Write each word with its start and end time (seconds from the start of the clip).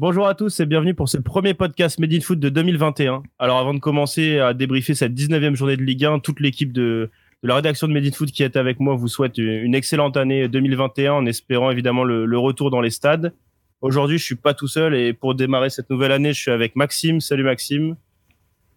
Bonjour 0.00 0.28
à 0.28 0.36
tous 0.36 0.60
et 0.60 0.66
bienvenue 0.66 0.94
pour 0.94 1.08
ce 1.08 1.18
premier 1.18 1.54
podcast 1.54 1.98
Made 1.98 2.12
in 2.12 2.20
Foot 2.20 2.38
de 2.38 2.50
2021. 2.50 3.24
Alors 3.40 3.58
avant 3.58 3.74
de 3.74 3.80
commencer 3.80 4.38
à 4.38 4.54
débriefer 4.54 4.94
cette 4.94 5.12
19e 5.12 5.56
journée 5.56 5.76
de 5.76 5.82
Ligue 5.82 6.04
1, 6.04 6.20
toute 6.20 6.38
l'équipe 6.38 6.72
de, 6.72 7.10
la 7.42 7.56
rédaction 7.56 7.88
de 7.88 7.92
Made 7.92 8.06
in 8.06 8.12
Foot 8.12 8.30
qui 8.30 8.44
est 8.44 8.54
avec 8.54 8.78
moi 8.78 8.94
vous 8.94 9.08
souhaite 9.08 9.38
une 9.38 9.74
excellente 9.74 10.16
année 10.16 10.46
2021 10.46 11.14
en 11.14 11.26
espérant 11.26 11.72
évidemment 11.72 12.04
le, 12.04 12.38
retour 12.38 12.70
dans 12.70 12.80
les 12.80 12.90
stades. 12.90 13.34
Aujourd'hui 13.80 14.18
je 14.18 14.24
suis 14.24 14.36
pas 14.36 14.54
tout 14.54 14.68
seul 14.68 14.94
et 14.94 15.12
pour 15.12 15.34
démarrer 15.34 15.68
cette 15.68 15.90
nouvelle 15.90 16.12
année 16.12 16.32
je 16.32 16.42
suis 16.42 16.52
avec 16.52 16.76
Maxime. 16.76 17.20
Salut 17.20 17.42
Maxime. 17.42 17.96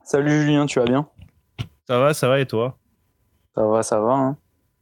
Salut 0.04 0.42
Julien, 0.42 0.66
tu 0.66 0.80
vas 0.80 0.86
bien? 0.86 1.08
Ça 1.88 2.00
va, 2.00 2.16
ça 2.16 2.30
va 2.30 2.40
et 2.40 2.48
toi? 2.48 2.80
Ça 3.54 3.64
va, 3.68 3.84
ça 3.84 4.00
va. 4.00 4.14
Hein. 4.14 4.38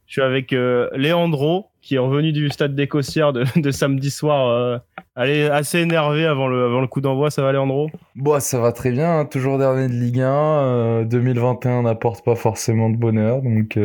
Je 0.06 0.12
suis 0.12 0.22
avec 0.22 0.54
euh, 0.54 0.88
Léandro 0.96 1.69
qui 1.82 1.94
est 1.94 1.98
revenu 1.98 2.32
du 2.32 2.48
stade 2.50 2.74
des 2.74 2.86
de, 2.86 3.60
de 3.60 3.70
samedi 3.70 4.10
soir. 4.10 4.48
Euh, 4.48 4.78
elle 5.16 5.30
est 5.30 5.50
assez 5.50 5.78
énervée 5.78 6.26
avant 6.26 6.46
le, 6.46 6.66
avant 6.66 6.80
le 6.80 6.86
coup 6.86 7.00
d'envoi. 7.00 7.30
Ça 7.30 7.42
va, 7.42 7.52
Léandro 7.52 7.90
Bon, 8.16 8.38
ça 8.40 8.60
va 8.60 8.72
très 8.72 8.90
bien. 8.90 9.20
Hein. 9.20 9.24
toujours 9.24 9.58
dernier 9.58 9.88
de 9.88 9.94
Ligue 9.94 10.20
1. 10.20 11.04
2021 11.04 11.70
euh, 11.70 11.82
n'apporte 11.82 12.24
pas 12.24 12.34
forcément 12.34 12.90
de 12.90 12.96
bonheur. 12.96 13.42
Donc, 13.42 13.78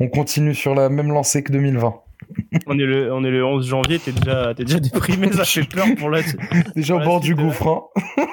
on 0.00 0.08
continue 0.08 0.54
sur 0.54 0.74
la 0.74 0.88
même 0.88 1.08
lancée 1.08 1.42
que 1.42 1.52
2020. 1.52 1.94
on, 2.66 2.78
est 2.78 2.84
le, 2.84 3.12
on 3.12 3.24
est 3.24 3.30
le 3.30 3.44
11 3.44 3.66
janvier. 3.66 3.98
T'es 3.98 4.12
déjà, 4.12 4.52
es 4.52 4.64
déjà 4.64 4.80
déprimé. 4.80 5.32
Ça 5.32 5.44
fait 5.44 5.68
peur 5.68 5.86
pour 5.98 6.10
la. 6.10 6.20
Déjà 6.76 6.94
au 6.96 7.00
bord 7.00 7.20
du 7.20 7.34
gouffre. 7.34 7.66
Hein. 7.66 8.24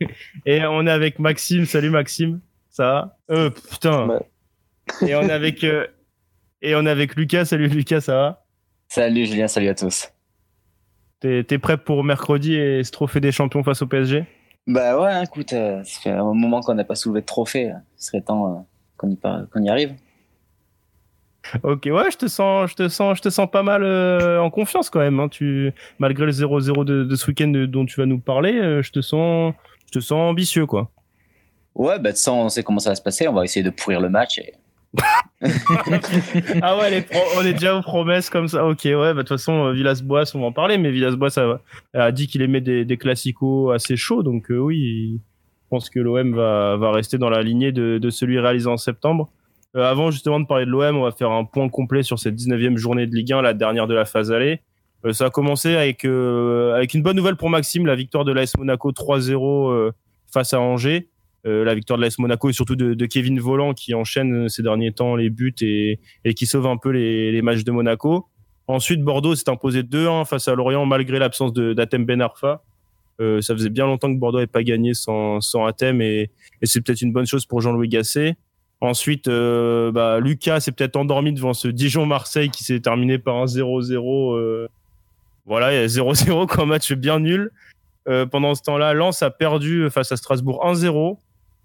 Et 0.46 0.64
on 0.64 0.86
est 0.86 0.90
avec 0.90 1.18
Maxime. 1.18 1.66
Salut, 1.66 1.90
Maxime. 1.90 2.40
Ça 2.70 2.84
va? 2.84 3.16
Euh, 3.30 3.50
putain. 3.50 4.20
Et 5.06 5.14
on 5.14 5.22
est 5.22 5.32
avec. 5.32 5.64
Et 6.64 6.76
on 6.76 6.86
est 6.86 6.90
avec 6.90 7.16
Lucas. 7.16 7.44
Salut 7.44 7.66
Lucas, 7.66 8.02
ça 8.02 8.14
va? 8.14 8.44
Salut 8.88 9.26
Julien, 9.26 9.48
salut 9.48 9.68
à 9.68 9.74
tous. 9.74 10.12
T'es 11.18 11.58
prêt 11.58 11.76
pour 11.76 12.04
mercredi 12.04 12.54
et 12.54 12.82
ce 12.84 12.90
trophée 12.92 13.20
des 13.20 13.32
champions 13.32 13.62
face 13.62 13.82
au 13.82 13.86
PSG 13.86 14.24
Bah 14.66 15.00
ouais, 15.00 15.24
écoute, 15.24 15.52
euh, 15.52 15.82
ça 15.84 16.00
fait 16.00 16.10
un 16.10 16.34
moment 16.34 16.60
qu'on 16.60 16.74
n'a 16.74 16.84
pas 16.84 16.94
soulevé 16.94 17.20
de 17.20 17.26
trophée. 17.26 17.72
Ce 17.96 18.08
serait 18.08 18.20
temps 18.20 18.46
euh, 18.46 18.60
qu'on 18.96 19.10
y, 19.10 19.64
y, 19.64 19.68
arrive. 19.68 19.94
Ok, 21.64 21.88
ouais, 21.90 22.10
je 22.12 22.16
te 22.16 22.26
sens, 22.28 22.70
je 22.70 22.76
te 22.76 22.88
sens, 22.88 23.16
je 23.16 23.22
te 23.22 23.30
sens 23.30 23.50
pas 23.50 23.64
mal 23.64 23.82
euh, 23.82 24.40
en 24.40 24.50
confiance 24.50 24.90
quand 24.90 25.00
même. 25.00 25.18
Hein. 25.18 25.28
Tu, 25.28 25.72
malgré 25.98 26.26
le 26.26 26.32
0-0 26.32 26.84
de, 26.84 27.14
ce 27.16 27.26
week-end 27.26 27.52
dont 27.68 27.86
tu 27.86 27.98
vas 27.98 28.06
nous 28.06 28.20
parler, 28.20 28.82
je 28.82 28.90
te 28.92 29.00
sens, 29.00 29.52
je 29.86 29.98
te 29.98 30.00
sens 30.00 30.30
ambitieux 30.30 30.66
quoi. 30.66 30.90
Ouais, 31.74 31.98
bah 31.98 32.12
de 32.12 32.16
toute 32.16 32.28
on 32.28 32.48
sait 32.48 32.62
comment 32.62 32.78
ça 32.78 32.90
va 32.90 32.94
se 32.94 33.02
passer. 33.02 33.26
On 33.26 33.32
va 33.32 33.44
essayer 33.44 33.64
de 33.64 33.70
pourrir 33.70 34.00
le 34.00 34.08
match 34.08 34.38
et 34.38 34.54
ah 36.62 36.78
ouais, 36.78 37.06
on 37.36 37.42
est 37.42 37.54
déjà 37.54 37.76
aux 37.76 37.82
promesses 37.82 38.30
comme 38.30 38.48
ça. 38.48 38.66
Ok, 38.66 38.82
ouais, 38.84 38.94
bah, 38.94 39.14
de 39.14 39.18
toute 39.20 39.28
façon, 39.28 39.66
euh, 39.66 39.72
Villas-Boas, 39.72 40.32
on 40.34 40.40
va 40.40 40.46
en 40.46 40.52
parler, 40.52 40.78
mais 40.78 40.90
Villas-Boas 40.90 41.58
a, 41.94 42.12
dit 42.12 42.26
qu'il 42.26 42.42
aimait 42.42 42.60
des, 42.60 42.84
des 42.84 42.96
classicos 42.96 43.72
assez 43.74 43.96
chauds, 43.96 44.22
donc 44.22 44.50
euh, 44.50 44.58
oui, 44.58 45.14
je 45.14 45.68
pense 45.70 45.88
que 45.88 45.98
l'OM 45.98 46.34
va, 46.34 46.92
rester 46.92 47.18
dans 47.18 47.30
la 47.30 47.42
lignée 47.42 47.72
de, 47.72 48.10
celui 48.10 48.38
réalisé 48.38 48.68
en 48.68 48.76
septembre. 48.76 49.30
Euh, 49.74 49.90
avant 49.90 50.10
justement 50.10 50.38
de 50.38 50.46
parler 50.46 50.66
de 50.66 50.70
l'OM, 50.70 50.96
on 50.96 51.02
va 51.02 51.12
faire 51.12 51.30
un 51.30 51.44
point 51.44 51.68
complet 51.70 52.02
sur 52.02 52.18
cette 52.18 52.34
19e 52.34 52.76
journée 52.76 53.06
de 53.06 53.14
Ligue 53.14 53.32
1, 53.32 53.42
la 53.42 53.54
dernière 53.54 53.86
de 53.86 53.94
la 53.94 54.04
phase 54.04 54.30
allée. 54.30 54.60
ça 55.12 55.26
a 55.26 55.30
commencé 55.30 55.74
avec, 55.74 56.04
avec 56.04 56.94
une 56.94 57.02
bonne 57.02 57.16
nouvelle 57.16 57.36
pour 57.36 57.48
Maxime, 57.48 57.86
la 57.86 57.96
victoire 57.96 58.24
de 58.24 58.32
l'AS 58.32 58.56
Monaco 58.58 58.92
3-0 58.92 59.92
face 60.30 60.52
à 60.52 60.60
Angers. 60.60 61.08
Euh, 61.44 61.64
la 61.64 61.74
victoire 61.74 61.98
de 61.98 62.04
l'AS 62.04 62.18
Monaco 62.18 62.50
et 62.50 62.52
surtout 62.52 62.76
de, 62.76 63.06
Kevin 63.06 63.40
Volant 63.40 63.74
qui 63.74 63.94
enchaîne 63.94 64.48
ces 64.48 64.62
derniers 64.62 64.92
temps 64.92 65.16
les 65.16 65.28
buts 65.28 65.54
et, 65.60 65.98
qui 66.36 66.46
sauve 66.46 66.66
un 66.66 66.76
peu 66.76 66.90
les, 66.90 67.42
matchs 67.42 67.64
de 67.64 67.72
Monaco. 67.72 68.26
Ensuite, 68.68 69.02
Bordeaux 69.02 69.34
s'est 69.34 69.50
imposé 69.50 69.82
2-1 69.82 70.24
face 70.24 70.46
à 70.46 70.54
Lorient 70.54 70.86
malgré 70.86 71.18
l'absence 71.18 71.52
d'Atem 71.52 72.04
Ben 72.04 72.20
Arfa. 72.20 72.62
Euh, 73.20 73.40
ça 73.40 73.54
faisait 73.54 73.70
bien 73.70 73.86
longtemps 73.86 74.12
que 74.12 74.18
Bordeaux 74.18 74.38
n'avait 74.38 74.46
pas 74.46 74.62
gagné 74.62 74.94
sans, 74.94 75.40
sans 75.40 75.66
Atem 75.66 76.00
et, 76.00 76.30
c'est 76.62 76.80
peut-être 76.80 77.02
une 77.02 77.12
bonne 77.12 77.26
chose 77.26 77.44
pour 77.44 77.60
Jean-Louis 77.60 77.88
Gasset. 77.88 78.36
Ensuite, 78.82 79.28
euh, 79.28 79.92
bah, 79.92 80.18
Lucas 80.18 80.58
s'est 80.58 80.72
peut-être 80.72 80.96
endormi 80.96 81.32
devant 81.32 81.54
ce 81.54 81.68
Dijon-Marseille 81.68 82.50
qui 82.50 82.64
s'est 82.64 82.80
terminé 82.80 83.16
par 83.16 83.36
un 83.36 83.44
0-0. 83.44 84.34
Euh, 84.34 84.68
voilà, 85.46 85.86
0-0 85.86 86.46
comme 86.48 86.70
match 86.70 86.92
bien 86.92 87.20
nul. 87.20 87.52
Euh, 88.08 88.26
pendant 88.26 88.56
ce 88.56 88.62
temps-là, 88.62 88.92
Lens 88.92 89.22
a 89.22 89.30
perdu 89.30 89.88
face 89.88 90.10
à 90.10 90.16
Strasbourg 90.16 90.64
1-0. 90.66 91.16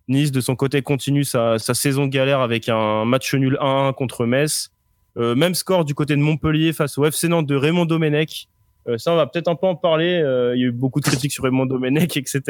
Nice, 0.08 0.32
de 0.32 0.40
son 0.40 0.56
côté, 0.56 0.82
continue 0.82 1.26
sa, 1.26 1.58
saison 1.60 2.08
galère 2.08 2.40
avec 2.40 2.70
un 2.70 3.04
match 3.04 3.34
nul 3.34 3.58
1-1 3.60 3.94
contre 3.94 4.26
Metz. 4.26 4.72
Euh, 5.18 5.36
même 5.36 5.54
score 5.56 5.84
du 5.84 5.96
côté 5.96 6.16
de 6.16 6.22
Montpellier 6.22 6.74
face 6.74 6.98
au 6.98 7.06
FC 7.06 7.28
Nantes 7.28 7.48
de 7.48 7.56
Raymond 7.56 7.86
Domenech. 7.86 8.48
Euh, 8.88 8.98
ça, 8.98 9.12
on 9.12 9.16
va 9.16 9.28
peut-être 9.28 9.50
un 9.50 9.56
peu 9.56 9.68
en 9.68 9.76
parler. 9.76 10.22
Euh, 10.24 10.56
il 10.56 10.62
y 10.62 10.64
a 10.64 10.68
eu 10.68 10.72
beaucoup 10.72 11.02
de 11.02 11.06
critiques 11.06 11.32
sur 11.32 11.44
Raymond 11.44 11.66
Domenech, 11.66 12.16
etc. 12.16 12.42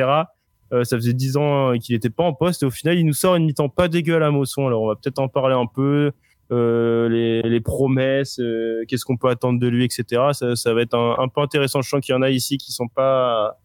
ça 0.69 0.97
faisait 0.97 1.13
dix 1.13 1.37
ans 1.37 1.77
qu'il 1.79 1.95
n'était 1.95 2.09
pas 2.09 2.23
en 2.23 2.33
poste 2.33 2.61
et 2.61 2.65
au 2.65 2.71
final, 2.71 2.97
il 2.97 3.05
nous 3.05 3.13
sort 3.13 3.35
une 3.37 3.45
mi-temps 3.45 3.69
pas 3.69 3.87
dégueu 3.87 4.21
à 4.21 4.31
Mosson. 4.31 4.67
Alors, 4.67 4.83
on 4.83 4.87
va 4.87 4.95
peut-être 4.95 5.19
en 5.19 5.29
parler 5.29 5.55
un 5.55 5.65
peu. 5.65 6.11
Les, 6.49 7.61
promesses, 7.61 8.39
qu'est-ce 8.87 9.03
qu'on 9.03 9.17
peut 9.17 9.29
attendre 9.29 9.59
de 9.59 9.67
lui, 9.67 9.83
etc. 9.83 10.21
Ça, 10.31 10.73
va 10.73 10.81
être 10.81 10.93
un, 10.93 11.15
un 11.17 11.27
peu 11.27 11.41
intéressant. 11.41 11.81
Je 11.81 11.89
sens 11.89 12.01
qu'il 12.01 12.13
y 12.13 12.17
en 12.17 12.21
a 12.21 12.29
ici 12.29 12.57
qui 12.57 12.71
sont 12.71 12.87
pas 12.87 13.57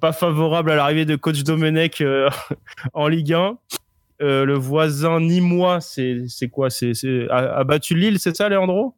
pas 0.00 0.12
favorable 0.12 0.70
à 0.70 0.76
l'arrivée 0.76 1.04
de 1.04 1.16
coach 1.16 1.42
Domenech 1.42 2.00
euh, 2.00 2.28
en 2.94 3.08
Ligue 3.08 3.32
1. 3.32 3.58
Euh, 4.22 4.44
le 4.44 4.54
voisin 4.54 5.20
Nîmois, 5.20 5.80
c'est 5.80 6.22
c'est 6.28 6.48
quoi? 6.48 6.70
C'est 6.70 6.92
a, 7.30 7.64
battu 7.64 7.94
Lille, 7.94 8.18
c'est 8.18 8.36
ça, 8.36 8.48
Leandro? 8.48 8.94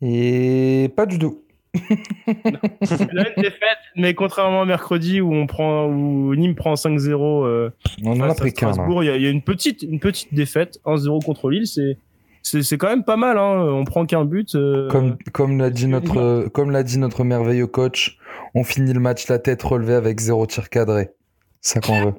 Et 0.00 0.90
pas 0.96 1.06
du 1.06 1.18
tout. 1.18 1.42
une 2.26 3.24
défaite, 3.36 3.78
mais 3.96 4.14
contrairement 4.14 4.62
à 4.62 4.64
mercredi 4.64 5.20
où 5.20 5.32
on 5.32 5.46
prend 5.46 5.86
où 5.86 6.34
Nîmes 6.34 6.56
prend 6.56 6.74
5-0 6.74 7.46
euh, 7.46 7.70
on 8.04 8.20
en 8.20 8.28
a 8.28 8.34
pris 8.34 8.50
Strasbourg, 8.50 9.04
il 9.04 9.14
y, 9.14 9.22
y, 9.22 9.26
a 9.26 9.30
une 9.30 9.42
petite 9.42 9.82
une 9.82 10.00
petite 10.00 10.34
défaite 10.34 10.80
1-0 10.84 11.24
contre 11.24 11.48
Lille, 11.48 11.68
c'est 11.68 11.96
c'est 12.42 12.78
quand 12.78 12.88
même 12.88 13.04
pas 13.04 13.16
mal. 13.16 13.38
Hein. 13.38 13.60
On 13.60 13.84
prend 13.84 14.06
qu'un 14.06 14.24
but. 14.24 14.54
Euh, 14.54 14.88
comme 14.88 15.16
comme 15.32 15.58
l'a 15.58 15.70
dit 15.70 15.86
notre 15.86 16.48
comme 16.48 16.70
l'a 16.70 16.82
dit 16.82 16.98
notre 16.98 17.24
merveilleux 17.24 17.66
coach, 17.66 18.18
on 18.54 18.64
finit 18.64 18.92
le 18.92 19.00
match 19.00 19.28
la 19.28 19.38
tête 19.38 19.62
relevée 19.62 19.94
avec 19.94 20.20
zéro 20.20 20.46
tir 20.46 20.68
cadré. 20.68 21.10
Ça 21.60 21.80
qu'on 21.80 22.04
veut. 22.04 22.14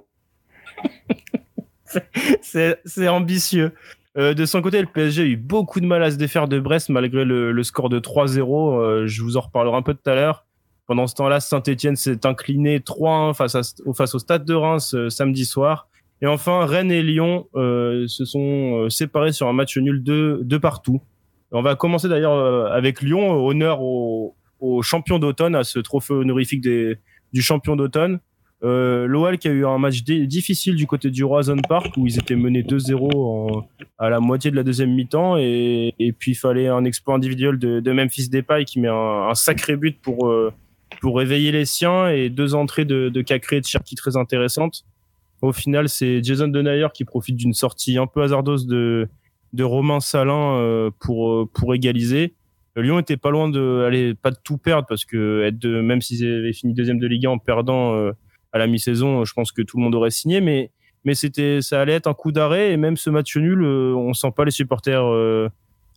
c'est 2.85 3.07
ambitieux. 3.07 3.73
Euh, 4.17 4.33
de 4.33 4.45
son 4.45 4.61
côté, 4.61 4.81
le 4.81 4.87
PSG 4.87 5.21
a 5.21 5.25
eu 5.25 5.37
beaucoup 5.37 5.79
de 5.79 5.85
mal 5.85 6.03
à 6.03 6.11
se 6.11 6.17
défaire 6.17 6.47
de 6.47 6.59
Brest 6.59 6.89
malgré 6.89 7.23
le, 7.25 7.63
score 7.63 7.89
de 7.89 7.99
3-0. 7.99 8.81
Euh, 8.81 9.07
je 9.07 9.23
vous 9.23 9.37
en 9.37 9.41
reparlerai 9.41 9.77
un 9.77 9.81
peu 9.81 9.93
tout 9.93 10.09
à 10.09 10.15
l'heure. 10.15 10.45
Pendant 10.87 11.07
ce 11.07 11.15
temps-là, 11.15 11.39
Saint-Etienne 11.39 11.95
s'est 11.95 12.25
incliné 12.25 12.79
3-1 12.79 13.33
face, 13.33 13.75
face 13.95 14.15
au 14.15 14.19
Stade 14.19 14.45
de 14.45 14.53
Reims 14.53 14.95
samedi 15.09 15.45
soir. 15.45 15.87
Et 16.21 16.27
enfin, 16.27 16.65
Rennes 16.65 16.91
et 16.91 17.01
Lyon 17.01 17.47
euh, 17.55 18.07
se 18.07 18.25
sont 18.25 18.83
euh, 18.83 18.89
séparés 18.89 19.31
sur 19.31 19.47
un 19.47 19.53
match 19.53 19.77
nul 19.77 20.03
de, 20.03 20.39
de 20.43 20.57
partout. 20.57 21.01
On 21.51 21.63
va 21.63 21.75
commencer 21.75 22.07
d'ailleurs 22.07 22.33
euh, 22.33 22.67
avec 22.67 23.01
Lyon, 23.01 23.43
honneur 23.45 23.81
au, 23.81 24.35
au 24.61 24.81
champion 24.81 25.19
d'automne, 25.19 25.55
à 25.55 25.63
ce 25.63 25.79
trophée 25.79 26.13
honorifique 26.13 26.61
des, 26.61 26.97
du 27.33 27.41
champion 27.41 27.75
d'automne. 27.75 28.19
Euh, 28.63 29.07
L'OL 29.07 29.39
qui 29.39 29.47
a 29.47 29.51
eu 29.51 29.65
un 29.65 29.79
match 29.79 30.03
difficile 30.03 30.75
du 30.75 30.85
côté 30.85 31.09
du 31.09 31.23
Roison 31.23 31.57
Park 31.67 31.97
où 31.97 32.05
ils 32.05 32.19
étaient 32.19 32.35
menés 32.35 32.61
2-0 32.61 33.65
à 33.97 34.09
la 34.09 34.19
moitié 34.19 34.51
de 34.51 34.55
la 34.55 34.61
deuxième 34.61 34.93
mi-temps 34.93 35.35
et, 35.37 35.95
et 35.97 36.11
puis 36.13 36.33
il 36.33 36.35
fallait 36.35 36.67
un 36.67 36.85
exploit 36.85 37.15
individuel 37.15 37.57
de, 37.57 37.91
Memphis 37.91 38.29
Depay 38.29 38.65
qui 38.65 38.79
met 38.79 38.87
un, 38.87 39.33
sacré 39.33 39.75
but 39.77 39.99
pour 39.99 40.31
pour 40.99 41.17
réveiller 41.17 41.51
les 41.51 41.65
siens 41.65 42.09
et 42.09 42.29
deux 42.29 42.53
entrées 42.53 42.85
de, 42.85 43.09
de 43.09 43.21
Cacré 43.21 43.57
et 43.57 43.61
de 43.61 43.65
Cherki 43.65 43.95
très 43.95 44.17
intéressantes. 44.17 44.83
Au 45.41 45.51
final, 45.51 45.89
c'est 45.89 46.23
Jason 46.23 46.47
Denayer 46.47 46.87
qui 46.93 47.05
profite 47.05 47.35
d'une 47.35 47.53
sortie 47.53 47.97
un 47.97 48.07
peu 48.07 48.21
hasardeuse 48.21 48.67
de, 48.67 49.07
de 49.53 49.63
Romain 49.63 49.99
Salin 49.99 50.57
euh, 50.57 50.91
pour, 50.99 51.31
euh, 51.31 51.49
pour 51.51 51.73
égaliser. 51.73 52.35
Lyon 52.75 52.99
était 52.99 53.17
pas 53.17 53.31
loin 53.31 53.49
de 53.49 53.83
aller 53.85 54.13
pas 54.15 54.31
de 54.31 54.37
tout 54.43 54.57
perdre 54.57 54.87
parce 54.87 55.05
que 55.05 55.43
être 55.43 55.59
de, 55.59 55.81
même 55.81 56.01
s'ils 56.01 56.25
avaient 56.25 56.53
fini 56.53 56.73
deuxième 56.73 56.99
de 56.99 57.07
Ligue 57.07 57.25
1 57.25 57.31
en 57.31 57.37
perdant 57.37 57.95
euh, 57.95 58.11
à 58.53 58.59
la 58.59 58.67
mi-saison, 58.67 59.25
je 59.25 59.33
pense 59.33 59.51
que 59.51 59.61
tout 59.61 59.77
le 59.77 59.83
monde 59.83 59.95
aurait 59.95 60.11
signé. 60.11 60.41
Mais 60.41 60.71
mais 61.03 61.13
c'était 61.13 61.61
ça 61.61 61.81
allait 61.81 61.93
être 61.93 62.07
un 62.07 62.13
coup 62.13 62.31
d'arrêt 62.31 62.71
et 62.71 62.77
même 62.77 62.95
ce 62.95 63.09
match 63.09 63.35
nul, 63.35 63.63
on 63.63 64.13
sent 64.13 64.31
pas 64.35 64.45
les 64.45 64.51
supporters 64.51 65.03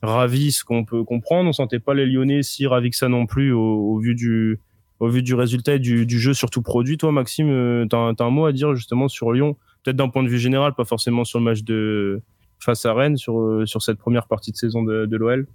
ravis, 0.02 0.52
ce 0.52 0.64
qu'on 0.64 0.84
peut 0.84 1.04
comprendre. 1.04 1.48
On 1.48 1.52
sentait 1.52 1.78
pas 1.78 1.94
les 1.94 2.06
Lyonnais 2.06 2.42
si 2.42 2.66
ravis 2.66 2.90
que 2.90 2.96
ça 2.96 3.08
non 3.08 3.26
plus 3.26 3.52
au 3.52 3.98
vu 3.98 4.14
du 4.14 4.58
au 5.00 5.08
vu 5.08 5.22
du 5.22 5.34
résultat 5.34 5.74
et 5.74 5.78
du, 5.78 6.18
jeu 6.18 6.34
surtout 6.34 6.62
produit. 6.62 6.96
Toi, 6.96 7.12
Maxime, 7.12 7.50
euh, 7.50 7.86
tu 7.88 7.96
as, 7.96 8.24
un 8.24 8.30
mot 8.30 8.46
à 8.46 8.52
dire 8.52 8.74
justement 8.74 9.08
sur 9.08 9.32
Lyon, 9.32 9.56
peut-être 9.82 9.96
d'un 9.96 10.08
point 10.08 10.22
de 10.22 10.28
vue 10.28 10.38
général, 10.38 10.74
pas 10.74 10.84
forcément 10.84 11.24
sur 11.24 11.38
le 11.38 11.44
match 11.44 11.62
de 11.62 12.22
face 12.58 12.86
à 12.86 12.94
Rennes, 12.94 13.16
sur, 13.16 13.38
euh, 13.38 13.66
sur 13.66 13.82
cette 13.82 13.98
première 13.98 14.26
partie 14.26 14.52
de 14.52 14.56
saison 14.56 14.82
de, 14.82 15.06
de 15.06 15.16
l'OL 15.16 15.46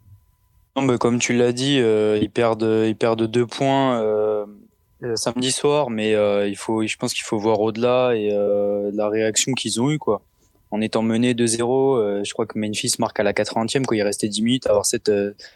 non, 0.76 0.84
mais 0.84 0.98
comme 0.98 1.20
tu 1.20 1.34
l'as 1.34 1.52
dit, 1.52 1.80
euh, 1.80 2.18
ils 2.22 2.30
perdent 2.30 2.86
ils 2.88 2.96
perdent 2.96 3.26
deux 3.28 3.46
points 3.46 4.46
samedi 5.16 5.52
soir, 5.52 5.90
mais 5.90 6.12
il 6.48 6.56
faut, 6.56 6.86
je 6.86 6.98
pense 6.98 7.14
qu'il 7.14 7.24
faut 7.24 7.38
voir 7.38 7.60
au-delà 7.62 8.14
et 8.16 8.30
la 8.94 9.10
réaction 9.10 9.54
qu'ils 9.54 9.82
ont 9.82 9.90
eue 9.90 10.00
quoi. 10.00 10.22
En 10.72 10.82
étant 10.82 11.02
mené 11.02 11.34
2-0, 11.34 12.24
je 12.24 12.34
crois 12.34 12.46
que 12.46 12.60
Memphis 12.60 12.94
marque 13.00 13.20
à 13.20 13.24
la 13.24 13.34
80e 13.34 13.86
quand 13.86 13.96
il 13.96 14.04
restait 14.04 14.28
10 14.28 14.42
minutes. 14.44 14.68
Avoir 14.68 14.86
cette 14.86 15.12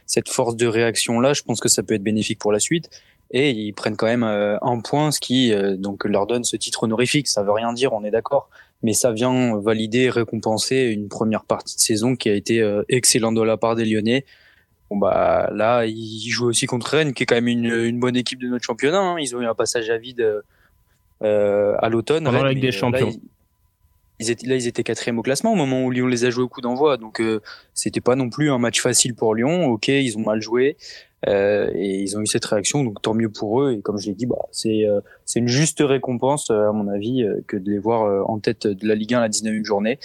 cette 0.08 0.30
force 0.30 0.56
de 0.56 0.66
réaction 0.66 1.20
là, 1.20 1.34
je 1.34 1.44
pense 1.44 1.60
que 1.60 1.70
ça 1.70 1.84
peut 1.84 1.94
être 1.94 2.04
bénéfique 2.04 2.40
pour 2.40 2.52
la 2.52 2.60
suite. 2.60 2.90
et 3.32 3.52
ils 3.52 3.74
prennent 3.74 3.96
quand 3.98 4.08
même 4.08 4.24
un 4.24 4.80
point, 4.80 5.12
ce 5.12 5.20
qui 5.20 5.54
donc 5.78 6.06
leur 6.06 6.26
donne 6.26 6.44
ce 6.44 6.56
titre 6.56 6.84
honorifique. 6.84 7.28
Ça 7.28 7.44
veut 7.44 7.52
rien 7.52 7.74
dire, 7.74 7.94
on 7.94 8.04
est 8.04 8.12
d'accord, 8.12 8.50
mais 8.82 8.94
ça 8.94 9.12
vient 9.12 9.58
valider, 9.60 10.10
récompenser 10.10 10.78
une 10.86 11.10
première 11.10 11.44
partie 11.44 11.76
de 11.76 11.82
saison 11.82 12.16
qui 12.16 12.30
a 12.30 12.34
été 12.34 12.64
excellente 12.90 13.36
de 13.36 13.42
la 13.42 13.58
part 13.58 13.76
des 13.76 13.86
Lyonnais. 13.86 14.26
Bon 14.94 15.00
bah 15.00 15.50
là, 15.52 15.88
ils 15.88 16.30
jouent 16.30 16.46
aussi 16.46 16.68
contre 16.68 16.86
Rennes, 16.86 17.14
qui 17.14 17.24
est 17.24 17.26
quand 17.26 17.34
même 17.34 17.48
une, 17.48 17.66
une 17.66 18.00
bonne 18.00 18.16
équipe 18.16 18.40
de 18.40 18.48
notre 18.48 18.64
championnat. 18.64 19.00
Hein. 19.00 19.16
Ils 19.20 19.36
ont 19.36 19.42
eu 19.42 19.46
un 19.48 19.56
passage 19.56 19.90
à 19.90 19.98
vide 19.98 20.44
euh, 21.24 21.76
à 21.80 21.90
l'automne. 21.90 22.32
La 22.32 22.54
des 22.54 22.72
Champions. 22.72 23.08
Là, 23.08 23.14
ils, 24.20 24.30
étaient, 24.30 24.46
là, 24.46 24.56
ils 24.56 24.68
étaient 24.68 24.84
quatrième 24.84 25.18
au 25.18 25.24
classement 25.24 25.52
au 25.52 25.56
moment 25.56 25.84
où 25.84 25.90
Lyon 25.90 26.06
les 26.06 26.26
a 26.26 26.30
joués 26.30 26.44
au 26.44 26.48
coup 26.48 26.62
d'envoi. 26.62 26.98
Donc, 26.98 27.22
euh, 27.22 27.42
c'était 27.74 28.02
pas 28.02 28.16
non 28.16 28.30
plus 28.30 28.52
un 28.52 28.60
match 28.60 28.82
facile 28.82 29.16
pour 29.16 29.34
Lyon. 29.34 29.66
Ok, 29.66 29.88
ils 29.88 30.16
ont 30.16 30.22
mal 30.22 30.44
joué. 30.44 30.78
Euh, 31.28 31.72
et 31.74 32.02
ils 32.02 32.16
ont 32.16 32.22
eu 32.22 32.28
cette 32.28 32.46
réaction, 32.46 32.84
donc 32.84 33.02
tant 33.02 33.16
mieux 33.16 33.30
pour 33.30 33.64
eux. 33.64 33.74
Et 33.74 33.82
comme 33.82 33.98
je 33.98 34.06
l'ai 34.06 34.14
dit, 34.14 34.28
bah, 34.28 34.38
c'est 34.52 34.86
euh, 34.86 35.02
c'est 35.26 35.40
une 35.40 35.48
juste 35.48 35.82
récompense, 35.84 36.52
à 36.52 36.72
mon 36.72 36.88
avis, 36.88 37.26
que 37.48 37.58
de 37.58 37.72
les 37.72 37.80
voir 37.80 38.30
en 38.30 38.38
tête 38.38 38.68
de 38.68 38.88
la 38.88 38.94
Ligue 38.94 39.16
1 39.16 39.18
à 39.18 39.22
la 39.22 39.30
19e 39.30 39.66
journée. 39.66 39.98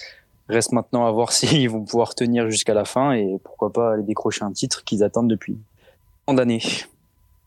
Reste 0.49 0.73
maintenant 0.73 1.06
à 1.06 1.12
voir 1.12 1.33
s'ils 1.33 1.69
vont 1.69 1.85
pouvoir 1.85 2.15
tenir 2.15 2.50
jusqu'à 2.50 2.75
la 2.75 2.85
fin 2.85 3.12
et 3.12 3.39
pourquoi 3.45 3.73
pas 3.73 3.93
aller 3.93 4.03
décrocher 4.03 4.45
un 4.45 4.53
titre 4.53 4.85
qu'ils 4.85 5.03
attendent 5.03 5.29
depuis 5.29 5.59
tant 6.27 6.35
d'années 6.35 6.62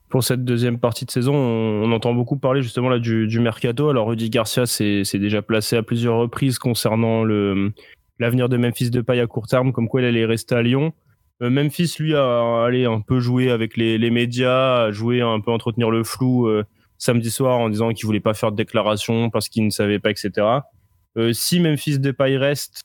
pour 0.10 0.26
cette 0.26 0.44
deuxième 0.44 0.78
partie 0.78 1.06
de 1.06 1.12
saison, 1.12 1.34
on, 1.34 1.90
entend 1.94 2.14
beaucoup 2.14 2.36
parler 2.36 2.62
justement 2.62 2.90
là 2.90 3.00
du, 3.00 3.40
mercato. 3.40 3.88
Alors 3.88 4.08
Rudy 4.08 4.30
Garcia 4.30 4.66
s'est 4.66 5.04
déjà 5.14 5.42
placé 5.42 5.78
à 5.78 5.84
plusieurs 5.84 6.18
reprises 6.18 6.60
concernant 6.60 7.24
l'avenir 8.20 8.50
de 8.50 8.58
Memphis 8.58 8.90
Depay 8.90 9.22
à 9.22 9.28
court 9.28 9.48
terme, 9.48 9.72
comme 9.72 9.88
quoi 9.88 10.02
il 10.02 10.08
allait 10.08 10.26
rester 10.26 10.54
à 10.54 10.62
Lyon. 10.62 10.92
Euh, 11.42 11.50
Memphis, 11.50 11.96
lui, 11.98 12.14
a 12.14 12.66
allé 12.66 12.86
un 12.86 13.02
peu 13.02 13.20
jouer 13.20 13.50
avec 13.50 13.78
les, 13.78 13.98
les 13.98 14.12
médias, 14.12 14.84
a 14.84 14.92
joué 14.92 15.22
un 15.22 15.40
peu 15.40 15.52
entretenir 15.52 15.90
le 15.90 16.04
flou 16.04 16.48
euh, 16.48 16.64
samedi 16.98 17.32
soir 17.32 17.58
en 17.60 17.70
disant 17.70 17.92
qu'il 17.94 18.06
voulait 18.06 18.20
pas 18.20 18.34
faire 18.34 18.52
de 18.52 18.58
déclaration 18.58 19.30
parce 19.30 19.50
qu'il 19.50 19.66
ne 19.66 19.72
savait 19.72 19.98
pas, 19.98 20.12
etc. 20.12 20.32
Euh, 21.18 21.34
si 21.34 21.60
Memphis 21.60 22.00
Depay 22.00 22.38
reste, 22.38 22.84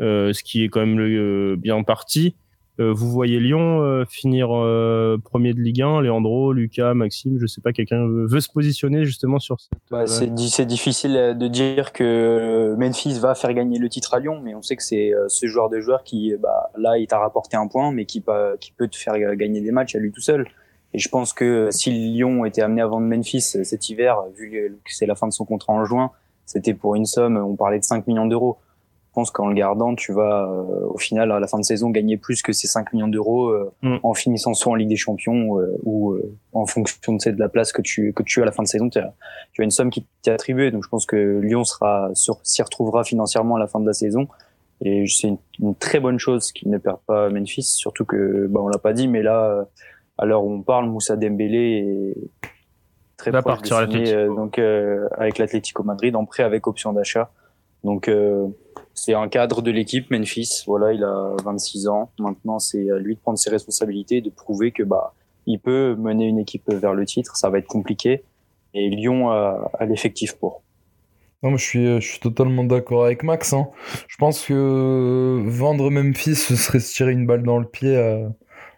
ce 0.00 0.42
qui 0.42 0.64
est 0.64 0.68
quand 0.68 0.80
même 0.80 0.98
le, 0.98 1.56
bien 1.56 1.82
parti, 1.82 2.34
euh, 2.80 2.94
vous 2.94 3.10
voyez 3.10 3.40
Lyon 3.40 3.82
euh, 3.82 4.04
finir 4.08 4.48
euh, 4.52 5.18
premier 5.22 5.52
de 5.52 5.60
Ligue 5.60 5.82
1, 5.82 6.00
Leandro, 6.00 6.52
Lucas, 6.52 6.94
Maxime, 6.94 7.38
je 7.38 7.46
sais 7.46 7.60
pas, 7.60 7.72
quelqu'un 7.72 8.06
veut, 8.06 8.40
se 8.40 8.48
positionner 8.48 9.04
justement 9.04 9.38
sur 9.38 9.60
cette. 9.60 9.72
Bah, 9.90 10.06
c'est, 10.06 10.66
difficile 10.66 11.36
de 11.38 11.48
dire 11.48 11.92
que 11.92 12.74
Memphis 12.78 13.18
va 13.18 13.34
faire 13.34 13.52
gagner 13.52 13.78
le 13.78 13.88
titre 13.90 14.14
à 14.14 14.20
Lyon, 14.20 14.40
mais 14.42 14.54
on 14.54 14.62
sait 14.62 14.76
que 14.76 14.82
c'est 14.82 15.12
ce 15.28 15.46
joueur 15.46 15.68
de 15.68 15.80
joueur 15.80 16.04
qui, 16.04 16.34
bah, 16.40 16.70
là, 16.78 16.96
il 16.96 17.06
t'a 17.06 17.18
rapporté 17.18 17.56
un 17.56 17.66
point, 17.66 17.92
mais 17.92 18.06
qui, 18.06 18.24
qui 18.60 18.72
peut 18.72 18.88
te 18.88 18.96
faire 18.96 19.14
gagner 19.36 19.60
des 19.60 19.72
matchs 19.72 19.94
à 19.94 19.98
lui 19.98 20.10
tout 20.10 20.22
seul. 20.22 20.46
Et 20.94 20.98
je 20.98 21.08
pense 21.08 21.32
que 21.32 21.68
si 21.70 21.90
Lyon 21.90 22.44
était 22.46 22.62
amené 22.62 22.80
à 22.80 22.86
vendre 22.86 23.06
Memphis 23.06 23.42
cet 23.42 23.90
hiver, 23.90 24.22
vu 24.36 24.78
que 24.84 24.92
c'est 24.92 25.06
la 25.06 25.14
fin 25.14 25.28
de 25.28 25.32
son 25.32 25.44
contrat 25.44 25.74
en 25.74 25.84
juin, 25.84 26.12
c'était 26.46 26.74
pour 26.74 26.94
une 26.94 27.06
somme, 27.06 27.36
on 27.36 27.56
parlait 27.56 27.78
de 27.78 27.84
5 27.84 28.06
millions 28.06 28.26
d'euros 28.26 28.56
je 29.10 29.14
pense 29.16 29.32
qu'en 29.32 29.48
le 29.48 29.56
gardant, 29.56 29.96
tu 29.96 30.12
vas 30.12 30.44
euh, 30.44 30.86
au 30.86 30.96
final 30.96 31.32
à 31.32 31.40
la 31.40 31.48
fin 31.48 31.58
de 31.58 31.64
saison 31.64 31.90
gagner 31.90 32.16
plus 32.16 32.42
que 32.42 32.52
ces 32.52 32.68
5 32.68 32.92
millions 32.92 33.08
d'euros 33.08 33.48
euh, 33.48 33.72
mm. 33.82 33.96
en 34.04 34.14
finissant 34.14 34.54
soit 34.54 34.70
en 34.70 34.76
Ligue 34.76 34.88
des 34.88 34.96
Champions 34.96 35.58
euh, 35.58 35.76
ou 35.82 36.16
en 36.52 36.64
fonction 36.64 37.14
de, 37.14 37.30
de 37.32 37.40
la 37.40 37.48
place 37.48 37.72
que 37.72 37.82
tu 37.82 38.12
que 38.12 38.22
tu 38.22 38.38
as 38.38 38.44
à 38.44 38.46
la 38.46 38.52
fin 38.52 38.62
de 38.62 38.68
saison, 38.68 38.88
tu 38.88 39.00
as, 39.00 39.12
tu 39.52 39.62
as 39.62 39.64
une 39.64 39.72
somme 39.72 39.90
qui 39.90 40.06
t'est 40.22 40.30
attribuée. 40.30 40.70
Donc 40.70 40.84
je 40.84 40.88
pense 40.88 41.06
que 41.06 41.40
Lyon 41.40 41.64
sera 41.64 42.10
s'y 42.14 42.62
retrouvera 42.62 43.02
financièrement 43.02 43.56
à 43.56 43.58
la 43.58 43.66
fin 43.66 43.80
de 43.80 43.86
la 43.86 43.94
saison. 43.94 44.28
Et 44.80 45.04
c'est 45.08 45.32
une, 45.58 45.74
très 45.74 45.98
bonne 45.98 46.20
chose 46.20 46.52
qu'il 46.52 46.70
ne 46.70 46.78
perd 46.78 46.98
pas 47.04 47.30
Memphis, 47.30 47.64
surtout 47.64 48.04
que 48.04 48.46
bah, 48.48 48.60
on 48.62 48.68
l'a 48.68 48.78
pas 48.78 48.92
dit, 48.92 49.08
mais 49.08 49.24
là 49.24 49.66
à 50.18 50.24
l'heure 50.24 50.44
où 50.44 50.52
on 50.52 50.62
parle, 50.62 50.88
Moussa 50.88 51.16
Dembélé 51.16 52.14
est 52.14 52.48
très 53.16 53.32
va 53.32 53.42
partir 53.42 53.84
de 53.88 53.92
signer, 53.92 54.26
donc 54.26 54.60
avec 54.60 55.38
l'Atlético 55.38 55.82
Madrid 55.82 56.14
en 56.14 56.26
prêt 56.26 56.44
avec 56.44 56.68
option 56.68 56.92
d'achat. 56.92 57.32
Donc 57.82 58.08
c'est 58.94 59.14
un 59.14 59.28
cadre 59.28 59.62
de 59.62 59.70
l'équipe 59.70 60.10
Memphis. 60.10 60.62
Voilà, 60.66 60.92
il 60.92 61.04
a 61.04 61.34
26 61.44 61.88
ans. 61.88 62.10
Maintenant, 62.18 62.58
c'est 62.58 62.90
à 62.90 62.98
lui 62.98 63.14
de 63.14 63.20
prendre 63.20 63.38
ses 63.38 63.50
responsabilités 63.50 64.20
de 64.20 64.30
prouver 64.30 64.72
que 64.72 64.82
bah 64.82 65.14
il 65.46 65.58
peut 65.58 65.96
mener 65.96 66.26
une 66.26 66.38
équipe 66.38 66.70
vers 66.70 66.94
le 66.94 67.04
titre. 67.06 67.36
Ça 67.36 67.50
va 67.50 67.58
être 67.58 67.66
compliqué 67.66 68.24
et 68.74 68.88
Lyon 68.88 69.30
a, 69.30 69.70
l'effectif 69.86 70.34
pour. 70.34 70.62
Non, 71.42 71.56
je 71.56 71.64
suis, 71.64 72.00
je 72.00 72.06
suis 72.06 72.20
totalement 72.20 72.64
d'accord 72.64 73.04
avec 73.04 73.22
Max. 73.22 73.52
Hein. 73.52 73.68
Je 74.08 74.16
pense 74.16 74.44
que 74.44 75.42
vendre 75.46 75.90
Memphis, 75.90 76.36
ce 76.36 76.54
serait 76.54 76.80
se 76.80 76.92
tirer 76.94 77.12
une 77.12 77.26
balle 77.26 77.42
dans 77.42 77.58
le 77.58 77.66
pied 77.66 77.96
euh, 77.96 78.28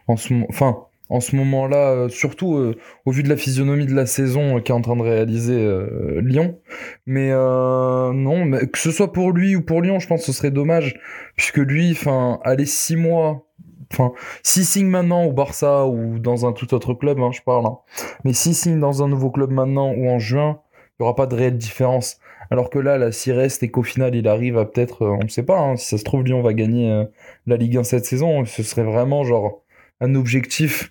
en 0.07 0.17
ce 0.17 0.33
moment. 0.33 0.47
Enfin, 0.49 0.87
en 1.13 1.21
ce 1.21 1.37
moment-là, 1.37 1.91
euh, 1.91 2.09
surtout 2.09 2.57
euh, 2.57 2.75
au 3.05 3.11
vu 3.11 3.23
de 3.23 3.29
la 3.29 3.37
physionomie 3.37 3.85
de 3.85 3.95
la 3.95 4.07
saison 4.07 4.57
euh, 4.57 4.61
qu'est 4.61 4.73
en 4.73 4.81
train 4.81 4.97
de 4.97 5.03
réaliser 5.03 5.53
Lyon. 6.23 6.59
Mais 7.07 7.31
non, 7.31 8.51
que 8.73 8.79
ce 8.79 8.91
soit 8.91 9.13
pour 9.13 9.33
lui 9.33 9.55
ou 9.55 9.63
pour 9.63 9.83
Lyon, 9.83 9.99
je 9.99 10.07
pense 10.07 10.21
que 10.21 10.27
ce 10.27 10.33
serait 10.33 10.51
dommage, 10.51 10.99
puisque 11.37 11.59
lui, 11.59 11.93
enfin, 11.93 12.41
aller 12.45 12.65
six 12.65 12.97
mois 12.97 13.47
enfin, 13.93 14.13
s'il 14.43 14.65
signe 14.65 14.87
maintenant 14.87 15.25
au 15.25 15.33
Barça 15.33 15.87
ou 15.87 16.19
dans 16.19 16.47
un 16.47 16.53
tout 16.53 16.73
autre 16.73 16.95
club, 16.95 17.21
hein, 17.21 17.31
je 17.31 17.43
parle, 17.43 17.67
hein. 17.67 17.77
mais 18.25 18.33
s'il 18.33 18.55
signe 18.55 18.81
dans 18.81 19.03
un 19.03 19.09
nouveau 19.09 19.31
club 19.31 19.51
maintenant 19.51 19.93
ou 19.93 20.09
en 20.09 20.19
juin, 20.19 20.61
il 20.99 21.03
n'y 21.03 21.05
aura 21.05 21.15
pas 21.15 21.27
de 21.27 21.35
réelle 21.35 21.59
différence. 21.59 22.19
Alors 22.51 22.71
que 22.71 22.79
là, 22.79 22.97
là 22.97 23.13
s'il 23.13 23.35
reste 23.35 23.63
et 23.63 23.71
qu'au 23.71 23.83
final 23.83 24.15
il 24.15 24.27
arrive 24.29 24.57
à 24.57 24.65
peut-être, 24.65 25.07
on 25.07 25.25
ne 25.25 25.29
sait 25.29 25.43
pas, 25.43 25.59
hein, 25.59 25.77
si 25.77 25.89
ça 25.89 25.99
se 25.99 26.05
trouve, 26.05 26.23
Lyon 26.25 26.41
va 26.41 26.55
gagner 26.55 27.05
la 27.47 27.57
Ligue 27.59 27.77
1 27.77 27.85
cette 27.85 28.07
saison, 28.07 28.47
ce 28.47 28.63
serait 28.63 28.85
vraiment 28.85 29.25
genre 29.25 29.63
un 30.01 30.15
objectif 30.15 30.91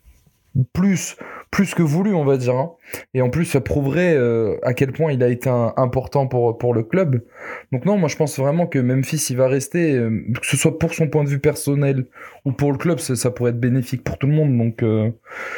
plus 0.73 1.17
plus 1.49 1.73
que 1.73 1.81
voulu 1.81 2.13
on 2.13 2.25
va 2.25 2.37
dire 2.37 2.55
hein. 2.55 2.71
et 3.13 3.21
en 3.21 3.29
plus 3.29 3.45
ça 3.45 3.61
prouverait 3.61 4.15
euh, 4.15 4.57
à 4.63 4.73
quel 4.73 4.91
point 4.91 5.11
il 5.11 5.23
a 5.23 5.29
été 5.29 5.49
important 5.49 6.27
pour 6.27 6.57
pour 6.57 6.73
le 6.73 6.83
club. 6.83 7.23
Donc 7.71 7.85
non 7.85 7.97
moi 7.97 8.09
je 8.09 8.17
pense 8.17 8.37
vraiment 8.37 8.67
que 8.67 8.79
Memphis 8.79 9.27
il 9.29 9.37
va 9.37 9.47
rester 9.47 9.93
euh, 9.93 10.23
que 10.39 10.45
ce 10.45 10.57
soit 10.57 10.77
pour 10.77 10.93
son 10.93 11.07
point 11.07 11.23
de 11.23 11.29
vue 11.29 11.39
personnel 11.39 12.05
ou 12.45 12.51
pour 12.51 12.71
le 12.71 12.77
club 12.77 12.99
ça, 12.99 13.31
pourrait 13.31 13.51
être 13.51 13.59
bénéfique 13.59 14.03
pour 14.03 14.17
tout 14.17 14.27
le 14.27 14.33
monde. 14.33 14.57
Donc 14.57 14.83
euh, 14.83 15.11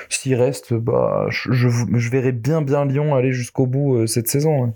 s'il 0.10 0.36
reste 0.36 0.74
bah 0.74 1.26
je, 1.30 1.52
je, 1.52 2.10
verrai 2.10 2.32
bien 2.32 2.62
bien 2.62 2.86
Lyon 2.86 3.16
aller 3.16 3.32
jusqu'au 3.32 3.66
bout 3.66 4.06
cette 4.06 4.28
saison 4.28 4.74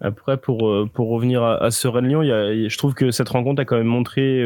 après 0.00 0.36
pour 0.36 0.70
pour 0.92 1.08
revenir 1.08 1.42
à, 1.42 1.62
à 1.62 1.70
ce 1.70 1.88
Rennes 1.88 2.08
Lyon 2.08 2.22
il 2.22 2.68
je 2.68 2.78
trouve 2.78 2.94
que 2.94 3.10
cette 3.10 3.30
rencontre 3.30 3.62
a 3.62 3.64
quand 3.64 3.76
même 3.76 3.86
montré 3.86 4.42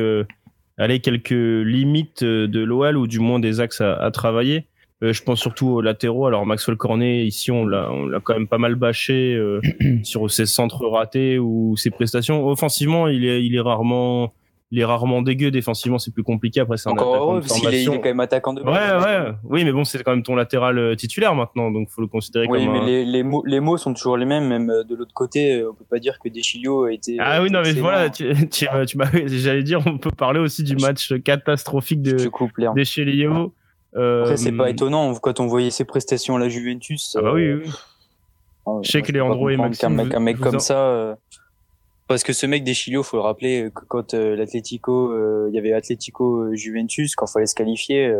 aller 0.78 1.00
quelques 1.00 1.30
limites 1.30 2.22
euh, 2.22 2.48
de 2.48 2.60
l'OL 2.60 2.96
ou 2.96 3.06
du 3.06 3.20
moins 3.20 3.38
des 3.38 3.60
axes 3.60 3.80
à, 3.80 4.10
travailler. 4.10 4.66
Euh, 5.02 5.12
je 5.12 5.22
pense 5.22 5.40
surtout 5.40 5.68
aux 5.68 5.80
latéraux. 5.80 6.26
Alors 6.26 6.46
Maxwell 6.46 6.76
Cornet, 6.76 7.26
ici, 7.26 7.50
on 7.50 7.66
l'a, 7.66 7.90
on 7.90 8.06
l'a 8.06 8.20
quand 8.20 8.34
même 8.34 8.48
pas 8.48 8.58
mal 8.58 8.74
bâché 8.74 9.34
euh, 9.34 9.60
sur 10.02 10.30
ses 10.30 10.46
centres 10.46 10.86
ratés 10.86 11.38
ou 11.38 11.76
ses 11.76 11.90
prestations. 11.90 12.46
Offensivement, 12.46 13.08
il 13.08 13.24
est, 13.24 13.44
il 13.44 13.54
est 13.54 13.60
rarement 13.60 14.32
il 14.72 14.78
est 14.78 14.84
rarement 14.86 15.20
dégueu 15.20 15.50
défensivement 15.50 15.98
c'est 15.98 16.12
plus 16.12 16.22
compliqué. 16.22 16.60
Après 16.60 16.78
c'est 16.78 16.88
encore 16.88 17.14
heureux 17.14 17.40
parce 17.40 17.60
qu'il 17.60 17.74
est, 17.74 17.84
il 17.84 17.92
est, 17.92 17.96
quand 17.96 18.04
même 18.04 18.20
attaquant 18.20 18.54
de 18.54 18.62
ouais 18.62 18.70
ouais. 18.70 19.32
Oui 19.44 19.64
mais 19.64 19.72
bon 19.72 19.84
c'est 19.84 20.02
quand 20.02 20.12
même 20.12 20.22
ton 20.22 20.34
latéral 20.34 20.78
euh, 20.78 20.96
titulaire 20.96 21.34
maintenant 21.34 21.70
donc 21.70 21.90
faut 21.90 22.00
le 22.00 22.06
considérer 22.06 22.46
oui, 22.48 22.64
comme 22.64 22.72
mais 22.72 22.86
les, 22.86 23.04
les, 23.04 23.22
mots, 23.22 23.44
les 23.46 23.60
mots 23.60 23.76
sont 23.76 23.92
toujours 23.92 24.16
les 24.16 24.24
mêmes 24.24 24.48
même 24.48 24.70
euh, 24.70 24.82
de 24.82 24.96
l'autre 24.96 25.12
côté 25.12 25.60
euh, 25.60 25.70
on 25.70 25.74
peut 25.74 25.84
pas 25.84 25.98
dire 25.98 26.18
que 26.18 26.30
Deschilio 26.30 26.84
a 26.84 26.92
été 26.92 27.18
ah 27.20 27.42
oui 27.42 27.50
non 27.50 27.60
mais 27.62 27.72
voilà 27.74 28.08
tu, 28.08 28.34
tu, 28.50 28.66
tu 28.86 28.98
j'allais 29.26 29.62
dire 29.62 29.80
on 29.84 29.98
peut 29.98 30.10
parler 30.10 30.40
aussi 30.40 30.62
du 30.62 30.76
match 30.76 31.12
catastrophique 31.22 32.00
de 32.00 32.30
Deschilio. 32.74 33.52
Euh, 33.94 34.22
après 34.22 34.38
c'est 34.38 34.52
pas 34.52 34.70
étonnant 34.70 35.14
quand 35.16 35.38
on 35.38 35.46
voyait 35.48 35.68
ses 35.68 35.84
prestations 35.84 36.36
à 36.36 36.38
la 36.38 36.48
Juventus 36.48 37.14
ah 37.18 37.20
bah 37.20 37.32
oui, 37.34 37.52
oui. 37.52 37.70
je 38.82 38.90
sais 38.90 39.02
que 39.02 39.12
Leandro 39.12 39.50
et 39.50 39.58
Maxime 39.58 40.00
un 40.00 40.18
mec, 40.20 40.38
comme 40.38 40.60
ça 40.60 41.18
parce 42.12 42.24
que 42.24 42.34
ce 42.34 42.44
mec 42.44 42.62
Deschilio, 42.62 43.02
faut 43.02 43.16
le 43.16 43.22
rappeler, 43.22 43.70
que 43.74 43.86
quand 43.86 44.12
euh, 44.12 44.36
l'Atlético, 44.36 45.12
euh, 45.12 45.46
il 45.48 45.54
y 45.54 45.58
avait 45.58 45.72
Atlético 45.72 46.40
euh, 46.40 46.54
Juventus, 46.54 47.16
quand 47.16 47.24
il 47.24 47.32
fallait 47.32 47.46
se 47.46 47.54
qualifier, 47.54 48.14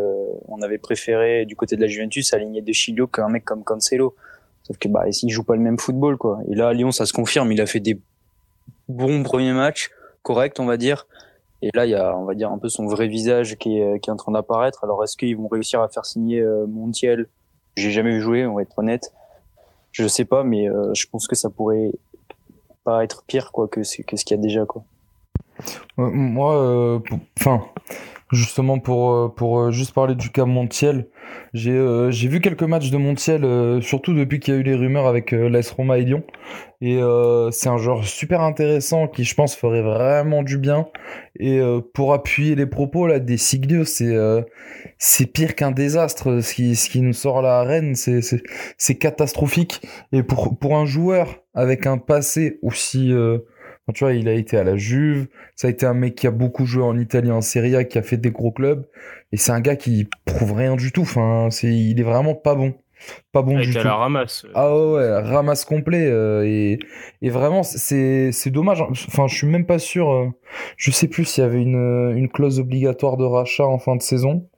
on 0.48 0.62
avait 0.62 0.78
préféré 0.78 1.44
du 1.44 1.56
côté 1.56 1.76
de 1.76 1.82
la 1.82 1.88
Juventus 1.88 2.32
aligner 2.32 2.62
Deschilio 2.62 3.06
qu'un 3.06 3.28
mec 3.28 3.44
comme 3.44 3.64
Cancelo. 3.64 4.16
Sauf 4.62 4.78
que 4.78 4.88
bah 4.88 5.04
il 5.06 5.28
joue 5.28 5.44
pas 5.44 5.56
le 5.56 5.60
même 5.60 5.78
football 5.78 6.16
quoi. 6.16 6.38
Et 6.50 6.54
là 6.54 6.68
à 6.68 6.72
Lyon 6.72 6.90
ça 6.90 7.04
se 7.04 7.12
confirme, 7.12 7.52
il 7.52 7.60
a 7.60 7.66
fait 7.66 7.80
des 7.80 8.00
bons 8.88 9.22
premiers 9.24 9.52
matchs, 9.52 9.90
corrects 10.22 10.58
on 10.58 10.64
va 10.64 10.78
dire. 10.78 11.06
Et 11.60 11.68
là 11.74 11.84
il 11.84 11.90
y 11.90 11.94
a 11.94 12.16
on 12.16 12.24
va 12.24 12.34
dire 12.34 12.50
un 12.50 12.56
peu 12.56 12.70
son 12.70 12.86
vrai 12.86 13.08
visage 13.08 13.58
qui 13.58 13.76
est, 13.76 14.00
qui 14.00 14.08
est 14.08 14.12
en 14.12 14.16
train 14.16 14.32
d'apparaître. 14.32 14.84
Alors 14.84 15.04
est-ce 15.04 15.18
qu'ils 15.18 15.36
vont 15.36 15.48
réussir 15.48 15.82
à 15.82 15.90
faire 15.90 16.06
signer 16.06 16.42
Montiel? 16.66 17.26
J'ai 17.76 17.90
jamais 17.90 18.12
vu 18.12 18.22
jouer, 18.22 18.46
on 18.46 18.54
va 18.54 18.62
être 18.62 18.78
honnête. 18.78 19.12
Je 19.90 20.08
sais 20.08 20.24
pas, 20.24 20.44
mais 20.44 20.66
je 20.94 21.06
pense 21.10 21.26
que 21.26 21.36
ça 21.36 21.50
pourrait 21.50 21.92
pas 22.84 23.04
être 23.04 23.24
pire 23.26 23.52
quoi 23.52 23.68
que, 23.68 23.80
que 23.80 24.16
ce 24.16 24.24
qu'il 24.24 24.36
y 24.36 24.40
a 24.40 24.42
déjà 24.42 24.66
quoi. 24.66 24.84
moi, 25.96 26.56
euh, 26.56 27.00
enfin, 27.38 27.64
Justement, 28.32 28.78
pour, 28.78 29.12
euh, 29.12 29.28
pour 29.28 29.60
euh, 29.60 29.70
juste 29.70 29.92
parler 29.92 30.14
du 30.14 30.30
cas 30.30 30.46
Montiel, 30.46 31.06
j'ai 31.52 31.72
euh, 31.72 32.10
j'ai 32.10 32.28
vu 32.28 32.40
quelques 32.40 32.62
matchs 32.62 32.90
de 32.90 32.96
Montiel, 32.96 33.82
surtout 33.82 34.14
depuis 34.14 34.40
qu'il 34.40 34.54
y 34.54 34.56
a 34.56 34.60
eu 34.60 34.62
les 34.62 34.74
rumeurs 34.74 35.06
avec 35.06 35.32
l'AS 35.32 35.70
Roma 35.70 35.98
et 35.98 36.04
Lyon. 36.04 36.24
Et 36.80 36.98
c'est 37.52 37.68
un 37.68 37.76
joueur 37.76 38.04
super 38.04 38.40
intéressant 38.40 39.06
qui, 39.06 39.22
je 39.22 39.34
pense, 39.34 39.54
ferait 39.54 39.82
vraiment 39.82 40.42
du 40.42 40.58
bien. 40.58 40.88
Et 41.38 41.60
pour 41.94 42.12
appuyer 42.12 42.56
les 42.56 42.66
propos 42.66 43.06
là, 43.06 43.20
des 43.20 43.36
Siglio, 43.36 43.84
c'est 43.84 44.16
c'est 44.98 45.26
pire 45.26 45.54
qu'un 45.54 45.70
désastre. 45.70 46.40
Ce 46.40 46.54
qui, 46.54 46.74
ce 46.74 46.90
qui 46.90 47.02
nous 47.02 47.12
sort 47.12 47.38
à 47.38 47.42
la 47.42 47.62
Rennes, 47.62 47.94
c'est 47.94 48.98
catastrophique. 48.98 49.82
Et 50.12 50.24
pour, 50.24 50.58
pour 50.58 50.76
un 50.76 50.86
joueur 50.86 51.41
avec 51.54 51.86
un 51.86 51.98
passé 51.98 52.58
aussi 52.62 53.12
tu 53.92 54.04
vois, 54.04 54.12
il 54.14 54.28
a 54.28 54.32
été 54.32 54.56
à 54.56 54.64
la 54.64 54.76
Juve. 54.76 55.26
Ça 55.56 55.66
a 55.66 55.70
été 55.70 55.86
un 55.86 55.94
mec 55.94 56.14
qui 56.14 56.26
a 56.26 56.30
beaucoup 56.30 56.66
joué 56.66 56.82
en 56.82 56.98
Italie, 56.98 57.30
en 57.30 57.40
Serie 57.40 57.74
A, 57.76 57.84
qui 57.84 57.98
a 57.98 58.02
fait 58.02 58.16
des 58.16 58.30
gros 58.30 58.52
clubs. 58.52 58.86
Et 59.32 59.36
c'est 59.36 59.52
un 59.52 59.60
gars 59.60 59.76
qui 59.76 60.08
prouve 60.24 60.52
rien 60.52 60.76
du 60.76 60.92
tout. 60.92 61.02
Enfin, 61.02 61.48
c'est, 61.50 61.72
il 61.72 61.98
est 61.98 62.04
vraiment 62.04 62.34
pas 62.34 62.54
bon. 62.54 62.74
Pas 63.32 63.42
bon 63.42 63.58
du 63.58 63.72
tout. 63.72 63.82
la 63.82 63.96
ramasse. 63.96 64.46
Ah 64.54 64.72
ouais, 64.72 65.20
ramasse 65.20 65.64
complet. 65.64 66.06
Euh, 66.06 66.46
et, 66.46 66.78
et 67.20 67.30
vraiment, 67.30 67.64
c'est, 67.64 68.30
c'est 68.30 68.50
dommage. 68.50 68.80
Enfin, 68.80 69.26
je 69.26 69.34
suis 69.34 69.48
même 69.48 69.66
pas 69.66 69.80
sûr. 69.80 70.10
Euh, 70.10 70.28
je 70.76 70.92
sais 70.92 71.08
plus 71.08 71.24
s'il 71.24 71.42
y 71.42 71.46
avait 71.46 71.60
une, 71.60 72.14
une 72.16 72.28
clause 72.28 72.60
obligatoire 72.60 73.16
de 73.16 73.24
rachat 73.24 73.66
en 73.66 73.78
fin 73.78 73.96
de 73.96 74.02
saison. 74.02 74.48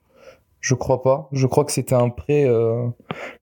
Je 0.64 0.74
crois 0.74 1.02
pas. 1.02 1.28
Je 1.30 1.46
crois 1.46 1.66
que 1.66 1.72
c'était 1.72 1.94
un 1.94 2.08
prêt. 2.08 2.46
Euh, 2.46 2.86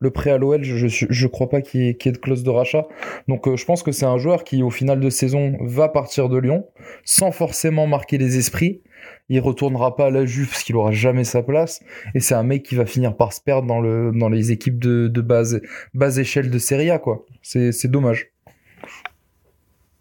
le 0.00 0.10
prêt 0.10 0.32
à 0.32 0.38
l'OL, 0.38 0.64
je, 0.64 0.88
je, 0.88 1.06
je, 1.08 1.26
crois 1.28 1.48
pas 1.48 1.62
qu'il 1.62 1.82
y, 1.82 1.88
ait 1.88 1.94
de 2.10 2.18
clause 2.18 2.42
de 2.42 2.50
rachat. 2.50 2.88
Donc 3.28 3.46
euh, 3.46 3.54
je 3.54 3.64
pense 3.64 3.84
que 3.84 3.92
c'est 3.92 4.06
un 4.06 4.18
joueur 4.18 4.42
qui, 4.42 4.64
au 4.64 4.70
final 4.70 4.98
de 4.98 5.08
saison, 5.08 5.56
va 5.60 5.88
partir 5.88 6.28
de 6.28 6.36
Lyon 6.36 6.66
sans 7.04 7.30
forcément 7.30 7.86
marquer 7.86 8.18
les 8.18 8.38
esprits. 8.38 8.82
Il 9.28 9.38
retournera 9.38 9.94
pas 9.94 10.06
à 10.06 10.10
la 10.10 10.24
Juve 10.24 10.48
parce 10.48 10.64
qu'il 10.64 10.74
aura 10.74 10.90
jamais 10.90 11.22
sa 11.22 11.44
place. 11.44 11.80
Et 12.16 12.18
c'est 12.18 12.34
un 12.34 12.42
mec 12.42 12.64
qui 12.64 12.74
va 12.74 12.86
finir 12.86 13.16
par 13.16 13.32
se 13.32 13.40
perdre 13.40 13.68
dans, 13.68 13.80
le, 13.80 14.10
dans 14.10 14.28
les 14.28 14.50
équipes 14.50 14.80
de, 14.80 15.06
de 15.06 15.20
base, 15.20 15.60
base 15.94 16.18
échelle 16.18 16.50
de 16.50 16.58
Serie 16.58 16.90
A, 16.90 16.98
quoi. 16.98 17.24
C'est 17.40 17.86
dommage. 17.86 18.31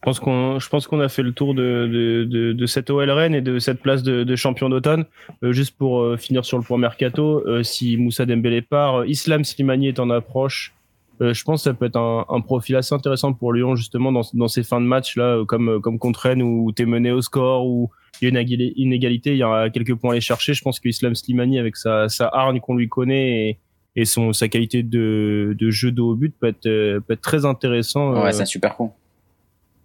Je 0.01 0.05
pense 0.08 0.20
qu'on, 0.20 0.58
je 0.58 0.67
pense 0.67 0.88
qu'on 0.88 1.00
a 1.00 1.10
fait 1.10 1.22
le 1.22 1.31
tour 1.31 1.53
de, 1.53 1.88
de, 1.88 2.24
de, 2.24 2.53
de 2.53 2.65
cette 2.65 2.89
OL 2.89 3.08
Rennes 3.12 3.36
et 3.36 3.41
de 3.41 3.60
cette 3.60 3.81
place 3.81 4.01
de, 4.01 4.24
de 4.24 4.36
champion 4.36 4.67
d'automne. 4.67 5.05
Euh, 5.43 5.51
juste 5.51 5.77
pour 5.77 6.01
euh, 6.01 6.17
finir 6.17 6.43
sur 6.43 6.58
le 6.58 6.63
point 6.63 6.79
mercato, 6.79 7.48
euh, 7.48 7.62
si 7.62 7.98
Moussa 7.98 8.25
Dembélé 8.25 8.63
part, 8.63 9.05
Islam 9.05 9.43
Slimani 9.43 9.89
est 9.89 10.00
en 10.00 10.10
approche. 10.10 10.74
je 11.20 11.43
pense 11.43 11.60
que 11.60 11.70
ça 11.70 11.75
peut 11.75 11.86
être 11.86 11.98
un, 11.98 12.25
un, 12.29 12.41
profil 12.41 12.77
assez 12.77 12.96
intéressant 12.96 13.34
pour 13.34 13.53
Lyon 13.53 13.75
justement 13.75 14.12
dans, 14.12 14.24
dans 14.34 14.48
ces 14.48 14.63
fins 14.63 14.81
de 14.81 14.88
match 14.88 15.17
là, 15.17 15.46
comme 15.48 15.79
comme 15.79 16.00
contre 16.00 16.22
Rennes 16.22 16.41
où 16.41 16.72
t'es 16.72 16.86
mené 16.86 17.12
au 17.12 17.22
score 17.22 17.67
où 17.67 17.91
il 18.24 18.25
y 18.25 18.36
a 18.36 18.41
une 18.41 18.72
inégalité, 18.75 19.34
il 19.34 19.38
y 19.38 19.43
a 19.43 19.70
quelques 19.70 19.93
points 19.93 20.10
à 20.10 20.13
aller 20.13 20.22
chercher. 20.22 20.55
Je 20.55 20.63
pense 20.63 20.79
que 20.79 20.89
Islam 20.89 21.13
Slimani 21.13 21.60
avec 21.60 21.75
sa, 21.75 22.10
sa 22.10 22.27
hargne 22.27 22.60
qu'on 22.60 22.75
lui 22.75 22.89
connaît 22.89 23.50
et, 23.50 23.60
et 23.96 24.05
son 24.05 24.34
sa 24.34 24.48
qualité 24.48 24.81
de, 24.81 25.55
de 25.60 25.70
jeu 25.70 25.91
de 25.91 26.01
haut 26.01 26.15
but 26.15 26.34
peut 26.39 26.48
être 26.48 26.63
peut 26.63 27.13
être 27.13 27.22
très 27.22 27.46
intéressant. 27.46 28.24
Ouais, 28.24 28.31
c'est 28.31 28.41
un 28.41 28.46
super 28.46 28.75
con. 28.75 28.91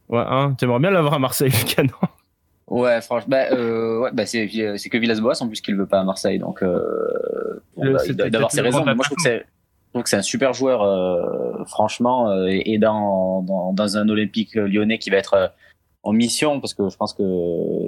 Ouais, 0.08 0.24
hein, 0.26 0.54
t'aimerais 0.58 0.78
bien 0.78 0.90
l'avoir 0.90 1.14
à 1.14 1.18
Marseille, 1.18 1.50
le 1.50 1.74
canon. 1.74 1.92
Ouais, 2.68 3.00
franchement, 3.00 3.28
bah, 3.30 3.52
euh, 3.52 4.00
ouais, 4.00 4.10
bah 4.12 4.26
c'est, 4.26 4.48
c'est 4.76 4.88
que 4.88 4.98
Villas-Boas 4.98 5.40
en 5.40 5.46
plus 5.46 5.60
qu'il 5.60 5.76
veut 5.76 5.86
pas 5.86 6.00
à 6.00 6.04
Marseille, 6.04 6.40
donc 6.40 6.62
euh, 6.62 7.62
bon, 7.76 7.92
bah, 7.92 8.00
il 8.06 8.16
doit 8.16 8.26
avoir 8.26 8.50
ses 8.50 8.60
raisons. 8.60 8.84
Mais 8.84 8.94
moi, 8.94 9.04
je 9.04 9.10
trouve 9.10 9.18
que 9.18 9.22
c'est, 9.22 9.46
donc 9.94 10.08
c'est 10.08 10.16
un 10.16 10.22
super 10.22 10.52
joueur, 10.52 10.82
euh, 10.82 11.64
franchement, 11.66 12.28
euh, 12.28 12.48
et 12.48 12.78
dans, 12.78 13.42
dans, 13.42 13.72
dans 13.72 13.96
un 13.96 14.08
Olympique 14.08 14.54
lyonnais 14.56 14.98
qui 14.98 15.10
va 15.10 15.16
être 15.16 15.34
euh, 15.34 15.46
en 16.02 16.12
mission, 16.12 16.60
parce 16.60 16.74
que 16.74 16.88
je 16.88 16.96
pense 16.96 17.14
que 17.14 17.22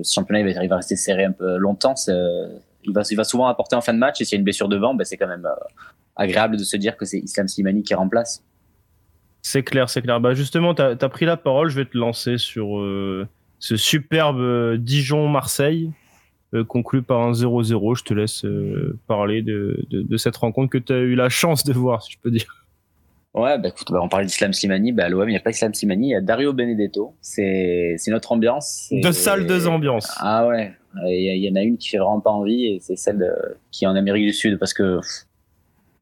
ce 0.02 0.12
championnat 0.12 0.40
il 0.40 0.54
va, 0.54 0.62
il 0.62 0.68
va 0.68 0.76
rester 0.76 0.96
serré 0.96 1.24
un 1.24 1.32
peu 1.32 1.56
longtemps. 1.56 1.94
il 2.06 2.92
va, 2.92 3.02
il 3.10 3.16
va 3.16 3.24
souvent 3.24 3.48
apporter 3.48 3.74
en 3.74 3.80
fin 3.80 3.94
de 3.94 3.98
match, 3.98 4.20
et 4.20 4.24
s'il 4.24 4.36
y 4.36 4.36
a 4.36 4.38
une 4.38 4.44
blessure 4.44 4.68
devant, 4.68 4.94
bah, 4.94 5.04
c'est 5.04 5.16
quand 5.16 5.28
même 5.28 5.46
agréable 6.14 6.56
de 6.56 6.64
se 6.64 6.76
dire 6.76 6.96
que 6.96 7.04
c'est 7.04 7.18
Islam 7.18 7.48
Slimani 7.48 7.82
qui 7.82 7.94
remplace. 7.94 8.44
C'est 9.50 9.62
clair, 9.62 9.88
c'est 9.88 10.02
clair. 10.02 10.20
Bah 10.20 10.34
justement, 10.34 10.74
tu 10.74 10.82
as, 10.82 11.08
pris 11.08 11.24
la 11.24 11.38
parole, 11.38 11.70
je 11.70 11.76
vais 11.76 11.86
te 11.86 11.96
lancer 11.96 12.36
sur 12.36 12.80
euh, 12.80 13.26
ce 13.58 13.78
superbe 13.78 14.40
euh, 14.40 14.76
Dijon-Marseille, 14.76 15.90
euh, 16.52 16.64
conclu 16.64 17.00
par 17.00 17.22
un 17.22 17.32
0-0. 17.32 17.96
Je 17.96 18.04
te 18.04 18.12
laisse 18.12 18.44
parler 19.06 19.40
de, 19.40 19.86
de, 19.88 20.02
de, 20.02 20.16
cette 20.18 20.36
rencontre 20.36 20.68
que 20.68 20.76
tu 20.76 20.92
as 20.92 20.98
eu 20.98 21.14
la 21.14 21.30
chance 21.30 21.64
de 21.64 21.72
voir, 21.72 22.02
si 22.02 22.12
je 22.12 22.18
peux 22.22 22.30
dire. 22.30 22.66
Ouais, 23.32 23.58
bah 23.58 23.68
écoute, 23.68 23.90
bah, 23.90 24.00
on 24.02 24.10
parle 24.10 24.26
d'Islam 24.26 24.52
Slimani, 24.52 24.92
bah 24.92 25.06
à 25.06 25.08
l'OM, 25.08 25.26
il 25.26 25.32
n'y 25.32 25.38
a 25.38 25.40
pas 25.40 25.48
Islam 25.48 25.72
Slimani, 25.72 26.08
il 26.08 26.10
y 26.10 26.14
a 26.14 26.20
Dario 26.20 26.52
Benedetto. 26.52 27.14
C'est 27.22 27.96
notre 28.08 28.32
ambiance. 28.32 28.88
De 28.92 29.12
salles, 29.12 29.46
deux 29.46 29.66
ambiances. 29.66 30.14
Ah 30.18 30.46
ouais, 30.46 30.74
il 31.06 31.36
y, 31.36 31.46
y, 31.46 31.50
en 31.50 31.56
a 31.56 31.62
une 31.62 31.78
qui 31.78 31.88
fait 31.88 31.98
vraiment 31.98 32.20
pas 32.20 32.32
envie, 32.32 32.66
et 32.66 32.80
c'est 32.82 32.96
celle 32.96 33.26
qui 33.70 33.86
est 33.86 33.88
en 33.88 33.96
Amérique 33.96 34.26
du 34.26 34.34
Sud, 34.34 34.58
parce 34.58 34.74
que 34.74 35.00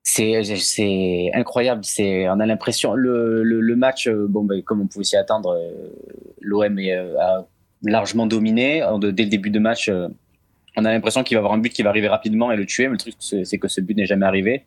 c'est 0.07 1.31
incroyable. 1.35 1.85
C'est 1.85 2.29
on 2.29 2.39
a 2.39 2.47
l'impression 2.47 2.95
le, 2.95 3.43
le, 3.43 3.61
le, 3.61 3.77
match 3.77 4.07
euh, 4.07 4.27
bon 4.29 4.45
ben, 4.45 4.63
comme 4.63 4.81
on 4.81 4.87
pouvait 4.87 5.05
s'y 5.05 5.17
attendre, 5.17 5.51
euh, 5.51 5.89
l'OM 6.41 6.79
euh, 6.79 7.19
a 7.19 7.47
largement 7.83 8.27
dominé 8.27 8.85
dès 9.01 9.25
le 9.25 9.29
début 9.29 9.51
de 9.51 9.59
match. 9.59 9.91
On 10.77 10.85
a 10.85 10.93
l'impression 10.93 11.25
qu'il 11.25 11.37
va 11.37 11.41
avoir 11.41 11.55
un 11.55 11.59
but 11.59 11.73
qui 11.73 11.83
va 11.83 11.91
arriver 11.91 12.09
rapidement 12.09 12.53
et 12.53 12.57
le 12.57 12.67
tuer, 12.67 12.85
mais 12.87 12.93
le 12.93 12.99
truc 12.99 13.15
c'est 13.19 13.59
que 13.59 13.69
ce 13.69 13.81
but 13.81 13.97
n'est 13.97 14.07
jamais 14.07 14.27
arrivé. 14.27 14.65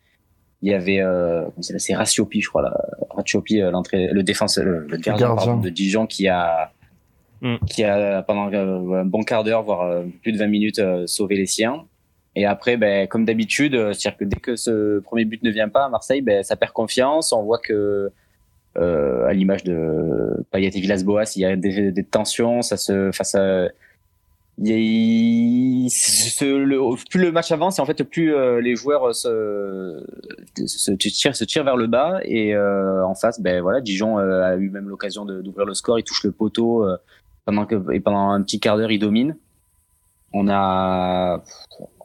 Il 0.62 0.69
y 0.69 0.74
avait 0.74 1.00
euh, 1.00 1.46
c'est 1.62 1.96
Ratiopi 1.96 2.41
je 2.41 2.50
crois 2.50 2.63
là, 2.63 2.77
Ratiopi 3.12 3.60
l'entrée 3.60 4.10
le 4.12 4.24
défenseur 4.24 4.65
le, 4.65 4.98
gardien, 4.98 5.55
de 5.55 5.69
Dijon 5.69 6.05
qui 6.05 6.27
a 6.27 6.74
mm. 7.41 7.55
qui 7.65 7.86
a 7.86 8.22
pendant 8.24 8.53
un 8.53 9.05
bon 9.05 9.24
quart 9.24 9.46
d'heure 9.46 9.63
voire 9.63 10.03
plus 10.22 10.34
de 10.34 10.38
20 10.38 10.48
minutes 10.48 10.81
sauvé 11.05 11.38
les 11.38 11.46
siens 11.46 11.86
et 12.39 12.46
après, 12.46 12.77
ben, 12.77 13.05
comme 13.05 13.25
d'habitude, 13.25 13.75
euh, 13.75 13.91
c'est-à-dire 13.91 14.17
que 14.17 14.24
dès 14.24 14.39
que 14.39 14.55
ce 14.55 15.00
premier 15.00 15.25
but 15.25 15.43
ne 15.43 15.51
vient 15.51 15.67
pas 15.67 15.84
à 15.84 15.89
Marseille, 15.89 16.22
ben, 16.22 16.41
ça 16.41 16.55
perd 16.55 16.72
confiance. 16.72 17.34
On 17.34 17.43
voit 17.43 17.60
que, 17.60 18.13
euh, 18.77 19.27
à 19.27 19.34
l'image 19.34 19.65
de 19.65 20.46
Payet 20.50 20.72
et 20.74 20.79
Villas-Boas, 20.79 21.34
il 21.36 21.41
y 21.41 21.46
a 21.46 21.58
des, 21.58 22.03
tensions. 22.10 22.62
Ça 22.62 22.77
se, 22.77 23.12
face 23.12 23.36
à, 23.36 23.67
plus 24.58 25.89
le 27.19 27.31
match 27.34 27.51
avance, 27.51 27.79
et 27.79 27.81
en 27.81 27.86
fait, 27.86 28.01
plus 28.05 28.34
euh, 28.34 28.62
les 28.62 28.77
joueurs 28.77 29.13
se, 29.13 30.01
tirent, 30.96 31.36
se 31.36 31.43
tirent 31.43 31.65
vers 31.65 31.75
le 31.75 31.88
bas. 31.88 32.22
Et 32.24 32.58
en 32.58 33.15
face, 33.15 33.41
ben 33.41 33.62
voilà, 33.62 33.81
Dijon 33.81 34.17
a 34.17 34.55
eu 34.55 34.69
même 34.69 34.88
l'occasion 34.88 35.25
d'ouvrir 35.25 35.65
le 35.65 35.74
score. 35.74 36.00
Il 36.00 36.03
touche 36.03 36.24
le 36.24 36.31
poteau 36.31 36.88
pendant 37.43 37.65
que 37.65 37.91
et 37.91 38.00
pendant 38.00 38.29
un 38.29 38.41
petit 38.43 38.62
quart 38.62 38.77
d'heure, 38.77 38.91
il 38.91 39.00
domine. 39.00 39.36
On 40.31 40.48
a 40.48 41.43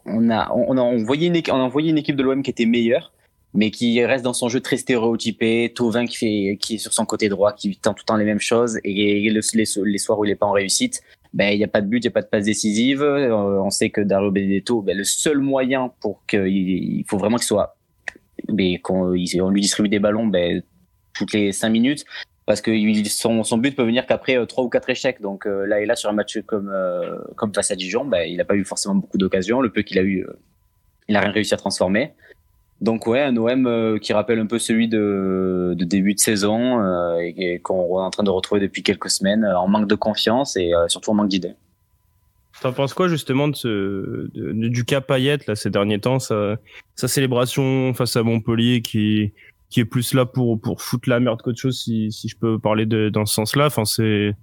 on 0.05 0.29
a, 0.29 0.51
on 0.51 0.77
a 0.77 0.81
envoyé 0.81 1.27
une, 1.27 1.41
on 1.49 1.55
a 1.55 1.63
envoyé 1.63 1.89
une 1.89 1.97
équipe 1.97 2.15
de 2.15 2.23
l'OM 2.23 2.43
qui 2.43 2.51
était 2.51 2.65
meilleure, 2.65 3.11
mais 3.53 3.71
qui 3.71 4.03
reste 4.05 4.23
dans 4.23 4.33
son 4.33 4.49
jeu 4.49 4.59
très 4.59 4.77
stéréotypé. 4.77 5.71
Tovin 5.75 6.05
qui 6.05 6.17
fait, 6.17 6.57
qui 6.59 6.75
est 6.75 6.77
sur 6.77 6.93
son 6.93 7.05
côté 7.05 7.29
droit, 7.29 7.53
qui 7.53 7.75
tente 7.77 7.97
tout 7.97 8.03
le 8.03 8.05
temps 8.05 8.17
les 8.17 8.25
mêmes 8.25 8.39
choses, 8.39 8.79
et 8.83 9.29
les, 9.29 9.41
les, 9.53 9.97
soirs 9.97 10.19
où 10.19 10.25
il 10.25 10.31
est 10.31 10.35
pas 10.35 10.45
en 10.45 10.51
réussite, 10.51 11.01
ben 11.33 11.51
il 11.51 11.59
y 11.59 11.63
a 11.63 11.67
pas 11.67 11.81
de 11.81 11.87
but, 11.87 11.97
il 11.97 12.05
y 12.05 12.07
a 12.07 12.11
pas 12.11 12.21
de 12.21 12.27
passe 12.27 12.45
décisive. 12.45 13.01
Euh, 13.01 13.61
on 13.61 13.69
sait 13.69 13.89
que 13.89 14.01
Dario 14.01 14.31
Benedetto, 14.31 14.81
ben, 14.81 14.97
le 14.97 15.03
seul 15.03 15.39
moyen 15.39 15.91
pour 16.01 16.25
qu'il, 16.25 16.47
il 16.47 17.05
faut 17.07 17.17
vraiment 17.17 17.37
qu'il 17.37 17.47
soit, 17.47 17.77
ben, 18.47 18.79
qu'on 18.79 19.13
on 19.13 19.49
lui 19.49 19.61
distribue 19.61 19.89
des 19.89 19.99
ballons, 19.99 20.27
ben 20.27 20.61
toutes 21.13 21.33
les 21.33 21.51
cinq 21.51 21.69
minutes 21.69 22.05
parce 22.45 22.61
que 22.61 22.71
son, 23.09 23.43
son 23.43 23.57
but 23.57 23.75
peut 23.75 23.83
venir 23.83 24.05
qu'après 24.05 24.37
euh, 24.37 24.45
trois 24.45 24.63
ou 24.63 24.69
quatre 24.69 24.89
échecs. 24.89 25.21
Donc 25.21 25.47
euh, 25.47 25.65
là 25.65 25.81
et 25.81 25.85
là 25.85 25.95
sur 25.95 26.09
un 26.09 26.13
match 26.13 26.39
comme 26.45 26.69
euh, 26.73 27.17
comme 27.35 27.53
face 27.53 27.71
à 27.71 27.75
Dijon, 27.75 28.05
bah, 28.05 28.25
il 28.25 28.37
n'a 28.37 28.45
pas 28.45 28.55
eu 28.55 28.63
forcément 28.63 28.95
beaucoup 28.95 29.17
d'occasions. 29.17 29.61
Le 29.61 29.71
peu 29.71 29.81
qu'il 29.81 29.97
a 29.97 30.03
eu, 30.03 30.25
il 31.07 31.15
a 31.15 31.21
rien 31.21 31.31
réussi 31.31 31.53
à 31.53 31.57
transformer. 31.57 32.13
Donc 32.81 33.07
ouais, 33.07 33.21
un 33.21 33.35
OM 33.37 33.99
qui 33.99 34.11
rappelle 34.13 34.39
un 34.39 34.45
peu 34.45 34.59
celui 34.59 34.87
de, 34.89 35.75
début 35.79 36.13
de 36.13 36.19
saison 36.19 36.81
et, 37.19 37.59
qu'on 37.59 37.99
est 37.99 38.03
en 38.03 38.09
train 38.09 38.23
de 38.23 38.29
retrouver 38.29 38.59
depuis 38.59 38.83
quelques 38.83 39.09
semaines, 39.09 39.45
en 39.45 39.67
manque 39.69 39.87
de 39.87 39.95
confiance 39.95 40.57
et 40.57 40.73
surtout 40.89 41.11
en 41.11 41.13
manque 41.13 41.29
d'idées. 41.29 41.53
T'en 42.61 42.73
penses 42.73 42.93
quoi 42.93 43.07
justement 43.07 43.47
de 43.47 43.55
ce 43.55 44.29
du 44.33 44.83
cas 44.83 44.99
Payet 44.99 45.37
là 45.47 45.55
ces 45.55 45.69
derniers 45.69 45.99
temps, 45.99 46.19
sa 46.19 46.57
célébration 46.95 47.93
face 47.93 48.17
à 48.17 48.23
Montpellier 48.23 48.81
qui 48.81 49.31
qui 49.75 49.81
est 49.81 49.85
plus 49.85 50.13
là 50.13 50.25
pour 50.25 50.57
pour 50.61 50.81
foutre 50.81 51.09
la 51.09 51.19
merde 51.19 51.41
qu'autre 51.41 51.59
chose 51.59 51.77
si 51.77 52.09
si 52.09 52.29
je 52.29 52.37
peux 52.37 52.57
parler 52.57 52.85
dans 52.85 53.25
ce 53.25 53.33
sens-là. 53.33 53.65
Enfin 53.65 53.83
c'est 53.83 54.33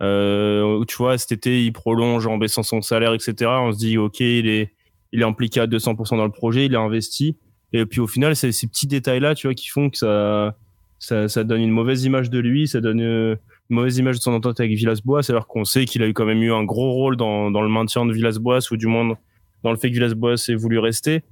euh, 0.00 0.82
tu 0.86 0.96
vois 0.96 1.18
cet 1.18 1.30
été 1.30 1.62
il 1.62 1.74
prolonge 1.74 2.26
en 2.26 2.38
baissant 2.38 2.62
son 2.62 2.80
salaire 2.80 3.12
etc 3.12 3.50
on 3.60 3.72
se 3.72 3.76
dit 3.76 3.98
ok 3.98 4.20
il 4.20 4.48
est 4.48 4.72
il 5.12 5.20
est 5.20 5.24
impliqué 5.24 5.60
à 5.60 5.66
200% 5.66 6.16
dans 6.16 6.24
le 6.24 6.30
projet 6.30 6.64
il 6.64 6.72
est 6.72 6.78
investi. 6.78 7.36
Et 7.74 7.84
puis 7.84 8.00
au 8.00 8.06
final 8.06 8.34
c'est 8.34 8.50
ces 8.50 8.66
petits 8.66 8.86
détails 8.86 9.20
là 9.20 9.34
tu 9.34 9.46
vois 9.46 9.52
qui 9.52 9.68
font 9.68 9.90
que 9.90 9.98
ça 9.98 10.56
ça, 10.98 11.44
donne 11.44 11.60
une 11.60 11.70
mauvaise 11.70 12.04
image 12.04 12.30
de 12.30 12.38
lui 12.38 12.66
ça 12.66 12.80
donne 12.80 13.02
euh, 13.02 13.36
une 13.68 13.76
mauvaise 13.76 13.98
image 13.98 14.16
de 14.16 14.22
son 14.22 14.32
entente 14.32 14.58
avec 14.58 14.72
Villas-Boas 14.72 15.28
alors 15.28 15.48
qu'on 15.48 15.66
sait 15.66 15.84
qu'il 15.84 16.02
a 16.02 16.08
eu 16.08 16.14
quand 16.14 16.24
même 16.24 16.42
eu 16.42 16.50
un 16.50 16.64
gros 16.64 16.92
rôle 16.92 17.18
dans 17.18 17.50
dans 17.50 17.60
le 17.60 17.68
maintien 17.68 18.06
de 18.06 18.12
Villas-Boas 18.14 18.70
ou 18.70 18.78
du 18.78 18.86
moins 18.86 19.18
dans 19.64 19.70
le 19.70 19.76
fait 19.76 19.90
que 19.90 19.94
Villas-Boas 19.96 20.48
ait 20.48 20.54
voulu 20.54 20.78
rester 20.78 21.24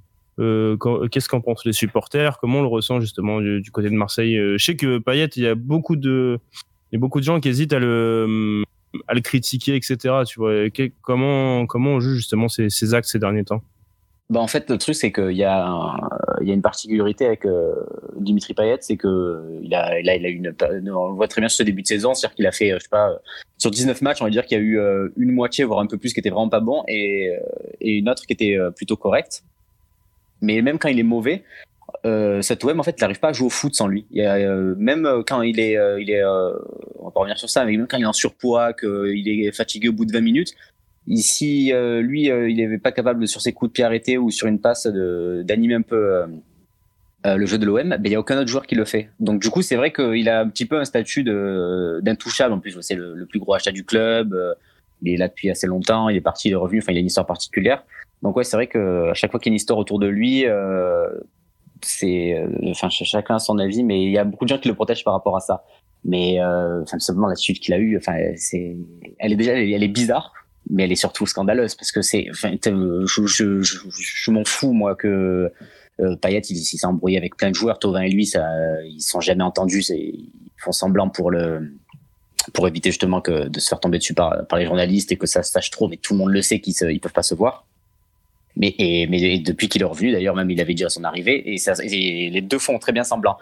qu'est-ce 1.11 1.29
qu'en 1.29 1.41
pensent 1.41 1.65
les 1.65 1.73
supporters? 1.73 2.39
Comment 2.39 2.61
on 2.61 2.63
le 2.63 2.69
ressent 2.69 3.01
justement 3.01 3.41
du, 3.41 3.71
côté 3.71 3.91
de 3.91 3.95
Marseille? 3.95 4.37
Euh, 4.39 4.57
Je 4.59 4.65
sais 4.65 4.77
que 4.77 4.99
Payet, 4.99 5.27
il 5.37 5.43
y 5.43 5.47
a 5.47 5.55
beaucoup 5.55 5.97
de, 5.97 6.39
beaucoup 6.93 7.21
de 7.21 7.25
gens 7.25 7.41
qui 7.41 7.49
hésitent 7.49 7.73
à 7.73 7.79
le, 7.79 8.65
critiquer, 9.23 9.77
etc. 9.77 9.97
Tu 10.27 10.39
vois, 10.39 10.65
comment 11.03 11.67
comment 11.67 11.91
on 11.91 12.01
juge 12.01 12.17
justement 12.17 12.49
ces, 12.49 12.95
actes 12.95 13.09
ces 13.09 13.19
derniers 13.19 13.45
temps? 13.45 13.63
Bah 14.31 14.39
en 14.39 14.47
fait, 14.47 14.71
le 14.71 14.79
truc, 14.79 14.95
c'est 14.95 15.11
qu'il 15.11 15.33
y, 15.33 15.43
a 15.43 15.97
y 16.41 16.51
a 16.53 16.55
une 16.55 16.63
particularité 16.63 17.27
avec 17.27 17.45
euh, 17.45 17.75
Dimitri 18.17 18.55
Payet, 18.55 18.79
c'est 18.81 18.97
que 18.97 19.59
il 19.61 19.75
a, 19.75 19.99
il 19.99 20.09
a, 20.09 20.15
il 20.15 20.25
a 20.25 20.29
une, 20.29 20.55
on 20.89 21.15
voit 21.15 21.27
très 21.27 21.41
bien 21.41 21.49
sur 21.49 21.59
ce 21.59 21.63
début 21.65 21.83
de 21.83 21.89
saison, 21.89 22.15
c'est-à-dire 22.15 22.37
qu'il 22.37 22.47
a 22.47 22.53
fait, 22.53 22.71
je 22.75 22.79
sais 22.79 22.89
pas, 22.89 23.11
sur 23.59 23.73
19 23.73 24.01
matchs, 24.03 24.23
on 24.23 24.27
va 24.27 24.31
dire 24.31 24.47
qu'il 24.47 24.57
y 24.57 24.61
a 24.61 24.65
eu 24.65 24.79
une 25.17 25.33
moitié, 25.33 25.65
voire 25.65 25.81
un 25.81 25.87
peu 25.87 25.99
plus, 25.99 26.15
qui 26.15 26.21
était 26.21 26.31
vraiment 26.31 26.49
pas 26.49 26.61
bon, 26.61 26.85
et 26.87 27.29
une 27.81 28.09
autre 28.09 28.25
qui 28.25 28.33
était 28.33 28.57
plutôt 28.77 28.97
correcte. 28.97 29.43
Mais 30.43 30.63
même 30.63 30.79
quand 30.79 30.89
il 30.89 30.99
est 30.99 31.05
mauvais, 31.05 31.45
euh, 32.07 32.41
cet 32.41 32.65
OM 32.65 32.81
en 32.81 32.83
fait 32.83 32.95
il 32.97 33.01
n'arrive 33.03 33.21
pas 33.21 33.29
à 33.29 33.33
jouer 33.33 33.47
au 33.47 33.51
foot 33.51 33.75
sans 33.75 33.87
lui. 33.87 34.07
Il 34.11 34.23
euh, 34.23 34.75
même 34.79 35.07
euh, 35.07 35.23
quand 35.27 35.43
il 35.43 35.61
est, 35.61 35.77
euh, 35.77 36.01
il 36.01 36.11
est, 36.11 36.25
on 36.25 37.05
va 37.05 37.11
pas 37.11 37.21
revenir 37.21 37.39
sur 37.39 37.51
ça, 37.51 37.65
mais 37.65 37.77
même 37.77 37.87
quand 37.87 37.99
il 37.99 38.03
est 38.03 38.07
en 38.07 38.13
surpoids, 38.13 38.73
qu'il 38.73 39.29
est 39.29 39.53
fatigué 39.53 39.89
au 39.89 39.93
bout 39.93 40.05
de 40.05 40.13
20 40.13 40.21
minutes, 40.21 40.55
ici 41.07 41.73
lui 42.01 42.25
il 42.25 42.57
n'est 42.57 42.79
pas 42.79 42.93
capable 42.93 43.27
sur 43.27 43.41
ses 43.41 43.53
coups 43.53 43.71
de 43.71 43.73
pied 43.73 43.85
arrêtés 43.85 44.19
ou 44.19 44.31
sur 44.31 44.47
une 44.47 44.61
passe 44.61 44.87
d'animer 44.87 45.75
un 45.75 45.83
peu 45.83 46.25
le 47.25 47.47
jeu 47.47 47.59
de 47.59 47.67
l'OM, 47.67 47.89
ben, 47.89 48.01
il 48.05 48.13
y 48.13 48.15
a 48.15 48.21
aucun 48.21 48.39
autre 48.39 48.49
joueur 48.49 48.67
qui 48.67 48.75
le 48.75 48.85
fait. 48.85 49.11
Donc 49.19 49.41
du 49.41 49.51
coup 49.51 49.63
c'est 49.63 49.77
vrai 49.77 49.93
qu'il 49.93 50.29
a 50.29 50.41
un 50.41 50.49
petit 50.49 50.67
peu 50.67 50.79
un 50.79 50.85
statut 50.85 51.25
d'intouchable. 51.25 52.55
En 52.55 52.61
plus 52.61 52.79
c'est 52.81 52.95
le, 52.95 53.15
le, 53.15 53.27
plus 53.27 53.41
gros 53.41 53.55
achat 53.55 53.73
du 53.73 53.85
club. 53.85 54.37
il 55.03 55.15
est 55.15 55.17
là 55.17 55.29
depuis 55.29 55.51
assez 55.51 55.67
longtemps, 55.67 56.09
il 56.09 56.17
est 56.17 56.23
parti, 56.23 56.49
il 56.49 56.53
est 56.53 56.57
revenu. 56.57 56.81
Enfin 56.81 56.93
il 56.93 56.97
a 56.97 57.01
une 57.01 57.07
histoire 57.07 57.27
particulière. 57.27 57.85
Donc 58.23 58.37
ouais 58.37 58.45
c'est 58.45 58.57
vrai 58.57 58.67
que 58.67 59.11
à 59.11 59.15
chaque 59.15 59.31
fois 59.31 59.41
qu'il 59.41 59.51
y 59.51 59.53
a 59.53 59.55
une 59.55 59.57
histoire 59.57 59.79
autour 59.79 59.99
de 59.99 60.07
lui 60.07 60.47
c'est 61.83 62.35
euh, 62.35 62.49
enfin 62.71 62.89
chacun 62.91 63.37
a 63.37 63.39
son 63.39 63.59
avis 63.59 63.83
mais 63.83 64.03
il 64.03 64.11
y 64.11 64.19
a 64.19 64.25
beaucoup 64.25 64.45
de 64.45 64.51
gens 64.51 64.59
qui 64.59 64.69
le 64.69 64.75
protègent 64.75 65.05
par 65.05 65.15
rapport 65.15 65.37
à 65.37 65.41
ça. 65.41 65.65
Mais 66.05 66.41
euh, 66.41 66.83
enfin 66.83 66.99
simplement 66.99 67.29
l'attitude 67.29 67.59
qu'il 67.59 67.75
a 67.75 67.79
eue 67.79 67.97
enfin 67.97 68.17
c'est 68.37 68.77
elle 69.19 69.33
est 69.33 69.37
déjà 69.37 69.53
elle 69.53 69.83
est 69.83 69.89
bizarre 69.89 70.33
mais 70.71 70.85
elle 70.85 70.93
est 70.93 70.97
surtout 70.97 71.27
scandaleuse 71.27 71.75
parce 71.75 71.93
que 71.93 72.01
c'est 72.01 72.27
enfin 72.31 72.53
je, 72.65 73.27
je, 73.27 73.61
je, 73.61 73.79
je 73.91 74.31
m'en 74.31 74.45
fous 74.45 74.73
moi 74.73 74.95
que 74.95 75.53
euh, 76.01 76.17
Payet 76.17 76.41
il, 76.41 76.57
il 76.57 76.65
s'est 76.65 76.87
embrouillé 76.87 77.19
avec 77.19 77.37
plein 77.37 77.51
de 77.51 77.55
joueurs 77.55 77.79
Tovin 77.79 78.01
et 78.01 78.09
lui 78.09 78.25
ça 78.25 78.47
ils 78.85 79.03
sont 79.03 79.21
jamais 79.21 79.45
entendus 79.45 79.85
ils 79.91 80.31
font 80.57 80.73
semblant 80.73 81.11
pour 81.11 81.31
le 81.31 81.71
pour 82.55 82.67
éviter 82.67 82.91
justement 82.91 83.21
que 83.21 83.49
de 83.49 83.61
se 83.61 83.69
faire 83.69 83.81
tomber 83.81 83.99
dessus 83.99 84.15
par, 84.15 84.47
par 84.47 84.59
les 84.59 84.65
journalistes 84.65 85.13
et 85.13 85.17
que 85.17 85.27
ça 85.27 85.43
se 85.43 85.53
sache 85.53 85.69
trop 85.69 85.87
mais 85.87 85.99
tout 85.99 86.15
le 86.15 86.19
monde 86.21 86.31
le 86.31 86.41
sait 86.41 86.61
qu'ils 86.61 86.75
ils 86.91 87.01
peuvent 87.01 87.13
pas 87.13 87.23
se 87.23 87.35
voir 87.35 87.67
mais, 88.61 88.75
et, 88.79 89.07
mais 89.07 89.39
depuis 89.39 89.69
qu'il 89.69 89.81
est 89.81 89.87
revenu, 89.87 90.13
d'ailleurs, 90.13 90.37
même 90.37 90.51
il 90.51 90.61
avait 90.61 90.75
dit 90.75 90.85
à 90.85 90.91
son 90.91 91.03
arrivée, 91.03 91.51
et, 91.51 91.57
ça, 91.57 91.73
et 91.83 92.29
les 92.29 92.43
deux 92.43 92.59
font 92.59 92.79
très 92.79 92.93
bien 92.93 93.05
semblant. 93.05 93.39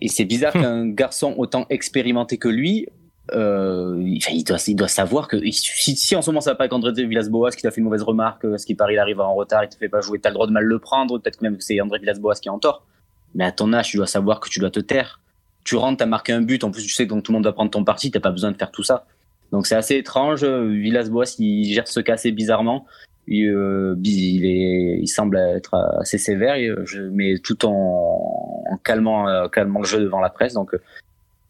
Et 0.00 0.06
c'est 0.06 0.24
bizarre 0.24 0.54
hum. 0.54 0.62
qu'un 0.62 0.88
garçon 0.88 1.34
autant 1.36 1.66
expérimenté 1.70 2.38
que 2.38 2.48
lui, 2.48 2.86
euh, 3.32 4.00
il, 4.00 4.44
doit, 4.44 4.58
il 4.64 4.76
doit 4.76 4.86
savoir 4.86 5.26
que 5.26 5.40
si, 5.50 5.96
si 5.96 6.14
en 6.14 6.22
ce 6.22 6.30
moment 6.30 6.40
ça 6.40 6.50
va 6.50 6.56
pas 6.56 6.64
avec 6.64 6.72
André 6.72 6.92
Villas-Boas 6.92 7.52
qui 7.52 7.62
t'a 7.62 7.70
fait 7.70 7.78
une 7.78 7.84
mauvaise 7.84 8.02
remarque, 8.02 8.46
ce 8.58 8.64
qui 8.64 8.74
paraît 8.74 8.94
il 8.94 8.98
arrive 8.98 9.20
en 9.20 9.34
retard, 9.34 9.64
il 9.64 9.68
te 9.70 9.76
fait 9.76 9.88
pas 9.88 10.00
jouer, 10.00 10.20
t'as 10.20 10.28
le 10.28 10.34
droit 10.34 10.46
de 10.46 10.52
mal 10.52 10.64
le 10.64 10.78
prendre, 10.78 11.18
peut-être 11.18 11.42
même 11.42 11.56
que 11.56 11.64
c'est 11.64 11.80
André 11.80 11.98
Villas-Boas 11.98 12.36
qui 12.36 12.48
est 12.48 12.52
en 12.52 12.60
tort. 12.60 12.86
Mais 13.34 13.44
à 13.44 13.50
ton 13.50 13.72
âge, 13.72 13.88
tu 13.88 13.96
dois 13.96 14.06
savoir 14.06 14.38
que 14.38 14.48
tu 14.48 14.60
dois 14.60 14.70
te 14.70 14.78
taire. 14.78 15.20
Tu 15.64 15.74
rentres, 15.74 15.96
t'as 15.96 16.06
marqué 16.06 16.32
un 16.32 16.42
but, 16.42 16.62
en 16.62 16.70
plus 16.70 16.82
tu 16.82 16.92
sais 16.92 17.06
que 17.06 17.10
donc 17.10 17.24
tout 17.24 17.32
le 17.32 17.34
monde 17.34 17.42
doit 17.42 17.54
prendre 17.54 17.70
ton 17.70 17.82
parti, 17.82 18.12
t'as 18.12 18.20
pas 18.20 18.30
besoin 18.30 18.52
de 18.52 18.56
faire 18.56 18.70
tout 18.70 18.84
ça. 18.84 19.06
Donc 19.50 19.66
c'est 19.66 19.74
assez 19.74 19.96
étrange. 19.96 20.44
Villas-Boas, 20.44 21.36
il 21.40 21.72
gère 21.72 21.88
ce 21.88 21.98
cas 21.98 22.14
assez 22.14 22.30
bizarrement 22.30 22.86
il, 23.26 23.48
euh, 23.48 23.96
il, 24.04 24.44
est, 24.44 24.98
il 25.00 25.08
semble 25.08 25.38
être 25.38 25.74
assez 26.00 26.18
sévère, 26.18 26.56
je, 26.86 27.02
mais 27.02 27.38
tout 27.38 27.64
en, 27.64 28.78
calmant, 28.84 29.28
euh, 29.28 29.48
calmant 29.48 29.80
le 29.80 29.86
jeu 29.86 30.00
devant 30.00 30.20
la 30.20 30.30
presse. 30.30 30.54
Donc, 30.54 30.72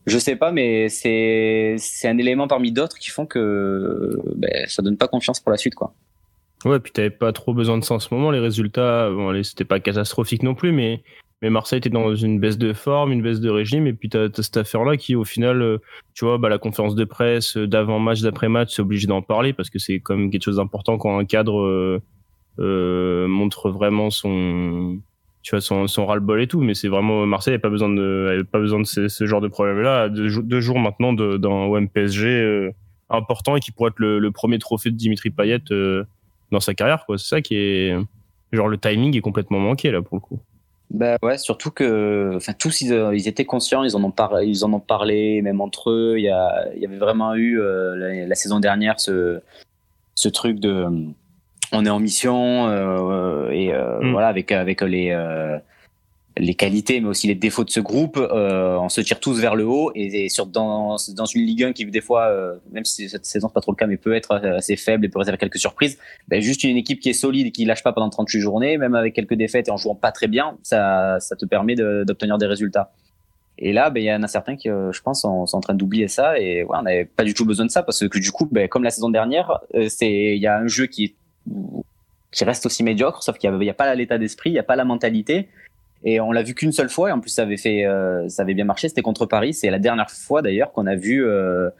je 0.06 0.18
sais 0.18 0.36
pas, 0.36 0.52
mais 0.52 0.88
c'est 0.88 1.76
c'est 1.78 2.08
un 2.08 2.18
élément 2.18 2.46
parmi 2.46 2.72
d'autres 2.72 2.98
qui 2.98 3.10
font 3.10 3.26
que 3.26 4.20
ben, 4.36 4.66
ça 4.68 4.82
donne 4.82 4.96
pas 4.96 5.08
confiance 5.08 5.40
pour 5.40 5.50
la 5.50 5.56
suite, 5.56 5.74
quoi. 5.74 5.94
Ouais, 6.64 6.78
puis 6.78 6.92
t'avais 6.92 7.10
pas 7.10 7.32
trop 7.32 7.52
besoin 7.52 7.76
de 7.78 7.84
ça 7.84 7.94
en 7.94 7.98
ce 7.98 8.12
moment. 8.12 8.30
Les 8.30 8.38
résultats, 8.38 9.10
bon, 9.10 9.42
c'était 9.42 9.64
pas 9.64 9.80
catastrophique 9.80 10.42
non 10.42 10.54
plus, 10.54 10.72
mais 10.72 11.02
mais 11.42 11.50
Marseille 11.50 11.78
était 11.78 11.90
dans 11.90 12.14
une 12.14 12.40
baisse 12.40 12.58
de 12.58 12.72
forme, 12.72 13.12
une 13.12 13.22
baisse 13.22 13.40
de 13.40 13.50
régime, 13.50 13.86
et 13.86 13.92
puis 13.92 14.08
tu 14.08 14.16
as, 14.16 14.28
cette 14.34 14.56
affaire-là 14.56 14.96
qui, 14.96 15.14
au 15.14 15.24
final, 15.24 15.60
euh, 15.60 15.78
tu 16.14 16.24
vois, 16.24 16.38
bah, 16.38 16.48
la 16.48 16.58
conférence 16.58 16.94
de 16.94 17.04
presse 17.04 17.56
euh, 17.56 17.66
d'avant-match, 17.66 18.22
d'après-match, 18.22 18.74
c'est 18.74 18.82
obligé 18.82 19.06
d'en 19.06 19.20
parler 19.22 19.52
parce 19.52 19.68
que 19.68 19.78
c'est 19.78 20.00
comme 20.00 20.30
quelque 20.30 20.44
chose 20.44 20.56
d'important 20.56 20.96
quand 20.96 21.18
un 21.18 21.24
cadre 21.24 22.00
euh, 22.60 23.26
montre 23.26 23.70
vraiment 23.70 24.10
son, 24.10 25.00
son, 25.42 26.06
ras-le-bol 26.06 26.40
et 26.40 26.46
tout. 26.46 26.60
Mais 26.60 26.74
c'est 26.74 26.88
vraiment 26.88 27.26
Marseille 27.26 27.52
n'avait 27.52 27.60
pas 27.60 27.68
besoin 27.68 27.88
de, 27.88 28.46
pas 28.50 28.60
besoin 28.60 28.80
de 28.80 28.84
ce, 28.86 29.26
genre 29.26 29.40
de 29.40 29.48
problème-là. 29.48 30.08
Deux, 30.08 30.42
deux, 30.42 30.60
jours 30.60 30.78
maintenant 30.78 31.12
d'un 31.12 31.48
OM 31.48 31.88
PSG 31.88 32.28
euh, 32.28 32.70
important 33.10 33.56
et 33.56 33.60
qui 33.60 33.72
pourrait 33.72 33.90
être 33.90 33.98
le, 33.98 34.30
premier 34.30 34.58
trophée 34.58 34.90
de 34.90 34.96
Dimitri 34.96 35.30
Payet 35.30 35.62
dans 36.52 36.60
sa 36.60 36.74
carrière. 36.74 37.04
C'est 37.08 37.18
ça 37.18 37.40
qui 37.42 37.56
est, 37.56 37.96
genre 38.52 38.68
le 38.68 38.78
timing 38.78 39.16
est 39.16 39.20
complètement 39.20 39.58
manqué 39.58 39.90
là 39.90 40.00
pour 40.00 40.16
le 40.16 40.20
coup. 40.20 40.40
Bah 40.90 41.16
ouais, 41.22 41.38
surtout 41.38 41.70
que, 41.70 42.32
enfin 42.36 42.52
tous 42.52 42.82
ils, 42.82 42.92
euh, 42.92 43.16
ils, 43.16 43.26
étaient 43.26 43.44
conscients, 43.44 43.82
ils 43.82 43.96
en 43.96 44.04
ont 44.04 44.10
parlé, 44.10 44.46
ils 44.46 44.64
en 44.64 44.72
ont 44.72 44.80
parlé 44.80 45.42
même 45.42 45.60
entre 45.60 45.90
eux. 45.90 46.14
Il 46.18 46.22
y, 46.22 46.28
a, 46.28 46.68
il 46.76 46.82
y 46.82 46.86
avait 46.86 46.98
vraiment 46.98 47.34
eu 47.34 47.60
euh, 47.60 47.96
la, 47.96 48.26
la, 48.26 48.34
saison 48.34 48.60
dernière 48.60 49.00
ce, 49.00 49.40
ce 50.14 50.28
truc 50.28 50.60
de, 50.60 50.86
on 51.72 51.84
est 51.84 51.90
en 51.90 52.00
mission 52.00 52.68
euh, 52.68 53.50
et 53.50 53.72
euh, 53.72 54.00
mm. 54.00 54.12
voilà 54.12 54.28
avec 54.28 54.52
avec 54.52 54.80
les 54.82 55.10
les 56.36 56.54
qualités, 56.54 57.00
mais 57.00 57.08
aussi 57.08 57.28
les 57.28 57.34
défauts 57.34 57.64
de 57.64 57.70
ce 57.70 57.80
groupe. 57.80 58.16
Euh, 58.16 58.76
on 58.78 58.88
se 58.88 59.00
tire 59.00 59.20
tous 59.20 59.38
vers 59.40 59.54
le 59.54 59.66
haut 59.66 59.92
et, 59.94 60.24
et 60.24 60.28
sur 60.28 60.46
dans, 60.46 60.96
dans 61.14 61.26
une 61.26 61.42
Ligue 61.42 61.64
1 61.64 61.72
qui 61.72 61.84
des 61.86 62.00
fois, 62.00 62.26
euh, 62.26 62.56
même 62.72 62.84
si 62.84 63.08
cette 63.08 63.24
saison 63.24 63.48
c'est 63.48 63.54
pas 63.54 63.60
trop 63.60 63.72
le 63.72 63.76
cas, 63.76 63.86
mais 63.86 63.96
peut 63.96 64.14
être 64.14 64.34
assez 64.34 64.76
faible 64.76 65.04
et 65.04 65.08
peut 65.08 65.18
réserver 65.18 65.38
quelques 65.38 65.58
surprises. 65.58 65.98
Ben, 66.28 66.40
juste 66.40 66.64
une 66.64 66.76
équipe 66.76 67.00
qui 67.00 67.10
est 67.10 67.14
solide 67.14 67.46
et 67.46 67.50
qui 67.52 67.64
lâche 67.64 67.82
pas 67.82 67.92
pendant 67.92 68.10
38 68.10 68.40
journées, 68.40 68.78
même 68.78 68.94
avec 68.94 69.14
quelques 69.14 69.34
défaites 69.34 69.68
et 69.68 69.70
en 69.70 69.76
jouant 69.76 69.94
pas 69.94 70.10
très 70.10 70.26
bien, 70.26 70.56
ça, 70.62 71.18
ça 71.20 71.36
te 71.36 71.44
permet 71.44 71.76
d'obtenir 71.76 72.38
des 72.38 72.46
résultats. 72.46 72.92
Et 73.58 73.72
là, 73.72 73.90
ben, 73.90 74.02
il 74.02 74.06
y 74.06 74.12
en 74.12 74.22
a 74.22 74.28
certains 74.28 74.56
qui, 74.56 74.68
euh, 74.68 74.90
je 74.90 75.00
pense, 75.00 75.22
sont, 75.22 75.46
sont 75.46 75.58
en 75.58 75.60
train 75.60 75.74
d'oublier 75.74 76.08
ça 76.08 76.38
et 76.38 76.64
ouais, 76.64 76.76
on 76.76 76.82
n'avait 76.82 77.04
pas 77.04 77.22
du 77.22 77.34
tout 77.34 77.44
besoin 77.44 77.66
de 77.66 77.70
ça 77.70 77.84
parce 77.84 78.08
que 78.08 78.18
du 78.18 78.32
coup, 78.32 78.48
ben, 78.50 78.68
comme 78.68 78.82
la 78.82 78.90
saison 78.90 79.10
dernière, 79.10 79.60
euh, 79.74 79.86
c'est 79.88 80.36
il 80.36 80.42
y 80.42 80.46
a 80.46 80.58
un 80.58 80.66
jeu 80.66 80.86
qui 80.86 81.14
qui 82.32 82.44
reste 82.44 82.66
aussi 82.66 82.82
médiocre, 82.82 83.22
sauf 83.22 83.38
qu'il 83.38 83.52
n'y 83.52 83.68
a, 83.68 83.70
a, 83.70 83.74
pas 83.74 83.94
l'état 83.94 84.18
d'esprit, 84.18 84.50
il 84.50 84.54
n'y 84.54 84.58
a 84.58 84.64
pas 84.64 84.74
la 84.74 84.84
mentalité. 84.84 85.48
Et 86.04 86.20
on 86.20 86.32
l'a 86.32 86.42
vu 86.42 86.54
qu'une 86.54 86.72
seule 86.72 86.90
fois, 86.90 87.08
et 87.08 87.12
en 87.12 87.20
plus 87.20 87.30
ça 87.30 87.42
avait 87.42 87.56
fait, 87.56 87.86
euh, 87.86 88.28
ça 88.28 88.42
avait 88.42 88.54
bien 88.54 88.64
marché. 88.64 88.88
C'était 88.88 89.02
contre 89.02 89.26
Paris. 89.26 89.54
C'est 89.54 89.70
la 89.70 89.78
dernière 89.78 90.10
fois 90.10 90.42
d'ailleurs 90.42 90.72
qu'on 90.72 90.86
a 90.86 90.94
vu 90.94 91.24
euh, 91.24 91.70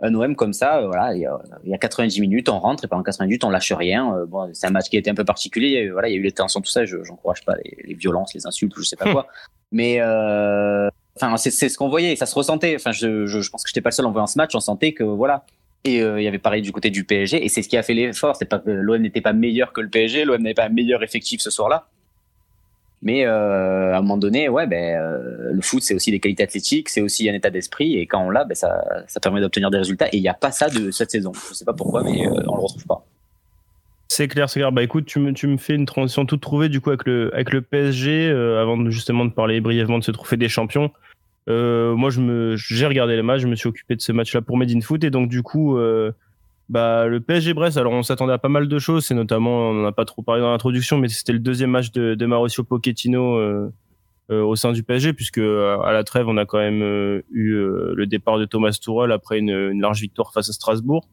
un 0.00 0.14
OM 0.14 0.36
comme 0.36 0.52
ça. 0.52 0.78
Euh, 0.78 0.86
voilà, 0.86 1.14
il 1.14 1.20
y, 1.20 1.26
a, 1.26 1.38
il 1.64 1.70
y, 1.70 1.74
a, 1.74 1.78
90 1.78 2.20
minutes, 2.20 2.48
on 2.48 2.58
rentre 2.58 2.84
et 2.84 2.88
pendant 2.88 3.02
90 3.02 3.26
minutes 3.26 3.44
on 3.44 3.50
lâche 3.50 3.72
rien. 3.72 4.14
Euh, 4.14 4.26
bon, 4.26 4.50
c'est 4.52 4.66
un 4.66 4.70
match 4.70 4.88
qui 4.88 4.96
a 4.96 4.98
été 4.98 5.10
un 5.10 5.14
peu 5.14 5.24
particulier. 5.24 5.90
Voilà, 5.90 6.08
il 6.08 6.12
y 6.12 6.14
a 6.14 6.18
eu 6.18 6.22
les 6.22 6.32
tensions, 6.32 6.60
tout 6.60 6.70
ça. 6.70 6.84
Je 6.84 6.96
n'encourage 6.96 7.44
pas 7.44 7.54
les, 7.64 7.76
les, 7.84 7.94
violences, 7.94 8.34
les 8.34 8.46
insultes, 8.46 8.72
je 8.76 8.82
sais 8.82 8.96
pas 8.96 9.10
quoi. 9.12 9.26
Mais 9.72 10.00
euh, 10.00 10.88
enfin, 11.16 11.36
c'est 11.36 11.50
ce 11.50 11.76
qu'on 11.76 11.88
voyait, 11.88 12.16
ça 12.16 12.26
se 12.26 12.34
ressentait. 12.34 12.76
Enfin, 12.76 12.92
je, 12.92 13.26
je, 13.26 13.40
je 13.40 13.50
pense 13.50 13.62
que 13.62 13.68
j'étais 13.68 13.80
pas 13.80 13.90
le 13.90 13.94
seul 13.94 14.06
en 14.06 14.12
voyant 14.12 14.26
ce 14.26 14.38
match. 14.38 14.54
On 14.54 14.60
sentait 14.60 14.92
que 14.92 15.04
voilà. 15.04 15.44
Et 15.86 15.98
il 15.98 16.22
y 16.22 16.28
avait 16.28 16.38
pareil 16.38 16.62
du 16.62 16.72
côté 16.72 16.88
du 16.88 17.04
PSG, 17.04 17.44
et 17.44 17.48
c'est 17.50 17.60
ce 17.60 17.68
qui 17.68 17.76
a 17.76 17.82
fait 17.82 17.92
l'effort. 17.92 18.36
C'est 18.36 18.46
pas 18.46 18.62
l'OM 18.64 19.02
n'était 19.02 19.20
pas 19.20 19.34
meilleur 19.34 19.70
que 19.70 19.82
le 19.82 19.90
PSG, 19.90 20.24
l'OM 20.24 20.40
n'avait 20.40 20.54
pas 20.54 20.64
un 20.64 20.70
meilleur 20.70 21.02
effectif 21.02 21.42
ce 21.42 21.50
soir-là 21.50 21.88
mais 23.04 23.26
euh, 23.26 23.92
à 23.92 23.98
un 23.98 24.00
moment 24.00 24.16
donné, 24.16 24.48
ouais, 24.48 24.66
ben, 24.66 24.96
euh, 24.96 25.52
le 25.52 25.60
foot, 25.60 25.82
c'est 25.82 25.94
aussi 25.94 26.10
des 26.10 26.20
qualités 26.20 26.42
athlétiques, 26.42 26.88
c'est 26.88 27.02
aussi 27.02 27.28
un 27.28 27.34
état 27.34 27.50
d'esprit, 27.50 27.98
et 27.98 28.06
quand 28.06 28.24
on 28.24 28.30
l'a, 28.30 28.44
ben, 28.44 28.54
ça, 28.54 28.82
ça 29.06 29.20
permet 29.20 29.42
d'obtenir 29.42 29.70
des 29.70 29.76
résultats. 29.76 30.08
Et 30.08 30.16
il 30.16 30.22
n'y 30.22 30.28
a 30.28 30.34
pas 30.34 30.50
ça 30.50 30.70
de 30.70 30.90
cette 30.90 31.10
saison. 31.10 31.32
Je 31.50 31.54
sais 31.54 31.66
pas 31.66 31.74
pourquoi, 31.74 32.02
mais 32.02 32.26
euh, 32.26 32.30
on 32.48 32.56
le 32.56 32.62
retrouve 32.62 32.86
pas. 32.86 33.04
C'est 34.08 34.26
clair, 34.26 34.48
c'est 34.48 34.60
clair. 34.60 34.72
Bah 34.72 34.82
écoute, 34.82 35.04
tu 35.04 35.18
me, 35.18 35.32
tu 35.32 35.46
me 35.46 35.58
fais 35.58 35.74
une 35.74 35.86
transition 35.86 36.24
toute 36.24 36.40
trouvée 36.40 36.68
du 36.68 36.80
coup 36.80 36.90
avec 36.90 37.04
le, 37.04 37.32
avec 37.34 37.52
le 37.52 37.60
PSG, 37.60 38.30
avant 38.30 38.88
justement 38.90 39.24
de 39.24 39.30
parler 39.30 39.60
brièvement 39.60 39.98
de 39.98 40.04
ce 40.04 40.10
trophée 40.10 40.36
des 40.36 40.48
champions. 40.48 40.90
Moi, 41.46 42.10
j'ai 42.54 42.86
regardé 42.86 43.16
le 43.16 43.22
match, 43.22 43.40
je 43.40 43.48
me 43.48 43.54
suis 43.54 43.68
occupé 43.68 43.96
de 43.96 44.00
ce 44.00 44.12
match-là 44.12 44.40
pour 44.40 44.56
Made 44.56 44.70
in 44.70 44.80
Foot, 44.80 45.04
et 45.04 45.10
donc 45.10 45.28
du 45.28 45.42
coup, 45.42 45.78
bah, 46.68 47.06
le 47.06 47.20
PSG 47.20 47.52
Brest, 47.52 47.76
alors 47.76 47.92
on 47.92 48.02
s'attendait 48.02 48.32
à 48.32 48.38
pas 48.38 48.48
mal 48.48 48.68
de 48.68 48.78
choses, 48.78 49.04
c'est 49.04 49.14
notamment, 49.14 49.70
on 49.70 49.74
n'en 49.74 49.86
a 49.86 49.92
pas 49.92 50.04
trop 50.04 50.22
parlé 50.22 50.40
dans 50.40 50.50
l'introduction, 50.50 50.96
mais 50.96 51.08
c'était 51.08 51.32
le 51.32 51.38
deuxième 51.38 51.70
match 51.70 51.92
de, 51.92 52.14
de 52.14 52.26
Mauricio 52.26 52.64
Pochettino 52.64 53.36
euh, 53.36 53.70
euh, 54.30 54.42
au 54.42 54.56
sein 54.56 54.72
du 54.72 54.82
PSG, 54.82 55.12
puisque 55.12 55.38
euh, 55.38 55.78
à 55.80 55.92
la 55.92 56.02
trêve, 56.04 56.26
on 56.28 56.38
a 56.38 56.46
quand 56.46 56.58
même 56.58 56.82
euh, 56.82 57.22
eu 57.30 57.52
euh, 57.52 57.92
le 57.94 58.06
départ 58.06 58.38
de 58.38 58.46
Thomas 58.46 58.70
Tuchel 58.70 59.12
après 59.12 59.38
une, 59.38 59.50
une 59.50 59.82
large 59.82 60.00
victoire 60.00 60.32
face 60.32 60.48
à 60.48 60.52
Strasbourg. 60.52 61.06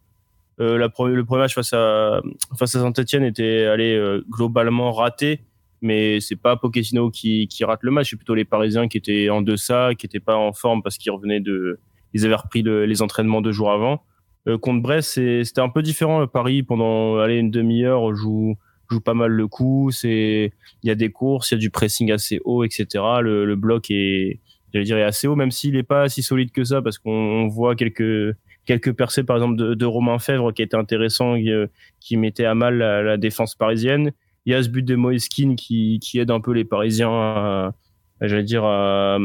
La 0.58 0.78
le 0.78 0.90
premier 0.90 1.42
match 1.42 1.56
face 1.56 1.74
à, 1.74 2.22
face 2.58 2.76
à 2.76 2.82
Saint-Etienne 2.82 3.24
était 3.24 3.66
allé 3.66 4.00
globalement 4.30 4.92
raté, 4.92 5.42
mais 5.82 6.20
c'est 6.20 6.36
pas 6.36 6.56
Pochettino 6.56 7.10
qui, 7.10 7.48
qui 7.48 7.64
rate 7.64 7.80
le 7.82 7.90
match, 7.90 8.12
c'est 8.12 8.16
plutôt 8.16 8.36
les 8.36 8.46
Parisiens 8.46 8.88
qui 8.88 8.98
étaient 8.98 9.32
en 9.32 9.42
deçà, 9.42 9.96
qui 9.96 10.06
étaient 10.06 10.20
pas 10.20 10.36
en 10.36 10.54
forme 10.54 10.84
parce 10.84 11.00
qu'ils 11.00 11.12
revenaient 11.12 11.40
de, 11.40 11.80
ils 12.14 12.26
avaient 12.28 12.36
repris 12.36 12.62
le, 12.62 12.86
les 12.86 13.02
entraînements 13.02 13.42
deux 13.42 13.52
jours 13.52 13.72
avant. 13.72 14.04
Euh, 14.48 14.58
contre 14.58 14.82
Brest, 14.82 15.14
c'était 15.44 15.62
un 15.62 15.70
peu 15.70 15.82
différent. 15.82 16.26
Paris, 16.28 16.64
pendant 16.64 17.18
aller 17.18 17.38
une 17.38 17.52
demi-heure, 17.52 18.14
joue 18.16 18.56
joue 18.90 19.02
pas 19.02 19.14
mal 19.14 19.32
le 19.32 19.48
coup. 19.48 19.92
Il 20.04 20.52
y 20.84 20.90
a 20.90 20.96
des 20.96 21.12
courses, 21.12 21.52
il 21.52 21.56
y 21.56 21.58
a 21.58 21.60
du 21.60 21.70
pressing 21.70 22.12
assez 22.12 22.42
haut, 22.44 22.64
etc. 22.64 22.86
Le, 23.22 23.46
le 23.46 23.56
bloc 23.56 23.90
est 23.90 24.40
j'allais 24.74 24.86
dire 24.86 24.98
est 24.98 25.04
assez 25.04 25.28
haut, 25.28 25.36
même 25.36 25.52
s'il 25.52 25.76
est 25.76 25.84
pas 25.84 26.10
si 26.10 26.24
solide 26.24 26.52
que 26.52 26.64
ça, 26.64 26.82
parce 26.82 26.98
qu'on 26.98 27.48
voit 27.48 27.76
quelques 27.76 28.36
quelques 28.66 28.94
percées 28.94 29.24
par 29.24 29.38
exemple 29.38 29.56
de, 29.58 29.74
de 29.74 29.86
Romain 29.86 30.20
Fèvre 30.20 30.54
qui 30.54 30.62
était 30.62 30.78
intéressant, 30.78 31.36
qui, 31.36 31.52
euh, 31.52 31.68
qui 32.00 32.16
mettait 32.18 32.46
à 32.46 32.54
mal 32.56 32.78
la, 32.78 33.02
la, 33.02 33.18
défense 33.18 33.56
parisienne. 33.56 34.12
Il 34.46 34.54
y 34.54 34.56
a 34.56 34.62
ce 34.64 34.70
but 34.70 34.84
de 34.84 34.96
Moeskin 34.96 35.56
qui, 35.56 36.00
qui 36.00 36.20
aide 36.20 36.32
un 36.32 36.40
peu 36.40 36.52
les 36.52 36.64
Parisiens 36.64 37.12
à, 37.12 37.74
j'allais 38.22 38.44
dire 38.44 38.64
à, 38.64 39.18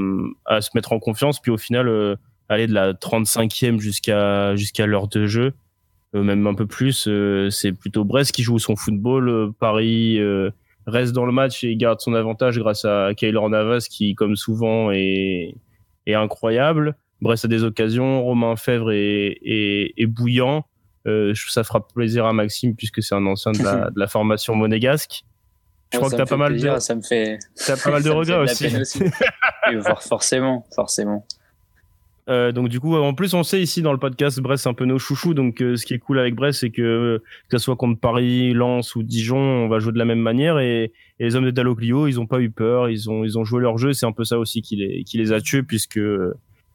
à, 0.46 0.60
se 0.60 0.70
mettre 0.74 0.92
en 0.92 0.98
confiance. 0.98 1.40
Puis 1.40 1.50
au 1.50 1.58
final, 1.58 1.88
euh, 1.88 2.16
aller 2.48 2.66
de 2.66 2.74
la 2.74 2.92
35e 2.92 3.78
jusqu'à 3.78 4.54
jusqu'à 4.56 4.86
l'heure 4.86 5.08
de 5.08 5.26
jeu, 5.26 5.52
euh, 6.14 6.22
même 6.22 6.46
un 6.46 6.54
peu 6.54 6.66
plus, 6.66 7.06
euh, 7.08 7.50
c'est 7.50 7.72
plutôt 7.72 8.04
Brest 8.04 8.32
qui 8.32 8.42
joue 8.42 8.58
son 8.58 8.76
football. 8.76 9.52
Paris 9.58 10.18
reste 10.86 11.12
dans 11.12 11.26
le 11.26 11.32
match 11.32 11.64
et 11.64 11.76
garde 11.76 12.00
son 12.00 12.14
avantage 12.14 12.58
grâce 12.58 12.84
à 12.84 13.10
Kaylor 13.16 13.48
Navas 13.50 13.86
qui, 13.90 14.14
comme 14.14 14.36
souvent, 14.36 14.90
est, 14.92 15.54
est 16.06 16.14
incroyable. 16.14 16.94
Brest 17.20 17.44
a 17.44 17.48
des 17.48 17.64
occasions, 17.64 18.22
Romain 18.22 18.56
Fèvre 18.56 18.92
est, 18.92 19.38
est, 19.42 19.94
est 19.96 20.06
bouillant. 20.06 20.64
Euh, 21.06 21.34
ça 21.48 21.62
fera 21.62 21.86
plaisir 21.86 22.26
à 22.26 22.32
Maxime 22.32 22.74
puisque 22.74 23.02
c'est 23.02 23.14
un 23.14 23.26
ancien 23.26 23.52
de 23.52 23.62
la, 23.62 23.90
de 23.94 23.98
la 23.98 24.06
formation 24.06 24.54
monégasque. 24.54 25.24
Je 25.92 25.98
crois 25.98 26.10
que 26.10 26.16
t'as 26.16 26.26
pas 26.26 26.36
mal 26.36 26.58
de 26.58 26.78
ça 26.80 26.94
me 26.96 27.02
fait 27.02 27.38
as 27.68 27.76
pas 27.76 27.90
mal 27.92 28.02
de 28.02 28.10
regrets 28.10 28.38
aussi. 28.38 28.66
aussi. 28.76 29.04
forcément, 30.08 30.66
forcément. 30.74 31.24
Euh, 32.28 32.50
donc 32.50 32.68
du 32.68 32.80
coup, 32.80 32.96
en 32.96 33.14
plus, 33.14 33.34
on 33.34 33.44
sait 33.44 33.60
ici 33.62 33.82
dans 33.82 33.92
le 33.92 33.98
podcast, 33.98 34.40
Brest 34.40 34.66
un 34.66 34.74
peu 34.74 34.84
nos 34.84 34.98
chouchous. 34.98 35.34
Donc 35.34 35.62
euh, 35.62 35.76
ce 35.76 35.86
qui 35.86 35.94
est 35.94 35.98
cool 35.98 36.18
avec 36.18 36.34
Brest, 36.34 36.60
c'est 36.60 36.70
que 36.70 37.22
que 37.48 37.58
ce 37.58 37.64
soit 37.64 37.76
contre 37.76 38.00
Paris, 38.00 38.52
Lens 38.52 38.96
ou 38.96 39.02
Dijon, 39.02 39.38
on 39.38 39.68
va 39.68 39.78
jouer 39.78 39.92
de 39.92 39.98
la 39.98 40.04
même 40.04 40.20
manière. 40.20 40.58
Et, 40.58 40.92
et 41.20 41.24
les 41.24 41.36
hommes 41.36 41.44
de 41.44 41.50
Dalloglio, 41.50 42.08
ils 42.08 42.18
ont 42.18 42.26
pas 42.26 42.40
eu 42.40 42.50
peur, 42.50 42.88
ils 42.88 43.08
ont 43.08 43.24
ils 43.24 43.38
ont 43.38 43.44
joué 43.44 43.62
leur 43.62 43.78
jeu. 43.78 43.92
C'est 43.92 44.06
un 44.06 44.12
peu 44.12 44.24
ça 44.24 44.38
aussi 44.38 44.60
qui 44.60 44.76
les 44.76 45.04
qui 45.04 45.18
les 45.18 45.32
a 45.32 45.40
tués 45.40 45.62
puisque 45.62 46.00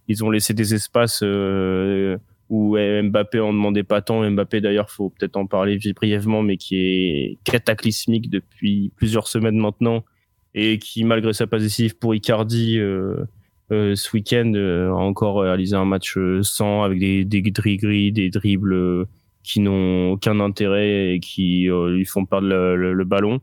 ils 0.07 0.23
ont 0.23 0.29
laissé 0.29 0.53
des 0.53 0.73
espaces 0.73 1.21
euh, 1.23 2.17
où 2.49 2.77
Mbappé 2.77 3.39
en 3.41 3.51
demandait 3.51 3.83
pas 3.83 4.01
tant. 4.01 4.29
Mbappé 4.29 4.61
d'ailleurs, 4.61 4.89
faut 4.89 5.09
peut-être 5.09 5.35
en 5.35 5.47
parler 5.47 5.79
brièvement, 5.95 6.43
mais 6.43 6.55
qui 6.55 6.77
est 6.77 7.37
cataclysmique 7.43 8.29
depuis 8.29 8.91
plusieurs 8.95 9.27
semaines 9.27 9.57
maintenant 9.57 10.05
et 10.53 10.79
qui 10.79 11.03
malgré 11.03 11.33
sa 11.33 11.47
passe 11.47 11.63
décisive 11.63 11.97
pour 11.97 12.15
Icardi. 12.15 12.77
Euh, 12.79 13.25
euh, 13.71 13.95
ce 13.95 14.13
week-end 14.13 14.51
euh, 14.55 14.89
a 14.89 14.95
encore 14.95 15.41
réalisé 15.41 15.75
un 15.75 15.85
match 15.85 16.17
euh, 16.17 16.43
sans 16.43 16.83
avec 16.83 16.99
des 16.99 17.23
des 17.23 17.41
gris 17.41 18.11
des 18.11 18.29
dribbles 18.29 19.05
qui 19.43 19.61
n'ont 19.61 20.11
aucun 20.11 20.39
intérêt 20.41 21.13
et 21.13 21.19
qui 21.19 21.67
lui 21.67 22.05
font 22.05 22.25
perdre 22.25 22.47
le, 22.47 22.93
le, 22.93 23.05
ballon. 23.05 23.39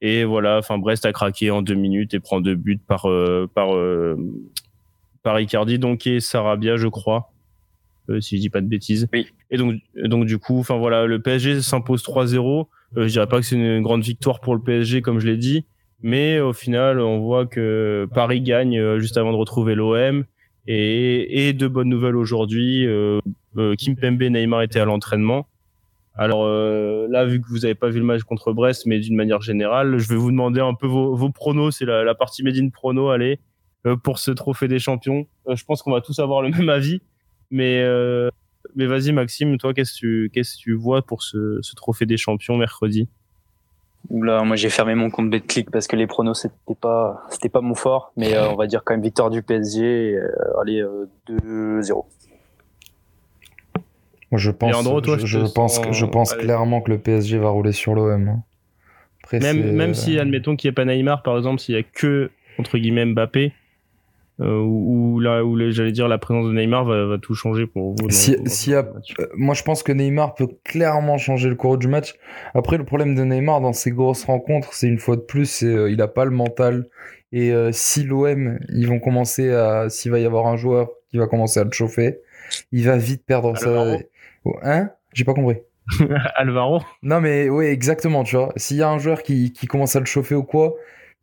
Et 0.00 0.24
voilà, 0.24 0.56
enfin 0.58 0.78
Brest 0.78 1.04
a 1.04 1.12
craqué 1.12 1.50
en 1.50 1.60
deux 1.60 1.74
minutes 1.74 2.14
et 2.14 2.20
prend 2.20 2.40
deux 2.40 2.54
buts 2.54 2.78
par 2.78 3.06
par 3.54 3.68
par 5.22 5.38
Icardi 5.38 5.78
donc 5.78 6.06
et 6.06 6.20
Sarabia, 6.20 6.76
je 6.76 6.88
crois. 6.88 7.30
si 8.20 8.36
je 8.36 8.40
dis 8.40 8.48
pas 8.48 8.62
de 8.62 8.68
bêtises. 8.68 9.06
Oui. 9.12 9.26
Et 9.50 9.58
donc, 9.58 9.74
donc 10.02 10.24
du 10.24 10.38
coup, 10.38 10.58
enfin 10.58 10.78
voilà, 10.78 11.04
le 11.04 11.20
PSG 11.20 11.60
s'impose 11.60 12.02
3-0. 12.02 12.66
je 12.96 13.04
dirais 13.04 13.26
pas 13.26 13.38
que 13.40 13.44
c'est 13.44 13.56
une 13.56 13.82
grande 13.82 14.02
victoire 14.02 14.40
pour 14.40 14.54
le 14.54 14.62
PSG, 14.62 15.02
comme 15.02 15.18
je 15.18 15.26
l'ai 15.26 15.36
dit, 15.36 15.66
mais 16.04 16.38
au 16.38 16.52
final, 16.52 17.00
on 17.00 17.20
voit 17.20 17.46
que 17.46 18.06
Paris 18.12 18.42
gagne 18.42 18.78
euh, 18.78 18.98
juste 18.98 19.16
avant 19.16 19.32
de 19.32 19.38
retrouver 19.38 19.74
l'OM. 19.74 20.24
Et, 20.66 21.48
et 21.48 21.54
de 21.54 21.66
bonnes 21.66 21.88
nouvelles 21.88 22.16
aujourd'hui. 22.16 22.86
Euh, 22.86 23.20
euh, 23.56 23.74
Kim 23.74 23.96
Pembe, 23.96 24.22
Neymar 24.22 24.62
était 24.62 24.80
à 24.80 24.84
l'entraînement. 24.84 25.48
Alors 26.14 26.46
là, 26.46 27.24
vu 27.24 27.40
que 27.40 27.48
vous 27.48 27.60
n'avez 27.60 27.74
pas 27.74 27.88
vu 27.88 27.98
le 27.98 28.04
match 28.04 28.22
contre 28.22 28.52
Brest, 28.52 28.86
mais 28.86 29.00
d'une 29.00 29.16
manière 29.16 29.40
générale, 29.40 29.98
je 29.98 30.08
vais 30.08 30.14
vous 30.14 30.30
demander 30.30 30.60
un 30.60 30.74
peu 30.74 30.86
vos, 30.86 31.30
pronos. 31.30 31.76
C'est 31.76 31.86
la, 31.86 32.04
la, 32.04 32.14
partie 32.14 32.44
Made 32.44 32.56
in 32.56 32.68
Prono, 32.68 33.08
allez, 33.08 33.40
pour 34.04 34.20
ce 34.20 34.30
trophée 34.30 34.68
des 34.68 34.78
champions. 34.78 35.26
je 35.52 35.64
pense 35.64 35.82
qu'on 35.82 35.90
va 35.90 36.02
tous 36.02 36.18
avoir 36.20 36.40
le 36.42 36.50
même 36.56 36.68
avis. 36.68 37.00
Mais, 37.50 37.82
mais 38.76 38.86
vas-y, 38.86 39.10
Maxime, 39.10 39.56
toi, 39.58 39.74
qu'est-ce 39.74 39.98
que 40.00 40.58
tu, 40.58 40.74
vois 40.74 41.02
pour 41.02 41.22
ce 41.22 41.74
trophée 41.74 42.06
des 42.06 42.18
champions 42.18 42.56
mercredi? 42.56 43.08
Oula, 44.10 44.42
moi 44.42 44.56
j'ai 44.56 44.68
fermé 44.68 44.94
mon 44.94 45.10
compte 45.10 45.30
BetClick 45.30 45.70
parce 45.70 45.86
que 45.86 45.96
les 45.96 46.06
pronos 46.06 46.34
c'était 46.34 46.74
pas 46.78 47.22
c'était 47.30 47.48
pas 47.48 47.62
mon 47.62 47.74
fort, 47.74 48.12
mais 48.16 48.34
euh, 48.34 48.50
on 48.50 48.56
va 48.56 48.66
dire 48.66 48.82
quand 48.84 48.94
même 48.94 49.02
victoire 49.02 49.30
du 49.30 49.42
PSG, 49.42 50.14
euh, 50.14 50.60
allez 50.60 50.80
euh, 50.80 51.08
2-0. 51.28 52.04
Moi 54.30 54.38
je 54.38 54.50
pense 54.50 54.84
je, 54.84 55.26
je, 55.26 55.52
pense 55.52 55.80
je 55.90 56.06
pense 56.06 56.34
clairement 56.34 56.82
que 56.82 56.90
le 56.90 56.98
PSG 56.98 57.38
va 57.38 57.48
rouler 57.48 57.72
sur 57.72 57.94
l'OM. 57.94 58.28
Hein. 58.28 58.42
Même 59.32 59.72
même 59.72 59.94
si 59.94 60.18
admettons 60.18 60.54
qu'il 60.54 60.68
n'y 60.68 60.72
ait 60.72 60.74
pas 60.74 60.84
Neymar 60.84 61.22
par 61.22 61.36
exemple, 61.38 61.60
s'il 61.60 61.74
y 61.74 61.78
a 61.78 61.82
que 61.82 62.30
entre 62.58 62.76
guillemets 62.76 63.06
Mbappé, 63.06 63.52
euh, 64.40 64.58
où, 64.58 65.20
là 65.20 65.44
où 65.44 65.56
j'allais 65.70 65.92
dire 65.92 66.08
la 66.08 66.18
présence 66.18 66.46
de 66.46 66.52
Neymar 66.52 66.84
va, 66.84 67.06
va 67.06 67.18
tout 67.18 67.34
changer 67.34 67.66
pour 67.66 67.94
vous. 67.94 68.10
Si, 68.10 68.36
si 68.46 68.74
a, 68.74 68.78
euh, 69.20 69.26
moi 69.36 69.54
je 69.54 69.62
pense 69.62 69.82
que 69.82 69.92
Neymar 69.92 70.34
peut 70.34 70.48
clairement 70.64 71.18
changer 71.18 71.48
le 71.48 71.54
cours 71.54 71.78
du 71.78 71.86
match. 71.86 72.14
Après 72.52 72.76
le 72.76 72.84
problème 72.84 73.14
de 73.14 73.22
Neymar 73.22 73.60
dans 73.60 73.72
ces 73.72 73.92
grosses 73.92 74.24
rencontres, 74.24 74.72
c'est 74.72 74.88
une 74.88 74.98
fois 74.98 75.16
de 75.16 75.20
plus, 75.20 75.62
euh, 75.62 75.90
il 75.90 76.02
a 76.02 76.08
pas 76.08 76.24
le 76.24 76.32
mental. 76.32 76.86
Et 77.32 77.52
euh, 77.52 77.70
si 77.72 78.02
l'OM 78.04 78.58
ils 78.70 78.88
vont 78.88 78.98
commencer 78.98 79.50
à, 79.50 79.88
s'il 79.88 80.10
va 80.10 80.18
y 80.18 80.26
avoir 80.26 80.46
un 80.46 80.56
joueur 80.56 80.90
qui 81.10 81.18
va 81.18 81.26
commencer 81.26 81.60
à 81.60 81.64
le 81.64 81.72
chauffer, 81.72 82.18
il 82.72 82.84
va 82.84 82.96
vite 82.96 83.24
perdre 83.24 83.56
sa. 83.56 83.96
Hein? 84.62 84.90
J'ai 85.12 85.24
pas 85.24 85.34
compris. 85.34 85.58
Alvaro? 86.36 86.80
Non 87.02 87.20
mais 87.20 87.48
oui 87.48 87.66
exactement 87.66 88.24
tu 88.24 88.36
vois. 88.36 88.52
S'il 88.56 88.78
y 88.78 88.82
a 88.82 88.88
un 88.88 88.98
joueur 88.98 89.22
qui, 89.22 89.52
qui 89.52 89.66
commence 89.66 89.94
à 89.94 90.00
le 90.00 90.06
chauffer 90.06 90.34
ou 90.34 90.42
quoi, 90.42 90.74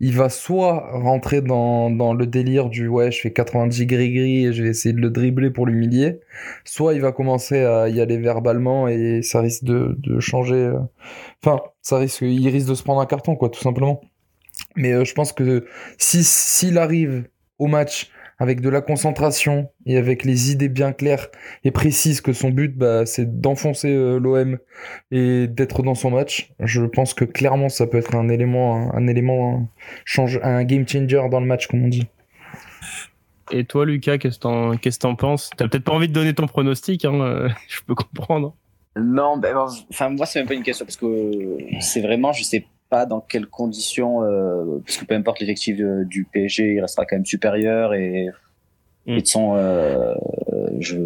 il 0.03 0.15
va 0.17 0.29
soit 0.29 0.89
rentrer 0.93 1.41
dans, 1.41 1.91
dans 1.91 2.15
le 2.15 2.25
délire 2.25 2.69
du 2.69 2.87
ouais, 2.87 3.11
je 3.11 3.21
fais 3.21 3.31
90 3.31 3.85
gris-gris 3.85 4.47
et 4.47 4.51
je 4.51 4.63
vais 4.63 4.69
essayer 4.69 4.93
de 4.93 4.99
le 4.99 5.11
dribbler 5.11 5.51
pour 5.51 5.67
l'humilier, 5.67 6.21
soit 6.65 6.95
il 6.95 7.01
va 7.01 7.11
commencer 7.11 7.59
à 7.63 7.87
y 7.87 8.01
aller 8.01 8.17
verbalement 8.17 8.87
et 8.87 9.21
ça 9.21 9.41
risque 9.41 9.63
de, 9.63 9.95
de 9.99 10.19
changer. 10.19 10.55
Euh, 10.55 10.79
enfin, 11.43 11.61
ça 11.83 11.99
risque, 11.99 12.21
il 12.21 12.49
risque 12.49 12.67
de 12.67 12.73
se 12.73 12.81
prendre 12.81 12.99
un 12.99 13.05
carton, 13.05 13.35
quoi, 13.35 13.49
tout 13.49 13.59
simplement. 13.59 14.01
Mais 14.75 14.91
euh, 14.91 15.05
je 15.05 15.13
pense 15.13 15.33
que 15.33 15.65
si 15.99 16.23
s'il 16.23 16.79
arrive 16.79 17.25
au 17.59 17.67
match 17.67 18.09
avec 18.41 18.59
de 18.59 18.69
la 18.69 18.81
concentration 18.81 19.69
et 19.85 19.97
avec 19.97 20.25
les 20.25 20.51
idées 20.51 20.67
bien 20.67 20.93
claires 20.93 21.27
et 21.63 21.69
précises 21.69 22.21
que 22.21 22.33
son 22.33 22.49
but, 22.49 22.75
bah, 22.75 23.05
c'est 23.05 23.39
d'enfoncer 23.39 23.89
euh, 23.89 24.17
l'OM 24.17 24.57
et 25.11 25.45
d'être 25.47 25.83
dans 25.83 25.93
son 25.93 26.09
match. 26.09 26.51
Je 26.59 26.81
pense 26.81 27.13
que 27.13 27.23
clairement, 27.23 27.69
ça 27.69 27.85
peut 27.85 27.99
être 27.99 28.15
un 28.15 28.29
élément, 28.29 28.91
un, 28.95 29.05
élément, 29.05 29.59
un, 29.59 29.67
change, 30.05 30.39
un 30.41 30.63
game 30.63 30.87
changer 30.87 31.21
dans 31.29 31.39
le 31.39 31.45
match, 31.45 31.67
comme 31.67 31.85
on 31.85 31.87
dit. 31.87 32.07
Et 33.51 33.63
toi, 33.63 33.85
Lucas, 33.85 34.17
qu'est-ce 34.17 34.39
que 34.39 34.75
qu'est-ce 34.77 34.97
t'en 34.97 35.13
penses? 35.13 35.51
T'as 35.55 35.67
peut-être 35.67 35.83
pas 35.83 35.93
envie 35.93 36.07
de 36.07 36.13
donner 36.13 36.33
ton 36.33 36.47
pronostic, 36.47 37.05
hein, 37.05 37.21
euh, 37.21 37.47
je 37.67 37.81
peux 37.85 37.93
comprendre. 37.93 38.55
Non, 38.95 39.37
ben, 39.37 39.55
enfin, 39.91 40.09
moi, 40.09 40.25
c'est 40.25 40.39
même 40.39 40.47
pas 40.47 40.55
une 40.55 40.63
question 40.63 40.83
parce 40.83 40.97
que 40.97 41.31
c'est 41.79 42.01
vraiment, 42.01 42.33
je 42.33 42.41
sais 42.41 42.65
pas 42.91 43.07
dans 43.07 43.21
quelles 43.21 43.47
conditions, 43.47 44.23
euh, 44.23 44.79
parce 44.85 44.97
que 44.97 45.05
peu 45.05 45.15
importe 45.15 45.39
l'effectif 45.39 45.77
du 45.77 46.27
PSG, 46.31 46.75
il 46.75 46.81
restera 46.81 47.05
quand 47.05 47.15
même 47.15 47.25
supérieur 47.25 47.95
et, 47.95 48.27
mm. 49.07 49.11
et 49.11 49.21
de 49.21 49.27
son, 49.27 49.55
euh, 49.55 50.13
je, 50.79 50.97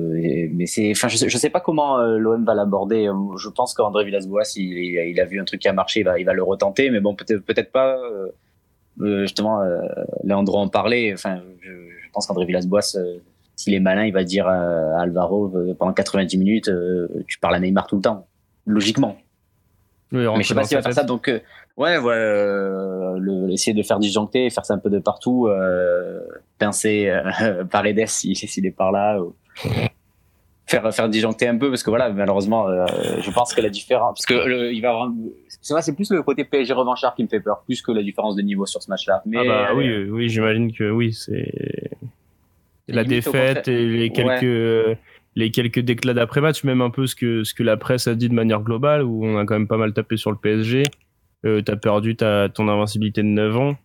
mais 0.53 0.65
c'est, 0.65 0.91
enfin, 0.91 1.07
je, 1.07 1.27
je 1.27 1.37
sais 1.37 1.49
pas 1.49 1.59
comment 1.59 1.99
euh, 1.99 2.17
l'OM 2.17 2.43
va 2.43 2.53
l'aborder. 2.53 3.09
Je 3.37 3.49
pense 3.49 3.73
qu'André 3.73 4.05
Villas-Boas, 4.05 4.53
il, 4.55 4.73
il, 5.09 5.19
a 5.19 5.25
vu 5.25 5.39
un 5.39 5.45
truc 5.45 5.61
qui 5.61 5.67
a 5.67 5.73
marché, 5.73 6.01
il 6.01 6.03
va, 6.03 6.19
il 6.19 6.25
va 6.25 6.33
le 6.33 6.43
retenter, 6.43 6.89
mais 6.89 6.99
bon, 6.99 7.15
peut-être, 7.15 7.43
peut-être 7.45 7.71
pas. 7.71 7.97
Euh, 7.97 8.29
euh 9.01 9.21
justement, 9.21 9.61
euh, 9.61 9.81
Léandro 10.23 10.57
en 10.57 10.69
parlait. 10.69 11.13
Enfin, 11.13 11.41
je, 11.61 11.71
je 11.71 12.09
pense 12.13 12.27
qu'André 12.27 12.45
Villas-Boas, 12.45 12.97
s'il 13.55 13.73
est 13.73 13.79
malin, 13.79 14.05
il 14.05 14.13
va 14.13 14.23
dire 14.23 14.47
à 14.47 15.01
Alvaro 15.01 15.53
pendant 15.77 15.93
90 15.93 16.37
minutes, 16.37 16.71
tu 17.27 17.39
parles 17.39 17.55
à 17.55 17.59
Neymar 17.59 17.87
tout 17.87 17.97
le 17.97 18.01
temps, 18.01 18.27
logiquement. 18.65 19.17
Oui, 20.11 20.25
mais 20.37 20.43
je 20.43 20.47
sais 20.47 20.55
pas 20.55 20.63
s'il 20.63 20.77
va 20.77 20.83
faire 20.83 20.93
ça, 20.93 21.03
donc 21.03 21.29
Ouais, 21.77 21.97
ouais, 21.97 22.13
euh, 22.13 23.17
le, 23.19 23.51
essayer 23.51 23.73
de 23.73 23.83
faire 23.83 23.99
disjoncter, 23.99 24.49
faire 24.49 24.65
ça 24.65 24.75
un 24.75 24.77
peu 24.77 24.89
de 24.89 24.99
partout, 24.99 25.47
euh, 25.47 26.21
pincer 26.57 27.09
euh, 27.09 27.65
Paredes 27.71 28.07
s'il 28.07 28.35
si, 28.37 28.65
est 28.65 28.71
par 28.71 28.93
là, 28.93 29.19
ou 29.19 29.35
faire 30.67 30.93
faire 30.93 31.09
disjoncter 31.09 31.47
un 31.49 31.57
peu 31.57 31.69
parce 31.69 31.83
que 31.83 31.89
voilà, 31.89 32.09
malheureusement, 32.09 32.67
euh, 32.67 32.85
je 33.19 33.29
pense 33.29 33.53
que 33.53 33.59
la 33.59 33.69
différence, 33.69 34.17
parce 34.17 34.25
que 34.25 34.47
le, 34.47 34.73
il 34.73 34.81
va 34.81 34.91
avoir, 34.91 35.11
c'est 35.61 35.81
c'est 35.81 35.95
plus 35.95 36.09
le 36.11 36.23
côté 36.23 36.45
PSG 36.45 36.71
revanchard 36.73 37.13
qui 37.13 37.23
me 37.23 37.27
fait 37.27 37.41
peur, 37.41 37.63
plus 37.65 37.81
que 37.81 37.91
la 37.91 38.01
différence 38.01 38.37
de 38.37 38.41
niveau 38.41 38.65
sur 38.65 38.81
ce 38.81 38.89
match-là. 38.89 39.21
Mais 39.25 39.39
ah 39.39 39.43
bah, 39.43 39.69
oui, 39.75 39.89
euh, 39.89 40.07
oui, 40.09 40.29
j'imagine 40.29 40.71
que 40.71 40.89
oui, 40.89 41.11
c'est 41.11 41.51
la 42.87 43.03
défaite 43.03 43.67
et 43.67 43.85
les 43.85 44.11
quelques 44.11 44.97
les 45.35 45.51
quelques 45.51 45.79
déclats 45.79 46.13
d'après 46.13 46.41
match, 46.41 46.63
même 46.63 46.81
un 46.81 46.89
peu 46.89 47.07
ce 47.07 47.15
que 47.15 47.43
ce 47.43 47.53
que 47.53 47.63
la 47.63 47.77
presse 47.77 48.07
a 48.07 48.15
dit 48.15 48.29
de 48.29 48.33
manière 48.33 48.61
globale, 48.61 49.03
où 49.03 49.25
on 49.25 49.37
a 49.37 49.45
quand 49.45 49.55
même 49.55 49.67
pas 49.67 49.77
mal 49.77 49.93
tapé 49.93 50.17
sur 50.17 50.31
le 50.31 50.37
PSG 50.37 50.83
euh, 51.45 51.61
t'as 51.61 51.75
perdu 51.75 52.15
ta, 52.15 52.49
ton 52.49 52.67
invincibilité 52.67 53.21
de 53.21 53.27
9 53.27 53.57
ans. 53.57 53.77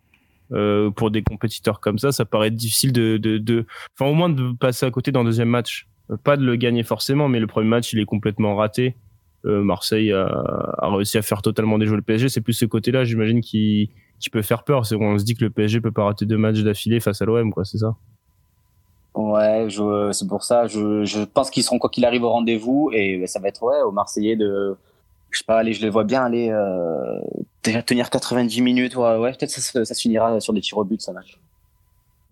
Euh, 0.52 0.90
pour 0.90 1.12
des 1.12 1.22
compétiteurs 1.22 1.78
comme 1.78 1.98
ça, 1.98 2.10
ça 2.10 2.24
paraît 2.24 2.50
difficile 2.50 2.92
de, 2.92 3.18
de, 3.18 3.38
de, 3.38 3.66
enfin 3.94 4.10
au 4.10 4.14
moins 4.14 4.28
de 4.28 4.52
passer 4.56 4.84
à 4.84 4.90
côté 4.90 5.12
le 5.12 5.22
deuxième 5.22 5.48
match. 5.48 5.86
Euh, 6.10 6.16
pas 6.16 6.36
de 6.36 6.44
le 6.44 6.56
gagner 6.56 6.82
forcément, 6.82 7.28
mais 7.28 7.38
le 7.38 7.46
premier 7.46 7.68
match 7.68 7.92
il 7.92 8.00
est 8.00 8.04
complètement 8.04 8.56
raté. 8.56 8.96
Euh, 9.46 9.62
Marseille 9.62 10.12
a, 10.12 10.26
a, 10.78 10.88
réussi 10.90 11.18
à 11.18 11.22
faire 11.22 11.40
totalement 11.40 11.78
déjouer 11.78 11.96
le 11.96 12.02
PSG. 12.02 12.28
C'est 12.28 12.40
plus 12.40 12.52
ce 12.52 12.64
côté-là, 12.64 13.04
j'imagine, 13.04 13.40
qui, 13.40 13.90
qui 14.18 14.28
peut 14.28 14.42
faire 14.42 14.64
peur. 14.64 14.86
C'est 14.86 14.96
on 14.96 15.18
se 15.18 15.24
dit 15.24 15.34
que 15.34 15.44
le 15.44 15.50
PSG 15.50 15.80
peut 15.80 15.92
pas 15.92 16.04
rater 16.04 16.26
deux 16.26 16.36
matchs 16.36 16.62
d'affilée 16.62 16.98
face 16.98 17.22
à 17.22 17.26
l'OM, 17.26 17.52
quoi. 17.52 17.64
C'est 17.64 17.78
ça? 17.78 17.94
Ouais, 19.14 19.66
c'est 20.12 20.28
pour 20.28 20.44
ça. 20.44 20.66
Je, 20.66 21.04
je 21.04 21.22
pense 21.22 21.50
qu'ils 21.50 21.64
seront 21.64 21.78
quoi 21.78 21.90
qu'il 21.90 22.04
arrive 22.04 22.22
au 22.22 22.30
rendez-vous 22.30 22.90
et 22.92 23.26
ça 23.26 23.40
va 23.40 23.48
être 23.48 23.62
ouais 23.62 23.80
aux 23.82 23.90
Marseillais 23.90 24.36
de, 24.36 24.76
je 25.30 25.38
sais 25.38 25.44
pas, 25.44 25.58
allez, 25.58 25.72
je 25.72 25.82
les 25.82 25.90
vois 25.90 26.04
bien 26.04 26.24
aller 26.24 26.50
euh, 26.50 27.20
tenir 27.62 28.10
90 28.10 28.62
minutes. 28.62 28.96
Ouais, 28.96 29.16
ouais 29.16 29.32
peut-être 29.32 29.50
ça, 29.50 29.84
ça, 29.84 29.94
se 29.94 30.00
finira 30.00 30.40
sur 30.40 30.52
des 30.52 30.60
tirs 30.60 30.78
au 30.78 30.84
but, 30.84 31.00
ça 31.00 31.12
match. 31.12 31.38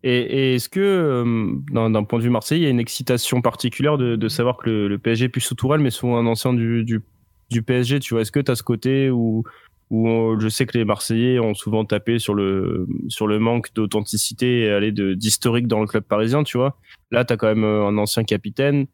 Et, 0.04 0.20
et 0.20 0.54
est-ce 0.54 0.68
que, 0.68 0.80
euh, 0.80 1.88
d'un 1.90 2.04
point 2.04 2.18
de 2.18 2.24
vue 2.24 2.30
Marseille, 2.30 2.60
il 2.60 2.64
y 2.64 2.66
a 2.66 2.70
une 2.70 2.80
excitation 2.80 3.40
particulière 3.42 3.98
de, 3.98 4.16
de 4.16 4.28
savoir 4.28 4.56
que 4.56 4.68
le, 4.68 4.88
le 4.88 4.98
PSG 4.98 5.28
plus 5.28 5.40
sous 5.40 5.54
Tourelle, 5.54 5.80
mais 5.80 5.90
souvent 5.90 6.18
un 6.18 6.26
ancien 6.26 6.52
du, 6.52 6.84
du, 6.84 7.02
du 7.50 7.62
PSG, 7.62 8.00
tu 8.00 8.14
vois? 8.14 8.22
Est-ce 8.22 8.32
que 8.32 8.40
tu 8.40 8.50
as 8.50 8.56
ce 8.56 8.62
côté 8.62 9.10
où 9.10 9.42
où 9.90 10.38
je 10.38 10.48
sais 10.48 10.66
que 10.66 10.76
les 10.76 10.84
Marseillais 10.84 11.38
ont 11.38 11.54
souvent 11.54 11.84
tapé 11.84 12.18
sur 12.18 12.34
le 12.34 12.86
sur 13.08 13.26
le 13.26 13.38
manque 13.38 13.72
d'authenticité 13.74 14.60
et 14.60 14.70
aller 14.70 14.92
de 14.92 15.14
d'historique 15.14 15.66
dans 15.66 15.80
le 15.80 15.86
club 15.86 16.04
parisien, 16.04 16.42
tu 16.42 16.58
vois. 16.58 16.76
Là, 17.10 17.24
tu 17.24 17.32
as 17.32 17.36
quand 17.36 17.46
même 17.46 17.64
euh, 17.64 17.86
un 17.86 17.96
ancien 17.96 18.24
capitaine 18.24 18.86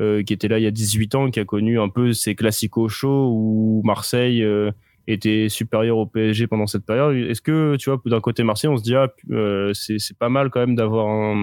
euh, 0.00 0.22
qui 0.22 0.32
était 0.32 0.48
là 0.48 0.58
il 0.58 0.62
y 0.62 0.66
a 0.66 0.70
18 0.70 1.14
ans, 1.14 1.30
qui 1.30 1.40
a 1.40 1.44
connu 1.44 1.78
un 1.78 1.90
peu 1.90 2.12
ces 2.14 2.34
classicos 2.34 2.90
chauds 2.90 3.30
où 3.32 3.82
Marseille 3.84 4.42
euh, 4.42 4.70
était 5.06 5.48
supérieur 5.50 5.98
au 5.98 6.06
PSG 6.06 6.46
pendant 6.46 6.66
cette 6.66 6.86
période. 6.86 7.14
Est-ce 7.16 7.42
que, 7.42 7.76
tu 7.76 7.90
vois, 7.90 8.00
d'un 8.06 8.20
côté 8.20 8.42
Marseille, 8.42 8.70
on 8.70 8.78
se 8.78 8.82
dit 8.82 8.94
ah 8.94 9.08
euh, 9.30 9.72
c'est 9.74 10.18
pas 10.18 10.30
mal 10.30 10.48
quand 10.48 10.60
même 10.60 10.74
d'avoir 10.74 11.36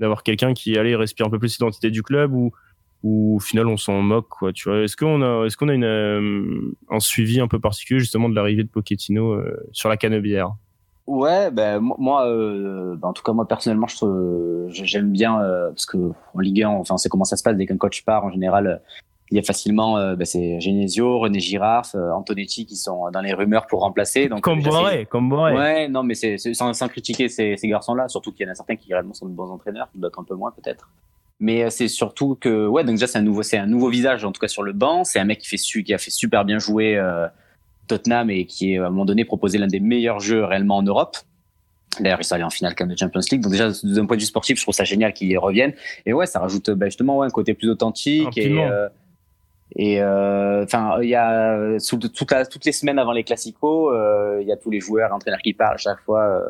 d'avoir 0.00 0.22
quelqu'un 0.22 0.54
qui 0.54 0.78
allait 0.78 0.96
respire 0.96 1.26
un 1.26 1.30
peu 1.30 1.38
plus 1.38 1.58
l'identité 1.58 1.90
du 1.90 2.02
club 2.02 2.32
ou 2.32 2.52
où 3.02 3.36
au 3.36 3.40
final 3.40 3.66
on 3.66 3.76
s'en 3.76 4.00
moque 4.00 4.28
quoi 4.28 4.52
tu 4.52 4.68
vois. 4.68 4.80
Est-ce 4.82 4.96
qu'on 4.96 5.22
a 5.22 5.46
est-ce 5.46 5.56
qu'on 5.56 5.68
a 5.68 5.74
une 5.74 5.84
euh, 5.84 6.74
un 6.90 7.00
suivi 7.00 7.40
un 7.40 7.48
peu 7.48 7.58
particulier 7.58 8.00
justement 8.00 8.28
de 8.28 8.34
l'arrivée 8.34 8.62
de 8.62 8.68
Pochettino 8.68 9.32
euh, 9.32 9.68
sur 9.72 9.88
la 9.88 9.96
canebière? 9.96 10.52
Ouais 11.06 11.50
ben 11.50 11.80
moi 11.80 12.26
euh, 12.28 12.94
ben, 12.96 13.08
en 13.08 13.12
tout 13.12 13.24
cas 13.24 13.32
moi 13.32 13.46
personnellement 13.46 13.88
je 13.88 14.68
j'aime 14.70 15.10
bien 15.10 15.38
parce 15.70 15.86
que 15.86 15.96
en 15.96 16.38
Ligue 16.38 16.62
1 16.62 16.68
enfin 16.68 16.96
c'est 16.96 17.08
comment 17.08 17.24
ça 17.24 17.36
se 17.36 17.42
passe 17.42 17.56
dès 17.56 17.66
qu'un 17.66 17.76
coach 17.76 18.04
part 18.04 18.24
en 18.24 18.30
général 18.30 18.80
il 19.32 19.36
y 19.36 19.40
a 19.40 19.42
facilement 19.42 20.14
ben, 20.14 20.24
c'est 20.24 20.60
Genesio, 20.60 21.18
René 21.18 21.40
Girard, 21.40 21.86
Antonetti 21.94 22.66
qui 22.66 22.76
sont 22.76 23.10
dans 23.10 23.20
les 23.20 23.32
rumeurs 23.32 23.66
pour 23.66 23.80
remplacer 23.80 24.28
donc 24.28 24.42
comme 24.42 24.62
Boiré 24.62 25.06
comme 25.06 25.28
Boiré. 25.28 25.54
Ouais 25.54 25.88
non 25.88 26.04
mais 26.04 26.14
c'est 26.14 26.38
sans, 26.38 26.72
sans 26.72 26.86
critiquer 26.86 27.28
ces, 27.28 27.56
ces 27.56 27.66
garçons 27.66 27.96
là 27.96 28.06
surtout 28.06 28.30
qu'il 28.30 28.46
y 28.46 28.48
en 28.48 28.52
a 28.52 28.54
certains 28.54 28.76
qui 28.76 28.92
réellement 28.92 29.14
sont 29.14 29.26
de 29.26 29.34
bons 29.34 29.50
entraîneurs 29.50 29.88
d'autres 29.96 30.20
un 30.20 30.24
peu 30.24 30.36
moins 30.36 30.52
peut-être 30.52 30.88
mais 31.42 31.64
euh, 31.64 31.70
c'est 31.70 31.88
surtout 31.88 32.36
que 32.40 32.66
ouais 32.66 32.84
donc 32.84 32.94
déjà 32.94 33.08
c'est 33.08 33.18
un 33.18 33.22
nouveau 33.22 33.42
c'est 33.42 33.58
un 33.58 33.66
nouveau 33.66 33.90
visage 33.90 34.24
en 34.24 34.30
tout 34.30 34.40
cas 34.40 34.48
sur 34.48 34.62
le 34.62 34.72
banc 34.72 35.02
c'est 35.04 35.18
un 35.18 35.24
mec 35.24 35.40
qui 35.40 35.48
fait 35.48 35.56
su 35.56 35.82
qui 35.82 35.92
a 35.92 35.98
fait 35.98 36.12
super 36.12 36.44
bien 36.44 36.58
jouer 36.58 36.96
euh, 36.96 37.26
Tottenham 37.88 38.30
et 38.30 38.46
qui 38.46 38.78
à 38.78 38.86
un 38.86 38.90
moment 38.90 39.04
donné 39.04 39.24
proposé 39.24 39.58
l'un 39.58 39.66
des 39.66 39.80
meilleurs 39.80 40.20
jeux 40.20 40.44
réellement 40.44 40.78
en 40.78 40.82
Europe 40.82 41.18
D'ailleurs, 42.00 42.20
il 42.22 42.32
allé 42.32 42.42
en 42.42 42.48
finale 42.48 42.74
quand 42.74 42.86
même 42.86 42.94
de 42.94 42.98
Champions 42.98 43.20
League. 43.30 43.42
Donc 43.42 43.52
déjà, 43.52 43.68
d'un 43.82 44.06
point 44.06 44.16
de 44.16 44.22
vue 44.22 44.26
sportif, 44.26 44.56
je 44.56 44.62
trouve 44.62 44.74
ça 44.74 44.84
génial 44.84 45.12
qu'il 45.12 45.28
y 45.28 45.36
revienne. 45.36 45.74
Et 46.06 46.14
ouais, 46.14 46.24
ça 46.24 46.40
rajoute 46.40 46.70
bah, 46.70 46.86
justement 46.86 47.18
ouais, 47.18 47.26
un 47.26 47.30
côté 47.30 47.52
plus 47.52 47.68
authentique. 47.68 48.38
Et, 48.38 48.50
euh, 48.58 48.88
et 49.76 50.02
enfin, 50.02 50.96
il 51.02 51.10
y 51.10 51.14
a 51.14 51.78
sous, 51.80 51.98
toute 51.98 52.30
la, 52.30 52.46
toutes 52.46 52.64
les 52.64 52.72
semaines 52.72 52.98
avant 52.98 53.12
les 53.12 53.24
classicos, 53.24 53.92
il 54.40 54.48
y 54.48 54.52
a 54.52 54.56
tous 54.56 54.70
les 54.70 54.80
joueurs, 54.80 55.12
entraîneurs 55.12 55.42
qui 55.42 55.52
parlent 55.52 55.74
à 55.74 55.76
chaque 55.76 56.00
fois 56.00 56.42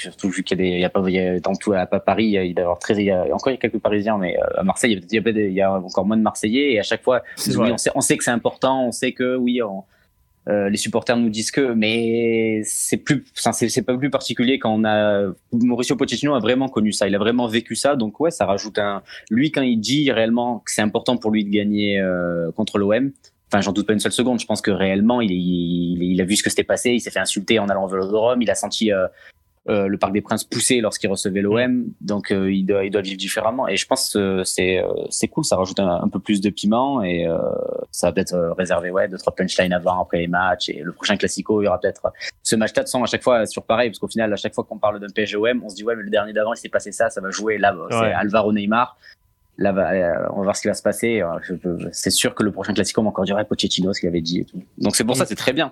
surtout 0.00 0.30
vu 0.30 0.42
qu'il 0.42 0.58
y 0.58 0.60
a 0.60 0.64
des, 0.64 0.70
il 0.76 0.80
y 0.80 0.84
a 0.84 0.90
pas, 0.90 1.02
il 1.06 1.14
y 1.14 1.18
a, 1.18 1.40
dans 1.40 1.54
tout 1.54 1.72
à 1.72 1.86
Paris, 1.86 2.24
il 2.24 2.30
y 2.30 2.38
a, 2.38 2.44
il 2.44 2.58
y 2.58 2.60
a 2.60 2.76
très, 2.80 2.94
il 2.96 3.04
y 3.04 3.10
a, 3.10 3.24
encore 3.32 3.50
il 3.50 3.54
y 3.54 3.58
a 3.58 3.60
quelques 3.60 3.78
Parisiens, 3.78 4.18
mais 4.18 4.36
euh, 4.36 4.60
à 4.60 4.62
Marseille, 4.62 4.92
il 4.92 5.14
y 5.14 5.18
a, 5.18 5.30
il 5.30 5.52
y 5.52 5.60
a 5.60 5.72
encore 5.72 6.06
moins 6.06 6.16
de 6.16 6.22
Marseillais 6.22 6.72
et 6.72 6.80
à 6.80 6.82
chaque 6.82 7.02
fois, 7.02 7.22
oui, 7.46 7.70
on 7.72 7.78
sait, 7.78 7.90
on 7.94 8.00
sait 8.00 8.16
que 8.16 8.24
c'est 8.24 8.30
important, 8.30 8.86
on 8.86 8.92
sait 8.92 9.12
que 9.12 9.36
oui, 9.36 9.62
on, 9.62 9.84
euh, 10.48 10.70
les 10.70 10.78
supporters 10.78 11.16
nous 11.18 11.28
disent 11.28 11.50
que, 11.50 11.74
mais 11.74 12.62
c'est 12.64 12.96
plus, 12.96 13.24
c'est 13.34 13.82
pas 13.82 13.96
plus 13.96 14.10
particulier 14.10 14.58
quand 14.58 14.72
on 14.72 14.84
a 14.84 15.30
Mauricio 15.52 15.96
Pochettino 15.96 16.34
a 16.34 16.40
vraiment 16.40 16.68
connu 16.68 16.92
ça, 16.92 17.06
il 17.06 17.14
a 17.14 17.18
vraiment 17.18 17.46
vécu 17.46 17.76
ça, 17.76 17.94
donc 17.94 18.18
ouais, 18.20 18.30
ça 18.30 18.46
rajoute 18.46 18.78
un. 18.78 19.02
Lui, 19.30 19.52
quand 19.52 19.62
il 19.62 19.78
dit 19.78 20.10
réellement 20.10 20.60
que 20.60 20.72
c'est 20.72 20.82
important 20.82 21.18
pour 21.18 21.30
lui 21.30 21.44
de 21.44 21.50
gagner 21.50 22.00
euh, 22.00 22.50
contre 22.52 22.78
l'OM, 22.78 23.12
enfin 23.48 23.60
j'en 23.60 23.72
doute 23.72 23.86
pas 23.86 23.92
une 23.92 24.00
seule 24.00 24.12
seconde. 24.12 24.40
Je 24.40 24.46
pense 24.46 24.62
que 24.62 24.70
réellement 24.70 25.20
il, 25.20 25.30
il, 25.30 26.02
il 26.02 26.20
a 26.20 26.24
vu 26.24 26.36
ce 26.36 26.42
que 26.42 26.48
s'était 26.48 26.64
passé, 26.64 26.92
il 26.92 27.00
s'est 27.00 27.10
fait 27.10 27.20
insulter 27.20 27.58
en 27.58 27.68
allant 27.68 27.84
au 27.84 27.88
Vélodrome, 27.88 28.40
il 28.40 28.50
a 28.50 28.54
senti 28.54 28.92
euh, 28.92 29.06
euh, 29.68 29.88
le 29.88 29.98
Parc 29.98 30.14
des 30.14 30.22
Princes 30.22 30.44
poussé 30.44 30.80
lorsqu'il 30.80 31.10
recevait 31.10 31.42
l'OM, 31.42 31.84
donc 32.00 32.32
euh, 32.32 32.50
il 32.50 32.64
doit 32.64 32.82
il 32.82 32.90
doit 32.90 33.02
vivre 33.02 33.18
différemment. 33.18 33.68
Et 33.68 33.76
je 33.76 33.86
pense 33.86 34.14
que 34.14 34.42
c'est 34.42 34.78
euh, 34.78 34.88
c'est 35.10 35.28
cool, 35.28 35.44
ça 35.44 35.56
rajoute 35.56 35.78
un, 35.80 36.08
peu 36.08 36.18
plus 36.18 36.40
de 36.40 36.48
piment 36.48 37.02
et 37.02 37.26
ça 37.90 38.06
va 38.06 38.12
peut-être 38.12 38.54
réserver 38.56 38.90
ouais 38.90 39.06
deux 39.06 39.18
trois 39.18 39.34
punchlines 39.34 39.72
avant 39.72 40.02
après 40.02 40.18
les 40.18 40.28
matchs 40.28 40.70
et 40.70 40.80
le 40.82 40.92
prochain 40.92 41.16
classico 41.16 41.60
il 41.60 41.66
y 41.66 41.68
aura 41.68 41.78
peut-être 41.78 42.10
ce 42.42 42.56
match 42.56 42.72
400 42.72 43.02
à 43.02 43.06
chaque 43.06 43.22
fois 43.22 43.46
sur 43.46 43.62
pareil 43.62 43.90
parce 43.90 43.98
qu'au 43.98 44.08
final 44.08 44.32
à 44.32 44.36
chaque 44.36 44.54
fois 44.54 44.64
qu'on 44.64 44.78
parle 44.78 44.98
d'un 44.98 45.08
PSG 45.08 45.36
OM 45.36 45.62
on 45.62 45.68
se 45.68 45.76
dit 45.76 45.84
ouais 45.84 45.94
mais 45.94 46.02
le 46.02 46.10
dernier 46.10 46.32
d'avant 46.32 46.52
il 46.52 46.56
s'est 46.56 46.68
passé 46.68 46.90
ça, 46.90 47.10
ça 47.10 47.20
va 47.20 47.30
jouer 47.30 47.58
là 47.58 47.76
c'est 47.90 48.12
Alvaro 48.12 48.52
Neymar. 48.52 48.96
Là, 49.58 49.72
on 50.32 50.38
va 50.38 50.42
voir 50.44 50.56
ce 50.56 50.62
qui 50.62 50.68
va 50.68 50.74
se 50.74 50.82
passer. 50.82 51.22
C'est 51.92 52.10
sûr 52.10 52.34
que 52.34 52.42
le 52.42 52.50
prochain 52.50 52.72
classico, 52.72 53.02
on 53.02 53.04
va 53.04 53.10
encore 53.10 53.26
dire 53.26 53.36
Pochettino, 53.46 53.92
ce 53.92 54.00
qu'il 54.00 54.08
avait 54.08 54.22
dit 54.22 54.40
et 54.40 54.44
tout. 54.44 54.62
Donc 54.78 54.96
c'est 54.96 55.04
pour 55.04 55.16
ça, 55.16 55.26
c'est 55.26 55.34
très 55.34 55.52
bien. 55.52 55.70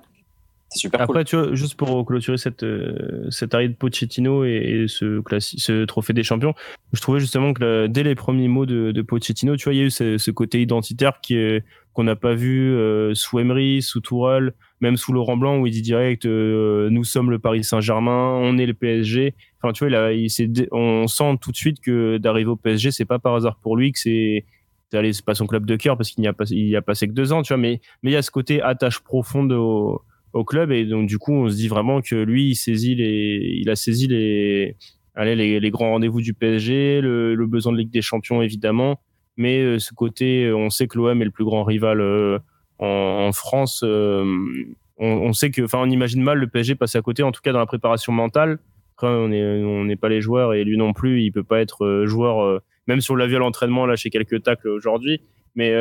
C'est 0.70 0.80
super 0.80 1.00
Après, 1.00 1.20
cool. 1.20 1.24
tu 1.24 1.36
vois, 1.36 1.54
juste 1.54 1.76
pour 1.76 2.04
clôturer 2.04 2.36
cette, 2.36 2.62
euh, 2.62 3.26
cette 3.30 3.54
arrivée 3.54 3.72
de 3.72 3.78
Pochettino 3.78 4.44
et, 4.44 4.84
ce, 4.86 5.22
ce 5.40 5.84
trophée 5.86 6.12
des 6.12 6.22
champions, 6.22 6.54
je 6.92 7.00
trouvais 7.00 7.20
justement 7.20 7.54
que 7.54 7.86
dès 7.86 8.02
les 8.02 8.14
premiers 8.14 8.48
mots 8.48 8.66
de, 8.66 8.92
de 8.92 9.02
Pochettino, 9.02 9.56
tu 9.56 9.64
vois, 9.64 9.74
il 9.74 9.78
y 9.78 9.82
a 9.82 9.84
eu 9.84 9.90
ce, 9.90 10.18
ce 10.18 10.30
côté 10.30 10.60
identitaire 10.60 11.20
qui 11.22 11.36
est, 11.36 11.64
qu'on 11.98 12.04
n'a 12.04 12.16
pas 12.16 12.34
vu 12.34 12.76
euh, 12.76 13.12
sous 13.14 13.40
Emery, 13.40 13.82
sous 13.82 14.00
Tourelle, 14.00 14.52
même 14.80 14.96
sous 14.96 15.12
Laurent 15.12 15.36
Blanc 15.36 15.58
où 15.58 15.66
il 15.66 15.72
dit 15.72 15.82
direct 15.82 16.26
euh, 16.26 16.90
nous 16.90 17.02
sommes 17.02 17.30
le 17.30 17.38
Paris 17.38 17.64
Saint-Germain, 17.64 18.38
on 18.40 18.56
est 18.56 18.66
le 18.66 18.74
PSG. 18.74 19.34
Enfin, 19.60 19.72
tu 19.72 19.84
vois, 19.84 19.88
il 19.88 19.94
a, 19.96 20.12
il 20.12 20.68
on 20.70 21.08
sent 21.08 21.38
tout 21.40 21.50
de 21.50 21.56
suite 21.56 21.80
que 21.80 22.18
d'arriver 22.18 22.50
au 22.50 22.56
PSG, 22.56 22.92
c'est 22.92 23.04
pas 23.04 23.18
par 23.18 23.34
hasard 23.34 23.56
pour 23.56 23.76
lui 23.76 23.90
que 23.90 23.98
c'est 23.98 24.44
c'est 24.92 25.24
pas 25.24 25.34
son 25.34 25.46
club 25.46 25.66
de 25.66 25.76
cœur 25.76 25.96
parce 25.96 26.10
qu'il 26.10 26.22
n'y 26.22 26.28
a 26.28 26.32
pas 26.32 26.44
il 26.50 26.68
y 26.68 26.76
a 26.76 26.82
passé 26.82 27.08
que 27.08 27.12
deux 27.12 27.32
ans, 27.32 27.42
tu 27.42 27.52
vois, 27.52 27.60
mais 27.60 27.80
mais 28.02 28.10
il 28.10 28.14
y 28.14 28.16
a 28.16 28.22
ce 28.22 28.30
côté 28.30 28.62
attache 28.62 29.00
profonde 29.00 29.52
au 29.52 30.02
au 30.38 30.44
club 30.44 30.72
et 30.72 30.84
donc 30.84 31.06
du 31.06 31.18
coup 31.18 31.32
on 31.32 31.48
se 31.48 31.56
dit 31.56 31.68
vraiment 31.68 32.00
que 32.00 32.14
lui 32.14 32.50
il 32.50 32.54
saisit 32.54 32.94
les 32.94 33.58
il 33.60 33.68
a 33.70 33.76
saisi 33.76 34.06
les 34.06 34.76
allez, 35.14 35.34
les, 35.34 35.60
les 35.60 35.70
grands 35.70 35.90
rendez-vous 35.90 36.20
du 36.20 36.32
PSG 36.32 37.00
le, 37.00 37.34
le, 37.34 37.46
besoin 37.46 37.72
de 37.72 37.78
Ligue 37.78 37.90
des 37.90 38.02
Champions 38.02 38.40
évidemment. 38.40 39.00
Mais 39.36 39.60
euh, 39.60 39.78
ce 39.78 39.92
côté 39.92 40.46
euh, 40.46 40.56
on 40.56 40.70
sait 40.70 40.86
que 40.86 40.96
l'OM 40.96 41.20
est 41.20 41.24
le 41.24 41.30
plus 41.30 41.44
grand 41.44 41.64
rival 41.64 42.00
euh, 42.00 42.38
en, 42.78 43.32
France 43.32 43.82
on, 43.82 44.54
on, 44.98 45.32
sait 45.32 45.50
que 45.50 45.62
enfin 45.62 45.78
on 45.80 45.90
imagine 45.90 46.22
mal 46.22 46.38
le 46.38 46.46
PSG 46.46 46.76
passer 46.76 46.98
à 46.98 47.02
côté 47.02 47.22
en 47.22 47.32
tout 47.32 47.40
cas 47.42 47.52
dans 47.52 47.58
la 47.58 47.66
préparation 47.66 48.12
mentale. 48.12 48.58
Après 48.96 49.08
on 49.08 49.30
est 49.32 49.62
on 49.62 49.84
n'est 49.84 49.96
pas 49.96 50.08
les 50.08 50.20
joueurs 50.20 50.54
et 50.54 50.64
lui 50.64 50.76
non 50.76 50.92
plus 50.92 51.22
il 51.22 51.32
peut 51.32 51.44
pas 51.44 51.60
être 51.60 52.04
joueur 52.06 52.60
même 52.86 53.00
si 53.00 53.10
on 53.10 53.16
l'a 53.16 53.26
vu 53.26 53.36
à 53.36 53.38
l'entraînement 53.40 53.86
lâcher 53.86 54.10
quelques 54.10 54.42
tacles 54.42 54.68
aujourd'hui. 54.68 55.20
Mais 55.56 55.72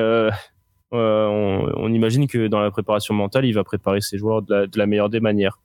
on, 0.92 1.72
on, 1.76 1.94
imagine 1.94 2.28
que 2.28 2.48
dans 2.48 2.60
la 2.60 2.72
préparation 2.72 3.14
mentale, 3.14 3.46
il 3.46 3.54
va 3.54 3.64
préparer 3.64 4.02
ses 4.02 4.18
joueurs 4.18 4.42
de 4.42 4.54
la, 4.54 4.68
de 4.68 4.78
la 4.78 4.86
meilleure 4.86 5.10
des 5.10 5.20
manières. 5.20 5.60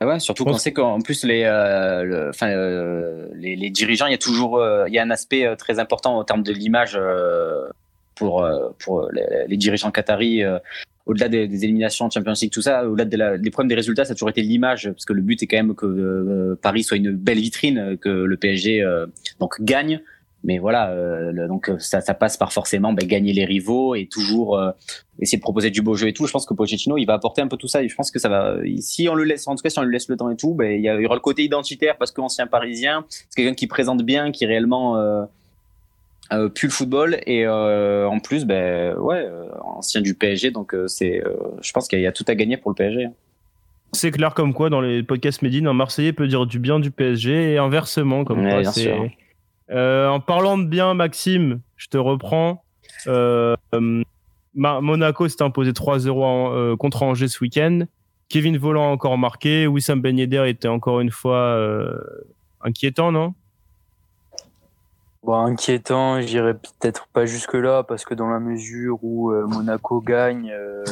Ah 0.00 0.06
ouais, 0.06 0.20
surtout 0.20 0.44
qu'on 0.44 0.58
sait 0.58 0.72
qu'en 0.72 1.00
plus 1.00 1.24
les, 1.24 1.42
euh, 1.44 2.04
le, 2.04 2.30
euh, 2.42 3.28
les, 3.34 3.56
les, 3.56 3.70
dirigeants, 3.70 4.06
il 4.06 4.12
y 4.12 4.14
a 4.14 4.18
toujours, 4.18 4.58
euh, 4.58 4.84
il 4.86 4.94
y 4.94 4.98
a 4.98 5.02
un 5.02 5.10
aspect 5.10 5.44
euh, 5.44 5.56
très 5.56 5.80
important 5.80 6.18
en 6.18 6.24
termes 6.24 6.44
de 6.44 6.52
l'image 6.52 6.92
euh, 6.94 7.66
pour 8.14 8.46
pour 8.78 9.10
les, 9.12 9.24
les, 9.48 9.56
dirigeants 9.56 9.90
qataris. 9.90 10.42
au-delà 11.06 11.28
des, 11.28 11.48
des, 11.48 11.64
éliminations 11.64 12.06
de 12.06 12.12
Champions 12.12 12.34
League, 12.40 12.52
tout 12.52 12.62
ça, 12.62 12.88
au-delà 12.88 13.38
des 13.38 13.50
problèmes 13.50 13.68
des 13.68 13.74
résultats, 13.74 14.04
ça 14.04 14.12
a 14.12 14.14
toujours 14.14 14.30
été 14.30 14.42
l'image, 14.42 14.90
parce 14.90 15.04
que 15.04 15.12
le 15.12 15.22
but 15.22 15.40
est 15.42 15.46
quand 15.46 15.56
même 15.56 15.74
que 15.74 16.58
Paris 16.60 16.82
soit 16.82 16.96
une 16.96 17.12
belle 17.12 17.38
vitrine, 17.38 17.96
que 18.00 18.08
le 18.08 18.36
PSG 18.36 18.84
donc 19.38 19.62
gagne, 19.62 20.00
mais 20.44 20.58
voilà, 20.58 20.90
euh, 20.90 21.48
donc 21.48 21.68
euh, 21.68 21.78
ça, 21.78 22.00
ça, 22.00 22.14
passe 22.14 22.36
par 22.36 22.52
forcément 22.52 22.92
ben, 22.92 23.06
gagner 23.06 23.32
les 23.32 23.44
rivaux 23.44 23.96
et 23.96 24.06
toujours 24.06 24.56
euh, 24.56 24.70
essayer 25.18 25.36
de 25.36 25.42
proposer 25.42 25.70
du 25.70 25.82
beau 25.82 25.94
jeu 25.94 26.08
et 26.08 26.12
tout. 26.12 26.26
Je 26.26 26.32
pense 26.32 26.46
que 26.46 26.54
Pochettino, 26.54 26.96
il 26.96 27.06
va 27.06 27.14
apporter 27.14 27.42
un 27.42 27.48
peu 27.48 27.56
tout 27.56 27.66
ça. 27.66 27.82
Et 27.82 27.88
je 27.88 27.94
pense 27.94 28.12
que 28.12 28.20
ça 28.20 28.28
va. 28.28 28.56
Si 28.78 29.08
on 29.08 29.14
le 29.14 29.24
laisse, 29.24 29.48
en 29.48 29.56
tout 29.56 29.62
cas, 29.62 29.70
si 29.70 29.78
on 29.78 29.82
lui 29.82 29.92
laisse 29.92 30.08
le 30.08 30.16
temps 30.16 30.30
et 30.30 30.36
tout, 30.36 30.54
ben 30.54 30.70
il 30.70 30.84
y, 30.84 31.06
aura 31.06 31.16
le 31.16 31.20
côté 31.20 31.42
identitaire 31.42 31.96
parce 31.98 32.12
qu'ancien 32.12 32.46
parisien, 32.46 33.04
c'est 33.08 33.42
quelqu'un 33.42 33.54
qui 33.54 33.66
présente 33.66 34.02
bien, 34.04 34.30
qui 34.30 34.46
réellement 34.46 34.96
euh, 34.96 36.48
pue 36.54 36.66
le 36.66 36.72
football 36.72 37.18
et 37.26 37.48
en 37.48 38.20
plus, 38.20 38.44
ben 38.44 38.96
ouais, 38.96 39.28
ancien 39.62 40.00
du 40.00 40.14
PSG. 40.14 40.52
Donc 40.52 40.74
c'est, 40.86 41.20
je 41.60 41.72
pense 41.72 41.88
qu'il 41.88 42.00
y, 42.00 42.06
a 42.06 42.12
tout 42.12 42.24
à 42.28 42.36
gagner 42.36 42.56
pour 42.56 42.70
le 42.70 42.76
PSG. 42.76 43.08
C'est 43.92 44.12
clair 44.12 44.34
comme 44.34 44.54
quoi 44.54 44.70
dans 44.70 44.82
les 44.82 45.02
podcasts 45.02 45.42
Médine, 45.42 45.66
un 45.66 45.72
Marseillais 45.72 46.12
peut 46.12 46.28
dire 46.28 46.46
du 46.46 46.60
bien 46.60 46.78
du 46.78 46.92
PSG 46.92 47.54
et 47.54 47.58
inversement 47.58 48.24
comme 48.24 48.44
ouais, 48.44 48.62
quoi 48.62 48.72
c'est 48.72 48.94
euh, 49.70 50.08
en 50.08 50.20
parlant 50.20 50.58
de 50.58 50.64
bien, 50.64 50.94
Maxime, 50.94 51.60
je 51.76 51.88
te 51.88 51.98
reprends. 51.98 52.64
Euh, 53.06 53.54
Monaco 54.54 55.28
s'est 55.28 55.42
imposé 55.42 55.72
3-0 55.72 56.52
euh, 56.52 56.76
contre 56.76 57.02
Angers 57.02 57.28
ce 57.28 57.40
week-end. 57.40 57.82
Kevin 58.28 58.58
Volant 58.58 58.88
a 58.88 58.92
encore 58.92 59.18
marqué. 59.18 59.66
Wissam 59.66 60.00
Ben 60.00 60.18
était 60.18 60.68
encore 60.68 61.00
une 61.00 61.10
fois 61.10 61.36
euh, 61.36 61.98
inquiétant, 62.62 63.12
non? 63.12 63.34
Bon, 65.22 65.34
Inquiétant, 65.34 66.20
j'irais 66.20 66.54
peut-être 66.54 67.08
pas 67.12 67.26
jusque-là, 67.26 67.82
parce 67.82 68.04
que 68.04 68.14
dans 68.14 68.28
la 68.28 68.38
mesure 68.38 68.98
où 69.02 69.30
euh, 69.30 69.46
Monaco 69.46 70.00
gagne, 70.00 70.50
euh, 70.52 70.84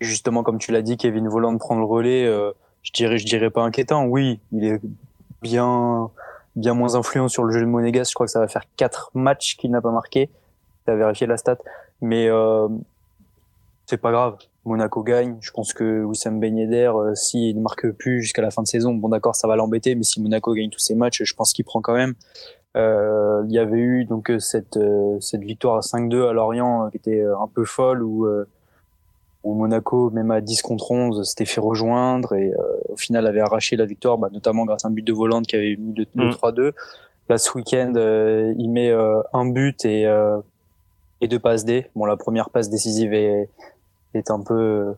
justement, 0.00 0.42
comme 0.42 0.58
tu 0.58 0.72
l'as 0.72 0.82
dit, 0.82 0.96
Kevin 0.96 1.28
Volant 1.28 1.56
prend 1.56 1.78
le 1.78 1.84
relais, 1.84 2.26
je 2.82 2.92
dirais, 2.92 3.18
je 3.18 3.26
dirais 3.26 3.50
pas 3.50 3.62
inquiétant. 3.62 4.04
Oui, 4.04 4.40
il 4.52 4.64
est 4.64 4.80
bien 5.42 6.10
bien 6.60 6.74
moins 6.74 6.94
influent 6.94 7.28
sur 7.28 7.44
le 7.44 7.52
jeu 7.52 7.60
de 7.60 7.66
Monégas. 7.66 8.08
Je 8.10 8.14
crois 8.14 8.26
que 8.26 8.32
ça 8.32 8.40
va 8.40 8.48
faire 8.48 8.64
quatre 8.76 9.10
matchs 9.14 9.56
qu'il 9.56 9.70
n'a 9.70 9.80
pas 9.80 9.90
marqué. 9.90 10.30
Tu 10.84 10.92
as 10.92 10.96
vérifié 10.96 11.26
la 11.26 11.36
stat. 11.36 11.58
Mais 12.00 12.28
euh, 12.28 12.68
c'est 13.86 13.98
pas 13.98 14.12
grave. 14.12 14.36
Monaco 14.64 15.02
gagne. 15.02 15.36
Je 15.40 15.50
pense 15.50 15.72
que 15.72 16.04
Wissam 16.04 16.38
Ben 16.38 16.56
Yedder, 16.56 16.92
euh, 16.94 17.14
s'il 17.14 17.56
ne 17.56 17.62
marque 17.62 17.90
plus 17.92 18.22
jusqu'à 18.22 18.42
la 18.42 18.50
fin 18.50 18.62
de 18.62 18.68
saison, 18.68 18.94
bon 18.94 19.08
d'accord, 19.08 19.34
ça 19.34 19.48
va 19.48 19.56
l'embêter, 19.56 19.94
mais 19.94 20.02
si 20.02 20.20
Monaco 20.20 20.54
gagne 20.54 20.70
tous 20.70 20.80
ses 20.80 20.94
matchs, 20.94 21.22
je 21.24 21.34
pense 21.34 21.52
qu'il 21.52 21.64
prend 21.64 21.80
quand 21.80 21.94
même. 21.94 22.14
Euh, 22.76 23.42
il 23.48 23.52
y 23.52 23.58
avait 23.58 23.78
eu 23.78 24.04
donc 24.04 24.30
cette 24.38 24.78
cette 25.18 25.42
victoire 25.42 25.78
à 25.78 25.80
5-2 25.80 26.28
à 26.28 26.32
Lorient 26.32 26.88
qui 26.90 26.98
était 26.98 27.24
un 27.24 27.48
peu 27.52 27.64
folle 27.64 28.04
où 28.04 28.28
où 29.42 29.54
Monaco, 29.54 30.10
même 30.10 30.30
à 30.30 30.40
10 30.40 30.62
contre 30.62 30.90
11, 30.90 31.28
s'était 31.28 31.46
fait 31.46 31.60
rejoindre 31.60 32.34
et 32.34 32.52
euh, 32.52 32.62
au 32.90 32.96
final 32.96 33.26
avait 33.26 33.40
arraché 33.40 33.76
la 33.76 33.86
victoire, 33.86 34.18
bah, 34.18 34.28
notamment 34.32 34.64
grâce 34.64 34.84
à 34.84 34.88
un 34.88 34.90
but 34.90 35.02
de 35.02 35.12
Volante 35.12 35.46
qui 35.46 35.56
avait 35.56 35.76
mis 35.76 35.94
le, 35.94 36.04
3-2. 36.04 36.68
Mm. 36.68 36.72
Là, 37.28 37.38
ce 37.38 37.52
week-end, 37.56 37.92
euh, 37.96 38.52
il 38.58 38.68
met 38.70 38.90
euh, 38.90 39.22
un 39.32 39.46
but 39.46 39.84
et, 39.84 40.02
et 41.20 41.28
deux 41.28 41.38
passes 41.38 41.64
D. 41.64 41.86
Bon, 41.94 42.04
la 42.04 42.16
première 42.16 42.50
passe 42.50 42.68
décisive 42.68 43.14
est, 43.14 43.48
est 44.14 44.30
un 44.30 44.40
peu 44.40 44.94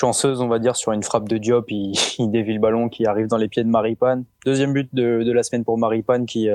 chanceuse, 0.00 0.40
on 0.40 0.48
va 0.48 0.58
dire, 0.58 0.76
sur 0.76 0.92
une 0.92 1.02
frappe 1.02 1.28
de 1.28 1.38
Diop. 1.38 1.70
Il, 1.70 1.94
il 2.18 2.30
dévie 2.30 2.54
le 2.54 2.60
ballon 2.60 2.88
qui 2.88 3.06
arrive 3.06 3.26
dans 3.26 3.38
les 3.38 3.48
pieds 3.48 3.64
de 3.64 3.68
Maripane. 3.68 4.24
Deuxième 4.46 4.72
but 4.72 4.94
de, 4.94 5.24
de 5.24 5.32
la 5.32 5.42
semaine 5.42 5.64
pour 5.64 5.76
Maripane 5.76 6.26
qui, 6.26 6.48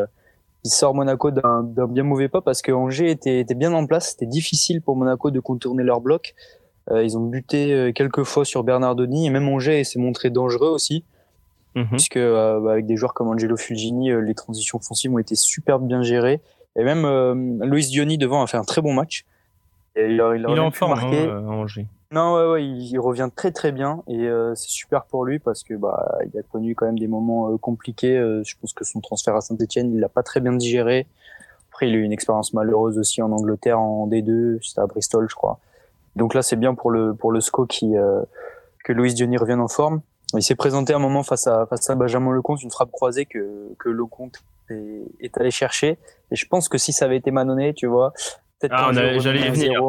qui 0.63 0.69
sort 0.69 0.93
Monaco 0.93 1.31
d'un 1.31 1.63
bien 1.89 2.03
mauvais 2.03 2.29
pas 2.29 2.41
parce 2.41 2.61
que 2.61 2.71
Angers 2.71 3.11
était, 3.11 3.39
était 3.39 3.55
bien 3.55 3.73
en 3.73 3.85
place. 3.85 4.11
C'était 4.11 4.27
difficile 4.27 4.81
pour 4.81 4.95
Monaco 4.95 5.29
de 5.29 5.41
contourner 5.41 5.83
leur 5.83 5.99
bloc. 5.99 6.35
Euh, 6.91 7.03
ils 7.03 7.17
ont 7.17 7.21
buté 7.21 7.73
euh, 7.73 7.91
quelques 7.91 8.23
fois 8.23 8.45
sur 8.45 8.63
Bernardoni 8.63 9.27
et 9.27 9.29
même 9.29 9.47
Angers 9.49 9.83
s'est 9.83 9.99
montré 9.99 10.29
dangereux 10.29 10.69
aussi. 10.69 11.03
Mhm. 11.75 11.87
Puisque 11.91 12.17
euh, 12.17 12.59
bah, 12.59 12.71
avec 12.71 12.85
des 12.85 12.95
joueurs 12.95 13.13
comme 13.13 13.27
Angelo 13.27 13.57
Fulgini, 13.57 14.11
les 14.21 14.33
transitions 14.33 14.77
offensives 14.77 15.13
ont 15.13 15.19
été 15.19 15.35
super 15.35 15.79
bien 15.79 16.01
gérées. 16.01 16.41
Et 16.75 16.83
même 16.83 17.03
Loïs 17.63 17.89
Diony 17.89 18.17
devant 18.17 18.43
a 18.43 18.47
fait 18.47 18.57
un 18.57 18.63
très 18.63 18.81
bon 18.81 18.93
match. 18.93 19.25
Et 19.95 20.05
il, 20.05 20.11
il, 20.11 20.45
est 20.45 20.59
en 20.59 20.69
forme, 20.69 20.91
marqué. 20.91 21.27
Hein, 21.27 21.43
Angers. 21.47 21.87
Non, 22.11 22.35
ouais, 22.35 22.51
ouais, 22.51 22.65
il, 22.65 22.99
revient 22.99 23.29
très 23.35 23.51
très 23.51 23.71
bien 23.71 24.03
et 24.07 24.29
c'est 24.53 24.69
super 24.69 25.05
pour 25.05 25.25
lui 25.25 25.39
parce 25.39 25.63
que 25.63 25.73
bah 25.73 26.19
il 26.31 26.39
a 26.39 26.43
connu 26.43 26.75
quand 26.75 26.85
même 26.85 26.99
des 26.99 27.07
moments 27.07 27.57
compliqués. 27.57 28.15
je 28.45 28.53
pense 28.61 28.73
que 28.73 28.85
son 28.85 29.01
transfert 29.01 29.35
à 29.35 29.41
Saint-Etienne, 29.41 29.91
il 29.91 29.99
l'a 29.99 30.07
pas 30.07 30.23
très 30.23 30.39
bien 30.39 30.53
digéré. 30.53 31.07
Après, 31.71 31.89
il 31.89 31.95
a 31.95 31.97
eu 31.97 32.03
une 32.03 32.13
expérience 32.13 32.53
malheureuse 32.53 32.97
aussi 32.99 33.21
en 33.21 33.31
Angleterre 33.31 33.79
en 33.79 34.07
D2, 34.07 34.59
c'était 34.61 34.81
à 34.81 34.85
Bristol, 34.85 35.27
je 35.29 35.35
crois. 35.35 35.59
Donc 36.17 36.33
là, 36.33 36.41
c'est 36.41 36.55
bien 36.55 36.73
pour 36.73 36.91
le 36.91 37.13
pour 37.13 37.31
le 37.31 37.39
SCO 37.39 37.65
qui 37.65 37.95
euh, 37.95 38.21
que 38.83 38.91
Louis 38.91 39.13
Diony 39.13 39.37
revienne 39.37 39.61
en 39.61 39.67
forme. 39.67 40.01
Il 40.33 40.41
s'est 40.41 40.55
présenté 40.55 40.93
un 40.93 40.99
moment 40.99 41.23
face 41.23 41.47
à 41.47 41.67
face 41.67 41.89
à 41.89 41.95
Benjamin 41.95 42.31
Lecomte, 42.31 42.61
une 42.63 42.71
frappe 42.71 42.91
croisée 42.91 43.25
que 43.25 43.73
que 43.77 43.89
Lecomte 43.89 44.43
est, 44.69 45.03
est 45.21 45.37
allé 45.37 45.51
chercher. 45.51 45.99
Et 46.31 46.35
je 46.35 46.45
pense 46.47 46.67
que 46.67 46.77
si 46.77 46.91
ça 46.91 47.05
avait 47.05 47.17
été 47.17 47.31
Manoné, 47.31 47.73
tu 47.73 47.85
vois, 47.85 48.13
peut-être 48.59 48.73
ah, 48.75 48.91
j'allais 48.91 49.47
y 49.47 49.49
venir. 49.49 49.81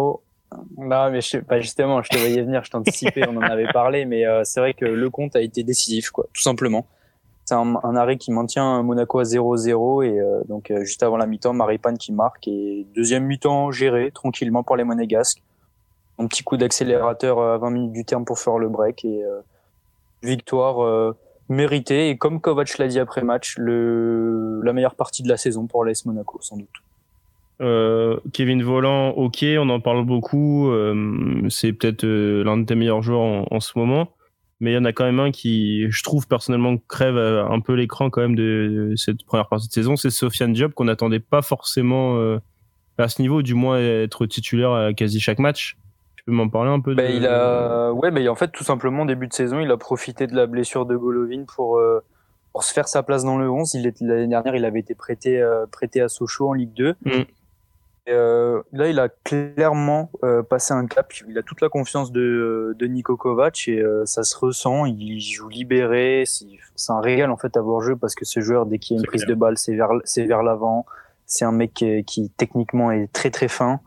Non, 0.79 1.11
mais 1.11 1.21
je, 1.21 1.38
pas 1.38 1.61
justement, 1.61 2.03
je 2.03 2.09
te 2.09 2.17
voyais 2.17 2.41
venir, 2.41 2.64
je 2.64 2.71
t'anticipais, 2.71 3.29
on 3.29 3.37
en 3.37 3.43
avait 3.43 3.71
parlé, 3.71 4.07
mais 4.07 4.27
euh, 4.27 4.45
c'est 4.45 4.61
vrai 4.61 4.73
que 4.73 4.87
Lecomte 4.87 5.37
a 5.37 5.43
été 5.43 5.62
décisif, 5.62 6.09
quoi, 6.09 6.25
tout 6.33 6.41
simplement. 6.41 6.87
C'est 7.45 7.55
un, 7.55 7.77
un, 7.83 7.97
arrêt 7.97 8.17
qui 8.17 8.33
maintient 8.33 8.83
Monaco 8.83 9.19
à 9.19 9.25
0-0 9.25 10.07
et 10.07 10.19
euh, 10.19 10.43
donc 10.49 10.73
juste 10.81 11.03
avant 11.03 11.19
la 11.19 11.27
mi-temps, 11.27 11.53
Maripane 11.53 11.99
qui 11.99 12.12
marque 12.12 12.49
et 12.49 12.87
deuxième 12.95 13.25
mi-temps 13.25 13.71
géré 13.73 14.11
tranquillement 14.11 14.62
par 14.62 14.77
les 14.79 14.85
Monégasques 14.85 15.43
un 16.18 16.26
petit 16.26 16.42
coup 16.42 16.57
d'accélérateur 16.57 17.40
à 17.40 17.59
20 17.59 17.70
minutes 17.70 17.92
du 17.92 18.04
terme 18.04 18.24
pour 18.24 18.38
faire 18.38 18.59
le 18.59 18.68
break 18.68 19.04
et 19.04 19.22
euh, 19.24 19.40
victoire 20.22 20.83
euh, 20.85 21.16
méritée 21.48 22.11
et 22.11 22.18
comme 22.18 22.40
Kovac 22.40 22.76
l'a 22.78 22.88
dit 22.88 22.98
après 22.98 23.22
match, 23.22 23.54
le, 23.57 24.61
la 24.62 24.72
meilleure 24.72 24.96
partie 24.96 25.22
de 25.22 25.28
la 25.28 25.37
saison 25.37 25.66
pour 25.66 25.85
l'AS 25.85 26.04
Monaco 26.04 26.38
sans 26.42 26.57
doute. 26.57 26.68
Euh, 27.61 28.18
Kevin 28.33 28.62
Volant, 28.62 29.11
ok, 29.11 29.44
on 29.59 29.68
en 29.68 29.81
parle 29.81 30.04
beaucoup. 30.04 30.70
c'est 31.48 31.72
peut-être 31.72 32.04
l'un 32.04 32.59
de 32.59 32.64
tes 32.64 32.74
meilleurs 32.74 33.02
joueurs 33.02 33.52
en, 33.52 33.61
ce 33.61 33.76
moment. 33.76 34.12
Mais 34.61 34.72
il 34.72 34.74
y 34.74 34.78
en 34.78 34.85
a 34.85 34.92
quand 34.92 35.04
même 35.04 35.20
un 35.20 35.31
qui, 35.31 35.88
je 35.88 36.02
trouve 36.02 36.26
personnellement, 36.26 36.76
crève 36.88 37.16
un 37.16 37.61
peu 37.61 37.74
l'écran 37.74 38.11
quand 38.11 38.20
même 38.20 38.35
de, 38.37 38.92
cette 38.96 39.24
première 39.24 39.48
partie 39.48 39.68
de 39.68 39.72
saison. 39.72 39.96
C'est 39.96 40.11
Sofiane 40.11 40.52
Diop 40.52 40.72
qu'on 40.74 40.85
n'attendait 40.85 41.20
pas 41.20 41.42
forcément 41.42 42.16
à 42.96 43.09
ce 43.09 43.22
niveau, 43.22 43.42
du 43.42 43.54
moins 43.54 43.78
être 43.78 44.26
titulaire 44.26 44.72
à 44.72 44.92
quasi 44.92 45.18
chaque 45.18 45.40
match 45.40 45.76
m'en 46.31 46.49
parler 46.49 46.71
un 46.71 46.81
peu 46.81 46.95
bah, 46.95 47.05
il 47.05 47.27
a... 47.27 47.93
Ouais, 47.93 48.11
mais 48.11 48.29
en 48.29 48.35
fait, 48.35 48.49
tout 48.49 48.64
simplement, 48.64 49.05
début 49.05 49.29
de 49.29 49.33
saison, 49.33 49.61
il 49.61 49.71
a 49.71 49.77
profité 49.77 50.27
de 50.27 50.35
la 50.35 50.47
blessure 50.47 50.87
de 50.87 50.97
Golovin 50.97 51.45
pour, 51.45 51.79
euh, 51.79 52.03
pour 52.53 52.64
se 52.64 52.73
faire 52.73 52.88
sa 52.88 53.03
place 53.03 53.25
dans 53.25 53.38
le 53.38 53.51
11. 53.51 53.77
L'année 54.01 54.27
dernière, 54.27 54.55
il 54.55 54.64
avait 54.64 54.81
été 54.81 54.95
prêté, 54.95 55.41
euh, 55.41 55.67
prêté 55.67 56.01
à 56.01 56.09
Sochaux 56.09 56.49
en 56.49 56.53
Ligue 56.53 56.75
2. 56.75 56.95
Mm. 57.05 57.11
Euh, 58.11 58.62
là, 58.73 58.88
il 58.88 58.99
a 58.99 59.09
clairement 59.09 60.11
passé 60.49 60.73
un 60.73 60.87
cap. 60.87 61.12
Il 61.29 61.37
a 61.37 61.43
toute 61.43 61.61
la 61.61 61.69
confiance 61.69 62.11
de, 62.11 62.75
de 62.79 62.87
Niko 62.87 63.17
Kovac 63.17 63.69
et 63.69 63.85
ça 64.07 64.23
se 64.23 64.37
ressent. 64.37 64.87
Il 64.87 65.21
joue 65.21 65.49
libéré. 65.49 66.25
C'est 66.27 66.93
un 66.93 67.01
régal 67.01 67.31
en 67.31 67.37
fait 67.37 67.55
à 67.59 67.61
voir 67.61 67.83
jeu 67.83 67.97
parce 67.97 68.14
que 68.14 68.25
ce 68.25 68.41
joueur, 68.41 68.64
dès 68.64 68.79
qu'il 68.79 68.97
y 68.97 68.99
a 68.99 69.01
une 69.01 69.07
prise 69.07 69.27
de 69.27 69.35
balle, 69.35 69.59
c'est 69.59 69.75
vers, 69.75 69.91
c'est 70.05 70.25
vers 70.25 70.43
l'avant. 70.43 70.87
C'est 71.27 71.45
un 71.45 71.53
mec 71.53 71.75
qui, 71.75 72.03
qui, 72.05 72.31
techniquement 72.31 72.91
est 72.91 73.12
très 73.12 73.31
très 73.31 73.49
fin. 73.49 73.81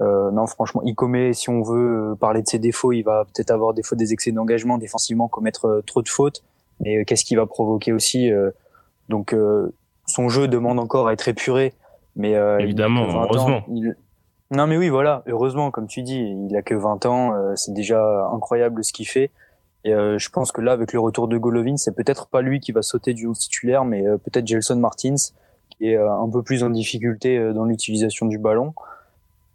Euh, 0.00 0.30
non, 0.30 0.46
franchement, 0.46 0.82
Icomé, 0.84 1.32
si 1.34 1.50
on 1.50 1.62
veut 1.62 2.12
euh, 2.12 2.14
parler 2.14 2.42
de 2.42 2.48
ses 2.48 2.58
défauts, 2.58 2.92
il 2.92 3.02
va 3.02 3.24
peut-être 3.24 3.50
avoir 3.50 3.74
des 3.74 3.82
fois 3.82 3.96
des 3.96 4.12
excès 4.12 4.32
d'engagement 4.32 4.78
défensivement, 4.78 5.28
commettre 5.28 5.66
euh, 5.66 5.82
trop 5.82 6.00
de 6.02 6.08
fautes. 6.08 6.42
Mais 6.80 7.04
qu'est-ce 7.04 7.24
qu'il 7.24 7.36
va 7.36 7.44
provoquer 7.44 7.92
aussi 7.92 8.30
Donc, 9.10 9.36
son 10.06 10.30
jeu 10.30 10.48
demande 10.48 10.78
encore 10.78 11.08
à 11.08 11.12
être 11.12 11.28
épuré. 11.28 11.74
Mais 12.16 12.32
évidemment, 12.58 13.06
heureusement. 13.22 13.60
Non, 14.50 14.66
mais 14.66 14.78
oui, 14.78 14.88
voilà, 14.88 15.22
heureusement, 15.26 15.70
comme 15.70 15.86
tu 15.86 16.00
dis, 16.00 16.34
il 16.48 16.56
a 16.56 16.62
que 16.62 16.74
20 16.74 17.04
ans, 17.04 17.34
c'est 17.54 17.74
déjà 17.74 18.30
incroyable 18.32 18.82
ce 18.82 18.94
qu'il 18.94 19.06
fait. 19.06 19.30
Et 19.84 19.90
je 19.90 20.30
pense 20.30 20.52
que 20.52 20.62
là, 20.62 20.72
avec 20.72 20.94
le 20.94 21.00
retour 21.00 21.28
de 21.28 21.36
Golovin, 21.36 21.76
c'est 21.76 21.94
peut-être 21.94 22.28
pas 22.28 22.40
lui 22.40 22.60
qui 22.60 22.72
va 22.72 22.80
sauter 22.80 23.12
du 23.12 23.26
11 23.26 23.38
titulaire, 23.38 23.84
mais 23.84 24.02
peut-être 24.24 24.46
Gelson 24.46 24.76
Martins, 24.76 25.16
qui 25.68 25.90
est 25.90 25.98
un 25.98 26.30
peu 26.32 26.42
plus 26.42 26.64
en 26.64 26.70
difficulté 26.70 27.52
dans 27.52 27.66
l'utilisation 27.66 28.24
du 28.24 28.38
ballon 28.38 28.72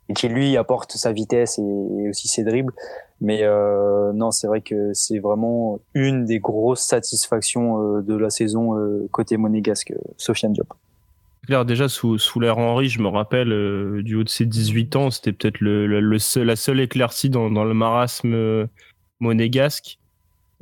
et 0.09 0.13
qui 0.13 0.27
lui 0.27 0.57
apporte 0.57 0.91
sa 0.93 1.11
vitesse 1.11 1.59
et, 1.59 2.09
aussi 2.09 2.27
ses 2.27 2.43
dribbles. 2.43 2.73
Mais 3.21 3.43
euh, 3.43 4.11
non, 4.13 4.31
c'est 4.31 4.47
vrai 4.47 4.61
que 4.61 4.91
c'est 4.93 5.19
vraiment 5.19 5.79
une 5.93 6.25
des 6.25 6.39
grosses 6.39 6.85
satisfactions 6.85 7.81
euh, 7.81 8.01
de 8.01 8.15
la 8.15 8.29
saison 8.29 8.77
euh, 8.77 9.07
côté 9.11 9.37
monégasque, 9.37 9.93
Sofiane 10.17 10.53
Diop. 10.53 10.73
Claire, 11.45 11.65
déjà 11.65 11.87
sous, 11.87 12.17
sous 12.17 12.39
l'ère 12.39 12.57
Henri, 12.57 12.89
je 12.89 12.99
me 13.01 13.07
rappelle, 13.07 13.49
du 14.03 14.15
haut 14.15 14.23
de 14.23 14.29
ses 14.29 14.45
18 14.45 14.95
ans, 14.95 15.11
c'était 15.11 15.31
peut-être 15.31 15.59
le, 15.61 16.17
seul, 16.17 16.47
la 16.47 16.55
seule 16.55 16.79
éclaircie 16.79 17.29
dans 17.29 17.47
le 17.47 17.73
marasme 17.75 18.67
monégasque. 19.19 19.99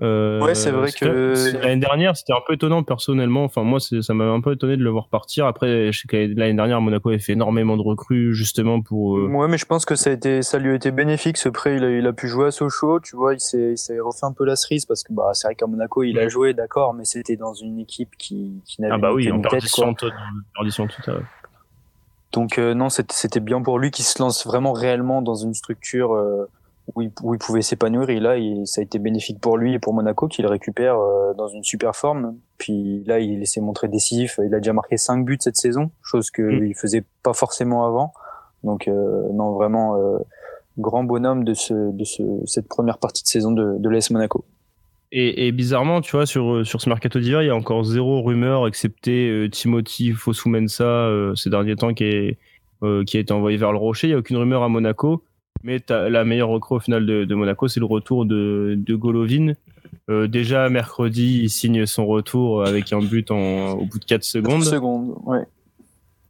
Euh, 0.02 0.42
ouais, 0.42 0.56
c'est 0.56 0.72
vrai 0.72 0.92
que 0.92 1.62
l'année 1.62 1.80
dernière, 1.80 2.18
c'était 2.18 2.34
un 2.34 2.42
peu 2.46 2.54
étonnant 2.54 2.82
personnellement. 2.84 3.44
Enfin, 3.44 3.62
moi, 3.64 3.80
ça 3.80 4.14
m'avait 4.14 4.32
un 4.32 4.42
peu 4.42 4.54
étonné 4.54 4.76
de 4.76 4.84
le 4.84 4.90
voir 4.90 5.08
partir. 5.08 5.46
Après, 5.46 5.92
je 5.92 6.00
sais 6.00 6.08
que 6.08 6.18
l'année 6.18 6.56
dernière, 6.56 6.82
Monaco 6.82 7.10
avait 7.10 7.20
fait 7.20 7.34
énormément 7.34 7.78
de 7.78 7.84
recrues 7.84 8.34
justement 8.34 8.82
pour. 8.82 9.18
Euh, 9.18 9.28
ouais, 9.28 9.48
mais 9.48 9.58
je 9.58 9.66
pense 9.66 9.86
que 9.86 9.96
ça 9.96 10.10
a 10.10 10.14
été, 10.14 10.42
ça 10.42 10.58
lui 10.58 10.72
a 10.72 10.74
été 10.74 10.92
bénéfique. 10.92 11.38
Ce 11.38 11.50
prêt, 11.50 11.78
il 11.78 11.84
a, 11.84 11.92
il 11.92 12.08
a 12.08 12.14
pu 12.14 12.28
jouer 12.28 12.48
à 12.48 12.52
Sochaux. 12.52 13.00
Tu 13.00 13.16
vois, 13.16 13.36
il 13.36 13.40
s'est, 13.40 13.76
refait 14.00 14.26
un 14.26 14.34
peu 14.34 14.46
la 14.46 14.56
cerise 14.56 14.86
parce 14.86 15.04
que 15.04 15.14
bah, 15.14 15.30
c'est 15.34 15.48
vrai 15.48 15.56
qu'à 15.56 15.68
Monaco, 15.68 16.04
il 16.04 16.18
a 16.18 16.28
joué, 16.28 16.54
d'accord, 16.54 16.94
mais 16.94 17.06
c'était 17.06 17.36
dans 17.36 17.54
une 17.54 17.80
équipe 17.80 18.18
qui, 18.18 18.62
qui 18.66 18.82
n'avait 18.82 18.96
ah 18.96 18.98
bah 18.98 19.14
oui, 19.14 19.32
en 19.32 19.42
perdition. 19.42 19.96
Donc 22.32 22.58
euh, 22.58 22.74
non, 22.74 22.90
c'était 22.90 23.40
bien 23.40 23.62
pour 23.62 23.78
lui 23.78 23.92
qui 23.92 24.02
se 24.02 24.20
lance 24.20 24.48
vraiment 24.48 24.74
réellement 24.74 25.22
dans 25.22 25.36
une 25.36 25.54
structure 25.54 26.16
où 26.96 27.02
il, 27.02 27.40
pouvait 27.40 27.62
s'épanouir. 27.62 28.10
Et 28.10 28.20
là, 28.20 28.36
ça 28.66 28.82
a 28.82 28.84
été 28.84 29.00
bénéfique 29.00 29.40
pour 29.40 29.58
lui 29.58 29.74
et 29.74 29.80
pour 29.80 29.94
Monaco 29.94 30.28
qu'il 30.28 30.46
récupère 30.46 31.00
euh, 31.00 31.34
dans 31.34 31.48
une 31.48 31.64
super 31.64 31.96
forme. 31.96 32.36
Puis 32.58 33.04
là, 33.06 33.20
il 33.20 33.46
s'est 33.48 33.62
montré 33.62 33.88
décisif. 33.88 34.40
Il 34.46 34.54
a 34.54 34.58
déjà 34.58 34.74
marqué 34.74 34.98
5 34.98 35.26
buts 35.26 35.38
cette 35.40 35.56
saison, 35.56 35.92
chose 36.04 36.30
qu'il 36.30 36.46
mm. 36.46 36.66
il 36.68 36.76
faisait 36.76 37.06
pas 37.24 37.34
forcément 37.34 37.86
avant. 37.86 38.14
Donc 38.64 38.88
euh, 38.88 39.24
non, 39.34 39.54
vraiment 39.54 39.98
euh, 39.98 40.18
grand 40.78 41.04
bonhomme 41.04 41.44
de, 41.44 41.54
ce, 41.54 41.74
de 41.74 42.04
ce, 42.04 42.24
cette 42.46 42.68
première 42.68 42.98
partie 42.98 43.24
de 43.24 43.28
saison 43.28 43.52
de, 43.52 43.78
de 43.78 43.90
l'AS 43.90 44.10
Monaco. 44.12 44.46
Et, 45.16 45.48
et, 45.48 45.52
bizarrement, 45.52 46.02
tu 46.02 46.16
vois, 46.16 46.26
sur, 46.26 46.66
sur 46.66 46.82
ce 46.82 46.90
mercato 46.90 47.20
d'hiver, 47.20 47.44
il 47.44 47.46
y 47.46 47.52
a 47.52 47.56
encore 47.56 47.84
zéro 47.84 48.24
rumeur, 48.24 48.68
excepté 48.68 49.48
Timothy 49.52 50.12
Fosumensa 50.12 51.08
ces 51.36 51.52
derniers 51.52 51.76
temps 51.76 51.94
qui, 51.94 52.06
est, 52.06 52.40
qui 53.06 53.18
a 53.18 53.20
été 53.20 53.32
envoyé 53.32 53.56
vers 53.58 53.72
le 53.72 53.78
Rocher. 53.78 54.08
Il 54.08 54.10
n'y 54.10 54.16
a 54.16 54.18
aucune 54.18 54.38
rumeur 54.38 54.64
à 54.64 54.70
Monaco. 54.70 55.24
Mais 55.64 55.82
la 55.90 56.26
meilleure 56.26 56.50
recrue 56.50 56.76
au 56.76 56.80
final 56.80 57.06
de, 57.06 57.36
Monaco, 57.36 57.68
c'est 57.68 57.80
le 57.80 57.86
retour 57.86 58.26
de, 58.26 58.78
Golovin. 58.90 59.54
Euh, 60.10 60.28
déjà 60.28 60.70
mercredi, 60.70 61.42
il 61.44 61.50
signe 61.50 61.86
son 61.86 62.06
retour 62.06 62.66
avec 62.66 62.92
un 62.92 63.00
but 63.00 63.32
au 63.32 63.86
bout 63.86 64.00
de 64.00 64.06
4 64.06 64.24
secondes. 64.24 64.60
4 64.60 64.72
secondes, 64.72 65.16
ouais. 65.26 65.44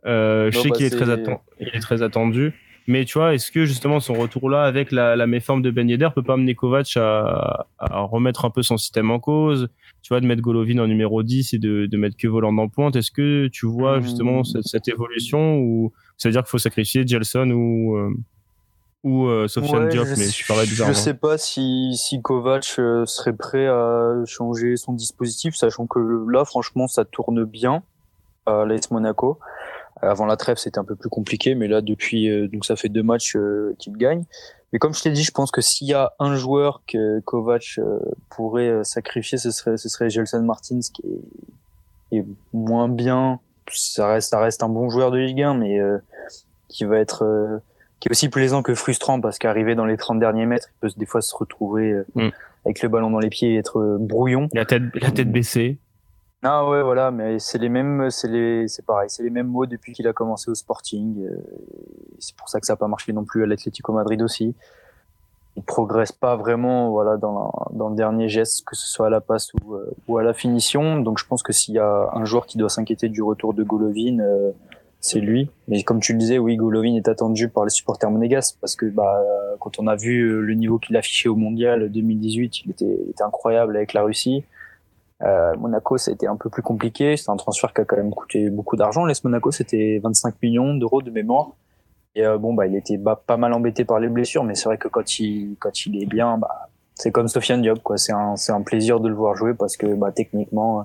Euh, 0.05 0.51
je 0.51 0.59
sais 0.59 0.69
bah, 0.69 0.75
qu'il 0.75 0.85
est, 0.85 0.89
très, 0.89 1.37
est 1.59 1.79
très 1.79 2.01
attendu. 2.03 2.53
Mais 2.87 3.05
tu 3.05 3.17
vois, 3.17 3.33
est-ce 3.33 3.51
que 3.51 3.65
justement 3.65 4.01
son 4.01 4.13
retour 4.13 4.49
là 4.49 4.63
avec 4.63 4.91
la, 4.91 5.15
la 5.15 5.25
méforme 5.25 5.61
de 5.61 5.71
Ben 5.71 5.89
Yedder 5.89 6.09
peut 6.13 6.21
pas 6.21 6.33
amener 6.33 6.53
Kovac 6.53 6.97
à, 6.97 7.67
à, 7.79 8.01
remettre 8.01 8.43
un 8.43 8.49
peu 8.49 8.61
son 8.61 8.77
système 8.77 9.09
en 9.09 9.19
cause? 9.19 9.69
Tu 10.01 10.09
vois, 10.09 10.19
de 10.19 10.25
mettre 10.25 10.41
Golovin 10.41 10.79
en 10.79 10.87
numéro 10.87 11.23
10 11.23 11.53
et 11.53 11.59
de, 11.59 11.85
de 11.85 11.97
mettre 11.97 12.17
que 12.17 12.27
Voland 12.27 12.57
en 12.57 12.67
pointe. 12.67 12.97
Est-ce 12.97 13.11
que 13.11 13.47
tu 13.47 13.65
vois 13.65 14.01
justement 14.01 14.41
Hmm. 14.41 14.43
cette, 14.43 14.65
cette 14.65 14.87
évolution 14.89 15.59
ou 15.59 15.93
ça 16.17 16.27
veut 16.27 16.33
dire 16.33 16.41
qu'il 16.41 16.49
faut 16.49 16.57
sacrifier 16.57 17.07
Gelson 17.07 17.49
ou 17.51 17.95
euh, 17.95 18.09
ou 19.03 19.25
euh, 19.25 19.47
Sofiane 19.47 19.83
Ouais, 19.85 19.89
Diop 19.89 20.05
je, 20.05 20.15
Mais 20.15 20.25
je 20.25 20.47
parais 20.47 20.65
bizarre. 20.65 20.87
je 20.87 20.93
sais 20.93 21.13
pas 21.13 21.37
si, 21.37 21.95
si 21.97 22.21
Kovac 22.21 22.75
euh, 22.79 23.05
serait 23.05 23.33
prêt 23.33 23.67
à 23.67 24.13
changer 24.25 24.77
son 24.77 24.93
dispositif, 24.93 25.55
sachant 25.55 25.87
que 25.87 25.99
là, 26.29 26.45
franchement, 26.45 26.87
ça 26.87 27.05
tourne 27.05 27.43
bien 27.43 27.83
à 28.45 28.65
l'AS 28.65 28.91
Monaco. 28.91 29.39
Avant 30.01 30.25
la 30.25 30.35
trêve, 30.35 30.57
c'était 30.57 30.79
un 30.79 30.83
peu 30.83 30.95
plus 30.95 31.09
compliqué, 31.09 31.55
mais 31.55 31.67
là, 31.67 31.81
depuis, 31.81 32.29
euh, 32.29 32.47
donc 32.47 32.65
ça 32.65 32.75
fait 32.75 32.89
deux 32.89 33.03
matchs 33.03 33.35
euh, 33.37 33.73
qu'il 33.79 33.95
gagne. 33.95 34.25
Mais 34.73 34.79
comme 34.79 34.93
je 34.93 35.01
t'ai 35.03 35.11
dit, 35.11 35.23
je 35.23 35.31
pense 35.31 35.51
que 35.51 35.61
s'il 35.61 35.87
y 35.87 35.93
a 35.93 36.13
un 36.19 36.35
joueur 36.35 36.81
que 36.87 37.19
Kovac 37.21 37.75
euh, 37.77 37.99
pourrait 38.31 38.69
euh, 38.69 38.83
sacrifier, 38.83 39.37
ce 39.37 39.51
serait, 39.51 39.77
ce 39.77 39.87
serait 39.87 40.09
Gelson 40.09 40.41
Martins, 40.41 40.79
qui 40.93 41.03
est, 41.05 41.21
qui 42.09 42.17
est 42.17 42.25
moins 42.53 42.89
bien. 42.89 43.39
Ça 43.71 44.07
reste, 44.07 44.31
ça 44.31 44.39
reste 44.39 44.63
un 44.63 44.69
bon 44.69 44.89
joueur 44.89 45.11
de 45.11 45.19
Ligue 45.19 45.43
1, 45.43 45.53
mais 45.53 45.79
euh, 45.79 45.99
qui 46.69 46.85
va 46.85 46.97
être 46.97 47.23
euh, 47.23 47.59
qui 48.03 48.09
est 48.09 48.11
aussi 48.11 48.27
plaisant 48.27 48.61
que 48.63 48.75
frustrant 48.75 49.21
parce 49.21 49.37
qu'arrivé 49.39 49.75
dans 49.75 49.85
les 49.85 49.95
30 49.95 50.19
derniers 50.19 50.45
mètres, 50.45 50.67
il 50.69 50.79
peut 50.81 50.93
des 50.97 51.05
fois 51.05 51.21
se 51.21 51.33
retrouver 51.33 51.91
euh, 51.93 52.05
Mm. 52.15 52.29
avec 52.65 52.81
le 52.81 52.89
ballon 52.89 53.09
dans 53.09 53.19
les 53.19 53.29
pieds 53.29 53.53
et 53.53 53.57
être 53.59 53.79
euh, 53.79 53.97
brouillon. 53.97 54.49
La 54.53 54.65
tête 54.65 54.83
la 54.95 55.09
tête 55.11 55.31
baissée. 55.31 55.77
Ah 56.43 56.67
ouais, 56.67 56.83
voilà, 56.83 57.09
mais 57.11 57.39
c'est 57.39 57.57
les 57.59 57.69
mêmes, 57.69 58.09
c'est 58.11 58.27
les, 58.27 58.67
c'est 58.67 58.85
pareil, 58.85 59.09
c'est 59.09 59.23
les 59.23 59.29
mêmes 59.29 59.47
mots 59.47 59.65
depuis 59.65 59.93
qu'il 59.93 60.05
a 60.09 60.11
commencé 60.11 60.51
au 60.51 60.55
Sporting. 60.55 61.25
euh, 61.25 61.37
C'est 62.19 62.35
pour 62.35 62.49
ça 62.49 62.59
que 62.59 62.65
ça 62.65 62.73
n'a 62.73 62.77
pas 62.77 62.89
marché 62.89 63.13
non 63.13 63.23
plus 63.23 63.43
à 63.43 63.45
l'Atlético 63.45 63.93
Madrid 63.93 64.21
aussi. 64.21 64.53
Il 65.55 65.63
progresse 65.63 66.11
pas 66.11 66.35
vraiment, 66.35 66.89
voilà, 66.91 67.15
dans, 67.15 67.33
la- 67.33 67.77
dans 67.77 67.87
le 67.87 67.95
dernier 67.95 68.27
geste, 68.27 68.65
que 68.65 68.75
ce 68.75 68.85
soit 68.87 69.07
à 69.07 69.09
la 69.09 69.21
passe 69.21 69.53
ou, 69.53 69.75
euh, 69.75 69.89
ou 70.09 70.17
à 70.17 70.23
la 70.23 70.33
finition. 70.33 70.99
Donc 70.99 71.19
je 71.19 71.25
pense 71.25 71.41
que 71.43 71.53
s'il 71.53 71.75
y 71.75 71.79
a 71.79 72.09
un 72.13 72.25
joueur 72.25 72.45
qui 72.47 72.57
doit 72.57 72.67
s'inquiéter 72.69 73.07
du 73.07 73.21
retour 73.23 73.53
de 73.53 73.63
Golovin, 73.63 74.19
euh, 74.19 74.51
c'est 75.03 75.19
lui. 75.19 75.49
Mais 75.67 75.83
comme 75.83 75.99
tu 75.99 76.13
le 76.13 76.17
disais, 76.17 76.39
oui, 76.39 76.55
Golovin 76.55 76.95
est 76.95 77.09
attendu 77.09 77.49
par 77.49 77.65
les 77.65 77.69
supporters 77.69 78.09
monégasques 78.09 78.55
parce 78.61 78.77
que 78.77 78.85
bah, 78.85 79.21
quand 79.59 79.77
on 79.77 79.87
a 79.87 79.97
vu 79.97 80.21
euh, 80.21 80.39
le 80.39 80.53
niveau 80.53 80.79
qu'il 80.79 80.95
affichait 80.95 81.27
au 81.27 81.35
Mondial 81.35 81.89
2018, 81.91 82.61
il 82.61 82.71
était, 82.71 82.99
était 83.09 83.23
incroyable 83.23 83.75
avec 83.75 83.91
la 83.91 84.03
Russie. 84.03 84.45
Euh, 85.21 85.55
Monaco, 85.57 85.97
ça 85.97 86.11
a 86.11 86.13
été 86.13 86.25
un 86.25 86.37
peu 86.37 86.49
plus 86.49 86.61
compliqué. 86.61 87.17
C'est 87.17 87.29
un 87.29 87.35
transfert 87.35 87.73
qui 87.73 87.81
a 87.81 87.85
quand 87.85 87.97
même 87.97 88.11
coûté 88.11 88.49
beaucoup 88.49 88.77
d'argent. 88.77 89.03
L'Est 89.03 89.21
Monaco, 89.25 89.51
c'était 89.51 89.99
25 90.01 90.35
millions 90.41 90.73
d'euros 90.73 91.01
de 91.01 91.11
mémoire. 91.11 91.49
Et 92.15 92.25
euh, 92.25 92.37
bon, 92.37 92.53
bah, 92.53 92.65
il 92.65 92.75
était 92.75 92.97
pas 92.97 93.37
mal 93.37 93.51
embêté 93.51 93.83
par 93.83 93.99
les 93.99 94.07
blessures, 94.07 94.45
mais 94.45 94.55
c'est 94.55 94.65
vrai 94.65 94.77
que 94.77 94.87
quand 94.87 95.19
il, 95.19 95.57
quand 95.59 95.85
il 95.85 96.01
est 96.01 96.05
bien, 96.05 96.37
bah, 96.37 96.69
c'est 96.95 97.11
comme 97.11 97.27
Sofiane 97.27 97.61
Diop. 97.61 97.79
C'est 97.97 98.13
un, 98.13 98.35
un 98.47 98.61
plaisir 98.61 99.01
de 99.01 99.09
le 99.09 99.15
voir 99.15 99.35
jouer 99.35 99.53
parce 99.53 99.75
que 99.75 99.87
bah, 99.95 100.13
techniquement, 100.13 100.79
euh, 100.79 100.83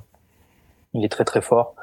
il 0.95 1.05
est 1.05 1.09
très 1.09 1.25
très 1.25 1.41
fort. 1.41 1.77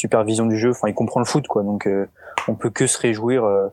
Super 0.00 0.24
vision 0.24 0.46
du 0.46 0.56
jeu. 0.58 0.70
Enfin, 0.70 0.88
il 0.88 0.94
comprend 0.94 1.20
le 1.20 1.26
foot, 1.26 1.46
quoi. 1.46 1.62
Donc, 1.62 1.86
euh, 1.86 2.06
on 2.48 2.54
peut 2.54 2.70
que 2.70 2.86
se 2.86 2.98
réjouir 2.98 3.44
euh, 3.44 3.68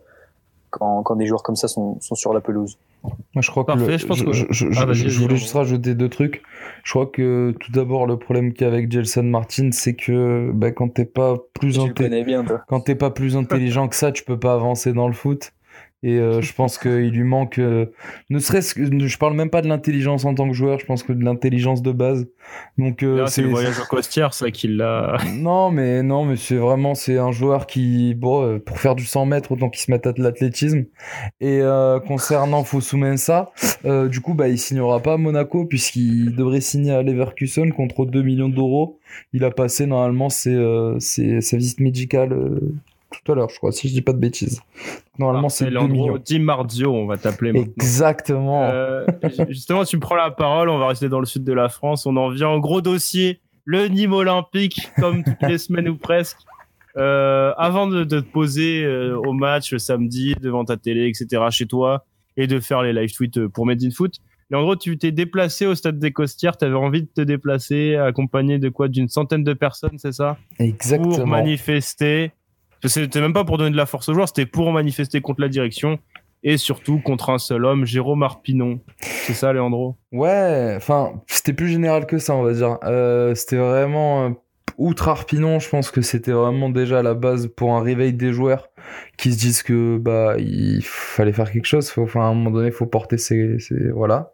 quand, 0.72 1.02
quand 1.04 1.16
des 1.16 1.26
joueurs 1.26 1.42
comme 1.44 1.56
ça 1.56 1.68
sont, 1.70 2.00
sont 2.02 2.16
sur 2.16 2.34
la 2.34 2.42
pelouse. 2.42 2.78
Moi, 3.04 3.42
je 3.42 3.50
crois 3.50 3.64
que 3.64 3.68
Parfait, 3.68 3.92
le- 3.94 3.98
je 3.98 4.06
pense 4.08 4.18
je, 4.18 4.26
que- 4.26 4.34
je- 4.34 4.46
je- 4.50 4.66
Ah, 4.76 4.86
je- 4.88 4.94
je 4.94 5.04
vas-y, 5.08 5.16
voulais 5.22 5.36
juste 5.38 5.54
rajouter 5.54 5.96
deux 5.96 6.10
trucs. 6.10 6.44
Je 6.84 6.92
crois 6.92 7.06
que 7.06 7.56
tout 7.60 7.72
d'abord, 7.72 8.06
le 8.08 8.18
problème 8.18 8.52
qu'il 8.52 8.68
y 8.68 8.70
a 8.70 8.74
avec 8.74 8.92
Gelson 8.92 9.24
Martin, 9.24 9.70
c'est 9.72 9.94
que 9.94 10.52
bah, 10.54 10.72
quand 10.72 10.90
t'es 10.90 11.06
pas 11.06 11.36
plus 11.54 11.78
inté- 11.80 12.26
bien, 12.26 12.44
quand 12.68 12.82
t'es 12.82 12.96
pas 12.96 13.12
plus 13.12 13.38
intelligent 13.38 13.88
que 13.88 13.96
ça, 13.96 14.12
tu 14.12 14.24
peux 14.24 14.40
pas 14.40 14.54
avancer 14.54 14.92
dans 14.94 15.08
le 15.08 15.14
foot. 15.14 15.54
Et 16.04 16.20
euh, 16.20 16.42
je 16.42 16.54
pense 16.54 16.78
qu'il 16.78 17.10
lui 17.10 17.24
manque, 17.24 17.58
euh, 17.58 17.88
ne 18.30 18.38
serait-ce 18.38 18.76
que, 18.76 19.08
je 19.08 19.18
parle 19.18 19.34
même 19.34 19.50
pas 19.50 19.64
de 19.64 19.68
l'intelligence 19.68 20.26
en 20.26 20.36
tant 20.36 20.48
que 20.48 20.54
joueur, 20.54 20.80
je 20.80 20.86
pense 20.86 21.02
que 21.02 21.12
de 21.12 21.24
l'intelligence 21.24 21.82
de 21.82 21.92
base. 21.92 22.28
Donc 22.78 23.02
euh, 23.02 23.26
c'est 23.26 23.42
le 23.42 23.50
voyage 23.50 23.80
Costière, 23.90 24.34
ça 24.34 24.52
qui 24.52 24.68
l'a. 24.68 25.18
non, 25.34 25.72
mais 25.72 26.04
non, 26.04 26.24
mais 26.26 26.36
c'est 26.36 26.56
vraiment 26.58 26.94
c'est 26.94 27.18
un 27.18 27.32
joueur 27.32 27.66
qui 27.66 28.14
bon 28.14 28.44
euh, 28.44 28.60
pour 28.60 28.78
faire 28.80 28.94
du 28.94 29.06
100 29.06 29.26
mètres 29.26 29.52
autant 29.52 29.70
qu'il 29.70 29.82
se 29.82 29.90
mette 29.90 30.06
à 30.06 30.14
de 30.14 30.22
l'athlétisme. 30.22 30.86
Et 31.42 31.62
euh, 31.62 32.00
concernant 32.00 32.64
Fosu 32.64 32.96
Mensah, 32.98 33.52
euh, 33.86 34.08
du 34.08 34.22
coup 34.22 34.36
bah 34.36 34.50
il 34.50 34.60
signera 34.60 35.00
pas 35.02 35.14
à 35.14 35.18
Monaco 35.18 35.66
puisqu'il 35.66 36.36
devrait 36.36 36.62
signer 36.62 36.92
à 36.92 37.02
Leverkusen 37.02 37.74
contre 37.74 38.06
2 38.06 38.22
millions 38.22 38.50
d'euros. 38.50 39.00
Il 39.34 39.44
a 39.44 39.52
passé 39.52 39.88
normalement 39.88 40.30
ses, 40.30 40.54
euh, 40.54 41.00
ses- 41.00 41.42
sa 41.42 41.58
visite 41.58 41.80
médicale 41.80 42.34
euh, 42.34 42.60
tout 43.12 43.32
à 43.32 43.36
l'heure, 43.36 43.50
je 43.50 43.58
crois, 43.58 43.72
si 43.72 43.88
je 43.88 43.94
dis 43.94 44.02
pas 44.02 44.14
de 44.14 44.20
bêtises. 44.20 44.62
Normalement 45.18 45.50
c'est 45.50 45.66
2 45.66 45.72
Leandro 45.72 46.18
millions. 46.20 46.44
Marzio, 46.44 46.94
on 46.94 47.06
va 47.06 47.18
t'appeler 47.18 47.54
maintenant. 47.54 47.74
Exactement. 47.78 48.64
Euh, 48.66 49.06
justement, 49.50 49.84
tu 49.86 49.96
me 49.96 50.02
prends 50.02 50.16
la 50.16 50.32
parole, 50.32 50.70
on 50.70 50.78
va 50.78 50.88
rester 50.88 51.10
dans 51.10 51.20
le 51.20 51.26
sud 51.26 51.44
de 51.44 51.54
la 51.54 51.70
France. 51.70 52.06
On 52.06 52.16
en 52.18 52.30
vient 52.30 52.50
au 52.50 52.60
gros 52.60 52.82
dossier, 52.82 53.40
le 53.66 53.88
Nîmes 53.88 54.14
Olympique, 54.14 54.90
comme 55.00 55.24
toutes 55.24 55.42
les 55.48 55.58
semaines 55.58 55.90
ou 55.90 55.96
presque. 55.96 56.38
Euh, 56.98 57.54
avant 57.58 57.88
de, 57.88 58.04
de 58.04 58.20
te 58.20 58.26
poser 58.26 58.84
euh, 58.84 59.18
au 59.18 59.32
match 59.32 59.72
le 59.72 59.80
samedi 59.80 60.36
devant 60.42 60.66
ta 60.66 60.78
télé, 60.78 61.08
etc., 61.08 61.44
chez 61.52 61.68
toi, 61.68 62.06
et 62.38 62.48
de 62.48 62.60
faire 62.60 62.82
les 62.82 62.92
live 62.92 63.14
tweets 63.14 63.48
pour 63.48 63.66
Made 63.66 63.84
in 63.84 63.92
Foot, 63.92 64.16
Leandro, 64.50 64.78
tu 64.78 64.98
t'es 64.98 65.12
déplacé 65.12 65.66
au 65.66 65.76
stade 65.76 66.00
des 66.00 66.12
Costières, 66.12 66.58
tu 66.58 66.64
avais 66.64 66.76
envie 66.76 67.02
de 67.02 67.10
te 67.14 67.22
déplacer 67.22 67.96
accompagné 67.96 68.60
de 68.60 68.70
quoi? 68.70 68.88
D'une 68.88 69.10
centaine 69.10 69.44
de 69.44 69.54
personnes, 69.54 69.98
c'est 69.98 70.14
ça? 70.14 70.38
Exactement. 70.58 71.16
Pour 71.16 71.28
manifester. 71.28 72.32
C'était 72.84 73.22
même 73.22 73.34
pas 73.34 73.44
pour 73.44 73.58
donner 73.58 73.72
de 73.72 73.78
la 73.78 73.86
force 73.86 74.08
aux 74.10 74.14
joueurs, 74.14 74.28
c'était 74.28 74.46
pour 74.46 74.72
manifester 74.72 75.22
contre 75.22 75.42
la 75.42 75.50
direction 75.50 76.00
et 76.44 76.58
surtout 76.58 77.00
contre 77.00 77.32
un 77.32 77.40
seul 77.40 77.66
homme, 77.66 77.86
Jérôme 77.86 78.24
Arpinon. 78.24 78.80
C'est 79.02 79.34
ça, 79.34 79.52
Leandro? 79.54 79.96
Ouais, 80.12 80.74
enfin, 80.78 81.14
c'était 81.26 81.54
plus 81.54 81.68
général 81.68 82.06
que 82.06 82.20
ça, 82.20 82.36
on 82.36 82.44
va 82.44 82.54
dire. 82.54 82.78
Euh, 82.84 83.34
c'était 83.36 83.58
vraiment, 83.58 84.26
euh, 84.28 84.30
outre 84.78 85.08
Arpinon, 85.10 85.60
je 85.60 85.68
pense 85.68 85.90
que 85.90 86.02
c'était 86.02 86.32
vraiment 86.32 86.70
déjà 86.70 87.02
la 87.02 87.16
base 87.16 87.48
pour 87.48 87.74
un 87.76 87.82
réveil 87.82 88.14
des 88.14 88.32
joueurs 88.32 88.70
qui 89.18 89.34
se 89.34 89.40
disent 89.40 89.64
que 89.64 89.98
bah 89.98 90.36
il 90.38 90.82
fallait 90.84 91.34
faire 91.34 91.52
quelque 91.52 91.66
chose. 91.66 91.92
Enfin, 91.98 92.22
à 92.22 92.26
un 92.26 92.34
moment 92.36 92.52
donné, 92.52 92.70
faut 92.72 92.86
porter 92.86 93.18
ses, 93.18 93.60
ses- 93.60 93.90
voilà. 93.90 94.32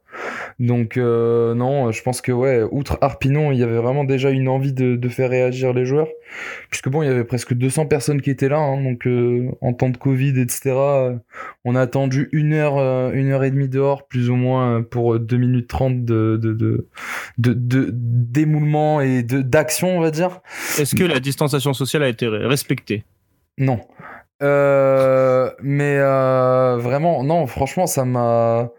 Donc 0.60 0.98
euh, 0.98 1.56
non, 1.56 1.92
je 1.92 2.02
pense 2.04 2.22
que 2.22 2.32
ouais, 2.32 2.62
outre 2.72 2.98
Arpinon, 3.02 3.52
il 3.52 3.58
y 3.60 3.64
avait 3.64 3.78
vraiment 3.78 4.04
déjà 4.04 4.30
une 4.30 4.48
envie 4.48 4.74
de, 4.74 4.96
de 4.96 5.10
faire 5.10 5.30
réagir 5.30 5.74
les 5.74 5.86
joueurs, 5.86 6.08
puisque 6.70 6.90
bon, 6.90 7.02
il 7.02 7.08
y 7.08 7.10
avait 7.10 7.24
presque 7.24 7.54
200 7.54 7.88
personnes 7.88 8.22
qui 8.22 8.30
étaient 8.30 8.50
là, 8.50 8.58
hein, 8.58 8.82
donc 8.82 9.08
euh, 9.08 9.50
en 9.62 9.74
temps 9.74 9.90
de 9.90 9.98
Covid, 9.98 10.40
etc. 10.40 10.62
euh, 10.76 11.16
on 11.66 11.76
a 11.76 11.82
attendu 11.82 12.30
une 12.32 12.54
heure, 12.54 12.78
euh, 12.78 13.12
une 13.14 13.32
heure 13.32 13.44
et 13.44 13.52
demie 13.52 13.70
dehors, 13.70 14.08
plus 14.08 14.30
ou 14.30 14.36
moins, 14.36 14.84
pour 14.84 15.20
2 15.20 15.38
minutes 15.38 15.68
30 15.68 16.06
de, 16.06 16.38
de, 16.38 16.54
de, 16.54 16.88
de, 17.38 17.54
de- 17.54 17.90
d'émoulement 17.92 19.02
et 19.02 19.24
de, 19.24 19.42
d'action, 19.42 19.98
on 19.98 20.02
va 20.02 20.12
dire. 20.12 20.42
Est-ce 20.80 20.96
que 20.96 21.04
la 21.04 21.20
distanciation 21.20 21.74
sociale 21.74 22.04
a 22.04 22.08
été 22.10 22.28
respectée? 22.28 23.04
Non. 23.58 23.80
Mais 25.62 25.98
vraiment, 26.00 27.24
non, 27.24 27.48
franchement, 27.48 27.88
ça 27.88 28.06
m'a. 28.06 28.70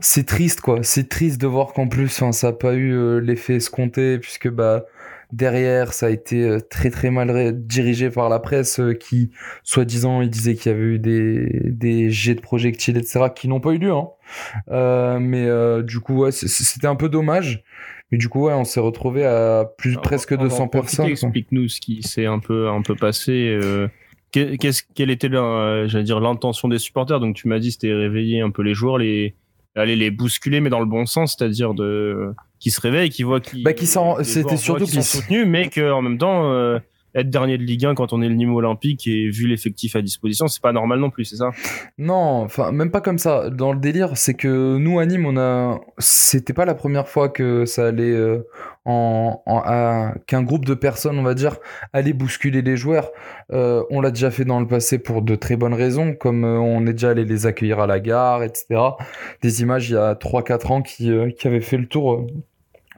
C'est 0.00 0.26
triste, 0.26 0.60
quoi. 0.60 0.80
C'est 0.82 1.08
triste 1.08 1.40
de 1.40 1.46
voir 1.46 1.72
qu'en 1.72 1.88
plus, 1.88 2.08
ça 2.08 2.30
n'a 2.42 2.52
pas 2.52 2.74
eu 2.74 2.92
euh, 2.94 3.18
l'effet 3.20 3.54
escompté, 3.56 4.18
puisque 4.18 4.48
bah, 4.50 4.84
derrière, 5.32 5.92
ça 5.92 6.06
a 6.06 6.10
été 6.10 6.42
euh, 6.42 6.60
très 6.60 6.90
très 6.90 7.10
mal 7.10 7.52
dirigé 7.66 8.10
par 8.10 8.28
la 8.28 8.38
presse, 8.38 8.78
euh, 8.80 8.92
qui, 8.92 9.30
soi-disant, 9.62 10.20
il 10.22 10.30
disait 10.30 10.54
qu'il 10.54 10.70
y 10.72 10.74
avait 10.74 10.84
eu 10.84 10.98
des, 10.98 11.60
des 11.64 12.10
jets 12.10 12.34
de 12.34 12.40
projectiles, 12.40 12.96
etc., 12.98 13.26
qui 13.34 13.48
n'ont 13.48 13.60
pas 13.60 13.70
eu 13.72 13.78
lieu. 13.78 13.92
Hein. 13.92 14.08
Euh, 14.70 15.18
mais 15.18 15.46
euh, 15.46 15.82
du 15.82 16.00
coup, 16.00 16.18
ouais, 16.18 16.32
c'était 16.32 16.86
un 16.86 16.96
peu 16.96 17.08
dommage. 17.08 17.64
Mais 18.12 18.18
du 18.18 18.28
coup, 18.28 18.44
ouais, 18.46 18.52
on 18.52 18.64
s'est 18.64 18.78
retrouvé 18.80 19.24
à 19.24 19.64
plus 19.78 19.92
Alors, 19.92 20.02
presque 20.02 20.32
on 20.32 20.36
va 20.36 20.42
en 20.42 20.46
200 20.46 20.68
profiter, 20.68 20.96
personnes. 20.96 21.10
Explique-nous 21.10 21.68
ce 21.68 21.80
qui 21.80 22.02
s'est 22.02 22.26
un 22.26 22.38
peu, 22.38 22.68
un 22.68 22.82
peu 22.82 22.94
passé. 22.94 23.32
euh, 23.60 23.88
qu'est-ce, 24.30 24.82
quelle 24.94 25.10
était 25.10 25.28
la- 25.28 25.86
j'allais 25.88 26.04
dire, 26.04 26.20
l'intention 26.20 26.68
des 26.68 26.78
supporters? 26.78 27.18
Donc, 27.18 27.34
tu 27.34 27.48
m'as 27.48 27.58
dit 27.58 27.72
c'était 27.72 27.92
réveiller 27.92 28.42
un 28.42 28.50
peu 28.50 28.62
les 28.62 28.74
joueurs, 28.74 28.98
les, 28.98 29.34
aller 29.76 29.96
les 29.96 30.10
bousculer, 30.10 30.60
mais 30.60 30.70
dans 30.70 30.80
le 30.80 30.86
bon 30.86 31.06
sens, 31.06 31.36
c'est-à-dire 31.36 31.74
de, 31.74 32.32
qui 32.58 32.70
se 32.70 32.80
réveillent, 32.80 33.10
qui 33.10 33.22
voient 33.22 33.40
qu'ils. 33.40 33.62
Bah, 33.62 33.72
qui 33.72 33.86
c'était 33.86 34.56
surtout 34.56 34.84
qu'ils 34.84 35.02
sont 35.02 35.20
soutenus, 35.20 35.46
mais 35.46 35.68
qu'en 35.68 36.02
même 36.02 36.18
temps, 36.18 36.50
euh, 36.50 36.78
être 37.14 37.30
dernier 37.30 37.56
de 37.56 37.62
Ligue 37.62 37.86
1 37.86 37.94
quand 37.94 38.12
on 38.12 38.20
est 38.20 38.28
le 38.28 38.34
Nîmes 38.34 38.54
Olympique 38.54 39.06
et 39.06 39.30
vu 39.30 39.46
l'effectif 39.46 39.96
à 39.96 40.02
disposition, 40.02 40.48
c'est 40.48 40.62
pas 40.62 40.72
normal 40.72 41.00
non 41.00 41.10
plus, 41.10 41.24
c'est 41.24 41.36
ça? 41.36 41.50
Non, 41.98 42.42
enfin 42.42 42.72
même 42.72 42.90
pas 42.90 43.00
comme 43.00 43.18
ça. 43.18 43.50
Dans 43.50 43.72
le 43.72 43.80
délire, 43.80 44.16
c'est 44.16 44.34
que 44.34 44.76
nous 44.76 44.98
à 44.98 45.06
Nîmes, 45.06 45.26
on 45.26 45.36
a, 45.38 45.80
c'était 45.98 46.52
pas 46.52 46.66
la 46.66 46.74
première 46.74 47.08
fois 47.08 47.28
que 47.28 47.64
ça 47.64 47.86
allait 47.86 48.12
euh, 48.12 48.46
en, 48.86 49.42
en- 49.46 50.12
qu'un 50.26 50.42
groupe 50.42 50.64
de 50.64 50.74
personnes, 50.74 51.18
on 51.18 51.22
va 51.22 51.34
dire, 51.34 51.58
allait 51.92 52.12
bousculer 52.12 52.62
les 52.62 52.76
joueurs. 52.76 53.10
Euh, 53.52 53.82
on 53.90 54.00
l'a 54.00 54.10
déjà 54.10 54.30
fait 54.30 54.44
dans 54.44 54.60
le 54.60 54.66
passé 54.66 54.98
pour 54.98 55.22
de 55.22 55.34
très 55.34 55.56
bonnes 55.56 55.74
raisons, 55.74 56.14
comme 56.14 56.44
euh, 56.44 56.58
on 56.58 56.86
est 56.86 56.92
déjà 56.92 57.10
allé 57.10 57.24
les 57.24 57.46
accueillir 57.46 57.80
à 57.80 57.86
la 57.86 58.00
gare, 58.00 58.42
etc. 58.42 58.80
Des 59.42 59.62
images 59.62 59.90
il 59.90 59.94
y 59.94 59.96
a 59.96 60.14
3-4 60.14 60.72
ans 60.72 60.82
qui, 60.82 61.10
euh, 61.10 61.30
qui 61.30 61.46
avaient 61.48 61.60
fait 61.60 61.76
le 61.76 61.86
tour. 61.86 62.14
euh, 62.14 62.26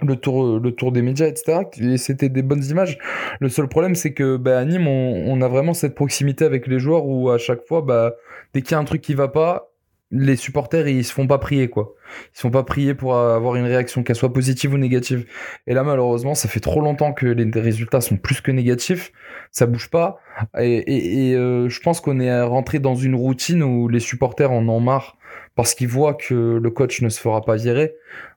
le 0.00 0.14
tour, 0.14 0.60
le 0.60 0.70
tour 0.70 0.92
des 0.92 1.02
médias, 1.02 1.26
etc. 1.26 1.62
Et 1.80 1.96
c'était 1.96 2.28
des 2.28 2.42
bonnes 2.42 2.62
images. 2.64 2.98
Le 3.40 3.48
seul 3.48 3.66
problème, 3.66 3.96
c'est 3.96 4.12
que 4.12 4.36
bah, 4.36 4.58
à 4.60 4.64
Nîmes, 4.64 4.86
on, 4.86 5.24
on, 5.26 5.40
a 5.40 5.48
vraiment 5.48 5.74
cette 5.74 5.96
proximité 5.96 6.44
avec 6.44 6.68
les 6.68 6.78
joueurs 6.78 7.04
où 7.06 7.30
à 7.30 7.38
chaque 7.38 7.66
fois, 7.66 7.82
bah, 7.82 8.14
dès 8.54 8.62
qu'il 8.62 8.72
y 8.72 8.74
a 8.76 8.78
un 8.78 8.84
truc 8.84 9.00
qui 9.00 9.14
va 9.14 9.26
pas, 9.26 9.67
les 10.10 10.36
supporters 10.36 10.88
ils 10.88 11.04
se 11.04 11.12
font 11.12 11.26
pas 11.26 11.38
prier 11.38 11.68
quoi. 11.68 11.94
Ils 12.32 12.36
se 12.36 12.40
font 12.40 12.50
pas 12.50 12.62
prier 12.62 12.94
pour 12.94 13.16
avoir 13.16 13.56
une 13.56 13.66
réaction 13.66 14.02
qu'elle 14.02 14.16
soit 14.16 14.32
positive 14.32 14.72
ou 14.72 14.78
négative. 14.78 15.26
Et 15.66 15.74
là 15.74 15.82
malheureusement 15.82 16.34
ça 16.34 16.48
fait 16.48 16.60
trop 16.60 16.80
longtemps 16.80 17.12
que 17.12 17.26
les 17.26 17.60
résultats 17.60 18.00
sont 18.00 18.16
plus 18.16 18.40
que 18.40 18.50
négatifs, 18.50 19.12
ça 19.50 19.66
bouge 19.66 19.90
pas. 19.90 20.18
Et, 20.58 20.78
et, 20.78 21.30
et 21.30 21.34
euh, 21.34 21.68
je 21.68 21.80
pense 21.80 22.00
qu'on 22.00 22.20
est 22.20 22.42
rentré 22.42 22.78
dans 22.78 22.94
une 22.94 23.14
routine 23.14 23.62
où 23.62 23.88
les 23.88 24.00
supporters 24.00 24.50
en 24.50 24.66
ont 24.68 24.80
marre 24.80 25.17
parce 25.58 25.74
qu'ils 25.74 25.88
voient 25.88 26.14
que 26.14 26.60
le 26.62 26.70
coach 26.70 27.02
ne 27.02 27.08
se 27.08 27.20
fera 27.20 27.44
pas 27.44 27.56
virer. 27.56 27.94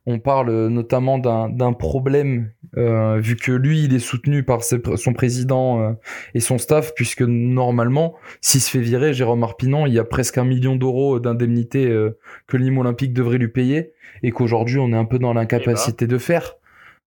On 0.08 0.18
parle 0.18 0.68
notamment 0.70 1.20
d'un 1.20 1.74
problème, 1.74 2.50
euh, 2.78 3.20
vu 3.20 3.36
que 3.36 3.52
lui, 3.52 3.84
il 3.84 3.94
est 3.94 4.00
soutenu 4.00 4.42
par 4.42 4.64
son 4.64 5.14
président 5.14 5.82
euh, 5.82 5.92
et 6.34 6.39
son 6.39 6.58
staff, 6.58 6.94
puisque 6.96 7.22
normalement, 7.22 8.16
s'il 8.42 8.62
se 8.62 8.72
fait 8.72 8.80
virer, 8.80 9.14
Jérôme 9.14 9.44
Arpinon, 9.44 9.86
il 9.86 9.94
y 9.94 10.00
a 10.00 10.04
presque 10.04 10.39
un 10.39 10.46
million 10.46 10.76
d'euros 10.76 11.20
d'indemnité 11.20 11.88
euh, 11.88 12.18
que 12.48 12.58
l'IM 12.58 12.80
Olympique 12.80 13.14
devrait 13.14 13.38
lui 13.38 13.50
payer, 13.50 13.94
et 14.24 14.32
qu'aujourd'hui, 14.32 14.80
on 14.80 14.92
est 14.92 14.98
un 14.98 15.06
peu 15.06 15.20
dans 15.20 15.34
l'incapacité 15.34 16.08
de 16.08 16.18
faire. 16.18 16.56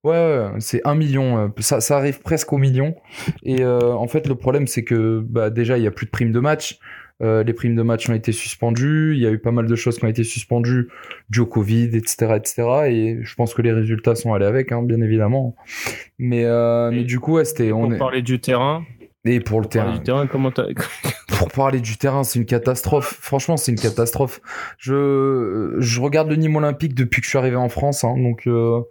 Ouais, 0.05 0.51
c'est 0.61 0.83
un 0.87 0.95
million, 0.95 1.53
ça, 1.59 1.81
arrive 1.97 2.21
presque 2.21 2.53
au 2.53 2.59
million. 2.59 2.95
Et 3.43 3.65
en 3.65 4.07
fait, 4.07 4.29
le 4.29 4.35
problème, 4.35 4.67
c'est 4.67 4.85
que 4.85 5.25
bah, 5.27 5.49
déjà, 5.49 5.79
il 5.79 5.83
y 5.83 5.87
a 5.87 5.91
plus 5.91 6.05
de 6.05 6.11
primes 6.11 6.31
de 6.31 6.41
match. 6.41 6.79
Euh, 7.23 7.45
les 7.45 7.53
primes 7.53 7.77
de 7.77 7.83
match 7.83 8.09
ont 8.11 8.15
été 8.15 8.33
suspendues. 8.33 9.15
Il 9.15 9.23
y 9.23 9.27
a 9.27 9.31
eu 9.31 9.39
pas 9.39 9.53
mal 9.53 9.67
de 9.67 9.77
choses 9.77 9.99
qui 9.99 10.05
ont 10.05 10.09
été 10.09 10.25
suspendues 10.25 10.89
du 11.31 11.41
au 11.41 11.47
Covid, 11.47 11.97
etc., 11.97 12.35
etc. 12.37 12.63
Et 12.89 13.19
je 13.23 13.35
pense 13.35 13.55
que 13.55 13.63
les 13.63 13.73
résultats 13.73 14.15
sont 14.15 14.35
allés 14.35 14.47
avec, 14.47 14.73
hein, 14.73 14.83
bien 14.83 15.01
évidemment. 15.01 15.55
Mais, 16.19 16.45
euh, 16.45 16.91
mais 16.91 17.05
du 17.05 17.21
coup, 17.21 17.35
ouais, 17.35 17.45
c'était. 17.45 17.71
Pour 17.71 17.81
on 17.81 17.97
parler 17.97 18.23
du 18.23 18.41
terrain. 18.41 18.85
Et 19.27 19.41
pour 19.41 19.61
le 19.61 19.67
terrain. 19.67 19.95
Du 19.95 20.01
terrain, 20.01 20.27
comment 20.27 20.51
Pour 21.39 21.51
parler 21.51 21.81
du 21.81 21.97
terrain, 21.97 22.25
c'est 22.25 22.39
une 22.39 22.45
catastrophe. 22.45 23.17
Franchement, 23.21 23.57
c'est 23.57 23.73
une 23.73 23.79
catastrophe. 23.79 24.41
Je, 24.79 25.77
je 25.79 26.01
regarde 26.01 26.29
le 26.29 26.37
Nîmes 26.37 26.57
Olympique 26.57 26.95
depuis 26.95 27.21
que 27.21 27.25
je 27.25 27.31
suis 27.31 27.39
arrivé 27.39 27.57
en 27.57 27.71
France, 27.71 28.05
hein, 28.05 28.17
donc 28.19 28.47
euh, 28.47 28.83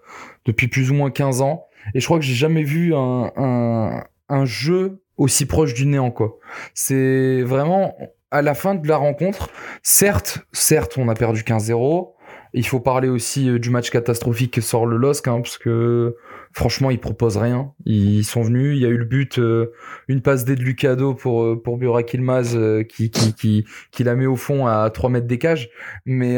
depuis 0.45 0.67
plus 0.67 0.89
ou 0.89 0.95
moins 0.95 1.11
15 1.11 1.41
ans. 1.41 1.67
Et 1.93 1.99
je 1.99 2.05
crois 2.05 2.17
que 2.17 2.25
j'ai 2.25 2.33
jamais 2.33 2.63
vu 2.63 2.95
un, 2.95 3.31
un, 3.35 4.03
un 4.29 4.45
jeu 4.45 5.02
aussi 5.17 5.45
proche 5.45 5.73
du 5.73 5.85
néant 5.85 6.11
quoi. 6.11 6.37
C'est 6.73 7.41
vraiment 7.43 7.95
à 8.31 8.41
la 8.41 8.55
fin 8.55 8.73
de 8.73 8.87
la 8.87 8.97
rencontre, 8.97 9.49
certes, 9.83 10.39
certes, 10.51 10.97
on 10.97 11.07
a 11.07 11.13
perdu 11.13 11.41
15-0. 11.41 12.13
Il 12.53 12.65
faut 12.65 12.79
parler 12.79 13.07
aussi 13.07 13.47
euh, 13.47 13.59
du 13.59 13.69
match 13.69 13.91
catastrophique 13.91 14.55
que 14.55 14.61
sort 14.61 14.87
le 14.87 14.97
LOSC, 14.97 15.27
hein, 15.27 15.41
parce 15.41 15.59
que 15.59 16.15
franchement, 16.53 16.91
ils 16.91 16.99
proposent 16.99 17.37
rien. 17.37 17.73
Ils 17.85 18.23
sont 18.23 18.41
venus, 18.41 18.75
il 18.75 18.81
y 18.81 18.85
a 18.85 18.89
eu 18.89 18.97
le 18.97 19.05
but, 19.05 19.39
euh, 19.39 19.71
une 20.07 20.21
passe 20.21 20.45
d'aide 20.45 20.59
de 20.59 20.63
Lucado 20.63 21.13
pour 21.13 21.43
euh, 21.43 21.61
pour 21.61 21.77
Burak 21.77 22.13
Ilmaz 22.13 22.57
qui, 22.87 23.09
qui 23.09 23.33
qui 23.33 23.65
qui 23.91 24.03
la 24.03 24.15
met 24.15 24.25
au 24.25 24.35
fond 24.35 24.65
à 24.67 24.89
3 24.89 25.09
mètres 25.09 25.27
des 25.27 25.37
cages. 25.37 25.69
Mais 26.05 26.35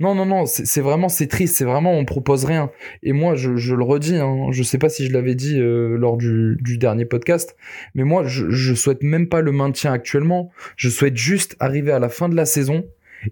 non 0.00 0.14
non 0.14 0.26
non, 0.26 0.46
c'est 0.46 0.80
vraiment 0.80 1.08
c'est 1.08 1.26
triste, 1.26 1.56
c'est 1.56 1.64
vraiment 1.64 1.92
on 1.94 2.04
propose 2.04 2.44
rien. 2.44 2.70
Et 3.02 3.12
moi, 3.12 3.34
je, 3.34 3.56
je 3.56 3.74
le 3.74 3.82
redis, 3.82 4.16
hein, 4.16 4.48
je 4.50 4.62
sais 4.62 4.78
pas 4.78 4.88
si 4.88 5.06
je 5.06 5.12
l'avais 5.12 5.34
dit 5.34 5.58
lors 5.58 6.16
du, 6.16 6.56
du 6.60 6.78
dernier 6.78 7.04
podcast, 7.04 7.56
mais 7.94 8.04
moi, 8.04 8.24
je 8.24 8.50
je 8.50 8.74
souhaite 8.74 9.02
même 9.02 9.28
pas 9.28 9.40
le 9.40 9.52
maintien 9.52 9.92
actuellement. 9.92 10.50
Je 10.76 10.88
souhaite 10.88 11.16
juste 11.16 11.56
arriver 11.60 11.92
à 11.92 11.98
la 11.98 12.08
fin 12.08 12.28
de 12.28 12.36
la 12.36 12.44
saison 12.44 12.84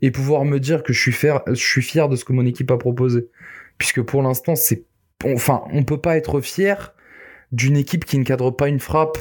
et 0.02 0.10
pouvoir 0.10 0.44
me 0.44 0.58
dire 0.58 0.82
que 0.82 0.92
je 0.92 1.00
suis 1.00 1.12
fier, 1.12 1.42
je 1.46 1.54
suis 1.54 1.82
fier 1.82 2.08
de 2.08 2.16
ce 2.16 2.24
que 2.24 2.32
mon 2.32 2.46
équipe 2.46 2.70
a 2.70 2.76
proposé. 2.76 3.28
Puisque 3.78 4.02
pour 4.02 4.22
l'instant, 4.22 4.54
c'est, 4.54 4.84
enfin, 5.24 5.64
on 5.72 5.82
peut 5.82 6.00
pas 6.00 6.16
être 6.16 6.40
fier 6.40 6.94
d'une 7.52 7.76
équipe 7.76 8.04
qui 8.04 8.18
ne 8.18 8.24
cadre 8.24 8.50
pas 8.50 8.68
une 8.68 8.80
frappe 8.80 9.18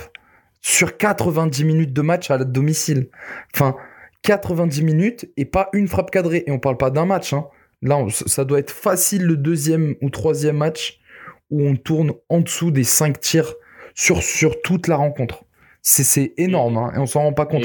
sur 0.62 0.98
90 0.98 1.64
minutes 1.64 1.94
de 1.94 2.02
match 2.02 2.32
à 2.32 2.38
la 2.38 2.46
domicile. 2.46 3.10
Enfin, 3.54 3.76
90 4.24 4.82
minutes 4.82 5.30
et 5.38 5.46
pas 5.46 5.70
une 5.74 5.88
frappe 5.88 6.12
cadrée. 6.12 6.44
Et 6.48 6.52
on 6.52 6.60
parle 6.60 6.78
pas 6.78 6.90
d'un 6.90 7.06
match. 7.06 7.34
Hein. 7.34 7.46
Là, 7.82 8.04
ça 8.10 8.46
doit 8.46 8.60
être 8.60 8.72
facile 8.72 9.24
le 9.26 9.38
deuxième 9.38 9.96
ou 10.02 10.10
troisième 10.10 10.58
match 10.58 11.00
où 11.52 11.62
on 11.62 11.76
tourne 11.76 12.14
en 12.30 12.40
dessous 12.40 12.72
des 12.72 12.84
5 12.84 13.20
tirs 13.20 13.54
sur, 13.94 14.24
sur 14.24 14.62
toute 14.62 14.88
la 14.88 14.96
rencontre. 14.96 15.44
C'est 15.82 16.34
énorme 16.38 16.78
hein, 16.78 16.92
et 16.96 16.98
on 16.98 17.06
s'en 17.06 17.22
rend 17.22 17.34
pas 17.34 17.46
compte 17.46 17.64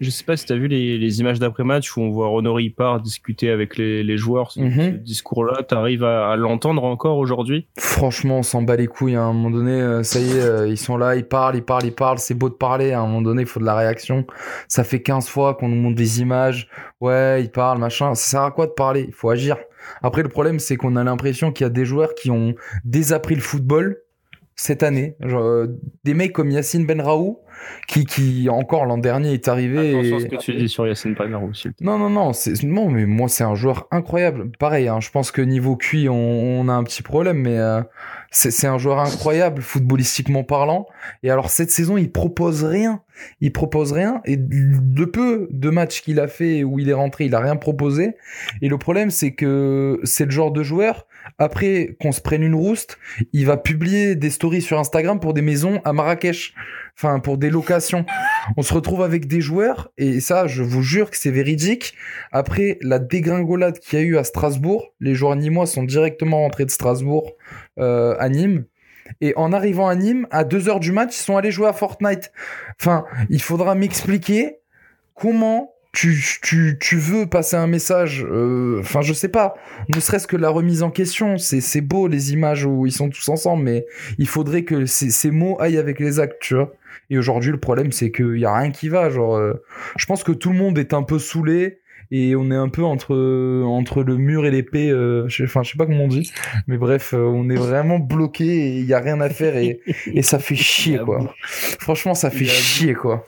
je 0.00 0.10
sais 0.10 0.24
pas 0.24 0.36
si 0.36 0.46
tu 0.46 0.52
as 0.52 0.56
vu 0.56 0.68
les, 0.68 0.96
les 0.98 1.20
images 1.20 1.38
d'après-match 1.38 1.96
où 1.96 2.00
on 2.02 2.10
voit 2.10 2.30
Honori 2.30 2.66
Ipar 2.66 3.00
discuter 3.00 3.50
avec 3.50 3.76
les, 3.76 4.02
les 4.04 4.16
joueurs. 4.16 4.52
Ce, 4.52 4.60
Mhm. 4.60 4.72
ce 4.76 4.96
discours-là, 4.98 5.62
tu 5.68 5.74
arrives 5.74 6.04
à, 6.04 6.30
à 6.32 6.36
l'entendre 6.36 6.84
encore 6.84 7.18
aujourd'hui? 7.18 7.66
Franchement, 7.78 8.38
on 8.38 8.42
s'en 8.42 8.62
bat 8.62 8.76
les 8.76 8.86
couilles. 8.86 9.14
hein. 9.16 9.22
À 9.22 9.24
un 9.24 9.32
moment 9.32 9.50
donné, 9.50 9.72
euh, 9.72 10.02
ça 10.02 10.20
y 10.20 10.30
est, 10.30 10.40
euh, 10.40 10.68
ils 10.68 10.76
sont 10.78 10.96
là, 10.96 11.16
ils 11.16 11.24
parlent, 11.26 11.56
ils 11.56 11.62
parlent, 11.64 11.84
ils 11.86 11.92
parlent. 11.94 12.18
C'est 12.18 12.34
beau 12.34 12.48
de 12.48 12.54
parler. 12.54 12.92
À 12.92 13.00
un 13.00 13.06
moment 13.06 13.22
donné, 13.22 13.42
il 13.42 13.48
faut 13.48 13.60
de 13.60 13.64
la 13.64 13.74
réaction. 13.76 14.26
Ça 14.68 14.84
fait 14.84 15.02
15 15.02 15.28
fois 15.28 15.54
qu'on 15.54 15.68
nous 15.68 15.76
montre 15.80 15.96
des 15.96 16.20
images. 16.20 16.68
Ouais, 17.00 17.42
ils 17.42 17.50
parlent, 17.50 17.78
machin. 17.78 18.14
Ça 18.14 18.30
sert 18.30 18.42
à 18.42 18.50
quoi 18.50 18.66
de 18.66 18.72
parler? 18.72 19.04
Il 19.08 19.14
faut 19.14 19.30
agir. 19.30 19.56
Après, 20.02 20.22
le 20.22 20.28
problème, 20.28 20.58
c'est 20.58 20.76
qu'on 20.76 20.96
a 20.96 21.04
l'impression 21.04 21.50
qu'il 21.52 21.64
y 21.64 21.66
a 21.66 21.70
des 21.70 21.84
joueurs 21.84 22.14
qui 22.14 22.30
ont 22.30 22.54
désappris 22.84 23.34
le 23.34 23.40
football 23.40 23.98
cette 24.54 24.82
année. 24.82 25.14
Genre, 25.20 25.42
euh, 25.42 25.66
des 26.04 26.14
mecs 26.14 26.32
comme 26.32 26.50
Yacine 26.50 26.84
Benraou, 26.84 27.38
qui, 27.86 28.04
qui 28.04 28.48
encore 28.50 28.86
l'an 28.86 28.98
dernier 28.98 29.32
est 29.32 29.48
arrivé. 29.48 29.90
Attention 29.90 30.18
et- 30.18 30.20
ce 30.20 30.26
que 30.26 30.36
tu 30.36 30.54
dis 30.54 30.68
sur 30.68 30.86
Yacine 30.86 31.14
te 31.14 31.22
plaît. 31.22 31.28
non, 31.80 31.98
non, 31.98 32.10
non, 32.10 32.32
c'est, 32.32 32.62
non, 32.62 32.88
mais 32.90 33.06
moi, 33.06 33.28
c'est 33.28 33.44
un 33.44 33.54
joueur 33.54 33.86
incroyable. 33.90 34.50
Pareil, 34.58 34.88
hein, 34.88 35.00
je 35.00 35.10
pense 35.10 35.30
que 35.30 35.42
niveau 35.42 35.76
QI, 35.76 36.08
on, 36.08 36.14
on 36.14 36.68
a 36.68 36.72
un 36.72 36.84
petit 36.84 37.02
problème, 37.02 37.38
mais 37.38 37.58
euh, 37.58 37.80
c'est, 38.30 38.50
c'est 38.50 38.66
un 38.66 38.78
joueur 38.78 38.98
incroyable, 39.00 39.62
footballistiquement 39.62 40.44
parlant. 40.44 40.86
Et 41.22 41.30
alors, 41.30 41.50
cette 41.50 41.70
saison, 41.70 41.96
il 41.96 42.12
propose 42.12 42.64
rien. 42.64 43.02
Il 43.40 43.52
propose 43.52 43.92
rien. 43.92 44.20
Et 44.26 44.36
de 44.38 45.04
peu 45.04 45.48
de 45.50 45.70
matchs 45.70 46.02
qu'il 46.02 46.20
a 46.20 46.28
fait 46.28 46.62
où 46.62 46.78
il 46.78 46.88
est 46.88 46.92
rentré, 46.94 47.24
il 47.24 47.34
a 47.34 47.40
rien 47.40 47.56
proposé. 47.56 48.14
Et 48.62 48.68
le 48.68 48.78
problème, 48.78 49.10
c'est 49.10 49.32
que 49.32 49.98
c'est 50.04 50.24
le 50.24 50.30
genre 50.30 50.52
de 50.52 50.62
joueur, 50.62 51.06
après 51.38 51.96
qu'on 52.00 52.12
se 52.12 52.20
prenne 52.20 52.42
une 52.42 52.54
rouste, 52.54 52.98
il 53.32 53.46
va 53.46 53.56
publier 53.56 54.14
des 54.14 54.30
stories 54.30 54.62
sur 54.62 54.78
Instagram 54.78 55.20
pour 55.20 55.34
des 55.34 55.42
maisons 55.42 55.80
à 55.84 55.92
Marrakech. 55.92 56.54
Enfin, 56.96 57.20
pour 57.20 57.38
des 57.38 57.48
locations. 57.48 58.04
On 58.56 58.62
se 58.62 58.74
retrouve 58.74 59.02
avec 59.02 59.28
des 59.28 59.40
joueurs, 59.40 59.92
et 59.98 60.18
ça, 60.18 60.48
je 60.48 60.64
vous 60.64 60.82
jure 60.82 61.12
que 61.12 61.16
c'est 61.16 61.30
véridique. 61.30 61.94
Après 62.32 62.76
la 62.82 62.98
dégringolade 62.98 63.78
qu'il 63.78 64.00
y 64.00 64.02
a 64.02 64.04
eu 64.04 64.16
à 64.16 64.24
Strasbourg, 64.24 64.92
les 64.98 65.14
joueurs 65.14 65.36
nîmois 65.36 65.66
sont 65.66 65.84
directement 65.84 66.38
rentrés 66.38 66.64
de 66.64 66.70
Strasbourg 66.72 67.36
euh, 67.78 68.16
à 68.18 68.28
Nîmes. 68.28 68.64
Et 69.20 69.32
en 69.36 69.52
arrivant 69.52 69.88
à 69.88 69.94
Nîmes, 69.94 70.26
à 70.32 70.42
2 70.42 70.68
heures 70.68 70.80
du 70.80 70.90
match, 70.90 71.16
ils 71.16 71.22
sont 71.22 71.36
allés 71.36 71.52
jouer 71.52 71.68
à 71.68 71.72
Fortnite. 71.72 72.32
Enfin, 72.80 73.04
il 73.30 73.40
faudra 73.40 73.76
m'expliquer 73.76 74.56
comment 75.14 75.72
tu, 76.00 76.22
tu, 76.42 76.76
tu 76.80 76.96
veux 76.96 77.26
passer 77.26 77.56
un 77.56 77.66
message. 77.66 78.24
euh, 78.30 78.78
Enfin, 78.80 79.00
je 79.00 79.12
sais 79.12 79.28
pas. 79.28 79.54
Ne 79.92 79.98
serait-ce 79.98 80.28
que 80.28 80.36
la 80.36 80.48
remise 80.48 80.82
en 80.84 80.90
question. 80.90 81.38
C'est 81.38 81.60
c'est 81.60 81.80
beau 81.80 82.06
les 82.06 82.32
images 82.32 82.64
où 82.64 82.86
ils 82.86 82.92
sont 82.92 83.08
tous 83.10 83.28
ensemble, 83.28 83.64
mais 83.64 83.84
il 84.18 84.28
faudrait 84.28 84.62
que 84.62 84.86
ces, 84.86 85.10
ces 85.10 85.30
mots 85.32 85.56
aillent 85.60 85.78
avec 85.78 85.98
les 85.98 86.20
actes, 86.20 86.36
tu 86.40 86.54
vois. 86.54 86.72
Et 87.10 87.18
aujourd'hui, 87.18 87.50
le 87.50 87.58
problème, 87.58 87.90
c'est 87.90 88.12
qu'il 88.12 88.36
y 88.38 88.44
a 88.44 88.54
rien 88.56 88.70
qui 88.70 88.88
va. 88.88 89.10
Genre, 89.10 89.36
euh, 89.36 89.54
je 89.96 90.06
pense 90.06 90.22
que 90.22 90.30
tout 90.32 90.50
le 90.52 90.58
monde 90.58 90.78
est 90.78 90.94
un 90.94 91.02
peu 91.02 91.18
saoulé 91.18 91.80
et 92.12 92.36
on 92.36 92.50
est 92.50 92.56
un 92.56 92.68
peu 92.68 92.84
entre 92.84 93.14
entre 93.64 94.02
le 94.04 94.16
mur 94.18 94.46
et 94.46 94.50
l'épée. 94.52 94.90
Euh, 94.90 95.26
enfin, 95.42 95.62
je 95.64 95.72
sais 95.72 95.78
pas 95.78 95.86
comment 95.86 96.04
on 96.04 96.08
dit, 96.08 96.30
mais 96.68 96.76
bref, 96.76 97.12
on 97.12 97.50
est 97.50 97.56
vraiment 97.56 97.98
bloqué 97.98 98.44
et 98.44 98.78
il 98.78 98.84
y 98.86 98.94
a 98.94 99.00
rien 99.00 99.20
à 99.20 99.30
faire 99.30 99.56
et, 99.56 99.80
et 100.14 100.22
ça 100.22 100.38
fait 100.38 100.54
chier 100.54 100.98
quoi. 101.04 101.34
Franchement, 101.80 102.14
ça 102.14 102.30
fait 102.30 102.44
chier 102.44 102.94
quoi. 102.94 103.26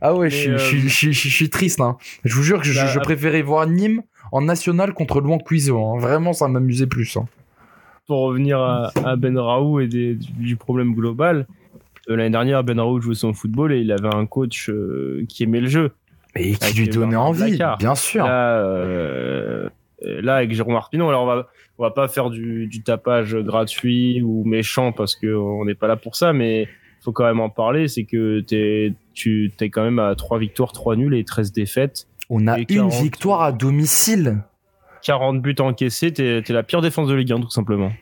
Ah 0.00 0.14
ouais, 0.14 0.30
je 0.30 0.36
suis- 0.36 0.50
euh, 0.50 0.58
je 0.58 0.64
suis- 0.64 0.80
je 0.82 0.88
suis 0.88 1.12
je 1.12 1.28
suis 1.28 1.50
triste. 1.50 1.80
Hein. 1.80 1.96
Je 2.24 2.34
vous 2.34 2.42
jure 2.42 2.60
que 2.60 2.66
je, 2.66 2.74
Bah, 2.80 2.86
je 2.86 2.98
préférais 3.00 3.42
voir 3.42 3.66
Nîmes 3.66 4.02
en 4.32 4.42
national 4.42 4.92
contre 4.92 5.20
Louan 5.20 5.38
Cuiseau. 5.38 5.82
Hein. 5.84 5.98
Vraiment, 5.98 6.32
ça 6.32 6.48
m'amusait 6.48 6.86
plus. 6.86 7.16
Hein. 7.16 7.26
Pour 8.06 8.20
revenir 8.20 8.58
à, 8.60 8.90
à 9.04 9.16
Ben 9.16 9.38
Raoult 9.38 9.80
et 9.80 9.86
des- 9.86 10.14
du, 10.14 10.56
problème 10.56 10.94
global, 10.94 11.46
euh, 12.08 12.16
l'année 12.16 12.30
dernière, 12.30 12.64
Ben 12.64 12.78
Raoult 12.80 13.00
jouait 13.00 13.14
son 13.14 13.32
football 13.34 13.72
et 13.72 13.80
il 13.80 13.92
avait 13.92 14.14
un 14.14 14.24
coach 14.26 14.70
euh, 14.70 15.24
qui 15.28 15.42
aimait 15.42 15.60
le 15.60 15.68
jeu. 15.68 15.90
Et 16.36 16.54
qui 16.54 16.78
lui 16.80 16.88
donnait 16.88 17.16
envie, 17.16 17.58
bien 17.78 17.94
sûr. 17.94 18.24
Là, 18.24 19.68
là, 20.02 20.36
avec 20.36 20.52
Jérôme 20.54 20.76
Arpinon, 20.76 21.08
alors 21.08 21.24
on 21.24 21.26
va, 21.26 21.48
on 21.78 21.82
va 21.82 21.90
pas 21.90 22.06
faire 22.08 22.30
du, 22.30 22.66
du 22.66 22.82
tapage 22.82 23.34
gratuit 23.36 24.22
ou 24.22 24.44
méchant 24.44 24.92
parce 24.92 25.16
que 25.16 25.34
on 25.34 25.64
n'est 25.64 25.74
pas 25.74 25.88
là 25.88 25.96
pour 25.96 26.14
ça, 26.16 26.32
mais 26.32 26.68
faut 27.02 27.12
quand 27.12 27.24
même 27.24 27.40
en 27.40 27.48
parler. 27.50 27.88
C'est 27.88 28.04
que 28.04 28.40
t'es, 28.40 28.92
tu 29.18 29.52
t'es 29.56 29.68
quand 29.70 29.82
même 29.82 29.98
à 29.98 30.14
3 30.14 30.38
victoires, 30.38 30.72
3 30.72 30.96
nuls 30.96 31.14
et 31.14 31.24
13 31.24 31.52
défaites. 31.52 32.06
On 32.30 32.46
a 32.46 32.58
et 32.58 32.62
une 32.68 32.88
40. 32.88 33.02
victoire 33.02 33.42
à 33.42 33.52
domicile. 33.52 34.42
40 35.02 35.40
buts 35.40 35.54
encaissés, 35.60 36.12
t'es, 36.12 36.42
t'es 36.42 36.52
la 36.52 36.62
pire 36.62 36.80
défense 36.82 37.08
de 37.08 37.14
Ligue 37.14 37.32
1, 37.32 37.40
tout 37.40 37.50
simplement. 37.50 37.92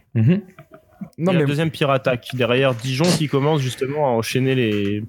Non, 1.18 1.32
et 1.32 1.34
la 1.36 1.44
deuxième 1.44 1.70
pire 1.70 1.90
attaque. 1.90 2.28
Derrière 2.34 2.74
Dijon 2.74 3.04
qui 3.04 3.28
commence 3.28 3.60
justement 3.60 4.06
à 4.06 4.10
enchaîner 4.10 4.54
les, 4.54 5.02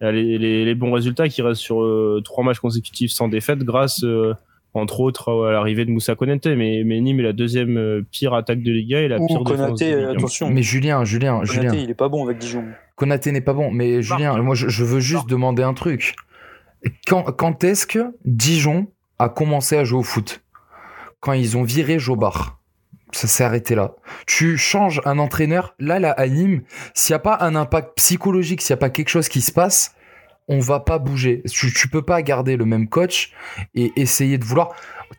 les, 0.00 0.38
les- 0.38 0.64
les 0.64 0.74
bons 0.74 0.92
résultats, 0.92 1.28
qui 1.28 1.42
restent 1.42 1.60
sur 1.60 1.82
euh, 1.82 2.20
trois 2.24 2.44
matchs 2.44 2.58
consécutifs 2.58 3.10
sans 3.12 3.28
défaite 3.28 3.60
grâce 3.60 4.02
euh, 4.04 4.34
entre 4.74 5.00
autres 5.00 5.46
à 5.48 5.52
l'arrivée 5.52 5.84
de 5.84 5.90
Moussa 5.90 6.14
Konaté. 6.14 6.56
Mais, 6.56 6.82
mais 6.84 7.00
Nîmes 7.00 7.20
est 7.20 7.24
la 7.24 7.32
deuxième 7.32 7.76
euh, 7.76 8.02
pire 8.10 8.34
attaque 8.34 8.62
de 8.62 8.70
Liga 8.72 9.00
et 9.00 9.08
la 9.08 9.18
Ouh, 9.18 9.26
pire 9.26 9.44
défense 9.44 9.60
Konaté, 9.60 9.92
de 9.92 9.96
Ligue 9.98 10.06
1. 10.06 10.10
attention. 10.12 10.50
Mais 10.50 10.62
Julien, 10.62 11.04
Julien, 11.04 11.40
Konaté, 11.40 11.52
Julien. 11.52 11.74
il 11.74 11.90
est 11.90 11.94
pas 11.94 12.08
bon 12.08 12.24
avec 12.24 12.38
Dijon. 12.38 12.64
Konaté 12.96 13.32
n'est 13.32 13.40
pas 13.40 13.52
bon, 13.52 13.70
mais 13.70 14.02
Julien, 14.02 14.36
moi 14.42 14.54
je, 14.54 14.68
je 14.68 14.84
veux 14.84 15.00
juste 15.00 15.28
demander 15.28 15.62
un 15.62 15.74
truc. 15.74 16.16
Quand, 17.06 17.24
quand 17.32 17.64
est-ce 17.64 17.86
que 17.86 18.14
Dijon 18.24 18.86
a 19.18 19.28
commencé 19.28 19.76
à 19.76 19.84
jouer 19.84 19.98
au 20.00 20.04
foot? 20.04 20.42
Quand 21.20 21.32
ils 21.32 21.56
ont 21.56 21.64
viré 21.64 21.98
Jobard. 21.98 22.60
Ça 23.12 23.26
s'est 23.26 23.42
arrêté 23.42 23.74
là. 23.74 23.94
Tu 24.26 24.58
changes 24.58 25.00
un 25.06 25.18
entraîneur, 25.18 25.74
là, 25.78 25.98
là, 25.98 26.10
à 26.12 26.28
Nîmes, 26.28 26.62
s'il 26.94 27.14
n'y 27.14 27.16
a 27.16 27.20
pas 27.20 27.38
un 27.40 27.54
impact 27.56 27.96
psychologique, 27.96 28.60
s'il 28.60 28.74
n'y 28.74 28.78
a 28.78 28.80
pas 28.80 28.90
quelque 28.90 29.08
chose 29.08 29.28
qui 29.28 29.40
se 29.40 29.50
passe, 29.50 29.94
on 30.48 30.58
va 30.58 30.80
pas 30.80 30.98
bouger. 30.98 31.42
Tu, 31.50 31.72
tu 31.72 31.88
peux 31.88 32.02
pas 32.02 32.22
garder 32.22 32.56
le 32.56 32.64
même 32.64 32.88
coach 32.88 33.32
et 33.74 33.92
essayer 33.96 34.38
de 34.38 34.44
vouloir. 34.44 34.70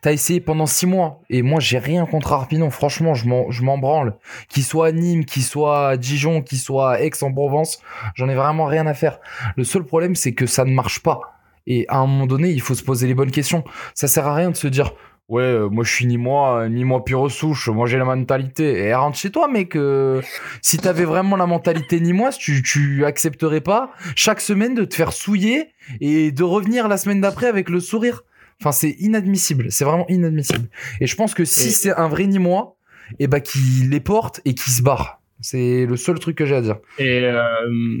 T'as 0.02 0.12
essayé 0.12 0.40
pendant 0.40 0.66
six 0.66 0.86
mois 0.86 1.20
et 1.30 1.42
moi 1.42 1.60
j'ai 1.60 1.78
rien 1.78 2.06
contre 2.06 2.32
Arpinon. 2.32 2.70
Franchement, 2.70 3.14
je 3.14 3.28
m'en, 3.28 3.50
je 3.50 3.62
branle. 3.62 4.16
Qu'il 4.48 4.62
soit 4.62 4.88
à 4.88 4.92
Nîmes, 4.92 5.24
qu'il 5.24 5.42
soit 5.42 5.96
Dijon, 5.96 6.42
qu'il 6.42 6.58
soit 6.58 7.00
Aix-en-Provence, 7.00 7.80
j'en 8.14 8.28
ai 8.28 8.34
vraiment 8.34 8.66
rien 8.66 8.86
à 8.86 8.94
faire. 8.94 9.18
Le 9.56 9.64
seul 9.64 9.84
problème, 9.84 10.14
c'est 10.14 10.32
que 10.32 10.46
ça 10.46 10.64
ne 10.64 10.72
marche 10.72 11.00
pas. 11.00 11.20
Et 11.66 11.86
à 11.88 11.98
un 11.98 12.06
moment 12.06 12.26
donné, 12.26 12.50
il 12.50 12.60
faut 12.60 12.74
se 12.74 12.82
poser 12.82 13.06
les 13.06 13.14
bonnes 13.14 13.30
questions. 13.30 13.64
Ça 13.94 14.08
sert 14.08 14.26
à 14.26 14.34
rien 14.34 14.50
de 14.50 14.56
se 14.56 14.66
dire, 14.66 14.92
ouais, 15.30 15.42
euh, 15.42 15.68
moi 15.70 15.82
je 15.84 15.90
suis 15.94 16.04
ni 16.06 16.18
moi, 16.18 16.68
ni 16.68 16.84
moi 16.84 17.02
pure 17.04 17.30
souche, 17.30 17.68
moi 17.68 17.86
j'ai 17.86 17.96
la 17.96 18.04
mentalité. 18.04 18.78
Et 18.84 18.94
rentre 18.94 19.16
chez 19.16 19.30
toi, 19.30 19.48
mec. 19.48 19.74
euh, 19.76 20.20
si 20.60 20.76
t'avais 20.76 21.04
vraiment 21.04 21.36
la 21.36 21.46
mentalité 21.46 21.98
ni 22.00 22.12
moi, 22.12 22.30
tu, 22.30 22.62
tu 22.62 23.04
accepterais 23.06 23.62
pas 23.62 23.92
chaque 24.14 24.40
semaine 24.42 24.74
de 24.74 24.84
te 24.84 24.94
faire 24.94 25.12
souiller 25.12 25.68
et 26.02 26.30
de 26.32 26.42
revenir 26.42 26.86
la 26.88 26.98
semaine 26.98 27.20
d'après 27.22 27.46
avec 27.46 27.70
le 27.70 27.80
sourire. 27.80 28.22
Enfin, 28.60 28.72
c'est 28.72 28.94
inadmissible. 29.00 29.72
C'est 29.72 29.86
vraiment 29.86 30.06
inadmissible. 30.08 30.68
Et 31.00 31.06
je 31.06 31.16
pense 31.16 31.32
que 31.32 31.46
si 31.46 31.68
Et- 31.68 31.70
c'est 31.70 31.94
un 31.96 32.08
vrai 32.08 32.26
ni 32.26 32.38
moi, 32.38 32.76
et 33.18 33.26
bah 33.26 33.40
qu'il 33.40 33.88
les 33.90 34.00
porte 34.00 34.40
et 34.44 34.52
qu'il 34.54 34.72
se 34.72 34.82
barre. 34.82 35.20
C'est 35.40 35.86
le 35.86 35.96
seul 35.96 36.18
truc 36.18 36.36
que 36.36 36.44
j'ai 36.44 36.54
à 36.56 36.60
dire. 36.60 36.76
Et, 36.98 37.22
euh, 37.24 37.98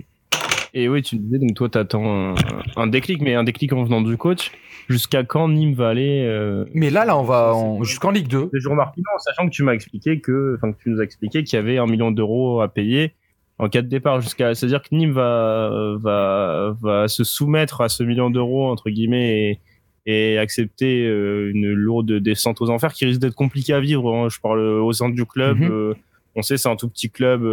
et 0.74 0.88
oui, 0.88 1.00
tu 1.02 1.16
disais, 1.16 1.38
donc 1.38 1.54
toi, 1.54 1.68
t'attends 1.70 2.04
un, 2.04 2.34
un 2.76 2.86
déclic, 2.86 3.22
mais 3.22 3.34
un 3.34 3.42
déclic 3.42 3.72
en 3.72 3.82
venant 3.82 4.02
du 4.02 4.16
coach. 4.18 4.52
Jusqu'à 4.90 5.22
quand 5.24 5.48
Nîmes 5.48 5.74
va 5.74 5.88
aller 5.88 6.24
euh, 6.26 6.64
Mais 6.74 6.90
là, 6.90 7.04
là, 7.04 7.16
on 7.16 7.22
va 7.22 7.54
en- 7.54 7.82
jusqu'en 7.84 8.10
Ligue 8.10 8.26
2. 8.28 8.50
Les 8.52 8.60
jours 8.60 8.74
marquants, 8.74 9.00
sachant 9.18 9.46
que 9.46 9.52
tu 9.52 9.62
m'as 9.62 9.72
expliqué 9.72 10.20
que, 10.20 10.56
enfin, 10.56 10.72
que 10.72 10.82
tu 10.82 10.90
nous 10.90 11.00
as 11.00 11.04
expliqué 11.04 11.44
qu'il 11.44 11.56
y 11.56 11.60
avait 11.62 11.78
un 11.78 11.86
million 11.86 12.10
d'euros 12.10 12.60
à 12.60 12.68
payer 12.68 13.12
en 13.58 13.68
cas 13.68 13.82
de 13.82 13.88
départ 13.88 14.20
jusqu'à, 14.20 14.54
c'est-à-dire 14.54 14.82
que 14.82 14.88
Nîmes 14.94 15.12
va, 15.12 15.70
va, 16.00 16.74
va 16.80 17.08
se 17.08 17.24
soumettre 17.24 17.82
à 17.82 17.88
ce 17.88 18.02
million 18.02 18.30
d'euros, 18.30 18.68
entre 18.70 18.88
guillemets, 18.90 19.60
et, 20.06 20.32
et 20.34 20.38
accepter 20.38 21.06
euh, 21.06 21.50
une 21.54 21.70
lourde 21.70 22.10
descente 22.14 22.60
aux 22.62 22.70
enfers 22.70 22.92
qui 22.94 23.04
risque 23.04 23.20
d'être 23.20 23.34
compliquée 23.34 23.74
à 23.74 23.80
vivre. 23.80 24.12
hein. 24.14 24.28
Je 24.30 24.40
parle 24.40 24.60
au 24.60 24.92
sein 24.92 25.08
du 25.10 25.24
club. 25.26 25.58
Mhm. 25.60 25.68
euh, 25.70 25.94
on 26.36 26.42
sait, 26.42 26.56
c'est 26.56 26.68
un 26.70 26.76
tout 26.76 26.88
petit 26.88 27.10
club 27.10 27.44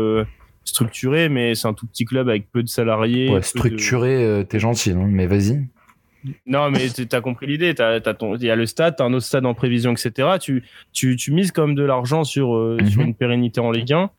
structuré, 0.63 1.29
mais 1.29 1.55
c'est 1.55 1.67
un 1.67 1.73
tout 1.73 1.85
petit 1.88 2.05
club 2.05 2.29
avec 2.29 2.51
peu 2.51 2.63
de 2.63 2.67
salariés. 2.69 3.29
Ouais, 3.29 3.41
structuré, 3.41 4.45
t'es 4.49 4.59
gentil, 4.59 4.91
hein, 4.91 5.07
mais 5.07 5.27
vas-y. 5.27 5.67
Non, 6.45 6.69
mais 6.71 6.89
tu 6.89 7.07
as 7.11 7.21
compris 7.21 7.47
l'idée. 7.47 7.73
Il 7.78 8.43
y 8.45 8.49
a 8.49 8.55
le 8.55 8.65
stade, 8.65 8.95
t'as 8.97 9.05
un 9.05 9.13
autre 9.13 9.25
stade 9.25 9.45
en 9.45 9.53
prévision, 9.53 9.91
etc. 9.93 10.30
Tu, 10.39 10.63
tu, 10.93 11.15
tu 11.15 11.32
mises 11.34 11.51
comme 11.51 11.75
de 11.75 11.84
l'argent 11.84 12.23
sur, 12.23 12.55
euh, 12.55 12.78
Mhm. 12.82 12.88
sur 12.89 13.01
une 13.01 13.15
pérennité 13.15 13.59
en 13.59 13.71
Ligue 13.71 13.93
1. 13.93 14.09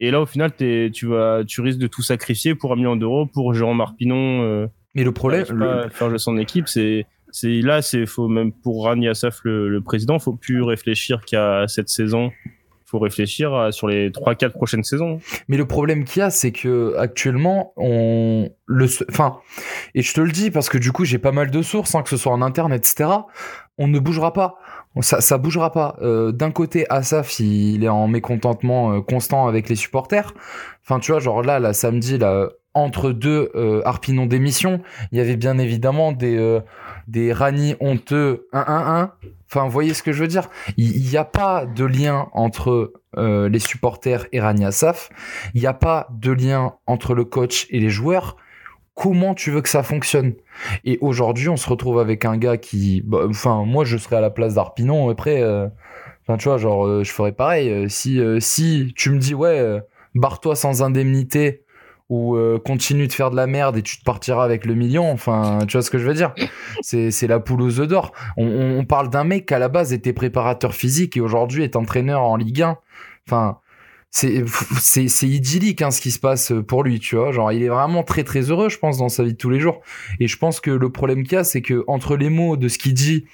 Et 0.00 0.10
là, 0.10 0.20
au 0.20 0.26
final, 0.26 0.52
t'es- 0.52 0.90
tu, 0.92 1.06
vas, 1.06 1.42
tu 1.46 1.60
risques 1.60 1.80
de 1.80 1.86
tout 1.88 2.02
sacrifier 2.02 2.54
pour 2.54 2.72
un 2.72 2.76
million 2.76 2.94
d'euros 2.96 3.26
pour 3.26 3.52
Jérôme 3.54 3.78
Marpinon. 3.78 4.42
Euh, 4.42 4.66
Mais 4.94 5.02
le 5.04 5.12
problème, 5.12 5.44
le- 5.50 5.88
faire 5.90 6.10
de 6.10 6.18
son 6.18 6.36
équipe. 6.38 6.68
C'est, 6.68 7.06
c'est 7.30 7.60
là, 7.62 7.82
c'est 7.82 8.06
faut 8.06 8.28
même 8.28 8.52
pour 8.52 8.84
Rani 8.84 9.08
Assaf, 9.08 9.40
le, 9.44 9.68
le 9.68 9.80
président, 9.80 10.18
faut 10.18 10.34
plus 10.34 10.62
réfléchir 10.62 11.20
qu'à 11.24 11.66
cette 11.68 11.88
saison. 11.88 12.30
Faut 12.90 12.98
réfléchir 12.98 13.68
sur 13.70 13.86
les 13.86 14.10
3-4 14.10 14.50
prochaines 14.50 14.82
saisons. 14.82 15.20
Mais 15.48 15.58
le 15.58 15.66
problème 15.66 16.04
qu'il 16.04 16.20
y 16.20 16.22
a, 16.22 16.30
c'est 16.30 16.52
que 16.52 16.94
actuellement, 16.96 17.74
on 17.76 18.48
le, 18.64 18.86
enfin, 19.10 19.40
et 19.94 20.02
je 20.02 20.14
te 20.14 20.20
le 20.20 20.32
dis 20.32 20.50
parce 20.50 20.68
que 20.68 20.78
du 20.78 20.90
coup, 20.92 21.04
j'ai 21.04 21.18
pas 21.18 21.32
mal 21.32 21.50
de 21.50 21.62
sources, 21.62 21.94
hein, 21.94 22.02
que 22.02 22.08
ce 22.08 22.16
soit 22.16 22.32
en 22.32 22.40
interne, 22.40 22.72
etc. 22.72 23.10
On 23.76 23.88
ne 23.88 23.98
bougera 23.98 24.32
pas. 24.32 24.56
Ça, 25.00 25.20
ça 25.20 25.38
bougera 25.38 25.70
pas. 25.70 25.96
Euh, 26.00 26.32
D'un 26.32 26.50
côté, 26.50 26.86
Asaf, 26.90 27.40
il 27.40 27.84
est 27.84 27.88
en 27.88 28.08
mécontentement 28.08 28.92
euh, 28.92 29.00
constant 29.00 29.46
avec 29.46 29.68
les 29.68 29.76
supporters. 29.76 30.32
Enfin, 30.82 30.98
tu 30.98 31.12
vois, 31.12 31.20
genre 31.20 31.42
là, 31.42 31.60
là, 31.60 31.72
samedi, 31.72 32.18
là, 32.18 32.48
entre 32.74 33.12
deux 33.12 33.50
euh, 33.54 33.82
Harpinon 33.84 34.26
d'émission, 34.26 34.80
il 35.12 35.18
y 35.18 35.20
avait 35.20 35.36
bien 35.36 35.58
évidemment 35.58 36.12
des 36.12 36.36
euh, 36.36 36.60
des 37.06 37.32
Rani 37.32 37.74
honteux 37.80 38.48
1-1-1. 38.52 39.10
Enfin, 39.50 39.64
vous 39.64 39.70
voyez 39.70 39.94
ce 39.94 40.02
que 40.02 40.12
je 40.12 40.20
veux 40.20 40.28
dire 40.28 40.48
Il 40.76 41.08
n'y 41.08 41.16
a 41.16 41.24
pas 41.24 41.64
de 41.64 41.84
lien 41.84 42.28
entre 42.32 42.92
euh, 43.16 43.48
les 43.48 43.58
supporters 43.58 44.26
et 44.32 44.40
Rani 44.40 44.64
Asaf. 44.64 45.08
Il 45.54 45.60
n'y 45.60 45.66
a 45.66 45.74
pas 45.74 46.08
de 46.10 46.32
lien 46.32 46.74
entre 46.86 47.14
le 47.14 47.24
coach 47.24 47.66
et 47.70 47.80
les 47.80 47.88
joueurs. 47.88 48.36
Comment 48.94 49.34
tu 49.34 49.50
veux 49.50 49.62
que 49.62 49.68
ça 49.68 49.82
fonctionne? 49.82 50.34
Et 50.84 50.98
aujourd'hui, 51.00 51.48
on 51.48 51.56
se 51.56 51.68
retrouve 51.68 51.98
avec 51.98 52.24
un 52.24 52.36
gars 52.36 52.56
qui, 52.56 53.02
bah, 53.06 53.26
enfin, 53.28 53.64
moi, 53.64 53.84
je 53.84 53.96
serais 53.96 54.16
à 54.16 54.20
la 54.20 54.30
place 54.30 54.54
d'Arpinon. 54.54 55.08
Après, 55.08 55.40
euh, 55.40 55.68
tu 56.38 56.48
vois, 56.48 56.58
genre, 56.58 56.86
euh, 56.86 57.04
je 57.04 57.12
ferais 57.12 57.32
pareil. 57.32 57.70
Euh, 57.70 57.88
Si, 57.88 58.20
si 58.40 58.92
tu 58.96 59.10
me 59.10 59.18
dis, 59.18 59.34
ouais, 59.34 59.80
barre-toi 60.14 60.56
sans 60.56 60.82
indemnité 60.82 61.62
ou 62.08 62.36
euh, 62.36 62.58
continue 62.58 63.06
de 63.06 63.12
faire 63.12 63.30
de 63.30 63.36
la 63.36 63.46
merde 63.46 63.76
et 63.76 63.82
tu 63.82 63.98
te 63.98 64.04
partiras 64.04 64.44
avec 64.44 64.64
le 64.64 64.74
million. 64.74 65.10
Enfin, 65.10 65.58
tu 65.68 65.76
vois 65.76 65.82
ce 65.82 65.90
que 65.90 65.98
je 65.98 66.06
veux 66.06 66.14
dire? 66.14 66.32
C'est 66.82 67.26
la 67.26 67.38
poule 67.40 67.62
aux 67.62 67.80
œufs 67.80 67.88
d'or. 67.88 68.12
On, 68.36 68.46
on- 68.46 68.78
on 68.78 68.84
parle 68.84 69.10
d'un 69.10 69.24
mec 69.24 69.46
qui 69.46 69.54
à 69.54 69.58
la 69.58 69.68
base 69.68 69.92
était 69.92 70.12
préparateur 70.12 70.74
physique 70.74 71.16
et 71.16 71.20
aujourd'hui 71.20 71.64
est 71.64 71.76
entraîneur 71.76 72.22
en 72.22 72.36
Ligue 72.36 72.62
1. 72.62 72.78
Enfin, 73.26 73.58
c'est 74.10 74.42
c'est 74.80 75.08
c'est 75.08 75.28
idyllique 75.28 75.82
hein, 75.82 75.90
ce 75.90 76.00
qui 76.00 76.10
se 76.10 76.18
passe 76.18 76.52
pour 76.66 76.82
lui, 76.82 76.98
tu 76.98 77.16
vois? 77.16 77.30
Genre, 77.30 77.52
il 77.52 77.62
est 77.62 77.68
vraiment 77.68 78.02
très 78.02 78.24
très 78.24 78.40
heureux, 78.50 78.70
je 78.70 78.78
pense, 78.78 78.96
dans 78.98 79.10
sa 79.10 79.22
vie 79.22 79.32
de 79.34 79.36
tous 79.38 79.50
les 79.50 79.60
jours. 79.60 79.82
Et 80.18 80.28
je 80.28 80.38
pense 80.38 80.60
que 80.60 80.70
le 80.70 80.90
problème 80.90 81.24
qu'il 81.24 81.34
y 81.34 81.36
a, 81.36 81.44
c'est 81.44 81.60
que 81.60 81.84
entre 81.88 82.16
les 82.16 82.30
mots 82.30 82.56
de 82.56 82.68
ce 82.68 82.78
qu'il 82.78 82.94
dit, 82.94 83.26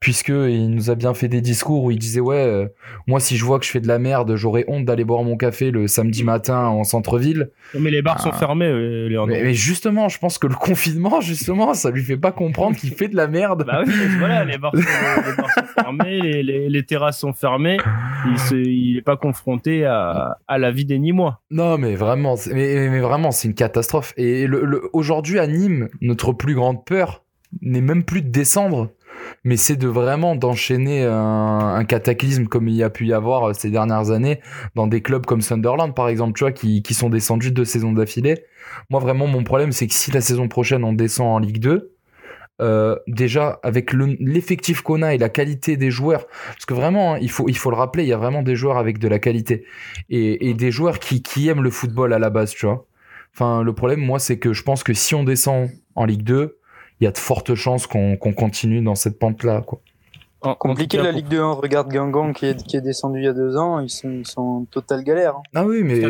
puisque 0.00 0.28
il 0.28 0.70
nous 0.70 0.90
a 0.90 0.94
bien 0.94 1.12
fait 1.12 1.26
des 1.28 1.40
discours 1.40 1.82
où 1.84 1.90
il 1.90 1.98
disait 1.98 2.20
ouais, 2.20 2.36
euh, 2.36 2.66
moi 3.08 3.18
si 3.18 3.36
je 3.36 3.44
vois 3.44 3.58
que 3.58 3.64
je 3.64 3.70
fais 3.70 3.80
de 3.80 3.88
la 3.88 3.98
merde, 3.98 4.36
j'aurais 4.36 4.64
honte 4.68 4.84
d'aller 4.84 5.04
boire 5.04 5.24
mon 5.24 5.36
café 5.36 5.70
le 5.72 5.88
samedi 5.88 6.22
matin 6.22 6.66
en 6.66 6.84
centre-ville. 6.84 7.50
Mais 7.78 7.90
les 7.90 8.00
bars 8.02 8.16
Ah. 8.20 8.22
sont 8.22 8.32
fermés, 8.32 8.66
euh. 8.66 9.24
Mais, 9.26 9.42
mais 9.42 9.54
justement, 9.54 10.08
je 10.08 10.18
pense 10.18 10.38
que 10.38 10.46
le 10.46 10.54
confinement, 10.60 11.20
justement, 11.20 11.74
ça 11.74 11.90
lui 11.90 12.02
fait 12.04 12.16
pas 12.16 12.30
comprendre 12.32 12.76
qu'il 12.76 12.90
fait 12.90 13.08
de 13.08 13.16
la 13.16 13.26
merde. 13.26 13.64
Bah 13.66 13.82
oui, 13.86 13.92
voilà, 14.18 14.44
les 14.44 14.56
bars 14.58 14.72
sont, 14.74 14.80
les 14.82 15.36
bars 15.36 15.50
sont 15.52 15.64
fermés, 15.82 16.20
les, 16.20 16.42
les, 16.42 16.68
les 16.68 16.82
terrasses 16.84 17.18
sont 17.18 17.32
fermées. 17.32 17.78
Il 18.30 18.38
se, 18.38 18.54
il 18.54 18.98
est 18.98 19.02
pas 19.02 19.16
confronté 19.16 19.84
à, 19.84 20.38
à 20.46 20.58
la 20.58 20.70
vie 20.70 20.84
des 20.84 20.98
Nîmois. 20.98 21.40
Non, 21.50 21.76
mais 21.78 21.94
vraiment, 21.96 22.36
c'est- 22.36 22.54
mais, 22.54 22.88
mais 22.88 23.00
vraiment, 23.00 23.30
c'est 23.32 23.48
une 23.48 23.54
catastrophe. 23.54 24.14
Et 24.16 24.46
le, 24.46 24.64
le- 24.64 24.82
aujourd'hui 24.92 25.38
à 25.38 25.46
Nîmes, 25.46 25.88
notre 26.00 26.32
plus 26.32 26.54
grande 26.54 26.84
peur 26.84 27.24
n'est 27.62 27.80
même 27.80 28.04
plus 28.04 28.20
de 28.22 28.28
descendre, 28.28 28.90
mais 29.44 29.56
c'est 29.56 29.76
de 29.76 29.88
vraiment 29.88 30.36
d'enchaîner 30.36 31.04
un, 31.04 31.84
cataclysme 31.84 32.46
comme 32.46 32.68
il 32.68 32.74
y 32.74 32.82
a 32.82 32.90
pu 32.90 33.06
y 33.06 33.12
avoir 33.12 33.54
ces 33.54 33.70
dernières 33.70 34.10
années 34.10 34.40
dans 34.74 34.86
des 34.86 35.00
clubs 35.00 35.24
comme 35.24 35.40
Sunderland, 35.40 35.94
par 35.94 36.08
exemple, 36.08 36.34
tu 36.36 36.44
vois, 36.44 36.52
qui, 36.52 36.82
qui 36.82 36.94
sont 36.94 37.08
descendus 37.10 37.52
deux 37.52 37.64
saisons 37.64 37.92
d'affilée. 37.92 38.44
Moi, 38.90 39.00
vraiment, 39.00 39.26
mon 39.26 39.44
problème, 39.44 39.72
c'est 39.72 39.86
que 39.86 39.94
si 39.94 40.10
la 40.10 40.20
saison 40.20 40.48
prochaine 40.48 40.84
on 40.84 40.92
descend 40.92 41.28
en 41.28 41.38
Ligue 41.38 41.60
2, 41.60 41.94
euh, 42.60 42.96
déjà 43.06 43.60
avec 43.62 43.92
le- 43.92 44.16
l'effectif 44.18 44.82
qu'on 44.82 45.02
a 45.02 45.14
et 45.14 45.18
la 45.18 45.28
qualité 45.28 45.76
des 45.76 45.90
joueurs, 45.92 46.26
parce 46.48 46.66
que 46.66 46.74
vraiment, 46.74 47.14
hein, 47.14 47.18
il 47.20 47.30
faut 47.30 47.48
il 47.48 47.56
faut 47.56 47.70
le 47.70 47.76
rappeler, 47.76 48.02
il 48.02 48.08
y 48.08 48.12
a 48.12 48.16
vraiment 48.16 48.42
des 48.42 48.56
joueurs 48.56 48.78
avec 48.78 48.98
de 48.98 49.06
la 49.06 49.20
qualité 49.20 49.64
et, 50.10 50.48
et 50.50 50.54
des 50.54 50.72
joueurs 50.72 50.98
qui 50.98 51.22
qui 51.22 51.48
aiment 51.48 51.62
le 51.62 51.70
football 51.70 52.12
à 52.12 52.18
la 52.18 52.30
base, 52.30 52.50
tu 52.50 52.66
vois. 52.66 52.86
Enfin, 53.34 53.62
le 53.62 53.72
problème, 53.72 54.00
moi, 54.00 54.18
c'est 54.18 54.38
que 54.38 54.52
je 54.52 54.62
pense 54.64 54.82
que 54.82 54.92
si 54.94 55.14
on 55.14 55.22
descend 55.22 55.70
en 55.94 56.04
Ligue 56.04 56.24
2, 56.24 56.57
il 57.00 57.04
y 57.04 57.06
a 57.06 57.10
de 57.10 57.18
fortes 57.18 57.54
chances 57.54 57.86
qu'on 57.86 58.16
continue 58.16 58.80
dans 58.82 58.94
cette 58.94 59.18
pente-là, 59.18 59.62
quoi. 59.62 59.80
En- 60.40 60.50
en 60.50 60.54
Compliqué 60.54 60.98
cas, 60.98 61.02
la 61.02 61.10
Ligue 61.10 61.26
2, 61.26 61.40
hein. 61.40 61.50
regarde 61.60 61.88
Guingamp 61.88 62.32
qui 62.32 62.46
est, 62.46 62.62
qui 62.64 62.76
est 62.76 62.80
descendu 62.80 63.18
il 63.18 63.24
y 63.24 63.28
a 63.28 63.32
deux 63.32 63.56
ans, 63.56 63.80
ils 63.80 63.90
sont, 63.90 64.08
ils 64.10 64.26
sont 64.26 64.40
en 64.40 64.64
totale 64.70 65.02
galère. 65.02 65.34
hein. 65.36 65.42
Ah 65.56 65.64
oui, 65.64 65.82
mais, 65.82 66.00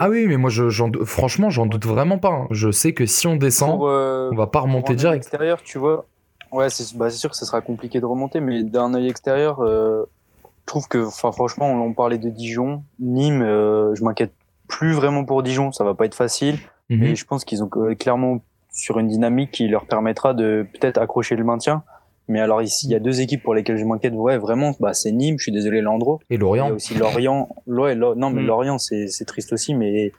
ah 0.00 0.10
oui, 0.10 0.26
mais 0.28 0.36
moi, 0.36 0.50
je, 0.50 0.68
franchement, 1.06 1.48
j'en 1.48 1.64
doute 1.64 1.86
vraiment 1.86 2.18
pas. 2.18 2.28
hein. 2.28 2.46
Je 2.50 2.70
sais 2.70 2.92
que 2.92 3.06
si 3.06 3.26
on 3.26 3.36
descend, 3.36 3.78
Pour, 3.78 3.88
euh, 3.88 4.28
on 4.32 4.36
va 4.36 4.48
pas 4.48 4.60
remonter 4.60 4.94
direct. 4.94 5.16
extérieur, 5.24 5.62
tu 5.62 5.78
vois. 5.78 6.04
Ouais, 6.52 6.68
c'est 6.68 6.94
bah, 6.96 7.08
c'est 7.08 7.16
sûr 7.16 7.30
que 7.30 7.36
ça 7.36 7.46
sera 7.46 7.62
compliqué 7.62 8.00
de 8.00 8.04
remonter, 8.06 8.40
mais 8.40 8.62
d'un 8.64 8.92
œil 8.92 9.08
extérieur, 9.08 9.60
euh, 9.60 10.04
je 10.42 10.66
trouve 10.66 10.86
que, 10.86 10.98
enfin, 11.06 11.32
franchement, 11.32 11.66
on, 11.66 11.80
on 11.80 11.94
parlait 11.94 12.18
de 12.18 12.28
Dijon, 12.28 12.82
Nîmes, 13.00 13.40
euh, 13.42 13.94
je 13.94 14.04
m'inquiète 14.04 14.34
plus 14.68 14.92
vraiment 14.92 15.24
pour 15.24 15.42
Dijon, 15.42 15.72
ça 15.72 15.84
va 15.84 15.94
pas 15.94 16.04
être 16.04 16.14
facile. 16.14 16.58
Mhm. 16.90 17.02
Et 17.02 17.16
je 17.16 17.24
pense 17.24 17.46
qu'ils 17.46 17.64
ont 17.64 17.70
euh, 17.78 17.94
clairement 17.94 18.42
sur 18.74 18.98
une 18.98 19.08
dynamique 19.08 19.50
qui 19.52 19.68
leur 19.68 19.86
permettra 19.86 20.34
de 20.34 20.66
peut-être 20.74 20.98
accrocher 20.98 21.36
le 21.36 21.44
maintien. 21.44 21.82
Mais 22.28 22.40
alors 22.40 22.60
ici, 22.60 22.86
il 22.86 22.90
y 22.90 22.94
a 22.94 22.98
deux 23.00 23.20
équipes 23.20 23.42
pour 23.42 23.54
lesquelles 23.54 23.76
je 23.78 23.84
m'inquiète. 23.84 24.12
Ouais, 24.14 24.36
vraiment, 24.36 24.74
bah 24.80 24.92
c'est 24.94 25.12
Nîmes. 25.12 25.36
Je 25.38 25.44
suis 25.44 25.52
désolé, 25.52 25.80
Landreau. 25.80 26.20
Et 26.28 26.34
Il 26.34 26.34
y 26.34 26.36
a 26.36 26.40
Lorient. 26.40 26.70
aussi 26.74 26.94
Lorient. 26.94 27.48
Ouais, 27.66 27.94
Lo- 27.94 28.14
non, 28.14 28.30
mais 28.30 28.42
Mm. 28.42 28.46
Lorient, 28.46 28.78
c'est 28.78 29.08
c'est 29.08 29.24
triste 29.26 29.52
aussi. 29.52 29.74
Mais 29.74 30.12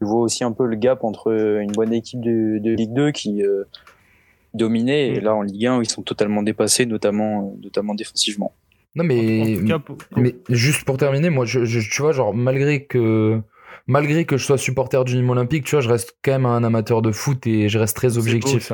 je 0.00 0.06
vois 0.06 0.20
aussi 0.20 0.44
un 0.44 0.52
peu 0.52 0.66
le 0.66 0.76
gap 0.76 1.02
entre 1.04 1.32
une 1.60 1.72
bonne 1.72 1.92
équipe 1.92 2.20
de, 2.20 2.58
de 2.58 2.70
Ligue 2.72 2.92
2 2.92 3.10
qui 3.10 3.42
euh, 3.42 3.64
dominer. 4.54 5.14
Et 5.14 5.20
Mm. 5.20 5.24
là, 5.24 5.34
en 5.34 5.42
Ligue 5.42 5.66
1, 5.66 5.82
ils 5.82 5.88
sont 5.88 6.02
totalement 6.02 6.42
dépassés, 6.42 6.86
notamment, 6.86 7.52
euh, 7.56 7.62
notamment 7.64 7.94
défensivement. 7.94 8.52
Non, 8.94 9.04
mais, 9.04 9.40
En 9.56 9.58
tout 9.60 9.66
cas, 9.66 9.78
pour- 9.78 9.96
mais 10.16 10.36
juste 10.48 10.84
pour 10.84 10.96
terminer, 10.96 11.28
moi, 11.30 11.44
je, 11.44 11.64
je- 11.64 11.80
tu 11.90 12.00
vois, 12.02 12.12
genre, 12.12 12.32
malgré 12.34 12.84
que, 12.84 13.40
malgré 13.86 14.24
que 14.24 14.36
je 14.36 14.44
sois 14.44 14.58
supporter 14.58 15.04
du 15.04 15.16
Nîmes 15.16 15.30
Olympique, 15.30 15.64
tu 15.64 15.72
vois, 15.76 15.80
je 15.80 15.88
reste 15.88 16.16
quand 16.24 16.32
même 16.32 16.46
un 16.46 16.64
amateur 16.64 17.02
de 17.02 17.12
foot 17.12 17.46
et 17.46 17.68
je 17.68 17.78
reste 17.78 17.96
très 17.96 18.08
beau, 18.08 18.18
objectif. 18.18 18.72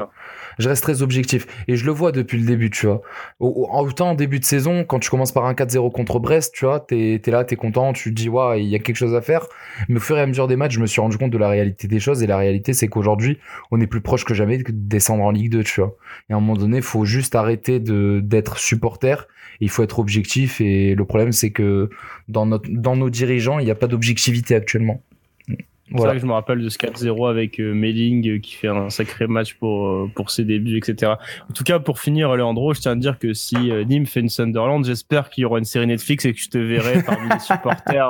je 0.58 0.68
reste 0.68 0.82
très 0.82 1.02
objectif. 1.02 1.46
Et 1.68 1.76
je 1.76 1.84
le 1.84 1.92
vois 1.92 2.12
depuis 2.12 2.38
le 2.38 2.46
début, 2.46 2.70
tu 2.70 2.86
vois. 2.86 3.02
Au- 3.40 3.68
au- 3.70 3.82
Autant 3.86 4.10
en 4.10 4.14
début 4.14 4.38
de 4.40 4.44
saison, 4.44 4.84
quand 4.84 4.98
tu 5.00 5.10
commences 5.10 5.32
par 5.32 5.44
un 5.46 5.54
4-0 5.54 5.90
contre 5.90 6.18
Brest, 6.18 6.54
tu 6.54 6.64
vois, 6.64 6.80
t'es 6.80 7.20
es 7.24 7.30
là, 7.30 7.44
t'es 7.44 7.56
content, 7.56 7.92
tu 7.92 8.10
te 8.10 8.14
dis, 8.14 8.28
ouais, 8.28 8.62
il 8.62 8.68
y 8.68 8.74
a 8.74 8.78
quelque 8.78 8.96
chose 8.96 9.14
à 9.14 9.20
faire. 9.20 9.46
Mais 9.88 9.96
au 9.96 10.00
fur 10.00 10.16
et 10.16 10.20
à 10.20 10.26
mesure 10.26 10.46
des 10.48 10.56
matchs, 10.56 10.74
je 10.74 10.80
me 10.80 10.86
suis 10.86 11.00
rendu 11.00 11.18
compte 11.18 11.30
de 11.30 11.38
la 11.38 11.48
réalité 11.48 11.88
des 11.88 12.00
choses. 12.00 12.22
Et 12.22 12.26
la 12.26 12.36
réalité, 12.38 12.72
c'est 12.72 12.88
qu'aujourd'hui, 12.88 13.38
on 13.70 13.80
est 13.80 13.86
plus 13.86 14.00
proche 14.00 14.24
que 14.24 14.34
jamais 14.34 14.58
de 14.58 14.64
descendre 14.68 15.24
en 15.24 15.30
Ligue 15.30 15.50
2, 15.52 15.64
tu 15.64 15.80
vois. 15.80 15.96
Et 16.30 16.32
à 16.32 16.36
un 16.36 16.40
moment 16.40 16.54
donné, 16.54 16.78
il 16.78 16.82
faut 16.82 17.04
juste 17.04 17.34
arrêter 17.34 17.80
de 17.80 18.20
d'être 18.22 18.56
supporter. 18.58 19.26
Il 19.60 19.68
faut 19.70 19.82
être 19.82 19.98
objectif. 19.98 20.60
Et 20.60 20.94
le 20.94 21.04
problème, 21.04 21.32
c'est 21.32 21.50
que 21.50 21.90
dans, 22.28 22.46
notre, 22.46 22.68
dans 22.70 22.96
nos 22.96 23.10
dirigeants, 23.10 23.58
il 23.58 23.64
n'y 23.64 23.70
a 23.70 23.74
pas 23.74 23.86
d'objectivité 23.88 24.54
actuellement. 24.54 25.02
C'est 25.48 25.98
Voilà. 25.98 26.12
vrai 26.12 26.16
que 26.16 26.22
je 26.22 26.26
me 26.26 26.32
rappelle 26.32 26.62
de 26.62 26.68
ce 26.70 26.78
4-0 26.78 27.28
avec 27.28 27.60
euh, 27.60 27.74
Melling 27.74 28.26
euh, 28.26 28.38
qui 28.38 28.54
fait 28.54 28.68
un 28.68 28.88
sacré 28.88 29.26
match 29.26 29.54
pour, 29.54 29.86
euh, 29.88 30.10
pour 30.14 30.30
ses 30.30 30.44
débuts, 30.44 30.78
etc. 30.78 31.12
En 31.50 31.52
tout 31.52 31.64
cas, 31.64 31.80
pour 31.80 31.98
finir, 32.00 32.34
Leandro, 32.34 32.72
je 32.72 32.80
tiens 32.80 32.92
à 32.92 32.96
dire 32.96 33.18
que 33.18 33.34
si 33.34 33.70
euh, 33.70 33.84
Nîmes 33.84 34.06
fait 34.06 34.20
une 34.20 34.30
Sunderland, 34.30 34.84
j'espère 34.86 35.28
qu'il 35.28 35.42
y 35.42 35.44
aura 35.44 35.58
une 35.58 35.66
série 35.66 35.86
Netflix 35.86 36.24
et 36.24 36.32
que 36.32 36.40
je 36.40 36.48
te 36.48 36.56
verrai 36.56 37.02
parmi 37.02 37.28
les 37.28 37.38
supporters 37.40 38.08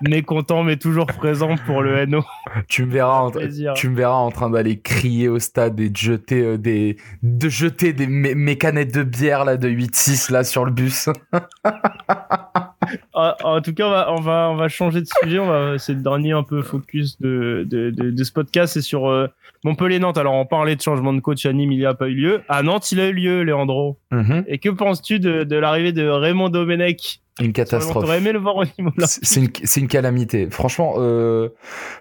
mécontents 0.00 0.62
mais 0.62 0.78
toujours 0.78 1.04
présents 1.04 1.56
pour 1.66 1.82
le 1.82 2.06
NO. 2.06 2.24
Tu 2.66 2.86
me 2.86 2.92
verras 2.92 3.20
en, 3.24 3.30
tu 3.74 3.90
me 3.90 3.94
verras 3.96 4.14
en 4.14 4.30
train 4.30 4.48
d'aller 4.48 4.80
crier 4.80 5.28
au 5.28 5.38
stade 5.38 5.78
et 5.80 5.90
de 5.90 5.96
jeter 5.96 6.40
euh, 6.40 6.56
des 6.56 6.96
de 7.22 7.48
jeter 7.50 7.92
des 7.92 8.06
mes, 8.06 8.34
mes 8.34 8.56
canettes 8.56 8.94
de 8.94 9.02
bière 9.02 9.44
là 9.44 9.58
de 9.58 9.68
8-6 9.68 10.32
là 10.32 10.44
sur 10.44 10.64
le 10.64 10.70
bus. 10.72 11.10
Ah, 13.14 13.36
en 13.44 13.60
tout 13.60 13.74
cas, 13.74 13.86
on 13.86 13.90
va, 13.90 14.12
on 14.12 14.20
va, 14.20 14.48
on 14.50 14.56
va 14.56 14.68
changer 14.68 15.00
de 15.00 15.06
sujet. 15.22 15.38
On 15.38 15.46
va, 15.46 15.78
c'est 15.78 15.94
le 15.94 16.00
dernier 16.00 16.32
un 16.32 16.42
peu 16.42 16.62
focus 16.62 17.20
de, 17.20 17.66
de, 17.68 17.90
de, 17.90 18.10
de 18.10 18.24
ce 18.24 18.32
podcast. 18.32 18.74
C'est 18.74 18.82
sur 18.82 19.08
euh, 19.08 19.28
Montpellier-Nantes. 19.64 20.18
Alors, 20.18 20.34
on 20.34 20.46
parlait 20.46 20.76
de 20.76 20.80
changement 20.80 21.12
de 21.12 21.20
coach 21.20 21.46
à 21.46 21.52
Nîmes, 21.52 21.72
il 21.72 21.78
n'y 21.78 21.86
a 21.86 21.94
pas 21.94 22.08
eu 22.08 22.14
lieu. 22.14 22.42
À 22.48 22.62
Nantes, 22.62 22.90
il 22.92 23.00
a 23.00 23.08
eu 23.08 23.12
lieu, 23.12 23.42
Leandro. 23.42 23.98
Mhm. 24.10 24.44
Et 24.46 24.58
que 24.58 24.68
penses-tu 24.70 25.20
de, 25.20 25.44
de 25.44 25.56
l'arrivée 25.56 25.92
de 25.92 26.06
Raymond 26.06 26.48
Domenech 26.48 27.21
Une 27.40 27.52
catastrophe. 27.54 28.04
T'aurais 28.04 28.18
aimé 28.18 28.32
le 28.32 28.38
voir 28.38 28.56
au 28.56 28.64
niveau. 28.64 28.90
C'est 29.06 29.40
une, 29.80 29.88
calamité. 29.88 30.48
Franchement, 30.50 30.94
euh, 30.98 31.48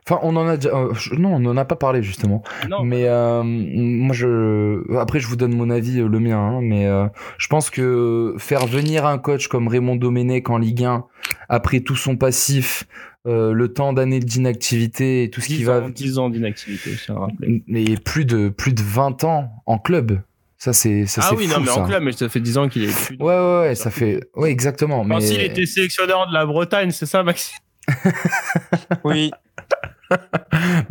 enfin, 0.05 0.19
on 0.23 0.36
en 0.36 0.45
a 0.45 0.57
déjà, 0.57 0.75
euh, 0.75 0.93
non, 1.17 1.36
on 1.36 1.39
n'en 1.39 1.55
a 1.55 1.63
pas 1.63 1.77
parlé 1.77 2.03
justement. 2.03 2.43
Non, 2.69 2.84
Mais 2.84 3.07
euh, 3.07 3.41
moi, 3.43 4.13
je, 4.13 4.82
après, 4.97 5.21
je 5.21 5.27
vous 5.27 5.38
donne 5.38 5.55
mon 5.55 5.69
avis, 5.69 5.99
euh, 6.01 6.07
le 6.09 6.19
mien. 6.19 6.38
hein, 6.38 6.59
mais 6.61 6.86
euh, 6.86 7.07
je 7.38 7.47
pense 7.47 7.69
que 7.69 8.36
faire 8.39 8.65
venir 8.67 9.05
un 9.05 9.17
coach 9.17 9.47
comme 9.47 9.69
Raymond 9.69 9.95
Domenech 9.95 10.49
en 10.49 10.57
Ligue 10.57 10.84
1 10.84 11.05
après 11.47 11.79
tout 11.79 11.95
son 11.95 12.17
passif, 12.17 12.84
euh, 13.25 13.53
le 13.53 13.71
temps 13.71 13.93
d'années 13.93 14.19
d'inactivité 14.19 15.23
et 15.23 15.29
tout 15.29 15.39
ce 15.39 15.47
qui 15.47 15.57
10 15.57 15.63
va, 15.63 15.82
ans, 15.82 15.89
10 15.89 16.17
ans 16.17 16.29
d'inactivité, 16.29 16.91
je 16.91 17.11
rappeler. 17.13 17.63
mais 17.67 17.86
plus 17.95 18.25
de 18.25 18.49
plus 18.49 18.73
de 18.73 18.82
20 18.82 19.23
ans 19.23 19.49
en 19.65 19.77
club. 19.77 20.19
Ça 20.64 20.74
c'est 20.74 21.07
ça 21.07 21.22
Ah 21.24 21.28
c'est 21.32 21.36
oui, 21.38 21.47
fou, 21.47 21.53
non, 21.55 21.59
mais 21.62 21.72
ça. 21.72 21.80
en 21.80 21.88
club, 21.88 22.03
mais 22.03 22.12
ça 22.12 22.30
fait 22.30 22.39
10 22.39 22.59
ans 22.59 22.70
qu'il 22.70 22.84
est 22.84 22.95
plus. 22.95 23.18
Ouais 23.20 23.34
ouais 23.34 23.59
ouais, 23.62 23.74
ça 23.74 23.89
fait 23.89 24.20
ouais 24.36 24.51
exactement. 24.51 24.99
Enfin, 24.99 25.16
mais 25.16 25.22
s'il 25.22 25.41
était 25.41 25.66
sélectionneur 25.66 26.28
de 26.28 26.34
la 26.36 26.45
Bretagne, 26.45 26.91
c'est 26.91 27.07
ça, 27.07 27.24
Maxime? 27.24 27.57
Oui. 29.03 29.32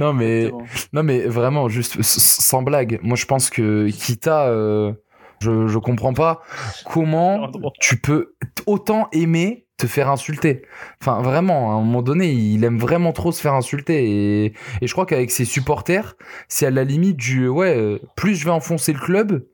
non 0.01 0.13
mais 0.13 0.51
non 0.93 1.05
mais 1.05 1.21
vraiment 1.21 1.69
juste 1.69 2.03
sans 2.03 2.63
blague. 2.63 2.99
Moi 3.03 3.17
je 3.17 3.27
pense 3.27 3.49
que 3.49 3.89
Kita, 3.91 4.49
euh, 4.49 4.93
je 5.41 5.69
je 5.69 5.79
comprends 5.79 6.15
pas 6.15 6.43
comment 6.85 7.49
tu 7.79 7.97
peux 8.01 8.35
autant 8.67 9.09
aimer 9.13 9.69
te 9.77 9.87
faire 9.87 10.11
insulter. 10.11 10.63
Enfin, 11.01 11.23
vraiment, 11.23 11.71
à 11.71 11.75
un 11.77 11.81
moment 11.81 12.03
donné, 12.03 12.31
il 12.33 12.63
aime 12.65 12.79
vraiment 12.79 13.13
trop 13.13 13.33
se 13.33 13.41
faire 13.41 13.55
insulter. 13.55 14.05
Et, 14.45 14.53
et 14.83 14.87
je 14.87 14.93
crois 14.93 15.07
qu'avec 15.07 15.31
ses 15.31 15.47
supporters, 15.47 16.17
c'est 16.49 16.67
à 16.67 16.71
la 16.71 16.85
limite 16.85 17.17
du 17.17 17.49
ouais, 17.49 17.75
euh, 17.77 17.99
plus 18.15 18.35
je 18.35 18.45
vais 18.45 18.51
enfoncer 18.51 18.93
le 18.93 18.99
club, 19.01 19.47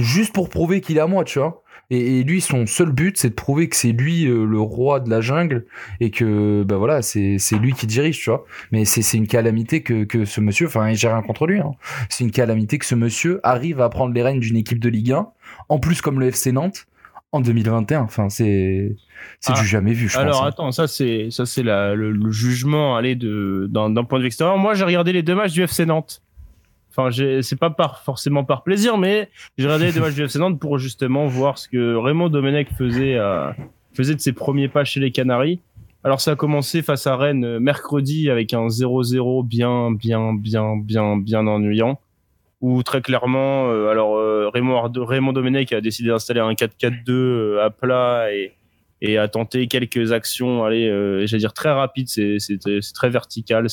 juste 0.00 0.32
pour 0.34 0.48
prouver 0.48 0.80
qu'il 0.80 0.96
est 0.96 1.00
à 1.00 1.06
moi, 1.06 1.24
tu 1.24 1.38
vois. 1.38 1.62
Et, 1.90 2.20
et 2.20 2.22
lui, 2.24 2.42
son 2.42 2.66
seul 2.66 2.90
but, 2.92 3.16
c'est 3.16 3.30
de 3.30 3.34
prouver 3.34 3.68
que 3.70 3.76
c'est 3.76 3.92
lui 3.92 4.26
euh, 4.26 4.44
le 4.44 4.60
roi 4.60 5.00
de 5.00 5.08
la 5.08 5.22
jungle 5.22 5.64
et 6.00 6.10
que 6.10 6.62
bah 6.62 6.76
voilà, 6.76 7.00
c'est 7.00 7.38
c'est 7.38 7.56
lui 7.56 7.72
qui 7.72 7.86
dirige, 7.86 8.18
tu 8.20 8.28
vois. 8.28 8.44
Mais 8.72 8.84
c'est 8.84 9.00
c'est 9.00 9.16
une 9.16 9.26
calamité 9.26 9.82
que 9.82 10.04
que 10.04 10.26
ce 10.26 10.40
monsieur, 10.42 10.66
enfin, 10.66 10.92
j'ai 10.92 11.08
rien 11.08 11.22
contre 11.22 11.46
lui. 11.46 11.60
Hein. 11.60 11.70
C'est 12.10 12.24
une 12.24 12.30
calamité 12.30 12.76
que 12.78 12.84
ce 12.84 12.94
monsieur 12.94 13.40
arrive 13.42 13.80
à 13.80 13.88
prendre 13.88 14.12
les 14.12 14.22
rênes 14.22 14.40
d'une 14.40 14.56
équipe 14.56 14.80
de 14.80 14.88
Ligue 14.90 15.12
1, 15.12 15.28
en 15.70 15.78
plus 15.78 16.02
comme 16.02 16.20
le 16.20 16.26
FC 16.26 16.52
Nantes 16.52 16.86
en 17.32 17.40
2021. 17.40 18.00
Enfin, 18.02 18.28
c'est 18.28 18.94
c'est 19.40 19.52
Ah. 19.56 19.60
du 19.60 19.66
jamais 19.66 19.92
vu, 19.94 20.08
je 20.10 20.18
Alors 20.18 20.40
pense. 20.40 20.42
hein. 20.42 20.48
attends, 20.48 20.72
ça 20.72 20.88
c'est 20.88 21.28
ça 21.30 21.46
c'est 21.46 21.62
la- 21.62 21.94
le, 21.94 22.10
le 22.12 22.30
jugement 22.30 22.96
allez 22.96 23.14
de 23.16 23.66
d'un 23.70 23.88
d'un 23.88 24.04
point 24.04 24.18
de 24.18 24.24
vue 24.24 24.28
extérieur. 24.28 24.58
Moi, 24.58 24.74
j'ai 24.74 24.84
regardé 24.84 25.14
les 25.14 25.22
deux 25.22 25.34
matchs 25.34 25.52
du 25.54 25.62
FC 25.62 25.86
Nantes. 25.86 26.20
Enfin, 26.98 27.38
c'est 27.42 27.58
pas 27.58 27.72
forcément 28.04 28.42
par 28.44 28.64
plaisir, 28.64 28.98
mais 28.98 29.28
j'ai 29.56 29.66
regardé 29.66 29.92
deux 29.92 30.00
matchs 30.00 30.14
du 30.14 30.24
FC 30.24 30.38
Nantes 30.40 30.58
pour 30.58 30.78
justement 30.78 31.26
voir 31.26 31.56
ce 31.56 31.68
que 31.68 31.94
Raymond 31.94 32.28
Domenech 32.28 32.68
faisait 32.76 33.16
à- 33.16 33.54
faisait 33.94 34.16
de 34.16 34.20
ses 34.20 34.32
premiers 34.32 34.66
pas 34.68 34.84
chez 34.84 34.98
les 34.98 35.12
Canaries. 35.12 35.60
Alors 36.02 36.20
ça 36.20 36.32
a 36.32 36.36
commencé 36.36 36.82
face 36.82 37.06
à 37.06 37.16
Rennes 37.16 37.44
euh, 37.44 37.60
mercredi 37.60 38.30
avec 38.30 38.52
un 38.52 38.66
0-0 38.68 39.46
bien 39.46 39.90
bien 39.92 40.32
bien 40.34 40.76
bien 40.76 41.16
bien 41.16 41.46
ennuyant 41.46 42.00
où 42.60 42.82
très 42.84 43.00
clairement 43.00 43.68
euh, 43.70 43.88
alors 43.88 44.16
euh, 44.16 44.48
Raymond 44.52 44.90
Raymond 44.94 45.32
Domenech 45.32 45.72
a 45.72 45.80
décidé 45.80 46.08
d'installer 46.10 46.40
un 46.40 46.52
4-4-2 46.52 47.10
euh, 47.10 47.64
à 47.64 47.70
plat 47.70 48.26
et 49.00 49.16
à 49.18 49.28
tenter 49.28 49.68
quelques 49.68 50.10
actions, 50.10 50.64
allez, 50.64 50.88
euh, 50.88 51.24
j'allais 51.26 51.38
dire 51.38 51.52
très 51.52 51.70
rapides, 51.70 52.08
c'est 52.08 52.38
très 52.94 53.10
vertical, 53.10 53.70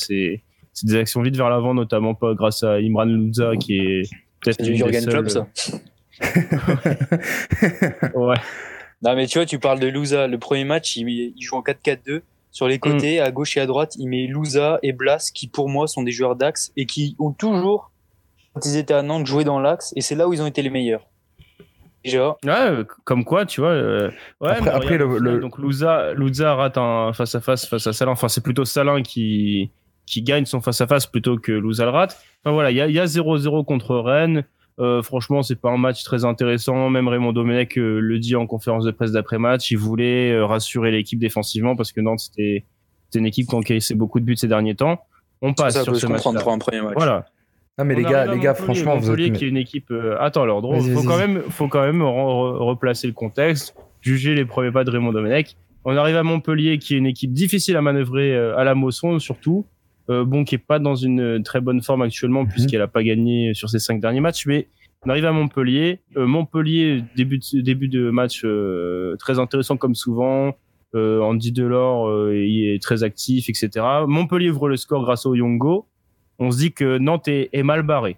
c'est 0.76 0.86
des 0.86 0.96
actions 0.96 1.22
vite 1.22 1.36
vers 1.36 1.48
l'avant, 1.48 1.72
notamment 1.72 2.14
pas 2.14 2.34
grâce 2.34 2.62
à 2.62 2.74
Imran 2.80 3.06
Louza 3.06 3.56
qui 3.56 3.78
est 3.78 4.02
peut-être 4.42 4.58
C'est 4.60 4.70
du 4.70 4.76
Jurgen 4.76 5.06
Klopp, 5.06 5.28
ça. 5.30 5.46
Ouais. 8.14 8.36
Non, 9.02 9.14
mais 9.14 9.26
tu 9.26 9.38
vois, 9.38 9.46
tu 9.46 9.58
parles 9.58 9.80
de 9.80 9.88
Louza. 9.88 10.26
Le 10.26 10.38
premier 10.38 10.64
match, 10.64 10.96
il, 10.96 11.34
joue 11.40 11.56
en 11.56 11.62
4-4-2. 11.62 12.20
Sur 12.50 12.68
les 12.68 12.78
côtés, 12.78 13.20
à 13.20 13.30
gauche 13.30 13.56
et 13.56 13.60
à 13.60 13.66
droite, 13.66 13.94
il 13.98 14.08
met 14.08 14.26
Louza 14.26 14.78
et 14.82 14.92
Blas, 14.92 15.30
qui 15.34 15.46
pour 15.48 15.68
moi 15.68 15.86
sont 15.86 16.02
des 16.02 16.12
joueurs 16.12 16.36
d'axe 16.36 16.72
et 16.76 16.86
qui 16.86 17.14
ont 17.18 17.32
toujours, 17.32 17.90
quand 18.54 18.64
ils 18.64 18.76
étaient 18.76 18.94
à 18.94 19.02
Nantes, 19.02 19.26
joué 19.26 19.44
dans 19.44 19.58
l'axe. 19.60 19.92
Et 19.96 20.00
c'est 20.00 20.14
là 20.14 20.26
où 20.26 20.32
ils 20.32 20.40
ont 20.40 20.46
été 20.46 20.62
les 20.62 20.70
meilleurs. 20.70 21.06
Déjà, 22.02 22.28
Ouais, 22.44 22.50
euh, 22.52 22.84
comme 23.04 23.24
quoi, 23.24 23.44
tu 23.44 23.60
vois. 23.60 23.70
euh, 23.70 24.10
ouais, 24.40 24.48
Après- 24.50 24.60
mais 24.62 24.68
après, 24.70 24.94
regarde, 24.96 25.10
le- 25.20 25.32
le- 25.34 25.40
Donc 25.40 25.58
Louza, 25.58 26.14
Louza 26.14 26.54
rate 26.54 26.78
un 26.78 27.12
face 27.12 27.34
à 27.34 27.40
face 27.40 27.66
face 27.66 27.86
à 27.86 27.92
Salin. 27.92 28.12
Enfin, 28.12 28.28
c'est 28.28 28.42
plutôt 28.42 28.64
Salin 28.64 29.02
qui 29.02 29.70
qui 30.06 30.22
gagne 30.22 30.44
son 30.46 30.60
face 30.60 30.80
à 30.80 30.86
face 30.86 31.06
plutôt 31.06 31.36
que 31.36 31.52
Louza 31.52 31.84
le 31.84 31.90
rate. 31.90 32.16
Enfin 32.44 32.52
voilà, 32.54 32.70
il 32.70 32.76
y 32.76 32.80
a 32.80 32.86
il 32.88 32.94
y 32.94 32.98
a 33.00 33.04
0-0 33.06 33.64
contre 33.64 33.96
Rennes. 33.96 34.44
Euh, 34.78 35.02
franchement, 35.02 35.42
c'est 35.42 35.58
pas 35.60 35.70
un 35.70 35.78
match 35.78 36.02
très 36.04 36.24
intéressant. 36.24 36.90
Même 36.90 37.08
Raymond 37.08 37.32
Domenech 37.32 37.76
euh, 37.78 37.98
le 37.98 38.18
dit 38.18 38.36
en 38.36 38.46
conférence 38.46 38.84
de 38.84 38.90
presse 38.90 39.12
d'après-match. 39.12 39.70
Il 39.70 39.78
voulait 39.78 40.32
euh, 40.32 40.44
rassurer 40.46 40.90
l'équipe 40.90 41.18
défensivement 41.18 41.76
parce 41.76 41.92
que 41.92 42.00
Nantes 42.00 42.20
c'était 42.20 42.64
une 43.14 43.24
équipe 43.26 43.48
qui 43.48 43.54
encaissait 43.54 43.94
beaucoup 43.94 44.20
de 44.20 44.24
buts 44.26 44.36
ces 44.36 44.48
derniers 44.48 44.74
temps. 44.74 45.00
On 45.42 45.54
passe 45.54 45.74
ça 45.74 45.82
sur 45.84 45.96
ce 45.96 46.06
match. 46.06 46.22
pour 46.22 46.52
un 46.52 46.58
premier 46.58 46.82
match. 46.82 46.94
Voilà. 46.94 47.24
Non, 47.78 47.84
mais 47.86 47.94
On 47.94 47.98
les 47.98 48.04
gars, 48.04 48.26
les 48.26 48.38
gars, 48.38 48.50
Montpellier, 48.52 48.54
franchement, 48.64 48.96
vous 48.96 49.06
Montpellier 49.08 49.26
êtes. 49.28 49.32
qui 49.34 49.44
est 49.44 49.48
une 49.48 49.56
équipe. 49.56 49.90
euh, 49.90 50.16
Attends, 50.20 50.42
alors, 50.42 50.62
drôle. 50.62 50.80
Faut 50.80 51.02
quand 51.02 51.18
même, 51.18 51.42
faut 51.50 51.68
quand 51.68 51.82
même 51.82 52.00
re- 52.00 52.04
re- 52.04 52.56
replacer 52.58 53.06
le 53.06 53.12
contexte, 53.12 53.74
juger 54.02 54.34
les 54.34 54.44
premiers 54.44 54.70
pas 54.72 54.84
de 54.84 54.90
Raymond 54.90 55.12
Domenech. 55.12 55.56
On 55.84 55.96
arrive 55.96 56.16
à 56.16 56.22
Montpellier, 56.22 56.78
qui 56.78 56.94
est 56.94 56.98
une 56.98 57.06
équipe 57.06 57.32
difficile 57.32 57.76
à 57.76 57.82
manœuvrer 57.82 58.34
euh, 58.34 58.56
à 58.58 58.64
la 58.64 58.74
Mosson, 58.74 59.18
surtout. 59.18 59.66
Euh, 60.08 60.24
bon, 60.24 60.44
qui 60.44 60.54
est 60.54 60.58
pas 60.58 60.78
dans 60.78 60.94
une 60.94 61.20
euh, 61.20 61.42
très 61.42 61.60
bonne 61.60 61.82
forme 61.82 62.02
actuellement, 62.02 62.42
Mhm. 62.44 62.48
puisqu'elle 62.50 62.80
a 62.82 62.86
pas 62.88 63.02
gagné 63.02 63.54
sur 63.54 63.68
ses 63.70 63.78
cinq 63.80 64.00
derniers 64.00 64.20
matchs. 64.20 64.46
Mais 64.46 64.68
on 65.04 65.10
arrive 65.10 65.24
à 65.26 65.32
Montpellier. 65.32 66.00
Euh, 66.16 66.26
Montpellier, 66.26 67.02
début 67.16 67.38
de, 67.38 67.60
début 67.60 67.88
de 67.88 68.10
match 68.10 68.42
euh, 68.44 69.16
très 69.18 69.38
intéressant 69.38 69.76
comme 69.76 69.94
souvent. 69.94 70.54
Andy 70.94 71.52
Delors 71.52 72.32
il 72.32 72.70
est 72.70 72.82
très 72.82 73.02
actif, 73.02 73.50
etc. 73.50 73.68
Montpellier 74.06 74.48
ouvre 74.48 74.66
le 74.70 74.76
score 74.78 75.02
grâce 75.02 75.26
au 75.26 75.34
Yongo. 75.34 75.86
On 76.38 76.50
se 76.50 76.56
dit 76.56 76.72
que 76.72 76.96
Nantes 76.96 77.28
est, 77.28 77.50
est 77.52 77.62
mal 77.62 77.82
barré. 77.82 78.16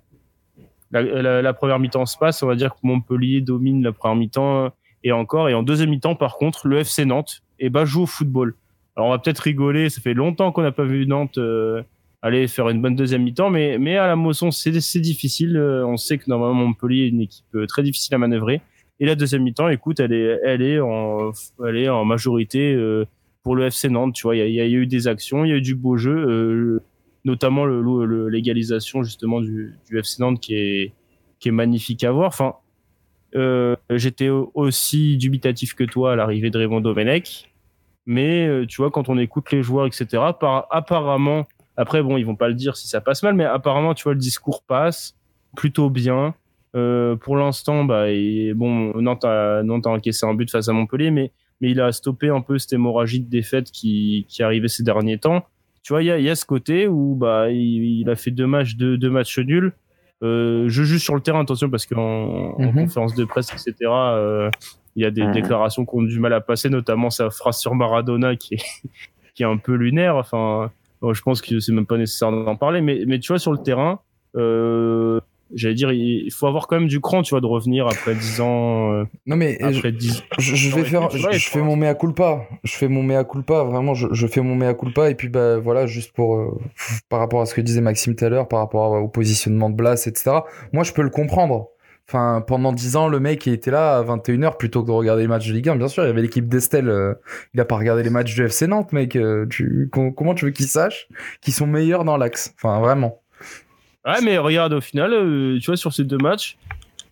La, 0.92 1.02
la- 1.02 1.42
la 1.42 1.52
première 1.54 1.80
mi-temps 1.80 2.06
se 2.06 2.16
passe, 2.16 2.40
on 2.44 2.46
va 2.46 2.54
dire 2.54 2.74
que 2.74 2.78
Montpellier 2.84 3.40
domine 3.40 3.82
la 3.82 3.90
première 3.90 4.14
mi-temps 4.16 4.70
et 5.02 5.10
encore. 5.10 5.48
Et 5.48 5.54
en 5.54 5.64
deuxième 5.64 5.90
mi-temps, 5.90 6.14
par 6.14 6.36
contre, 6.36 6.68
le 6.68 6.78
FC 6.78 7.04
Nantes 7.04 7.42
eh 7.58 7.68
ben, 7.68 7.84
joue 7.84 8.02
au 8.02 8.06
football. 8.06 8.54
Alors 8.98 9.10
on 9.10 9.12
va 9.12 9.20
peut-être 9.20 9.38
rigoler, 9.38 9.90
ça 9.90 10.00
fait 10.00 10.12
longtemps 10.12 10.50
qu'on 10.50 10.62
n'a 10.62 10.72
pas 10.72 10.82
vu 10.82 11.06
Nantes 11.06 11.38
euh, 11.38 11.84
aller 12.20 12.48
faire 12.48 12.68
une 12.68 12.82
bonne 12.82 12.96
deuxième 12.96 13.22
mi-temps, 13.22 13.48
mais, 13.48 13.96
à 13.96 14.08
la 14.08 14.16
Mosson, 14.16 14.50
c'est 14.50 14.72
difficile. 14.72 15.56
Euh, 15.56 15.86
On 15.86 15.96
sait 15.96 16.18
que 16.18 16.24
normalement 16.26 16.66
Montpellier 16.66 17.04
est 17.04 17.08
une 17.10 17.20
équipe 17.20 17.46
euh, 17.54 17.66
très 17.66 17.84
difficile 17.84 18.16
à 18.16 18.18
manœuvrer. 18.18 18.60
Et 18.98 19.06
la 19.06 19.14
deuxième 19.14 19.44
mi-temps, 19.44 19.68
écoute, 19.68 20.00
elle 20.00 20.12
est, 20.12 20.80
en, 20.80 22.04
majorité 22.04 22.76
pour 23.44 23.54
le 23.54 23.66
FC 23.66 23.88
Nantes. 23.88 24.16
Tu 24.16 24.24
vois, 24.24 24.34
il 24.34 24.52
y 24.52 24.60
a, 24.60 24.66
eu 24.66 24.88
des 24.88 25.06
actions, 25.06 25.44
il 25.44 25.50
y 25.50 25.52
a 25.52 25.58
eu 25.58 25.62
du 25.62 25.76
beau 25.76 25.96
jeu, 25.96 26.82
notamment 27.24 27.66
l'égalisation 27.66 29.04
justement 29.04 29.40
du, 29.40 29.76
FC 29.92 30.20
Nantes 30.20 30.40
qui 30.40 30.56
est, 30.56 31.50
magnifique 31.52 32.02
à 32.02 32.10
voir. 32.10 32.26
Enfin, 32.26 32.54
j'étais 33.90 34.28
aussi 34.28 35.16
dubitatif 35.16 35.74
que 35.74 35.84
toi 35.84 36.14
à 36.14 36.16
l'arrivée 36.16 36.50
de 36.50 36.58
Raymond 36.58 36.80
Domenech, 36.80 37.48
mais 38.08 38.48
euh, 38.48 38.66
tu 38.66 38.80
vois, 38.80 38.90
quand 38.90 39.10
on 39.10 39.18
écoute 39.18 39.52
les 39.52 39.62
joueurs, 39.62 39.86
etc., 39.86 40.06
par, 40.40 40.66
apparemment, 40.70 41.46
après, 41.76 42.02
bon, 42.02 42.16
ils 42.16 42.24
vont 42.24 42.36
pas 42.36 42.48
le 42.48 42.54
dire 42.54 42.74
si 42.74 42.88
ça 42.88 43.02
passe 43.02 43.22
mal, 43.22 43.34
mais 43.34 43.44
apparemment, 43.44 43.92
tu 43.92 44.04
vois, 44.04 44.14
le 44.14 44.18
discours 44.18 44.62
passe 44.66 45.14
plutôt 45.54 45.90
bien. 45.90 46.34
Euh, 46.74 47.16
pour 47.16 47.36
l'instant, 47.36 47.84
bah, 47.84 48.10
et, 48.10 48.54
bon, 48.54 48.98
Nantes 48.98 49.26
a, 49.26 49.62
Nantes 49.62 49.86
a 49.86 49.90
encaissé 49.90 50.24
un 50.24 50.32
but 50.32 50.50
face 50.50 50.68
à 50.68 50.72
Montpellier, 50.72 51.10
mais, 51.10 51.32
mais 51.60 51.70
il 51.70 51.82
a 51.82 51.92
stoppé 51.92 52.30
un 52.30 52.40
peu 52.40 52.58
cette 52.58 52.72
hémorragie 52.72 53.20
de 53.20 53.28
défaite 53.28 53.70
qui, 53.70 54.24
qui 54.26 54.42
arrivait 54.42 54.68
ces 54.68 54.82
derniers 54.82 55.18
temps. 55.18 55.44
Tu 55.82 55.92
vois, 55.92 56.02
il 56.02 56.06
y 56.06 56.10
a, 56.10 56.18
y 56.18 56.30
a, 56.30 56.34
ce 56.34 56.46
côté 56.46 56.88
où 56.88 57.14
bah, 57.14 57.50
il, 57.50 58.00
il, 58.00 58.08
a 58.08 58.16
fait 58.16 58.30
deux 58.30 58.46
matchs, 58.46 58.76
deux, 58.76 58.96
deux 58.96 59.10
matchs 59.10 59.38
nuls. 59.38 59.74
Euh, 60.22 60.64
je 60.68 60.82
juge 60.82 61.02
sur 61.02 61.14
le 61.14 61.20
terrain, 61.20 61.42
attention, 61.42 61.68
parce 61.68 61.84
qu'en 61.84 62.54
mm 62.58 62.62
-hmm. 62.62 62.68
en 62.68 62.72
conférence 62.72 63.14
de 63.14 63.24
presse, 63.26 63.52
etc., 63.52 63.74
euh, 63.82 64.50
il 64.96 65.02
y 65.02 65.06
a 65.06 65.10
des 65.10 65.24
mmh. 65.24 65.32
déclarations 65.32 65.84
qui 65.84 65.94
ont 65.94 66.02
du 66.02 66.18
mal 66.18 66.32
à 66.32 66.40
passer, 66.40 66.68
notamment 66.70 67.10
sa 67.10 67.30
phrase 67.30 67.58
sur 67.58 67.74
Maradona 67.74 68.36
qui 68.36 68.54
est, 68.54 68.64
qui 69.34 69.42
est 69.42 69.46
un 69.46 69.56
peu 69.56 69.74
lunaire. 69.74 70.16
Enfin, 70.16 70.70
bon, 71.00 71.12
je 71.12 71.22
pense 71.22 71.40
que 71.40 71.60
c'est 71.60 71.72
même 71.72 71.86
pas 71.86 71.96
nécessaire 71.96 72.30
d'en 72.30 72.56
parler, 72.56 72.80
mais, 72.80 73.04
mais 73.06 73.18
tu 73.18 73.28
vois, 73.28 73.38
sur 73.38 73.52
le 73.52 73.58
terrain, 73.58 74.00
euh, 74.36 75.20
j'allais 75.54 75.74
dire, 75.74 75.92
il 75.92 76.30
faut 76.30 76.46
avoir 76.46 76.66
quand 76.66 76.78
même 76.78 76.88
du 76.88 77.00
cran, 77.00 77.22
tu 77.22 77.30
vois, 77.30 77.40
de 77.40 77.46
revenir 77.46 77.86
après 77.86 78.14
10 78.14 78.40
ans. 78.40 78.92
Euh, 78.92 79.04
non, 79.26 79.36
mais 79.36 79.60
après 79.62 79.92
10... 79.92 80.22
je, 80.38 80.54
je 80.54 80.74
vais 80.74 80.84
faire, 80.84 81.10
je, 81.10 81.18
je 81.30 81.48
fais 81.48 81.60
mon 81.60 81.76
mea 81.76 81.94
culpa. 81.94 82.46
Je 82.64 82.74
fais 82.74 82.88
mon 82.88 83.02
mea 83.02 83.24
culpa, 83.24 83.62
vraiment, 83.62 83.94
je, 83.94 84.08
je 84.12 84.26
fais 84.26 84.40
mon 84.40 84.54
mea 84.54 84.74
culpa. 84.74 85.10
Et 85.10 85.14
puis, 85.14 85.28
bah, 85.28 85.58
voilà, 85.58 85.86
juste 85.86 86.12
pour, 86.12 86.36
euh, 86.36 86.58
par 87.08 87.20
rapport 87.20 87.40
à 87.40 87.46
ce 87.46 87.54
que 87.54 87.60
disait 87.60 87.80
Maxime 87.80 88.14
tout 88.14 88.24
à 88.24 88.28
l'heure, 88.28 88.48
par 88.48 88.60
rapport 88.60 88.92
au 88.92 89.08
positionnement 89.08 89.70
de 89.70 89.74
Blas, 89.74 90.06
etc. 90.06 90.38
Moi, 90.72 90.84
je 90.84 90.92
peux 90.92 91.02
le 91.02 91.10
comprendre. 91.10 91.68
Enfin, 92.08 92.42
pendant 92.46 92.72
10 92.72 92.96
ans, 92.96 93.08
le 93.08 93.20
mec, 93.20 93.44
il 93.46 93.52
était 93.52 93.70
là 93.70 93.98
à 93.98 94.02
21h 94.02 94.56
plutôt 94.56 94.80
que 94.82 94.86
de 94.86 94.92
regarder 94.92 95.22
les 95.22 95.28
matchs 95.28 95.46
de 95.48 95.52
Ligue 95.52 95.68
1. 95.68 95.76
Bien 95.76 95.88
sûr, 95.88 96.04
il 96.04 96.06
y 96.06 96.10
avait 96.10 96.22
l'équipe 96.22 96.48
d'Estelle. 96.48 96.88
Euh, 96.88 97.12
il 97.52 97.60
a 97.60 97.66
pas 97.66 97.76
regardé 97.76 98.02
les 98.02 98.08
matchs 98.08 98.34
du 98.34 98.42
FC 98.44 98.66
Nantes, 98.66 98.92
mec. 98.94 99.14
Euh, 99.14 99.44
tu, 99.50 99.90
comment 99.92 100.34
tu 100.34 100.46
veux 100.46 100.50
qu'il 100.50 100.66
sache 100.68 101.06
qu'ils 101.42 101.52
sont 101.52 101.66
meilleurs 101.66 102.04
dans 102.04 102.16
l'axe? 102.16 102.54
Enfin, 102.56 102.80
vraiment. 102.80 103.20
Ouais, 104.06 104.22
mais 104.24 104.38
regarde, 104.38 104.72
au 104.72 104.80
final, 104.80 105.12
euh, 105.12 105.58
tu 105.60 105.66
vois, 105.66 105.76
sur 105.76 105.92
ces 105.92 106.04
deux 106.04 106.16
matchs, 106.16 106.56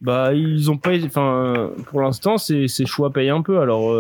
bah, 0.01 0.33
ils 0.33 0.71
ont 0.71 0.79
pas. 0.79 0.93
Enfin, 1.05 1.73
pour 1.91 2.01
l'instant, 2.01 2.39
ces 2.39 2.67
choix 2.87 3.13
payent 3.13 3.29
un 3.29 3.43
peu. 3.43 3.61
Alors, 3.61 3.95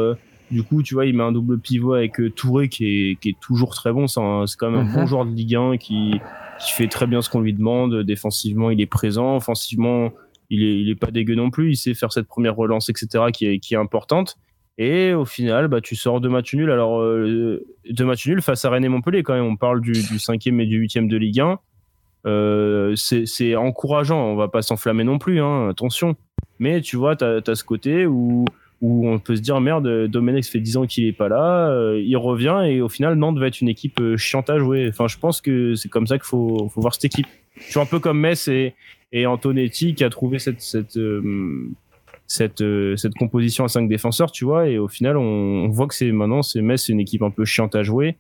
du 0.51 0.62
coup, 0.62 0.82
tu 0.82 0.94
vois, 0.94 1.05
il 1.05 1.14
met 1.14 1.24
un 1.24 1.32
double 1.32 1.59
pivot 1.59 1.92
avec 1.92 2.14
Touré 2.36 2.70
qui 2.70 2.86
est, 3.11 3.16
qui 3.20 3.30
est 3.30 3.40
toujours 3.40 3.74
très 3.74 3.92
bon. 3.92 4.07
C'est 4.07 4.20
quand 4.57 4.70
même 4.70 4.80
un 4.80 4.84
Mhm. 4.84 4.94
bon 4.94 5.07
joueur 5.07 5.26
de 5.26 5.30
Ligue 5.34 5.57
1 5.57 5.76
qui, 5.76 6.18
qui 6.59 6.72
fait 6.72 6.88
très 6.88 7.07
bien 7.07 7.20
ce 7.20 7.28
qu'on 7.28 7.40
lui 7.42 7.53
demande. 7.53 8.03
Défensivement, 8.03 8.70
il 8.70 8.80
est 8.80 8.86
présent. 8.86 9.36
Offensivement, 9.36 10.12
il 10.51 10.62
est, 10.62 10.80
il 10.80 10.90
est 10.90 10.94
pas 10.94 11.11
dégueu 11.11 11.34
non 11.34 11.51
plus. 11.51 11.72
Il 11.72 11.76
sait 11.76 11.94
faire 11.94 12.12
cette 12.12 12.26
première 12.26 12.57
relance, 12.57 12.88
etc., 12.88 13.24
qui 13.32 13.47
est, 13.47 13.59
qui 13.59 13.74
est 13.74 13.78
importante. 13.78 14.36
Et 14.78 15.14
au 15.14 15.24
final, 15.24 15.68
bah, 15.68 15.80
tu 15.80 15.97
sors 15.97 16.20
deux 16.20 16.28
matchs 16.28 16.55
nuls. 16.55 16.70
Alors, 16.70 17.01
euh, 17.01 17.64
deux 17.90 18.05
matchs 18.05 18.26
nuls 18.26 18.42
face 18.42 18.64
à 18.64 18.70
Rennes 18.70 18.84
et 18.84 18.88
Montpellier, 18.88 19.22
quand 19.22 19.34
même. 19.34 19.44
On 19.44 19.57
parle 19.57 19.80
du, 19.80 19.92
du 19.92 20.18
cinquième 20.18 20.61
et 20.61 20.66
du 20.66 20.76
huitième 20.76 21.09
de 21.09 21.16
Ligue 21.16 21.40
1. 21.40 21.59
Euh, 22.26 22.94
c'est 22.97 23.57
encourageant. 23.57 24.20
On 24.20 24.36
va 24.36 24.49
pas 24.49 24.62
s'enflammer 24.62 25.05
non 25.05 25.18
plus, 25.18 25.40
hein, 25.40 25.68
attention. 25.68 26.16
Mais 26.59 26.80
tu 26.80 26.97
vois, 26.97 27.16
tu 27.16 27.24
as, 27.24 27.55
ce 27.55 27.64
côté 27.64 28.07
où, 28.07 28.44
où 28.83 29.09
on 29.09 29.18
peut 29.18 29.37
se 29.37 29.41
dire 29.41 29.61
merde, 29.61 30.07
Domenech 30.07 30.47
fait 30.47 30.61
10 30.61 30.77
ans 30.77 30.87
qu'il 30.87 31.07
est 31.07 31.12
pas 31.12 31.29
là, 31.29 31.70
euh, 31.70 32.01
il 32.05 32.16
revient 32.16 32.62
et 32.66 32.81
au 32.81 32.89
final, 32.89 33.14
Nantes 33.14 33.39
va 33.39 33.47
être 33.47 33.61
une 33.61 33.68
équipe 33.68 34.01
euh, 34.01 34.16
chiante 34.16 34.51
à 34.51 34.59
jouer. 34.59 34.87
Enfin, 34.89 35.09
je 35.09 35.18
pense 35.18 35.41
que 35.41 35.74
c'est 35.74 35.89
comme 35.89 36.07
ça 36.07 36.18
qu'il 36.18 36.27
faut, 36.27 36.70
voir 36.77 36.95
cette 36.95 37.07
équipe. 37.07 37.27
Tu 37.57 37.72
vois, 37.72 37.85
un 37.85 37.87
peu 37.87 38.01
comme 38.01 38.20
Metz 38.20 38.49
et, 38.49 38.74
et 39.12 39.24
Antonetti 39.27 39.95
qui 39.95 40.05
a 40.05 40.11
trouvé 40.11 40.39
cette, 40.39 40.97
euh, 40.99 42.97
composition 43.18 43.64
à 43.64 43.68
5 43.68 43.89
défenseurs, 43.89 44.31
tu 44.31 44.45
vois, 44.45 44.68
et 44.68 44.79
au 44.79 44.89
final, 44.89 45.16
on, 45.16 45.68
voit 45.68 45.87
que 45.87 45.95
c'est 45.95 46.12
maintenant, 46.12 46.43
c'est 46.43 46.61
Metz, 46.61 46.85
c'est 46.85 46.93
une 46.93 47.01
équipe 47.01 47.22
un 47.22 47.31
peu 47.31 47.47
chiante 47.47 47.74
à 47.74 47.83
jouer. 47.83 48.16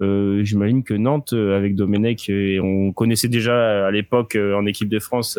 J'imagine 0.00 0.82
que 0.82 0.94
Nantes, 0.94 1.34
avec 1.34 1.74
Domenech, 1.74 2.30
on 2.62 2.90
connaissait 2.92 3.28
déjà 3.28 3.86
à 3.86 3.90
l'époque 3.90 4.34
en 4.34 4.64
équipe 4.64 4.88
de 4.88 4.98
France 4.98 5.38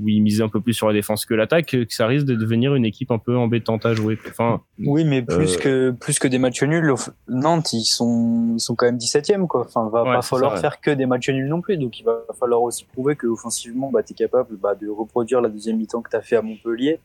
où 0.00 0.08
il 0.08 0.22
misait 0.22 0.42
un 0.42 0.48
peu 0.48 0.60
plus 0.60 0.72
sur 0.74 0.86
la 0.86 0.92
défense 0.92 1.26
que 1.26 1.34
l'attaque, 1.34 1.66
que 1.66 1.86
ça 1.88 2.06
risque 2.06 2.26
de 2.26 2.34
devenir 2.34 2.74
une 2.74 2.84
équipe 2.84 3.10
un 3.10 3.18
peu 3.18 3.36
embêtante 3.36 3.84
à 3.86 3.94
jouer. 3.94 4.18
Enfin, 4.28 4.60
oui, 4.78 5.04
mais 5.04 5.22
plus 5.22 5.56
que 5.56 5.90
plus 5.90 6.18
que 6.18 6.28
des 6.28 6.38
matchs 6.38 6.62
nuls, 6.62 6.94
Nantes 7.28 7.72
ils 7.72 7.84
sont 7.84 8.52
ils 8.54 8.60
sont 8.60 8.74
quand 8.74 8.86
même 8.86 8.98
17e 8.98 9.46
quoi. 9.46 9.62
Enfin, 9.62 9.88
va 9.88 10.04
Ouais, 10.04 10.14
pas 10.14 10.22
falloir 10.22 10.50
ça, 10.52 10.56
ouais. 10.56 10.60
faire 10.60 10.80
que 10.80 10.90
des 10.90 11.06
matchs 11.06 11.30
nuls 11.30 11.48
non 11.48 11.60
plus. 11.60 11.76
Donc 11.76 11.98
il 11.98 12.04
va 12.04 12.20
falloir 12.38 12.62
aussi 12.62 12.84
prouver 12.84 13.16
que 13.16 13.26
offensivement, 13.26 13.90
bah 13.90 14.02
t'es 14.02 14.14
capable 14.14 14.56
bah, 14.56 14.74
de 14.74 14.88
reproduire 14.88 15.40
la 15.40 15.48
deuxième 15.48 15.76
mi-temps 15.78 16.02
que 16.02 16.10
t'as 16.10 16.22
fait 16.22 16.36
à 16.36 16.42
Montpellier. 16.42 17.00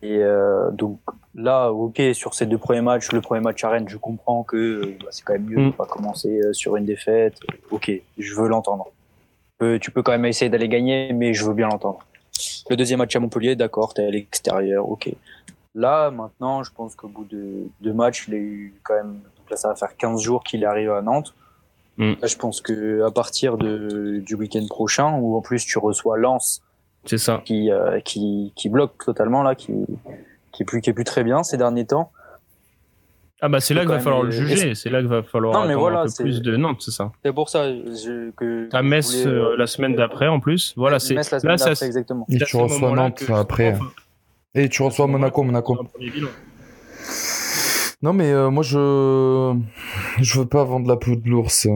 Et 0.00 0.18
euh, 0.22 0.70
donc 0.70 1.00
là, 1.34 1.72
ok, 1.72 2.00
sur 2.12 2.32
ces 2.34 2.46
deux 2.46 2.56
premiers 2.58 2.82
matchs, 2.82 3.10
le 3.10 3.20
premier 3.20 3.40
match 3.40 3.64
à 3.64 3.70
Rennes, 3.70 3.88
je 3.88 3.96
comprends 3.96 4.44
que 4.44 4.56
euh, 4.56 4.96
bah, 5.00 5.08
c'est 5.10 5.24
quand 5.24 5.32
même 5.32 5.46
mieux 5.46 5.58
Mm. 5.60 5.70
de 5.70 5.74
pas 5.74 5.86
commencer 5.86 6.40
euh, 6.40 6.52
sur 6.52 6.76
une 6.76 6.84
défaite. 6.84 7.34
Ok, 7.72 7.90
je 8.16 8.34
veux 8.36 8.46
l'entendre. 8.48 8.92
Tu 9.60 9.90
peux 9.90 10.02
quand 10.02 10.12
même 10.12 10.24
essayer 10.24 10.48
d'aller 10.48 10.68
gagner, 10.68 11.12
mais 11.12 11.34
je 11.34 11.44
veux 11.44 11.54
bien 11.54 11.68
l'entendre. 11.68 12.00
Le 12.70 12.76
deuxième 12.76 12.98
match 12.98 13.14
à 13.16 13.20
Montpellier, 13.20 13.56
d'accord, 13.56 13.94
t'es 13.94 14.06
à 14.06 14.10
l'extérieur, 14.10 14.88
ok. 14.88 15.10
Là, 15.74 16.10
maintenant, 16.10 16.62
je 16.62 16.70
pense 16.72 16.94
qu'au 16.94 17.08
bout 17.08 17.24
de 17.24 17.68
deux 17.80 17.92
matchs, 17.92 18.26
il 18.28 18.34
a 18.34 18.38
eu 18.38 18.74
quand 18.82 18.94
même. 18.94 19.12
Donc 19.14 19.50
là, 19.50 19.56
ça 19.56 19.68
va 19.68 19.74
faire 19.74 19.96
15 19.96 20.20
jours 20.20 20.42
qu'il 20.44 20.62
est 20.62 20.66
arrivé 20.66 20.90
à 20.90 21.02
Nantes. 21.02 21.34
Mm. 21.98 22.14
Là, 22.20 22.26
je 22.26 22.36
pense 22.36 22.60
que 22.60 23.02
à 23.02 23.10
partir 23.10 23.56
de, 23.58 24.22
du 24.24 24.34
week-end 24.34 24.64
prochain, 24.68 25.18
où 25.18 25.36
en 25.36 25.40
plus 25.40 25.64
tu 25.64 25.78
reçois 25.78 26.16
Lens, 26.18 26.62
c'est 27.04 27.18
ça. 27.18 27.42
qui, 27.44 27.70
euh, 27.70 28.00
qui, 28.00 28.52
qui 28.56 28.68
bloque 28.68 29.04
totalement 29.04 29.42
là, 29.42 29.54
qui, 29.54 29.72
qui 30.52 30.62
est 30.62 30.66
plus, 30.66 30.80
qui 30.80 30.90
est 30.90 30.94
plus 30.94 31.04
très 31.04 31.24
bien 31.24 31.42
ces 31.42 31.56
derniers 31.56 31.86
temps. 31.86 32.10
Ah 33.40 33.48
bah 33.48 33.60
c'est 33.60 33.72
là 33.74 33.82
qu'il 33.82 33.90
va 33.90 34.00
falloir 34.00 34.22
le 34.24 34.30
juger, 34.32 34.74
c'est 34.74 34.90
là 34.90 34.98
qu'il 34.98 35.08
va 35.08 35.22
falloir 35.22 35.54
Non, 35.60 35.68
mais 35.68 35.74
voilà, 35.76 36.00
un 36.00 36.02
peu 36.04 36.08
c'est- 36.08 36.22
plus 36.24 36.42
de 36.42 36.56
Nantes, 36.56 36.80
c'est 36.80 36.90
ça. 36.90 37.12
C'est 37.24 37.32
pour 37.32 37.48
ça 37.48 37.68
je, 37.72 38.30
que. 38.32 38.68
T'as 38.68 38.82
je 38.82 38.86
Metz 38.88 39.06
voulais, 39.22 39.26
euh, 39.34 39.52
euh, 39.52 39.56
la 39.56 39.66
semaine 39.68 39.94
d'après 39.94 40.26
en 40.28 40.40
plus. 40.40 40.74
Voilà, 40.76 40.98
c'est 40.98 41.14
là 41.14 41.22
ça 41.22 41.36
exactement. 41.86 42.26
Et 42.30 42.42
à 42.42 42.44
tu 42.44 42.56
reçois 42.56 42.90
Nantes 42.96 43.24
que- 43.26 43.32
après. 43.32 43.72
enfin, 43.74 43.90
Et 44.54 44.68
tu 44.68 44.82
reçois 44.82 45.04
à 45.04 45.08
Monaco, 45.08 45.42
Monaco. 45.44 45.78
Non 48.00 48.12
mais 48.12 48.30
euh, 48.30 48.48
moi 48.50 48.62
je 48.62 49.56
je 50.20 50.38
veux 50.38 50.46
pas 50.46 50.62
vendre 50.62 50.88
la 50.88 50.96
peau 50.96 51.16
de 51.16 51.28
l'ours 51.28 51.66
euh, 51.66 51.70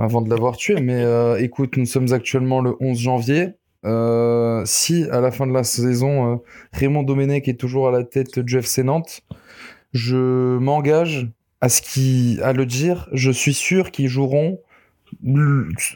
avant 0.00 0.22
de 0.22 0.30
l'avoir 0.30 0.56
tué 0.56 0.80
mais 0.80 1.02
euh, 1.04 1.36
écoute 1.38 1.76
nous 1.76 1.84
sommes 1.84 2.12
actuellement 2.14 2.60
le 2.62 2.74
11 2.80 2.98
janvier 2.98 3.48
Euh, 3.86 4.60
si 4.66 5.04
à 5.10 5.20
la 5.22 5.30
fin 5.30 5.46
de 5.46 5.52
la 5.54 5.64
saison 5.64 6.32
euh, 6.32 6.36
Raymond 6.72 7.02
Domenech 7.02 7.46
est 7.48 7.58
toujours 7.60 7.88
à 7.88 7.90
la 7.90 8.04
tête 8.04 8.38
du 8.38 8.58
FC 8.58 8.82
Nantes 8.82 9.20
je 9.92 10.58
m'engage 10.58 11.28
à 11.60 11.68
ce 11.68 11.82
qui 11.82 12.38
à 12.42 12.52
le 12.52 12.64
dire 12.66 13.08
je 13.12 13.30
suis 13.30 13.54
sûr 13.54 13.90
qu'ils 13.90 14.08
joueront 14.08 14.60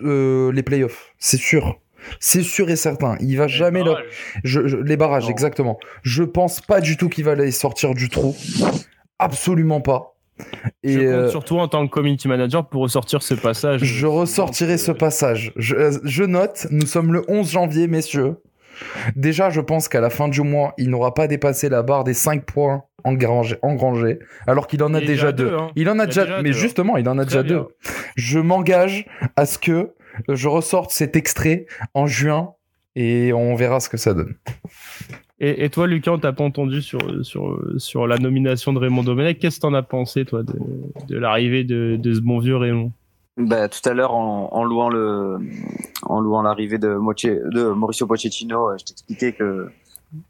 euh, 0.03 0.53
les 0.53 0.63
playoffs 0.63 1.15
c'est 1.19 1.37
sûr 1.37 1.79
c'est 2.21 2.43
sûr 2.43 2.69
et 2.71 2.77
certain 2.77 3.17
il 3.21 3.37
va 3.37 3.47
jamais 3.47 3.83
leur 3.83 3.99
je, 4.43 4.67
je- 4.67 4.77
les 4.77 4.97
barrages, 4.99 5.25
Non. 5.25 5.31
exactement. 5.31 5.79
Je 6.03 6.23
pense 6.23 6.61
pas 6.61 6.81
du 6.83 6.97
tout 6.99 7.09
qu'il 7.09 7.25
va 7.25 7.35
les 7.35 7.51
sortir 7.51 7.95
du 7.95 8.11
trou. 8.11 8.37
Absolument 9.19 9.81
pas. 9.81 10.15
Et 10.83 10.93
je 10.93 10.99
compte 10.99 11.07
euh, 11.09 11.31
sur 11.31 11.45
toi 11.45 11.63
en 11.63 11.69
tant 11.69 11.87
que 11.87 11.91
community 11.91 12.29
manager 12.29 12.69
pour 12.69 12.83
ressortir 12.83 13.23
ce 13.23 13.33
passage. 13.33 13.83
je 13.83 14.07
ressortirai 14.07 14.77
ce 14.77 14.93
passage. 14.93 15.53
Je, 15.57 15.75
euh, 15.77 15.99
je 16.05 16.25
note, 16.25 16.67
nous 16.71 16.85
sommes 16.87 17.11
le 17.13 17.25
11 17.29 17.51
janvier, 17.51 17.87
messieurs. 17.89 18.37
Déjà, 19.17 19.49
je 19.49 19.61
pense 19.63 19.89
qu'à 19.89 20.01
la 20.03 20.11
fin 20.11 20.29
du 20.29 20.43
mois, 20.43 20.75
il 20.77 20.91
n'aura 20.91 21.15
pas 21.15 21.27
dépassé 21.27 21.71
la 21.71 21.83
barre 21.83 22.05
des 22.05 22.13
5 22.15 22.45
points 22.45 22.83
engrangés 23.05 24.19
alors 24.47 24.67
qu'il 24.67 24.83
en 24.83 24.95
a 24.95 25.01
Il 25.01 25.07
déjà 25.07 25.33
deux. 25.33 25.51
deux, 25.51 25.55
hein. 25.57 25.71
Il 25.77 25.89
en 25.91 25.99
a 25.99 26.05
Il 26.05 26.07
déjà, 26.09 26.25
déjà 26.25 26.37
mais 26.43 26.51
deux, 26.51 26.57
hein. 26.57 26.61
justement, 26.61 26.97
il 26.97 27.09
en 27.09 27.19
a 27.19 27.25
Très 27.25 27.43
déjà 27.43 27.43
bien. 27.43 27.57
deux. 27.57 27.69
Je 28.17 28.39
m'engage 28.39 29.07
à 29.37 29.47
ce 29.47 29.59
que 29.59 29.91
je 30.29 30.49
ressorte 30.49 30.91
cet 30.91 31.17
extrait 31.17 31.67
en 31.95 32.07
juin 32.07 32.53
et 32.97 33.33
on 33.33 33.55
verra 33.55 33.81
ce 33.81 33.89
que 33.89 33.97
ça 33.97 34.15
donne. 34.15 34.35
Et, 35.41 35.65
et 35.65 35.69
toi, 35.71 35.87
Lucas, 35.89 36.13
on 36.13 36.19
t'a 36.19 36.33
pas 36.33 36.45
entendu 36.45 36.81
sur, 36.81 37.01
sur, 37.25 37.61
sur 37.77 38.07
la 38.07 38.19
nomination 38.19 38.73
de 38.73 38.79
Raymond 38.79 39.03
Domenech. 39.03 39.39
Qu'est-ce 39.41 39.57
que 39.57 39.63
t'en 39.63 39.75
as 39.75 39.83
pensé, 39.83 40.25
toi, 40.25 40.43
de, 40.45 40.55
de 41.09 41.19
l'arrivée 41.19 41.65
de, 41.65 41.97
de 41.97 42.15
ce 42.15 42.21
bon 42.21 42.39
vieux 42.39 42.57
Raymond? 42.57 42.93
Bah, 43.37 43.69
tout 43.69 43.87
à 43.89 43.95
l'heure, 43.95 44.15
en, 44.15 44.49
en 44.53 44.63
louant 44.63 44.89
le, 44.89 45.39
en 46.05 46.21
louant 46.21 46.43
l'arrivée 46.43 46.79
de, 46.79 46.95
Moche- 46.95 47.25
de 47.27 47.65
Mauricio 47.73 48.07
Pochettino, 48.07 48.71
euh, 48.71 48.77
je 48.79 48.85
t'expliquais 48.85 49.33
que, 49.33 49.67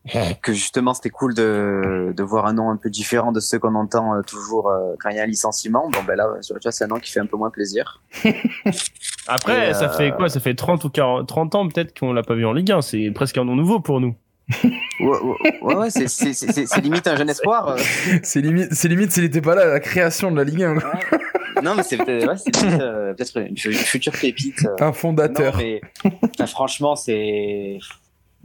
que 0.42 0.52
justement, 0.52 0.94
c'était 0.94 1.10
cool 1.10 1.34
de, 1.34 2.12
de 2.16 2.22
voir 2.22 2.46
un 2.46 2.52
nom 2.54 2.70
un 2.70 2.76
peu 2.76 2.90
différent 2.90 3.32
de 3.32 3.40
ceux 3.40 3.58
qu'on 3.58 3.74
entend 3.74 4.14
euh, 4.14 4.22
toujours 4.22 4.70
euh, 4.70 4.94
quand 5.00 5.10
il 5.10 5.16
y 5.16 5.20
a 5.20 5.22
un 5.22 5.26
licenciement. 5.26 5.88
Bon, 5.90 5.98
ben 6.06 6.16
là, 6.16 6.28
c'est 6.70 6.84
un 6.84 6.86
nom 6.88 6.98
qui 6.98 7.10
fait 7.12 7.20
un 7.20 7.26
peu 7.26 7.36
moins 7.36 7.50
plaisir. 7.50 8.00
Après, 9.26 9.70
Et, 9.70 9.74
ça 9.74 9.90
euh, 9.92 9.96
fait 9.96 10.12
quoi? 10.12 10.28
Ça 10.28 10.40
fait 10.40 10.54
30 10.54 10.84
ou 10.84 10.90
40, 10.90 11.26
30 11.26 11.54
ans 11.54 11.68
peut-être 11.68 11.98
qu'on 11.98 12.12
l'a 12.12 12.22
pas 12.22 12.34
vu 12.34 12.44
en 12.46 12.52
Ligue 12.52 12.72
1. 12.72 12.82
C'est 12.82 13.10
presque 13.14 13.38
un 13.38 13.44
nom 13.44 13.54
nouveau 13.56 13.80
pour 13.80 14.00
nous. 14.00 14.14
Ouais, 15.00 15.08
ouais, 15.08 15.58
ouais, 15.62 15.74
ouais, 15.74 15.90
c'est- 15.90 16.80
limite 16.80 17.06
un 17.08 17.16
jeune 17.16 17.28
espoir. 17.28 17.68
euh. 17.70 17.76
C'est 18.22 18.40
limite, 18.40 18.72
c'est 18.72 18.86
limite 18.88 19.10
s'il 19.10 19.24
était 19.24 19.40
pas 19.40 19.56
là 19.56 19.62
à 19.62 19.66
la 19.66 19.80
création 19.80 20.30
de 20.30 20.36
la 20.36 20.44
Ligue 20.44 20.62
1. 20.62 20.78
quoi. 20.78 20.92
Ouais. 20.94 21.62
Non, 21.64 21.74
mais 21.74 21.82
c'est 21.82 21.96
peut-être 21.96 22.28
ouais, 22.28 22.80
euh, 22.80 23.14
une, 23.36 23.56
une 23.72 23.72
future 23.76 24.12
pépite. 24.12 24.64
euh. 24.66 24.84
Un 24.84 24.92
fondateur. 24.92 25.54
Non, 25.56 25.62
mais 25.62 25.80
enfin, 26.22 26.46
franchement, 26.46 26.94
c'est 26.94 27.78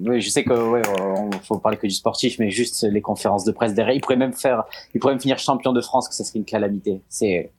je 0.03 0.29
sais 0.29 0.43
que 0.43 0.53
ouais, 0.53 0.81
on, 1.01 1.31
faut 1.43 1.57
parler 1.59 1.77
que 1.77 1.87
du 1.87 1.93
sportif, 1.93 2.39
mais 2.39 2.49
juste 2.49 2.83
les 2.83 3.01
conférences 3.01 3.43
de 3.45 3.51
presse 3.51 3.73
derrière. 3.73 3.95
Il 3.95 4.01
pourrait 4.01 4.15
même 4.15 4.33
faire, 4.33 4.63
il 4.93 4.99
pourrait 4.99 5.13
même 5.13 5.21
finir 5.21 5.37
champion 5.39 5.73
de 5.73 5.81
France, 5.81 6.07
que 6.07 6.15
ça 6.15 6.23
serait 6.23 6.39
une 6.39 6.45
calamité. 6.45 7.01
C'est, 7.09 7.51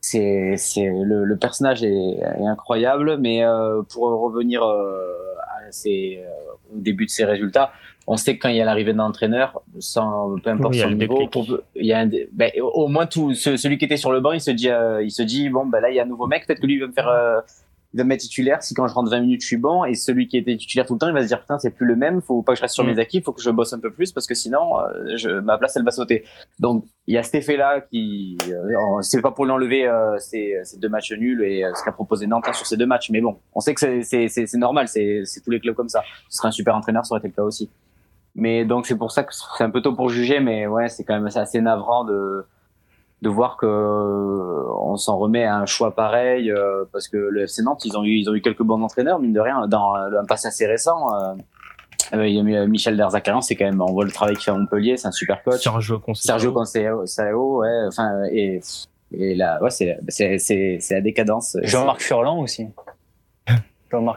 c'est, 0.00 0.54
c'est 0.56 0.86
le, 0.86 1.24
le 1.24 1.36
personnage 1.36 1.82
est, 1.82 1.92
est, 1.92 2.46
incroyable, 2.46 3.16
mais 3.18 3.44
euh, 3.44 3.82
pour 3.82 4.04
revenir 4.20 4.62
euh, 4.62 5.12
à 5.66 5.72
ses, 5.72 6.20
euh, 6.22 6.74
au 6.74 6.78
début 6.78 7.06
de 7.06 7.10
ses 7.10 7.24
résultats, 7.24 7.72
on 8.06 8.18
sait 8.18 8.36
que 8.36 8.42
quand 8.42 8.50
il 8.50 8.56
y 8.56 8.60
a 8.60 8.66
l'arrivée 8.66 8.92
d'un 8.92 9.04
entraîneur, 9.04 9.62
sans 9.78 10.36
peu 10.44 10.50
importe 10.50 10.74
Oui, 10.74 10.80
son 10.80 10.90
niveau, 10.90 11.26
pour- 11.28 11.46
il 11.74 11.86
y 11.86 11.92
a 11.94 12.00
un, 12.00 12.10
ben, 12.32 12.50
au 12.60 12.86
moins 12.88 13.06
tout 13.06 13.32
ce- 13.32 13.56
celui 13.56 13.78
qui 13.78 13.86
était 13.86 13.96
sur 13.96 14.12
le 14.12 14.20
banc, 14.20 14.32
il 14.32 14.42
se 14.42 14.50
dit, 14.50 14.68
euh, 14.68 15.02
il 15.02 15.10
se 15.10 15.22
dit 15.22 15.48
bon 15.48 15.64
ben 15.64 15.80
là 15.80 15.88
il 15.90 15.96
y 15.96 16.00
a 16.00 16.02
un 16.02 16.06
nouveau 16.06 16.26
mec, 16.26 16.46
peut-être 16.46 16.60
que 16.60 16.66
lui 16.66 16.74
il 16.74 16.80
va 16.80 16.86
me 16.88 16.92
faire, 16.92 17.08
il 17.94 17.98
va 17.98 18.04
me 18.04 18.08
mettre 18.10 18.22
titulaire. 18.24 18.62
Si 18.62 18.74
quand 18.74 18.86
je 18.88 18.92
rentre 18.92 19.10
20 19.10 19.20
minutes 19.20 19.40
je 19.40 19.46
suis 19.46 19.56
bon, 19.56 19.84
et 19.84 19.94
celui 19.94 20.28
qui 20.28 20.36
était 20.36 20.56
titulaire 20.56 20.84
tout 20.84 20.92
le 20.94 20.98
temps, 20.98 21.06
il 21.08 21.14
va 21.14 21.22
se 21.22 21.28
dire 21.28 21.40
putain 21.40 21.58
c'est 21.58 21.70
plus 21.70 21.86
le 21.86 21.96
même, 21.96 22.20
faut 22.20 22.42
pas 22.42 22.52
que 22.52 22.56
je 22.56 22.62
reste 22.62 22.74
sur 22.74 22.84
Mm. 22.84 22.88
mes 22.88 22.98
acquis, 22.98 23.22
faut 23.22 23.32
que 23.32 23.40
je 23.40 23.48
bosse 23.50 23.72
un 23.72 23.78
peu 23.78 23.90
plus 23.92 24.12
parce 24.12 24.26
que 24.26 24.34
sinon 24.34 24.78
euh, 24.80 25.16
je, 25.16 25.30
ma 25.30 25.56
place 25.56 25.76
elle 25.76 25.84
va 25.84 25.90
sauter. 25.92 26.24
Donc 26.58 26.84
il 27.06 27.14
y 27.14 27.18
a 27.18 27.22
cet 27.22 27.36
effet 27.36 27.56
là 27.56 27.80
qui, 27.80 28.36
euh, 28.48 29.00
c'est 29.02 29.22
pas 29.22 29.30
pour 29.30 29.46
l'enlever 29.46 29.86
euh, 29.86 30.18
ces, 30.18 30.58
ces 30.64 30.78
deux 30.78 30.88
matchs 30.88 31.12
nuls 31.12 31.42
et 31.44 31.64
euh, 31.64 31.72
ce 31.74 31.82
qu'a 31.84 31.92
proposé 31.92 32.26
Nantes 32.26 32.44
hein, 32.48 32.52
sur 32.52 32.66
ces 32.66 32.76
deux 32.76 32.86
matchs, 32.86 33.10
mais 33.10 33.20
bon, 33.20 33.38
on 33.54 33.60
sait 33.60 33.74
que 33.74 34.02
c'est- 34.02 34.54
normal, 34.56 34.88
c'est 34.88 35.22
tous 35.44 35.50
les 35.50 35.60
clubs 35.60 35.74
comme 35.76 35.88
ça. 35.88 36.02
Ce 36.28 36.38
serait 36.38 36.48
un 36.48 36.52
super 36.52 36.74
entraîneur, 36.76 37.06
ça 37.06 37.12
aurait 37.14 37.20
été 37.20 37.28
le 37.28 37.34
cas 37.34 37.42
aussi. 37.42 37.70
Mais 38.34 38.64
donc 38.64 38.86
c'est 38.86 38.96
pour 38.96 39.12
ça 39.12 39.22
que 39.22 39.32
c'est 39.32 39.62
un 39.62 39.70
peu 39.70 39.80
tôt 39.80 39.92
pour 39.94 40.08
juger, 40.08 40.40
mais 40.40 40.66
ouais, 40.66 40.88
c'est 40.88 41.04
quand 41.04 41.14
même 41.14 41.28
assez 41.32 41.60
navrant 41.60 42.02
de 42.04 42.44
de 43.24 43.28
voir 43.30 43.56
que 43.56 43.66
euh, 43.66 44.70
on 44.80 44.96
s'en 44.96 45.16
remet 45.18 45.44
à 45.44 45.56
un 45.56 45.66
choix 45.66 45.94
pareil 45.94 46.50
euh, 46.50 46.84
parce 46.92 47.08
que 47.08 47.16
le 47.16 47.42
FC 47.44 47.62
Nantes 47.62 47.84
ils 47.84 47.96
ont 47.96 48.04
eu 48.04 48.14
ils 48.20 48.28
ont 48.30 48.34
eu 48.34 48.42
quelques 48.42 48.62
bons 48.62 48.80
entraîneurs 48.82 49.18
mine 49.18 49.32
de 49.32 49.40
rien 49.40 49.66
dans 49.66 49.96
euh, 49.96 50.20
un 50.22 50.26
passé 50.26 50.46
assez 50.48 50.66
récent. 50.66 50.98
euh, 51.14 51.34
euh, 52.12 52.28
il 52.28 52.34
y 52.34 52.38
a 52.38 52.42
eu, 52.64 52.68
Michel 52.68 52.96
Derzakarian, 52.98 53.40
c'est 53.40 53.56
quand 53.56 53.64
même 53.64 53.80
on 53.80 53.92
voit 53.92 54.04
le 54.04 54.10
travail 54.12 54.34
qu'il 54.34 54.44
fait 54.44 54.50
à 54.50 54.54
Montpellier, 54.54 54.96
c'est 54.98 55.08
un 55.08 55.12
super 55.12 55.42
coach. 55.42 55.62
Sergio 55.62 55.98
Conceição. 55.98 56.34
Sergio 56.34 56.52
Conceição, 56.52 57.06
Sao, 57.06 57.60
ouais, 57.60 57.86
enfin 57.88 58.10
et 58.30 58.60
et 59.10 59.34
là 59.34 59.58
ouais 59.62 59.70
c'est 59.70 59.98
c'est 60.08 60.38
c'est 60.38 60.78
c'est 60.80 60.94
la 60.94 61.00
décadence. 61.00 61.56
Jean-Marc 61.62 62.02
Furlan 62.02 62.38
aussi. 62.40 62.68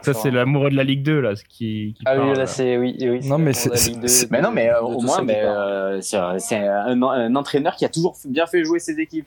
Ça, 0.02 0.14
c'est 0.14 0.30
l'amoureux 0.30 0.70
de 0.70 0.76
la 0.76 0.84
Ligue 0.84 1.02
2, 1.02 1.20
là, 1.20 1.36
ce 1.36 1.44
qui, 1.44 1.94
qui 1.96 2.02
Ah 2.06 2.16
oui, 2.18 2.34
là, 2.36 2.46
c'est, 2.46 2.76
oui, 2.78 2.96
oui. 3.00 3.20
Non, 3.28 3.38
mais 3.38 3.52
c'est- 3.52 4.30
Mais 4.30 4.40
non, 4.40 4.50
mais 4.50 4.70
euh, 4.70 4.80
au 4.80 5.00
moins, 5.00 5.22
mais, 5.22 5.40
euh, 5.44 6.00
c'est 6.00 6.16
un, 6.56 7.02
un 7.02 7.36
entraîneur 7.36 7.76
qui 7.76 7.84
a 7.84 7.88
toujours 7.88 8.16
bien 8.24 8.46
fait 8.46 8.64
jouer 8.64 8.78
ses 8.80 8.98
équipes. 8.98 9.26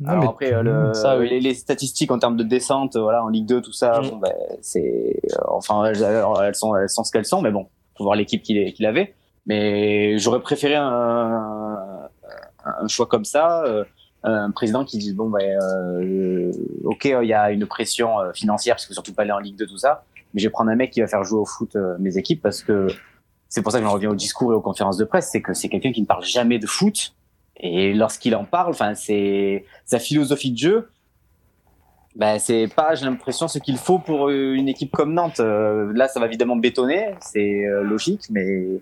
Non, 0.00 0.08
Alors 0.12 0.22
mais 0.22 0.28
après, 0.30 0.52
euh, 0.54 0.62
le, 0.62 0.94
Ça, 0.94 1.18
oui. 1.18 1.28
les, 1.28 1.40
les 1.40 1.54
statistiques 1.54 2.10
en 2.10 2.18
termes 2.18 2.36
de 2.36 2.42
descente, 2.42 2.96
voilà, 2.96 3.22
en 3.22 3.28
Ligue 3.28 3.46
2, 3.46 3.60
tout 3.60 3.72
ça, 3.72 4.00
Mm. 4.00 4.08
bon, 4.10 4.16
ben, 4.16 4.32
c'est, 4.62 5.20
euh, 5.32 5.36
enfin, 5.48 5.84
elles, 5.86 6.02
elles 6.02 6.54
sont, 6.54 6.74
elles 6.76 6.88
sont 6.88 7.04
ce 7.04 7.12
qu'elles 7.12 7.26
sont, 7.26 7.42
mais 7.42 7.50
bon, 7.50 7.66
faut 7.98 8.04
voir 8.04 8.16
l'équipe 8.16 8.42
qu'il 8.42 8.86
avait. 8.86 9.14
Mais 9.46 10.18
j'aurais 10.18 10.40
préféré 10.40 10.74
un, 10.76 12.08
un 12.64 12.88
choix 12.88 13.06
comme 13.06 13.24
ça, 13.24 13.62
euh, 13.64 13.84
un 14.22 14.50
président 14.50 14.84
qui 14.84 14.98
dise 14.98 15.14
bon, 15.14 15.30
ben, 15.30 15.58
euh, 15.62 16.52
ok, 16.84 17.04
il 17.04 17.28
y 17.28 17.32
a 17.32 17.50
une 17.50 17.66
pression 17.66 18.20
euh, 18.20 18.32
financière 18.32 18.76
parce 18.76 18.86
que 18.86 18.92
surtout 18.92 19.14
pas 19.14 19.22
aller 19.22 19.32
en 19.32 19.38
Ligue 19.38 19.56
2, 19.56 19.66
tout 19.66 19.78
ça, 19.78 20.04
mais 20.32 20.40
je 20.40 20.46
vais 20.46 20.50
prendre 20.50 20.70
un 20.70 20.76
mec 20.76 20.90
qui 20.90 21.00
va 21.00 21.06
faire 21.06 21.24
jouer 21.24 21.40
au 21.40 21.46
foot 21.46 21.76
euh, 21.76 21.96
mes 21.98 22.18
équipes 22.18 22.42
parce 22.42 22.62
que 22.62 22.88
c'est 23.48 23.62
pour 23.62 23.72
ça 23.72 23.78
que 23.78 23.84
j'en 23.84 23.92
reviens 23.92 24.10
au 24.10 24.14
discours 24.14 24.52
et 24.52 24.54
aux 24.54 24.60
conférences 24.60 24.96
de 24.96 25.04
presse, 25.04 25.28
c'est 25.32 25.42
que 25.42 25.54
c'est 25.54 25.68
quelqu'un 25.68 25.92
qui 25.92 26.00
ne 26.00 26.06
parle 26.06 26.24
jamais 26.24 26.58
de 26.58 26.66
foot. 26.66 27.14
Et 27.56 27.92
lorsqu'il 27.92 28.34
en 28.36 28.44
parle, 28.44 28.70
enfin, 28.70 28.94
c'est 28.94 29.66
sa 29.84 29.98
philosophie 29.98 30.52
de 30.52 30.56
jeu. 30.56 30.88
Ben, 32.16 32.38
c'est 32.38 32.68
pas, 32.68 32.94
j'ai 32.94 33.04
l'impression, 33.04 33.48
ce 33.48 33.58
qu'il 33.58 33.76
faut 33.76 33.98
pour 33.98 34.28
euh, 34.28 34.54
une 34.54 34.68
équipe 34.68 34.92
comme 34.92 35.12
Nantes. 35.14 35.40
Euh, 35.40 35.92
là, 35.94 36.08
ça 36.08 36.20
va 36.20 36.26
évidemment 36.26 36.56
bétonner, 36.56 37.14
c'est 37.20 37.66
euh, 37.66 37.82
logique, 37.82 38.22
mais 38.30 38.80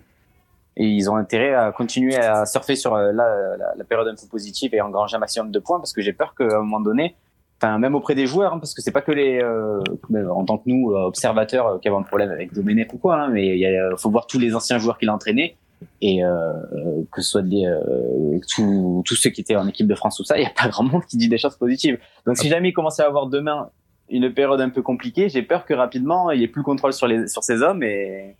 et 0.79 0.87
ils 0.87 1.11
ont 1.11 1.17
intérêt 1.17 1.55
à 1.55 1.73
continuer 1.73 2.17
à 2.17 2.47
surfer 2.47 2.77
sur 2.77 2.95
euh, 2.95 3.13
la, 3.13 3.57
la, 3.59 3.75
la 3.77 3.85
période 3.85 4.09
un 4.09 4.15
peu 4.15 4.27
positive 4.31 4.75
et 4.75 4.81
engranger 4.81 5.17
un 5.17 5.19
maximum 5.19 5.51
de 5.51 5.59
points 5.59 5.79
parce 5.79 5.93
que 5.93 6.01
j'ai 6.01 6.13
peur 6.13 6.35
qu'à 6.35 6.45
un 6.45 6.61
moment 6.61 6.81
donné, 6.81 7.17
enfin 7.61 7.79
même 7.79 7.95
auprès 7.95 8.15
des 8.15 8.27
joueurs, 8.27 8.55
hein, 8.55 8.59
parce 8.59 8.75
que 8.75 8.81
c'est 8.81 8.93
pas 8.93 9.03
que 9.03 9.13
les, 9.13 9.43
euh, 9.43 9.83
en 10.31 10.45
tant 10.45 10.59
que 10.59 10.65
nous 10.67 10.93
euh, 10.93 11.07
observateurs 11.07 11.67
euh, 11.67 11.79
qui 11.79 11.89
avons 11.89 11.99
un 11.99 12.03
problème 12.03 12.31
avec 12.31 12.55
Domenech 12.55 12.93
ou 12.95 12.99
quoi, 12.99 13.17
hein, 13.17 13.29
mais 13.29 13.59
il 13.59 13.95
faut 13.99 14.11
voir 14.11 14.27
tous 14.27 14.39
les 14.39 14.55
anciens 14.55 14.79
joueurs 14.79 14.99
qu'il 14.99 15.09
a 15.09 15.15
entraînés 15.15 15.57
et 16.01 16.25
euh, 16.25 16.53
que 17.13 17.23
ce 17.23 17.31
soit 17.31 17.43
des, 17.43 17.65
euh, 17.67 18.39
tous 18.49 19.05
ceux 19.15 19.31
qui 19.31 19.41
étaient 19.41 19.57
en 19.57 19.67
équipe 19.69 19.87
de 19.87 19.95
France 19.95 20.17
tout 20.17 20.25
ça, 20.25 20.39
il 20.39 20.43
y 20.43 20.47
a 20.47 20.51
pas 20.51 20.69
grand 20.69 20.85
monde 20.85 21.05
qui 21.05 21.17
dit 21.17 21.29
des 21.29 21.39
choses 21.39 21.57
positives. 21.57 21.99
Donc 22.27 22.37
si 22.37 22.49
jamais 22.49 22.71
il 22.71 22.73
commençait 22.73 23.03
à 23.03 23.07
avoir 23.07 23.27
demain 23.27 23.71
une 24.11 24.33
période 24.33 24.61
un 24.61 24.71
peu 24.71 24.83
compliquée, 24.83 25.29
j'ai 25.29 25.43
peur 25.43 25.67
que 25.67 25.75
rapidement 25.75 26.31
il 26.31 26.41
y 26.41 26.45
ait 26.45 26.49
plus 26.49 26.61
le 26.61 26.65
contrôle 26.65 26.93
sur 26.93 27.07
les 27.07 27.27
sur 27.29 27.43
ces 27.43 27.63
hommes 27.63 27.83
et 27.83 28.37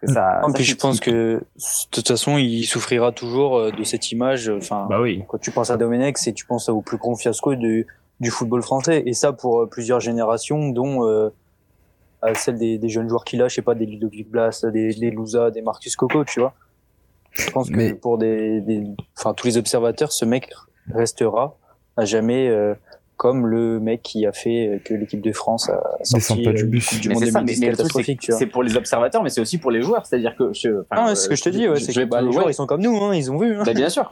que 0.00 0.12
ça. 0.12 0.40
Non, 0.42 0.48
ça 0.48 0.54
puis 0.54 0.64
je 0.64 0.74
pense 0.76 1.00
que 1.00 1.10
de 1.10 1.42
toute 1.90 2.08
façon, 2.08 2.38
il 2.38 2.64
souffrira 2.64 3.12
toujours 3.12 3.56
euh, 3.56 3.70
de 3.70 3.82
cette 3.84 4.10
image. 4.12 4.48
Enfin, 4.48 4.86
Bah 4.88 5.00
oui. 5.00 5.24
quand 5.28 5.38
tu 5.38 5.50
penses 5.50 5.70
à 5.70 5.76
Domenech, 5.76 6.18
c'est 6.18 6.32
tu 6.32 6.46
penses 6.46 6.68
au 6.68 6.80
plus 6.82 6.96
grand 6.98 7.14
fiasco 7.16 7.54
du, 7.54 7.86
du 8.20 8.30
football 8.30 8.62
français, 8.62 9.02
et 9.06 9.12
ça 9.12 9.32
pour 9.32 9.60
euh, 9.62 9.66
plusieurs 9.66 10.00
générations, 10.00 10.68
dont 10.70 11.06
euh, 11.06 11.30
à 12.22 12.34
celle 12.34 12.58
des, 12.58 12.78
des 12.78 12.88
jeunes 12.88 13.08
joueurs 13.08 13.24
qu'il 13.24 13.40
a, 13.42 13.48
je 13.48 13.54
sais 13.56 13.62
pas, 13.62 13.74
des 13.74 13.86
Ludovic 13.86 14.28
Blas, 14.30 14.64
des, 14.72 14.92
des 14.94 15.10
Louza, 15.10 15.50
des 15.50 15.62
Marcus 15.62 15.94
Coco, 15.96 16.24
tu 16.24 16.40
vois. 16.40 16.54
Je 17.32 17.50
pense 17.50 17.68
que 17.70 17.76
Mais- 17.76 17.94
pour 17.94 18.18
des, 18.18 18.60
des, 18.60 18.84
enfin 19.16 19.34
tous 19.34 19.46
les 19.46 19.56
observateurs, 19.56 20.10
ce 20.12 20.24
mec 20.24 20.50
restera 20.92 21.56
à 21.96 22.04
jamais 22.04 22.48
euh, 22.48 22.74
comme 23.18 23.46
le 23.48 23.80
mec 23.80 24.00
qui 24.02 24.24
a 24.26 24.32
fait 24.32 24.80
que 24.84 24.94
l'équipe 24.94 25.20
de 25.20 25.32
France 25.32 25.68
a 25.68 25.82
sorti 26.04 26.42
pas 26.44 26.52
du 26.52 26.62
euh, 26.62 26.66
bus. 26.66 27.00
Du 27.00 27.08
monde 27.10 27.18
c'est 27.18 27.32
ça, 27.32 27.40
mais, 27.40 27.46
2010 27.46 27.60
mais 27.60 27.66
le 27.70 27.76
truc, 27.76 27.86
c'est 27.90 27.92
catastrophique, 27.92 28.20
que 28.20 28.24
tu 28.26 28.30
vois. 28.30 28.38
c'est 28.38 28.46
pour 28.46 28.62
les 28.62 28.76
observateurs, 28.76 29.22
mais 29.24 29.28
c'est 29.28 29.40
aussi 29.40 29.58
pour 29.58 29.72
les 29.72 29.82
joueurs. 29.82 30.06
C'est-à-dire 30.06 30.36
que 30.36 30.52
je. 30.54 30.82
Ah, 30.90 31.10
euh, 31.10 31.14
ce 31.16 31.28
que 31.28 31.34
je 31.34 31.42
te 31.42 31.48
dis, 31.48 31.68
ouais, 31.68 31.80
c'est 31.80 31.92
que 31.92 32.04
bah, 32.04 32.22
les 32.22 32.30
joueurs 32.32 32.46
ouais. 32.46 32.52
ils 32.52 32.54
sont 32.54 32.66
comme 32.66 32.80
nous, 32.80 32.96
hein, 32.96 33.14
ils 33.14 33.30
ont 33.30 33.36
vu. 33.36 33.56
Hein. 33.56 33.64
Bah, 33.66 33.74
bien 33.74 33.88
sûr. 33.88 34.08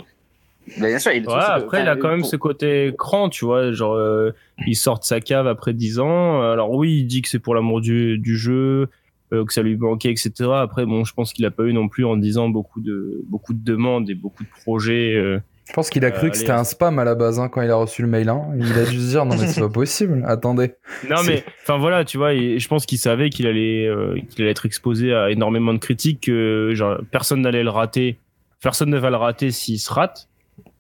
Bah, 0.81 0.89
bien 0.89 0.99
sûr. 0.99 1.13
Il, 1.13 1.21
Ouais, 1.21 1.35
que- 1.35 1.39
après, 1.39 1.83
il 1.83 1.89
a 1.89 1.95
quand 1.95 2.09
même 2.09 2.21
pour- 2.23 2.29
ce 2.29 2.35
côté 2.35 2.93
cran, 2.99 3.29
tu 3.29 3.45
vois. 3.45 3.71
Genre, 3.71 3.95
euh, 3.95 4.33
il 4.67 4.75
sort 4.75 4.99
de 4.99 5.05
sa 5.05 5.21
cave 5.21 5.47
après 5.47 5.73
10 5.73 6.01
ans. 6.01 6.43
Alors 6.43 6.73
oui, 6.73 6.99
il 6.99 7.07
dit 7.07 7.23
que 7.23 7.29
c'est 7.29 7.39
pour 7.39 7.55
l'amour 7.55 7.81
du, 7.81 8.19
du 8.19 8.37
jeu, 8.37 8.89
euh, 9.33 9.45
que 9.45 9.53
ça 9.53 9.63
lui 9.63 9.77
manquait, 9.77 10.11
etc. 10.11 10.33
Après, 10.55 10.85
bon, 10.85 11.05
je 11.05 11.15
pense 11.15 11.33
qu'il 11.33 11.45
a 11.47 11.53
pas 11.53 11.63
eu 11.63 11.73
non 11.73 11.87
plus 11.89 12.05
en 12.05 12.17
10 12.17 12.39
ans 12.39 12.49
beaucoup 12.49 12.81
de, 12.81 13.23
beaucoup 13.29 13.55
de 13.55 13.63
demandes 13.65 14.11
et 14.11 14.17
beaucoup 14.17 14.43
de 14.43 14.49
projets. 14.63 15.15
Je 15.69 15.73
pense 15.73 15.91
qu'il 15.91 16.05
a 16.05 16.11
cru 16.13 16.29
Euh, 16.29 16.31
que 16.31 16.37
c'était 16.37 16.53
un 16.53 16.65
spam 16.65 16.99
à 16.99 17.05
la 17.05 17.15
base 17.15 17.41
hein, 17.41 17.49
quand 17.49 17.61
il 17.61 17.71
a 17.71 17.77
reçu 17.77 18.03
le 18.03 18.09
mail. 18.09 18.29
hein. 18.29 18.43
Il 18.57 18.73
a 18.79 18.85
dû 18.85 18.99
se 19.01 19.09
dire 19.11 19.25
non 19.27 19.37
mais 19.37 19.47
c'est 19.49 19.61
pas 19.61 19.69
possible. 19.83 20.23
Attendez. 20.27 20.75
Non, 21.09 21.17
mais, 21.27 21.45
enfin 21.63 21.77
voilà, 21.79 22.05
tu 22.05 22.19
vois, 22.19 22.35
et 22.35 22.59
je 22.59 22.69
pense 22.69 22.87
qu'il 22.87 22.99
savait 22.99 23.31
qu'il 23.31 23.47
allait, 23.47 23.87
euh, 23.87 24.15
qu'il 24.31 24.43
allait 24.43 24.53
être 24.53 24.65
exposé 24.67 25.13
à 25.13 25.31
énormément 25.31 25.75
de 25.75 25.79
critiques, 25.79 26.23
que 26.27 26.71
genre, 26.75 26.99
personne 27.11 27.43
n'allait 27.43 27.65
le 27.65 27.71
rater. 27.71 28.19
Personne 28.63 28.91
ne 28.91 28.99
va 28.99 29.11
le 29.11 29.17
rater 29.17 29.51
s'il 29.51 29.79
se 29.79 29.93
rate. 29.93 30.29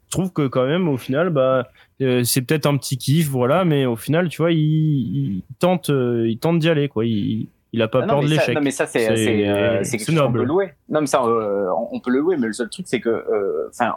Je 0.06 0.10
trouve 0.12 0.32
que 0.32 0.46
quand 0.46 0.66
même, 0.66 0.88
au 0.88 0.96
final, 0.96 1.30
bah, 1.30 1.68
euh, 2.00 2.22
c'est 2.22 2.40
peut-être 2.42 2.66
un 2.66 2.76
petit 2.76 2.96
kiff, 2.96 3.28
voilà, 3.28 3.64
mais 3.64 3.86
au 3.86 3.96
final, 3.96 4.28
tu 4.28 4.38
vois, 4.40 4.52
il, 4.52 4.58
il 4.58 5.42
tente, 5.58 5.90
euh, 5.90 6.28
il 6.28 6.38
tente 6.38 6.60
d'y 6.60 6.68
aller, 6.70 6.88
quoi. 6.88 7.04
Il, 7.04 7.48
il 7.72 7.82
a 7.82 7.88
pas 7.88 8.00
Ah 8.04 8.06
peur 8.06 8.20
de 8.22 8.28
l'échec. 8.28 8.54
non, 8.54 8.62
mais 8.62 8.70
ça, 8.70 8.86
c'est, 8.86 9.00
C'est- 9.16 9.48
euh, 9.48 9.82
quelque 9.82 10.04
chose 10.06 10.16
qu'on 10.18 10.32
peut 10.32 10.44
louer. 10.44 10.72
Non, 10.88 11.00
mais 11.00 11.06
ça, 11.08 11.22
euh, 11.24 11.66
on 11.76 11.88
on 11.96 12.00
peut 12.00 12.10
le 12.12 12.20
louer, 12.20 12.36
mais 12.38 12.46
le 12.46 12.52
seul 12.52 12.68
truc, 12.70 12.86
c'est 12.88 13.00
que, 13.00 13.08
euh, 13.10 13.68
enfin, 13.70 13.94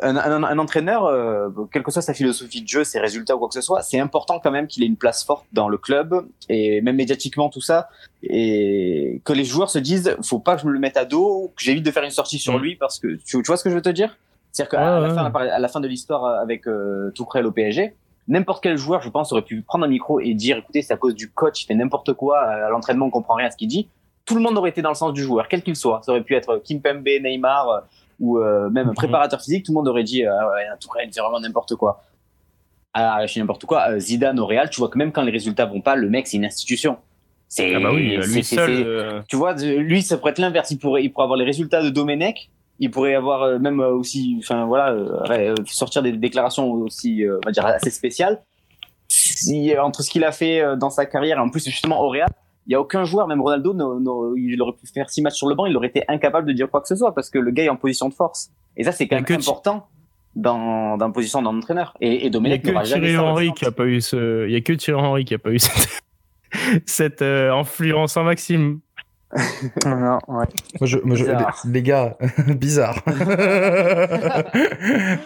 un, 0.00 0.16
un, 0.16 0.42
un 0.42 0.58
entraîneur, 0.58 1.04
euh, 1.04 1.48
quelle 1.72 1.82
que 1.82 1.90
soit 1.90 2.02
sa 2.02 2.14
philosophie 2.14 2.62
de 2.62 2.68
jeu, 2.68 2.84
ses 2.84 3.00
résultats 3.00 3.36
ou 3.36 3.38
quoi 3.38 3.48
que 3.48 3.54
ce 3.54 3.60
soit, 3.60 3.82
c'est 3.82 3.98
important 4.00 4.40
quand 4.42 4.50
même 4.50 4.66
qu'il 4.66 4.82
ait 4.82 4.86
une 4.86 4.96
place 4.96 5.24
forte 5.24 5.44
dans 5.52 5.68
le 5.68 5.76
club 5.78 6.26
et 6.48 6.80
même 6.80 6.96
médiatiquement 6.96 7.48
tout 7.50 7.60
ça, 7.60 7.88
et 8.22 9.20
que 9.24 9.32
les 9.32 9.44
joueurs 9.44 9.70
se 9.70 9.78
disent, 9.78 10.16
faut 10.22 10.38
pas 10.38 10.54
que 10.56 10.62
je 10.62 10.66
me 10.66 10.72
le 10.72 10.78
mette 10.78 10.96
à 10.96 11.04
dos, 11.04 11.52
que 11.56 11.62
j'évite 11.62 11.84
de 11.84 11.90
faire 11.90 12.04
une 12.04 12.10
sortie 12.10 12.38
sur 12.38 12.52
Mm. 12.58 12.62
lui 12.62 12.76
parce 12.76 12.98
que 12.98 13.16
tu, 13.16 13.24
tu 13.24 13.42
vois 13.46 13.56
ce 13.56 13.64
que 13.64 13.70
je 13.70 13.74
veux 13.74 13.82
te 13.82 13.88
dire? 13.88 14.16
C'est-à-dire 14.52 14.70
qu'à 14.70 14.80
la, 15.00 15.08
ouais. 15.08 15.14
fin, 15.14 15.32
à 15.34 15.58
la 15.58 15.68
fin 15.68 15.80
de 15.80 15.88
l'histoire 15.88 16.24
avec 16.26 16.66
euh, 16.66 17.10
Tourelle 17.14 17.46
au 17.46 17.52
PSG, 17.52 17.94
n'importe 18.28 18.62
quel 18.62 18.76
joueur, 18.76 19.02
je 19.02 19.08
pense, 19.08 19.32
aurait 19.32 19.42
pu 19.42 19.62
prendre 19.62 19.84
un 19.84 19.88
micro 19.88 20.20
et 20.20 20.34
dire, 20.34 20.58
écoutez, 20.58 20.82
c'est 20.82 20.92
à 20.92 20.96
cause 20.96 21.14
du 21.14 21.30
coach, 21.30 21.62
il 21.62 21.66
fait 21.66 21.74
n'importe 21.74 22.12
quoi 22.12 22.38
à 22.40 22.68
l'entraînement, 22.68 23.06
on 23.06 23.10
comprend 23.10 23.34
rien 23.34 23.46
à 23.46 23.50
ce 23.50 23.56
qu'il 23.56 23.68
dit. 23.68 23.88
Tout 24.24 24.34
le 24.36 24.40
monde 24.40 24.56
aurait 24.56 24.70
été 24.70 24.82
dans 24.82 24.90
le 24.90 24.94
sens 24.94 25.12
du 25.12 25.22
joueur, 25.22 25.48
quel 25.48 25.62
qu'il 25.62 25.74
soit. 25.74 26.00
Ça 26.04 26.12
aurait 26.12 26.22
pu 26.22 26.34
être 26.34 26.60
Kim 26.62 26.80
Pembe, 26.80 27.04
Neymar 27.04 27.68
euh, 27.68 27.80
ou 28.20 28.38
euh, 28.38 28.68
même 28.70 28.88
un 28.88 28.94
préparateur 28.94 29.40
physique. 29.40 29.64
Tout 29.66 29.72
le 29.72 29.76
monde 29.76 29.88
aurait 29.88 30.04
dit, 30.04 30.24
ah 30.24 30.48
ouais, 30.50 30.64
Tourelle, 30.80 31.08
il 31.08 31.12
fait 31.14 31.20
vraiment 31.20 31.40
n'importe 31.40 31.74
quoi. 31.76 32.02
Ah, 32.94 33.24
je 33.26 33.38
n'importe 33.40 33.64
quoi. 33.64 33.90
euh, 33.90 33.98
Zidane 33.98 34.38
au 34.38 34.46
Real, 34.46 34.68
tu 34.70 34.78
vois 34.80 34.88
que 34.88 34.98
même 34.98 35.12
quand 35.12 35.22
les 35.22 35.32
résultats 35.32 35.64
vont 35.66 35.80
pas, 35.80 35.96
le 35.96 36.10
mec, 36.10 36.26
c'est 36.26 36.36
une 36.36 36.44
institution. 36.44 36.98
C'est, 37.48 37.74
Ah 37.74 37.80
bah 37.80 37.90
oui, 37.92 38.16
lui 38.16 38.42
c'est- 38.44 38.56
seul. 38.56 38.70
euh, 38.70 39.20
tu 39.28 39.36
vois, 39.36 39.54
lui, 39.54 40.02
ça 40.02 40.16
pourrait 40.18 40.32
être 40.32 40.38
l'inverse. 40.38 40.70
Il 40.70 40.78
pourrait, 40.78 41.02
il 41.04 41.10
pourrait 41.12 41.24
avoir 41.24 41.38
les 41.38 41.44
résultats 41.44 41.82
de 41.82 41.90
Domenech. 41.90 42.50
Il 42.78 42.90
pourrait 42.90 43.14
avoir 43.14 43.58
même 43.60 43.80
aussi, 43.80 44.36
enfin 44.40 44.64
voilà, 44.64 44.96
sortir 45.66 46.02
des 46.02 46.12
déclarations 46.12 46.70
aussi, 46.72 47.24
on 47.28 47.40
va 47.44 47.52
dire 47.52 47.64
assez 47.66 47.90
spéciales. 47.90 48.40
Si 49.08 49.76
entre 49.78 50.02
ce 50.02 50.10
qu'il 50.10 50.24
a 50.24 50.32
fait 50.32 50.62
dans 50.78 50.88
sa 50.90 51.04
carrière, 51.06 51.38
en 51.38 51.50
plus 51.50 51.64
justement 51.64 52.00
au 52.02 52.08
Real, 52.08 52.28
il 52.66 52.72
y 52.72 52.74
a 52.76 52.80
aucun 52.80 53.04
joueur, 53.04 53.26
même 53.28 53.40
Ronaldo, 53.40 53.74
il 54.36 54.60
aurait 54.62 54.72
pu 54.72 54.86
faire 54.86 55.10
six 55.10 55.20
matchs 55.22 55.34
sur 55.36 55.48
le 55.48 55.54
banc, 55.54 55.66
il 55.66 55.76
aurait 55.76 55.88
été 55.88 56.04
incapable 56.08 56.46
de 56.46 56.52
dire 56.52 56.70
quoi 56.70 56.80
que 56.80 56.88
ce 56.88 56.94
soit 56.96 57.14
parce 57.14 57.28
que 57.30 57.38
le 57.38 57.50
gars 57.50 57.64
est 57.64 57.68
en 57.68 57.76
position 57.76 58.08
de 58.08 58.14
force. 58.14 58.50
Et 58.76 58.84
ça, 58.84 58.92
c'est 58.92 59.08
quand 59.08 59.16
même 59.16 59.24
que 59.24 59.34
important 59.34 59.86
dans, 60.36 60.96
dans 60.96 61.06
la 61.08 61.12
position 61.12 61.42
d'un 61.42 61.50
entraîneur. 61.56 61.94
Et, 62.00 62.08
et 62.08 62.16
Il 62.18 62.22
y 62.24 62.26
a 62.26 62.30
Domenech 62.30 62.62
que 62.62 62.68
n'aura 62.70 62.84
jamais 62.84 63.08
Thierry. 63.08 63.18
Henry 63.26 63.52
qui 63.52 63.64
a 63.66 63.70
pas 63.72 63.84
eu 63.86 64.00
ce, 64.00 64.46
il 64.46 64.52
y 64.52 64.56
a 64.56 64.60
que 64.60 64.72
Thierry 64.74 65.00
Henry 65.00 65.24
qui 65.24 65.34
a 65.34 65.38
pas 65.38 65.50
eu 65.50 65.58
cette, 65.60 65.88
cette 66.86 67.22
euh, 67.22 67.52
influence 67.52 68.16
en 68.16 68.24
Maxime. 68.24 68.80
non, 69.86 70.18
ouais. 70.28 70.44
Moi, 70.78 70.84
je, 70.86 70.98
moi, 71.04 71.16
je- 71.16 71.24
Bizarre. 71.24 71.62
les, 71.64 71.72
les 71.72 71.82
gars, 71.82 72.18
bizarre. 72.48 73.02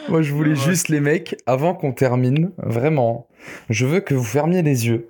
moi, 0.09 0.23
je 0.23 0.33
voulais 0.33 0.51
Ouais. 0.51 0.57
juste, 0.57 0.89
les 0.89 1.01
mecs, 1.01 1.37
avant 1.47 1.75
qu'on 1.75 1.93
termine, 1.93 2.53
vraiment, 2.59 3.27
je 3.69 3.87
veux 3.87 4.01
que 4.01 4.15
vous 4.15 4.25
fermiez 4.25 4.63
les 4.63 4.87
yeux 4.87 5.09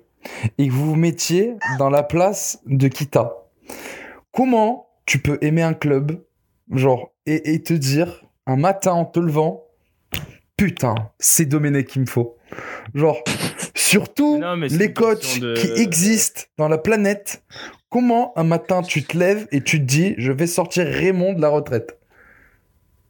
et 0.57 0.67
que 0.67 0.73
vous 0.73 0.85
vous 0.87 0.95
mettiez 0.95 1.55
dans 1.79 1.89
la 1.89 2.03
place 2.03 2.61
de 2.65 2.87
Kita. 2.87 3.33
Comment 4.31 4.87
tu 5.05 5.19
peux 5.19 5.37
aimer 5.41 5.61
un 5.63 5.73
club, 5.73 6.21
genre, 6.71 7.13
et, 7.25 7.53
et 7.53 7.63
te 7.63 7.73
dire, 7.73 8.23
un 8.45 8.55
matin 8.57 8.91
en 8.91 9.05
te 9.05 9.19
levant, 9.19 9.63
putain, 10.57 10.95
c'est 11.19 11.45
Domenech 11.45 11.87
qu'il 11.87 12.01
me 12.01 12.07
faut. 12.07 12.37
Genre, 12.93 13.23
surtout 13.75 14.37
Non, 14.39 14.55
les 14.55 14.93
coachs 14.93 15.39
de- 15.39 15.55
qui 15.55 15.67
existent 15.81 16.41
dans 16.57 16.67
la 16.67 16.77
planète, 16.77 17.43
comment 17.89 18.37
un 18.37 18.43
matin 18.43 18.81
tu 18.81 19.03
te 19.03 19.17
lèves 19.17 19.47
et 19.51 19.61
tu 19.61 19.79
te 19.79 19.85
dis, 19.85 20.15
je 20.17 20.31
vais 20.31 20.47
sortir 20.47 20.85
Raymond 20.85 21.33
de 21.33 21.41
la 21.41 21.49
retraite? 21.49 21.97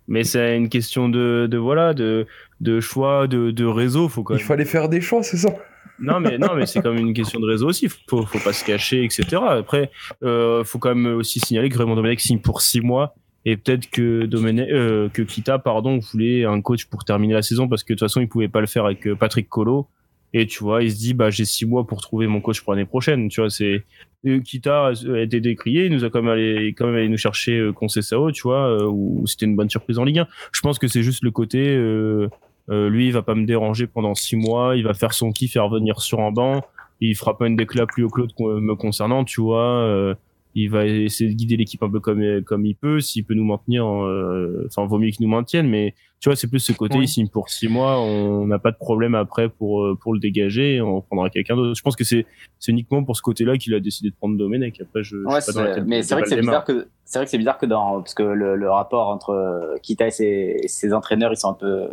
Mais 0.08 0.24
c'est 0.24 0.56
une 0.56 0.70
question 0.70 1.10
de, 1.10 1.48
de 1.52 1.58
voilà, 1.58 1.94
de, 1.94 2.28
de 2.62 2.80
choix, 2.80 3.28
de, 3.28 3.52
de 3.52 3.66
réseau. 3.66 4.08
Faut 4.08 4.24
quand 4.24 4.36
Il 4.36 4.38
même- 4.38 4.46
fallait 4.46 4.66
faire 4.66 4.88
des 4.88 5.02
choix, 5.02 5.22
c'est 5.24 5.38
ça 5.38 5.50
Non, 6.00 6.20
mais, 6.20 6.38
non, 6.38 6.56
mais 6.56 6.66
c'est 6.66 6.82
comme 6.82 6.98
une 6.98 7.14
question 7.14 7.40
de 7.40 7.46
réseau 7.46 7.68
aussi. 7.68 7.88
Faut, 8.08 8.24
faut 8.24 8.40
pas 8.40 8.54
se 8.54 8.64
cacher, 8.64 9.04
etc. 9.04 9.26
Après, 9.48 9.92
euh, 10.24 10.64
faut 10.64 10.80
quand 10.80 10.94
même 10.94 11.18
aussi 11.18 11.40
signaler 11.40 11.70
que 11.70 11.78
Raymond 11.78 11.96
Domenech 11.96 12.20
signe 12.20 12.40
pour 12.40 12.62
six 12.62 12.82
mois. 12.82 13.16
Et 13.46 13.56
peut-être 13.56 13.90
que 13.90 14.26
Domenech, 14.26 14.70
euh, 14.70 15.10
que 15.10 15.22
Kita, 15.22 15.58
pardon, 15.60 16.00
voulait 16.00 16.46
un 16.46 16.62
coach 16.62 16.86
pour 16.86 17.06
terminer 17.06 17.34
la 17.34 17.42
saison 17.42 17.68
parce 17.68 17.84
que 17.84 17.94
de 17.94 17.98
toute 17.98 18.08
façon, 18.08 18.22
il 18.22 18.28
pouvait 18.28 18.50
pas 18.50 18.62
le 18.62 18.68
faire 18.68 18.86
avec 18.86 19.08
euh, 19.08 19.16
Patrick 19.16 19.50
Colo. 19.50 19.88
Et 20.34 20.46
tu 20.46 20.64
vois, 20.64 20.84
il 20.84 20.92
se 20.92 20.98
dit, 20.98 21.14
bah, 21.14 21.30
j'ai 21.30 21.46
six 21.46 21.66
mois 21.66 21.88
pour 21.88 22.02
trouver 22.02 22.28
mon 22.28 22.42
coach 22.42 22.62
pour 22.62 22.74
l'année 22.74 22.86
prochaine. 22.86 23.30
Tu 23.30 23.40
vois, 23.40 23.50
c'est, 23.50 23.86
euh, 24.26 24.40
Kita 24.40 24.88
a 24.88 25.20
été 25.22 25.40
décrié, 25.40 25.86
il 25.86 25.94
nous 25.94 26.04
a 26.04 26.10
quand 26.10 26.22
même 26.22 26.32
allé, 26.32 26.74
quand 26.78 26.86
même 26.86 26.96
allé 26.96 27.10
nous 27.10 27.18
chercher 27.18 27.58
euh, 27.58 27.72
Conceição, 27.72 28.32
tu 28.32 28.44
vois, 28.44 28.86
où 28.88 29.26
c'était 29.26 29.46
une 29.46 29.56
bonne 29.56 29.70
surprise 29.70 29.98
en 30.00 30.04
Ligue 30.04 30.20
1. 30.20 30.28
Je 30.52 30.62
pense 30.62 30.80
que 30.80 30.88
c'est 30.88 31.04
juste 31.04 31.24
le 31.24 31.32
côté, 31.32 31.70
euh, 31.70 32.28
euh, 32.70 32.90
lui, 32.90 33.08
il 33.08 33.14
va 33.14 33.22
pas 33.22 33.36
me 33.36 33.46
déranger 33.46 33.88
pendant 33.88 34.16
six 34.16 34.36
mois. 34.36 34.76
Il 34.76 34.84
va 34.84 34.94
faire 34.94 35.14
son 35.14 35.32
kiff 35.32 35.56
et 35.56 35.60
revenir 35.60 36.02
sur 36.02 36.20
un 36.22 36.32
banc. 36.32 36.62
Il 37.00 37.16
fera 37.16 37.38
pas 37.38 37.48
une 37.48 37.56
déclat 37.56 37.86
plus 37.86 38.04
haut 38.04 38.10
que 38.10 38.22
l'autre 38.22 38.34
me 38.60 38.76
concernant, 38.76 39.24
tu 39.24 39.42
vois. 39.42 39.64
euh, 39.84 40.16
il 40.60 40.72
va 40.72 40.88
essayer 40.88 41.30
de 41.30 41.36
guider 41.36 41.56
l'équipe 41.56 41.84
un 41.84 41.90
peu 41.90 42.00
comme 42.00 42.42
comme 42.44 42.66
il 42.66 42.74
peut. 42.76 43.00
S'il 43.00 43.24
peut 43.24 43.36
nous 43.36 43.44
maintenir, 43.46 43.86
euh, 43.88 44.66
enfin, 44.66 44.88
vaut 44.88 44.98
mieux 44.98 45.12
qu'il 45.12 45.24
nous 45.28 45.32
maintienne. 45.32 45.68
Mais 45.70 45.94
tu 46.20 46.30
vois, 46.30 46.36
c'est 46.36 46.48
plus 46.50 46.60
ce 46.60 46.72
côté. 46.72 46.98
Oui. 46.98 47.08
Signe 47.08 47.28
pour 47.28 47.50
six 47.50 47.68
mois. 47.68 48.00
On 48.02 48.48
n'a 48.48 48.58
pas 48.58 48.72
de 48.72 48.78
problème 48.78 49.14
après 49.14 49.50
pour 49.50 49.84
euh, 49.84 49.96
pour 50.02 50.14
le 50.16 50.20
dégager. 50.20 50.82
On 50.82 51.00
prendra 51.02 51.30
quelqu'un 51.30 51.56
d'autre. 51.56 51.76
Je 51.78 51.84
pense 51.84 51.96
que 51.96 52.04
c'est 52.04 52.26
c'est 52.58 52.72
uniquement 52.72 53.04
pour 53.04 53.16
ce 53.16 53.22
côté-là 53.22 53.56
qu'il 53.60 53.76
a 53.76 53.80
décidé 53.80 54.10
de 54.10 54.16
prendre 54.16 54.36
Domenech. 54.36 54.82
Après, 54.82 55.04
je, 55.04 55.18
je 55.18 55.24
Ouais, 55.32 55.42
suis 55.42 55.54
pas 55.54 55.60
dans 55.60 55.64
la 55.64 55.74
c'est- 55.76 55.80
tête 55.82 55.88
mais 55.88 56.02
c'est 56.02 56.16
vrai 56.16 56.24
que 56.24 56.30
c'est 56.30 56.40
bizarre 56.40 56.64
que 56.66 56.88
c'est 57.06 57.20
vrai 57.20 57.26
que 57.26 57.30
c'est 57.32 57.38
bizarre 57.38 57.58
que 57.60 57.66
dans 57.68 57.98
parce 58.02 58.16
que 58.16 58.24
le, 58.24 58.56
le 58.56 58.72
rapport 58.72 59.10
entre 59.10 59.30
euh, 59.30 59.76
Kita 59.84 60.08
et 60.08 60.12
ses, 60.12 60.58
et 60.64 60.68
ses 60.68 60.92
entraîneurs 60.92 61.32
ils 61.34 61.38
sont 61.38 61.50
un 61.52 61.54
peu 61.54 61.88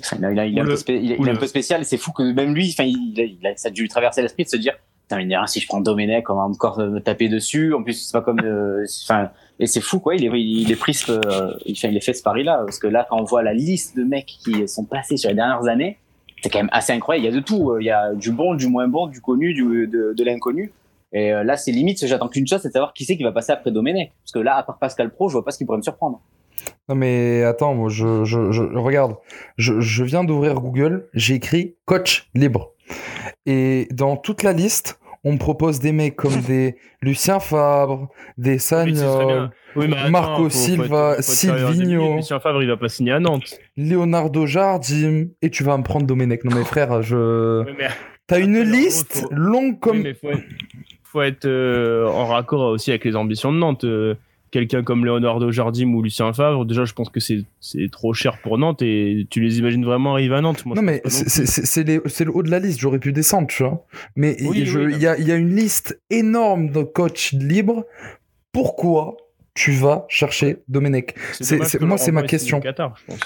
enfin, 0.00 0.16
il, 0.18 0.24
a, 0.24 0.30
il, 0.32 0.38
a, 0.40 0.46
il, 0.46 0.58
est 0.58 0.60
un 0.60 0.64
peu 0.64 0.70
le- 0.70 0.76
spé- 0.76 1.00
il 1.02 1.12
est- 1.12 1.18
ou 1.18 1.22
il 1.22 1.26
est 1.28 1.30
un 1.30 1.34
le- 1.34 1.38
peu 1.38 1.46
spécial 1.46 1.84
c'est 1.84 1.96
fou 1.98 2.12
que 2.12 2.22
même 2.32 2.54
lui 2.54 2.68
enfin 2.70 2.84
il, 2.84 3.14
a- 3.20 3.24
il 3.24 3.46
a, 3.46 3.56
ça 3.56 3.68
a 3.68 3.70
dû 3.70 3.82
lui 3.82 3.88
traverser 3.88 4.22
l'esprit 4.22 4.44
de 4.44 4.48
se 4.48 4.56
dire 4.56 4.74
Putain, 5.10 5.46
si 5.46 5.60
je 5.60 5.66
prends 5.66 5.80
Domenech 5.80 6.28
on 6.28 6.34
va 6.34 6.42
encore 6.42 6.78
me 6.78 6.98
taper 7.00 7.28
dessus. 7.28 7.72
En 7.74 7.82
plus 7.82 7.94
c'est 7.94 8.12
pas 8.12 8.20
comme 8.20 8.40
euh, 8.40 8.84
enfin 9.04 9.30
et 9.58 9.66
c'est 9.66 9.80
fou 9.80 10.00
quoi. 10.00 10.14
Il 10.16 10.24
est 10.24 10.40
il 10.42 10.70
est 10.70 10.76
pris 10.76 10.94
ce, 10.94 11.12
euh, 11.12 11.54
il, 11.64 11.72
est 11.96 12.00
fait 12.04 12.12
ce 12.12 12.22
pari 12.22 12.44
là 12.44 12.58
parce 12.64 12.78
que 12.78 12.86
là 12.86 13.06
quand 13.08 13.18
on 13.20 13.24
voit 13.24 13.42
la 13.42 13.54
liste 13.54 13.96
de 13.96 14.04
mecs 14.04 14.26
qui 14.26 14.68
sont 14.68 14.84
passés 14.84 15.16
sur 15.16 15.30
les 15.30 15.36
dernières 15.36 15.66
années 15.66 15.98
c'est 16.42 16.50
quand 16.50 16.58
même 16.60 16.68
assez 16.72 16.92
incroyable. 16.92 17.26
Il 17.26 17.30
y 17.30 17.36
a 17.36 17.40
de 17.40 17.44
tout 17.44 17.78
il 17.80 17.86
y 17.86 17.90
a 17.90 18.14
du 18.14 18.32
bon 18.32 18.54
du 18.54 18.68
moins 18.68 18.86
bon 18.86 19.06
du 19.06 19.20
connu 19.20 19.54
du 19.54 19.86
de, 19.88 20.12
de 20.16 20.24
l'inconnu. 20.24 20.72
Et 21.10 21.32
euh, 21.32 21.42
là, 21.42 21.56
c'est 21.56 21.72
limite, 21.72 22.06
j'attends 22.06 22.28
qu'une 22.28 22.46
chose, 22.46 22.60
c'est 22.60 22.68
de 22.68 22.72
savoir 22.74 22.92
qui 22.92 23.06
c'est 23.06 23.16
qui 23.16 23.22
va 23.22 23.32
passer 23.32 23.50
après 23.50 23.70
Domenech. 23.70 24.12
Parce 24.22 24.32
que 24.32 24.40
là, 24.40 24.56
à 24.56 24.62
part 24.62 24.76
Pascal 24.78 25.08
Pro, 25.10 25.30
je 25.30 25.32
vois 25.32 25.42
pas 25.44 25.52
ce 25.52 25.56
qui 25.56 25.64
pourrait 25.64 25.78
me 25.78 25.82
surprendre. 25.82 26.20
Non 26.88 26.94
mais 26.94 27.42
attends, 27.44 27.74
moi 27.74 27.88
je, 27.88 28.24
je, 28.24 28.50
je 28.50 28.62
regarde, 28.62 29.16
je, 29.56 29.80
je 29.80 30.04
viens 30.04 30.24
d'ouvrir 30.24 30.54
Google, 30.54 31.08
j'ai 31.14 31.34
écrit 31.34 31.76
coach 31.84 32.28
libre. 32.34 32.72
Et 33.46 33.88
dans 33.90 34.16
toute 34.16 34.42
la 34.42 34.52
liste, 34.52 34.98
on 35.24 35.32
me 35.34 35.38
propose 35.38 35.80
des 35.80 35.92
mecs 35.92 36.16
comme 36.16 36.40
des 36.46 36.76
Lucien 37.02 37.40
Fabre, 37.40 38.08
des 38.38 38.58
Sagnol. 38.58 39.50
Oui, 39.76 39.86
attends, 39.92 40.10
Marco 40.10 40.34
faut- 40.34 40.38
faut 40.42 40.46
être- 40.46 40.52
Silva, 40.52 41.14
faut 41.16 41.22
Silvino. 41.22 42.16
Lucien 42.16 42.40
Favre, 42.40 42.62
il 42.62 42.68
va 42.68 42.76
pas 42.76 42.88
signer 42.88 43.12
à 43.12 43.20
Nantes. 43.20 43.58
Leonardo 43.76 44.46
Jardim, 44.46 45.26
et 45.42 45.50
tu 45.50 45.62
vas 45.64 45.76
me 45.76 45.82
prendre 45.82 46.06
Domenech. 46.06 46.44
Non 46.44 46.56
mais 46.56 46.64
frère, 46.64 47.02
je... 47.02 47.64
Oui, 47.64 47.72
T'as 48.26 48.40
une 48.40 48.60
liste 48.60 49.22
gros, 49.24 49.34
longue 49.34 49.78
comme... 49.80 49.98
Oui, 49.98 50.02
mais 50.02 50.14
faut 50.14 50.30
être, 50.30 50.44
faut 51.04 51.22
être 51.22 51.44
euh, 51.46 52.06
en 52.08 52.26
raccord 52.26 52.60
aussi 52.72 52.90
avec 52.90 53.04
les 53.04 53.16
ambitions 53.16 53.52
de 53.52 53.58
Nantes. 53.58 53.84
Euh, 53.84 54.14
Quelqu'un 54.50 54.82
comme 54.82 55.04
Leonardo 55.04 55.50
Jardim 55.50 55.92
ou 55.94 56.02
Lucien 56.02 56.32
Favre, 56.32 56.64
déjà, 56.64 56.84
je 56.84 56.92
pense 56.94 57.10
que 57.10 57.20
c'est 57.20 57.44
trop 57.92 58.12
cher 58.14 58.38
pour 58.42 58.56
Nantes 58.58 58.80
et 58.82 59.26
tu 59.30 59.40
les 59.40 59.58
imagines 59.58 59.84
vraiment 59.84 60.12
arriver 60.14 60.36
à 60.36 60.40
Nantes. 60.40 60.64
Moi, 60.64 60.74
Non 60.76 60.82
mais 60.82 61.02
c'est 61.06 61.84
le 62.24 62.30
haut 62.34 62.42
de 62.42 62.50
la 62.50 62.58
liste, 62.58 62.80
j'aurais 62.80 62.98
pu 62.98 63.12
descendre, 63.12 63.48
tu 63.48 63.62
vois. 63.62 63.84
Mais 64.16 64.36
Oui, 64.42 64.64
je- 64.64 64.78
oui, 64.78 64.92
il 64.96 65.02
y, 65.02 65.06
a, 65.06 65.18
y 65.18 65.30
a 65.32 65.36
une 65.36 65.54
liste 65.54 66.00
énorme 66.10 66.70
de 66.70 66.82
coachs 66.82 67.30
libres. 67.32 67.84
Pourquoi 68.52 69.16
tu 69.54 69.72
vas 69.72 70.04
chercher 70.08 70.58
Domenech 70.68 71.14
c'est- 71.32 71.80
moi, 71.80 71.98
c'est 71.98 72.12
ma 72.12 72.22
question. 72.22 72.60
Qatar, 72.60 72.94
je 73.00 73.04
pense. 73.12 73.20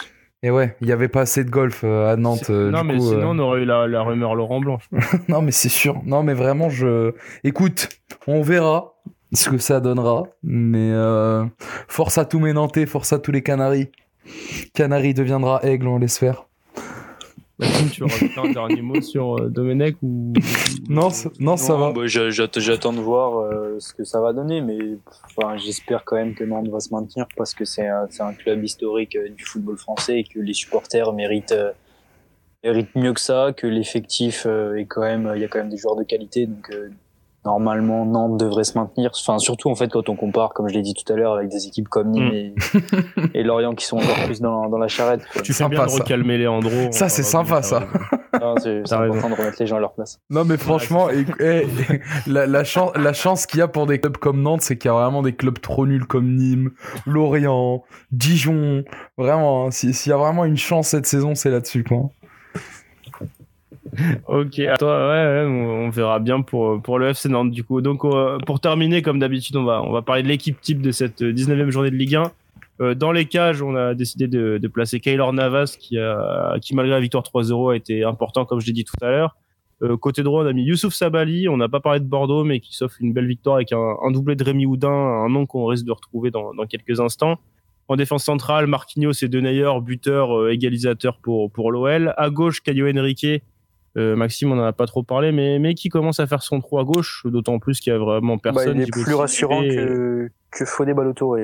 Et 0.45 0.51
ouais, 0.51 0.75
il 0.81 0.89
y 0.89 0.93
avait 0.93 1.07
pas 1.09 1.21
assez 1.21 1.45
de 1.45 1.51
golf 1.51 1.83
euh, 1.85 2.13
à 2.13 2.17
Nantes. 2.17 2.51
Euh, 2.51 2.71
non, 2.73 2.81
du 2.81 2.89
mais 2.89 2.95
coup, 2.97 3.05
sinon, 3.11 3.21
euh, 3.21 3.35
on 3.35 3.39
aurait 3.39 3.61
eu 3.63 3.65
la, 3.65 3.87
la 3.87 4.03
rumeur 4.03 4.35
Laurent 4.35 4.59
Blanc. 4.61 4.79
non 5.29 5.41
mais 5.41 5.53
c'est 5.53 5.69
sûr. 5.69 6.03
Non 6.05 6.25
mais 6.25 6.35
vraiment, 6.35 6.69
je... 6.69 7.13
Écoute, 7.45 7.89
on 8.27 8.43
verra 8.43 8.95
ce 9.33 9.49
que 9.51 9.59
ça 9.59 9.81
donnera. 9.81 10.25
Mais 10.43 10.91
euh, 10.93 11.45
force 11.89 12.19
à 12.19 12.25
tous 12.25 12.39
mes 12.41 12.53
Nantais, 12.53 12.87
force 12.87 13.13
à 13.13 13.19
tous 13.19 13.33
les 13.33 13.43
Canaries. 13.43 13.89
Canaries 14.75 15.15
deviendra 15.15 15.61
aigle, 15.65 15.89
on 15.89 15.99
l'espère. 15.99 16.47
Maxime, 17.59 17.91
tu 17.91 18.01
veux 18.01 18.07
rajouter 18.07 18.41
un 18.41 18.51
dernier 18.53 18.83
mot 18.83 19.01
sur 19.01 19.37
euh, 19.39 19.49
Domenech 19.49 19.97
ou 20.03 20.33
Non, 20.89 21.11
ça- 21.11 21.31
non, 21.39 21.57
ça 21.57 21.75
va. 21.77 21.93
bah, 21.93 22.07
j'a- 22.07 22.31
j'att- 22.31 22.59
J'attends 22.59 22.93
de 22.93 23.01
voir 23.01 23.39
euh, 23.39 23.77
ce 23.79 23.93
que 23.93 24.05
ça 24.05 24.21
va 24.21 24.33
donner, 24.33 24.61
mais 24.63 24.79
enfin, 25.37 25.57
j'espère 25.59 26.03
quand 26.05 26.17
même 26.17 26.35
que 26.35 26.43
Nantes 26.45 26.69
va 26.69 26.81
se 26.81 26.93
maintenir 26.93 27.27
parce 27.37 27.55
que 27.55 27.65
c'est 27.65 27.87
un, 27.87 28.09
club 28.37 28.65
historique 28.65 29.17
du 29.37 29.45
football 29.45 29.77
français 29.79 30.21
et 30.21 30.25
que 30.25 30.41
les 30.41 30.55
supporters 30.55 31.13
méritent, 31.13 31.55
méritent 32.65 32.95
mieux 32.97 33.13
que 33.13 33.21
ça, 33.21 33.53
que 33.57 33.67
l'effectif 33.67 34.47
est 34.47 34.87
quand 34.87 35.03
même, 35.03 35.31
il 35.37 35.43
y 35.43 35.45
a 35.45 35.49
quand 35.49 35.59
même 35.59 35.71
des 35.71 35.77
joueurs 35.77 35.97
de 35.97 36.05
qualité, 36.05 36.47
donc 36.47 36.73
normalement 37.45 38.07
Nantes 38.07 38.39
devrait 38.39 38.65
se 38.65 38.79
maintenir. 38.79 39.11
Enfin, 39.19 39.39
surtout 39.39 39.71
en 39.71 39.75
fait 39.75 39.89
quand 39.91 40.09
on 40.09 40.17
compare, 40.17 40.53
comme 40.55 40.69
je 40.69 40.75
l'ai 40.75 40.83
dit 40.83 40.95
tout 40.95 41.11
à 41.13 41.17
l'heure, 41.17 41.35
avec 41.35 41.49
des 41.49 41.67
équipes 41.67 41.89
comme 41.89 42.11
Nîmes 42.11 42.23
Mm. 42.23 42.33
et, 43.35 43.41
et 43.41 43.43
Lorient 43.43 43.75
qui 43.75 43.85
sont 43.85 43.97
encore 43.99 44.25
plus 44.27 44.41
dans, 44.41 44.69
dans 44.69 44.79
la 44.79 44.89
charrette. 44.89 45.23
quoi. 45.33 45.43
Tu 45.43 45.53
fais 45.53 45.59
Sympa, 45.59 45.75
bien 45.77 45.85
de 45.87 45.91
ça. 45.91 45.99
recalmer 45.99 46.39
Léandro. 46.39 46.71
Ça, 46.93 47.07
on 47.07 47.09
c'est 47.09 47.23
sympa, 47.23 47.63
ça. 47.63 47.85
C'est 48.63 48.93
important 48.93 49.29
de 49.29 49.35
remettre 49.35 49.57
les 49.61 49.67
gens 49.67 49.77
à 49.77 49.81
leur 49.81 49.93
place. 49.93 50.19
Non 50.31 50.45
mais 50.45 50.57
franchement, 50.57 51.09
et- 51.11 51.27
et- 51.39 51.67
la, 52.27 52.47
la, 52.47 52.65
chance, 52.65 52.91
la 52.97 53.13
chance 53.13 53.45
qu'il 53.47 53.59
y 53.61 53.63
a 53.63 53.69
pour 53.69 53.87
des 53.87 54.01
clubs 54.01 54.17
comme 54.17 54.41
Nantes, 54.43 54.63
c'est 54.63 54.79
qu'il 54.79 54.89
y 54.89 54.95
a 54.95 54.95
vraiment 54.97 55.21
des 55.23 55.35
clubs 55.35 55.61
trop 55.61 55.87
nuls 55.87 56.07
comme 56.07 56.35
Nîmes, 56.35 56.71
Lorient, 57.07 57.83
Dijon. 58.11 58.85
Vraiment, 59.19 59.67
hein, 59.67 59.71
si- 59.71 59.93
s'il 59.93 60.11
y 60.11 60.13
a 60.15 60.17
vraiment 60.17 60.45
une 60.45 60.57
chance 60.57 60.89
cette 60.89 61.07
saison, 61.07 61.35
c'est 61.35 61.51
là-dessus 61.51 61.85
quoi. 61.85 62.11
Ok, 64.27 64.61
toi, 64.79 65.45
on 65.47 65.91
verra 65.91 66.19
bien 66.19 66.41
pour, 66.41 66.81
pour 66.81 66.99
le 66.99 67.09
FC 67.09 67.29
Nantes 67.29 67.51
du 67.51 67.63
coup. 67.63 67.81
Donc 67.83 68.05
euh, 68.05 68.39
pour 68.47 68.61
terminer, 68.61 69.03
comme 69.03 69.19
d'habitude, 69.19 69.57
on 69.57 69.65
va, 69.65 69.83
on 69.83 69.93
va 69.93 70.01
parler 70.01 70.23
de 70.23 70.29
l'équipe 70.29 70.61
type 70.61 70.81
de 70.81 70.93
cette 70.93 71.23
euh, 71.23 71.33
19e 71.33 71.71
journée 71.71 71.91
de 71.91 71.97
Ligue 71.97 72.17
1. 72.17 72.33
Euh, 72.81 72.95
dans 72.95 73.13
les 73.13 73.27
cages, 73.27 73.63
on 73.63 73.77
a 73.77 73.95
décidé 73.95 74.27
de, 74.27 74.69
placer 74.69 74.99
Kaylor 74.99 75.33
Navas 75.33 75.77
qui, 75.79 75.99
a, 75.99 76.57
qui 76.61 76.75
malgré 76.75 76.95
la 76.95 77.01
victoire 77.01 77.23
3-0 77.23 77.73
a 77.73 77.77
été 77.77 78.03
important 78.03 78.45
comme 78.45 78.61
je 78.61 78.67
l'ai 78.67 78.73
dit 78.73 78.85
tout 78.85 78.97
à 79.03 79.11
l'heure. 79.11 79.37
Euh, 79.83 79.97
côté 79.97 80.23
droit, 80.23 80.45
on 80.45 80.47
a 80.47 80.53
mis 80.53 80.63
Youssouf 80.63 80.95
Sabali, 80.95 81.49
on 81.49 81.57
n'a 81.57 81.69
pas 81.69 81.81
parlé 81.81 82.01
de 82.01 82.05
Bordeaux 82.05 82.45
mais 82.45 82.61
qui 82.61 82.75
s'offre 82.75 82.97
une 83.01 83.13
belle 83.13 83.27
victoire 83.27 83.57
avec 83.57 83.73
un, 83.73 83.97
un 84.03 84.11
doublé 84.11 84.37
de 84.37 84.45
Rémi 84.45 84.65
Houdin, 84.65 84.89
un 84.89 85.29
nom 85.29 85.45
qu'on 85.45 85.67
risque 85.67 85.85
de 85.85 85.93
retrouver 85.93 86.31
dans, 86.31 86.53
quelques 86.69 87.01
instants. 87.01 87.39
En 87.89 87.97
défense 87.97 88.25
centrale, 88.25 88.69
Marquinhos 88.69 89.13
et 89.23 89.29
Denayer, 89.29 89.71
buteur, 89.83 90.39
euh, 90.39 90.53
égalisateur 90.53 91.19
pour, 91.19 91.51
pour 91.51 91.73
l'OL. 91.73 92.15
À 92.17 92.31
gauche, 92.31 92.63
Caio 92.63 92.89
Henrique, 92.89 93.43
euh, 93.97 94.17
Maxime, 94.17 94.53
on 94.53 94.59
en 94.59 94.65
a 94.65 94.73
pas 94.73 94.87
trop 94.87 95.03
parlé, 95.03 95.33
mais, 95.33 95.59
mais 95.59 95.75
qui 95.75 95.89
commence 95.89 96.19
à 96.21 96.27
faire 96.27 96.43
son 96.43 96.61
trou 96.61 96.79
à 96.79 96.85
gauche, 96.85 97.23
d'autant 97.27 97.59
plus 97.59 97.81
qu'il 97.81 97.93
y 97.93 97.97
a 97.97 97.99
vraiment 97.99 98.37
Bah, 98.37 98.41
personne. 98.45 98.77
il 98.77 98.83
est 98.83 98.85
Djibril 98.87 99.05
plus 99.05 99.15
rassurant 99.15 99.61
que, 99.63 100.31
que 100.51 100.65
Fodé 100.65 100.95
Balotto. 100.95 101.35
Oui. 101.37 101.43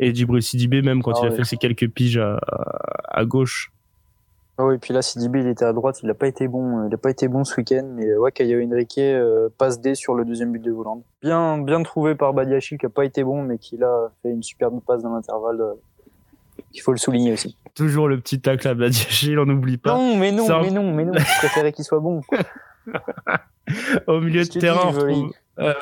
Et 0.00 0.14
Djibril 0.14 0.42
Sidibé, 0.42 0.82
même 0.82 1.02
quand 1.02 1.12
Ah 1.16 1.20
il 1.22 1.26
a 1.26 1.30
ouais. 1.30 1.36
fait 1.36 1.44
ses 1.44 1.56
quelques 1.56 1.88
piges 1.88 2.18
à, 2.18 2.38
à 3.08 3.24
gauche. 3.24 3.72
Ah 4.60 4.66
oui, 4.66 4.78
puis 4.78 4.92
là, 4.92 5.02
Sidibé, 5.02 5.38
il 5.40 5.46
était 5.46 5.64
à 5.64 5.72
droite, 5.72 6.00
il 6.02 6.10
a 6.10 6.14
pas 6.14 6.26
été 6.26 6.48
bon, 6.48 6.88
il 6.88 6.92
a 6.92 6.96
pas 6.98 7.10
été 7.10 7.28
bon 7.28 7.44
ce 7.44 7.56
week-end, 7.60 7.88
mais 7.94 8.16
ouais, 8.16 8.32
Caio 8.32 8.60
Henrique 8.60 8.98
euh, 8.98 9.48
passe 9.56 9.80
D 9.80 9.94
sur 9.94 10.14
le 10.16 10.24
deuxième 10.24 10.50
but 10.50 10.60
de 10.62 10.72
Hollande. 10.72 11.02
Bien, 11.22 11.58
bien 11.58 11.80
trouvé 11.84 12.16
par 12.16 12.32
Badiachil, 12.34 12.76
qui 12.76 12.86
a 12.86 12.88
pas 12.88 13.04
été 13.04 13.22
bon, 13.22 13.42
mais 13.42 13.58
qui 13.58 13.76
là 13.76 14.10
fait 14.22 14.30
une 14.30 14.42
superbe 14.42 14.80
passe 14.84 15.02
dans 15.04 15.14
l'intervalle. 15.14 15.60
euh, 15.60 15.74
Il 16.74 16.80
faut 16.80 16.90
le 16.90 16.98
souligner 16.98 17.32
aussi. 17.34 17.56
Toujours 17.78 18.08
le 18.08 18.18
petit 18.20 18.40
tacle 18.40 18.66
à 18.68 18.74
Badiachil, 18.74 19.38
on 19.38 19.46
n'oublie 19.46 19.78
pas. 19.78 19.94
Non, 19.94 20.16
mais 20.16 20.32
non, 20.32 20.46
mais 20.60 20.70
non, 20.70 20.92
mais 20.92 21.04
non. 21.04 21.12
Je 21.14 21.38
préférais 21.38 21.72
qu'il 21.72 21.84
soit 21.84 22.00
bon. 22.00 22.20
Au 24.06 24.20
milieu 24.20 24.42
Je 24.42 24.50
de 24.50 24.58
terrain, 24.58 24.92
on. 24.94 25.30
Ah. 25.56 25.74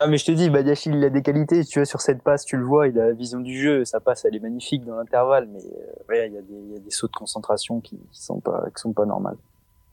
Ah 0.00 0.06
mais 0.08 0.18
je 0.18 0.24
te 0.24 0.32
dis, 0.32 0.50
Badiachil 0.50 0.94
il 0.96 1.04
a 1.04 1.08
des 1.10 1.22
qualités, 1.22 1.64
tu 1.64 1.78
vois 1.78 1.86
sur 1.86 2.00
cette 2.00 2.22
passe, 2.22 2.44
tu 2.44 2.56
le 2.56 2.64
vois, 2.64 2.88
il 2.88 2.98
a 2.98 3.06
la 3.06 3.12
vision 3.12 3.38
du 3.40 3.58
jeu, 3.60 3.84
sa 3.84 4.00
passe 4.00 4.24
elle 4.24 4.34
est 4.34 4.40
magnifique 4.40 4.84
dans 4.84 4.96
l'intervalle, 4.96 5.48
mais 5.52 5.60
euh, 5.60 6.02
ouais, 6.08 6.26
il 6.28 6.34
y, 6.34 6.38
a 6.38 6.40
des- 6.40 6.46
il 6.68 6.72
y 6.72 6.76
a 6.76 6.80
des 6.80 6.90
sauts 6.90 7.06
de 7.06 7.12
concentration 7.12 7.80
qui, 7.80 7.96
qui 8.10 8.22
sont 8.22 8.40
pas 8.40 8.64
qui 8.74 8.80
sont 8.80 8.92
pas 8.92 9.06
normales. 9.06 9.36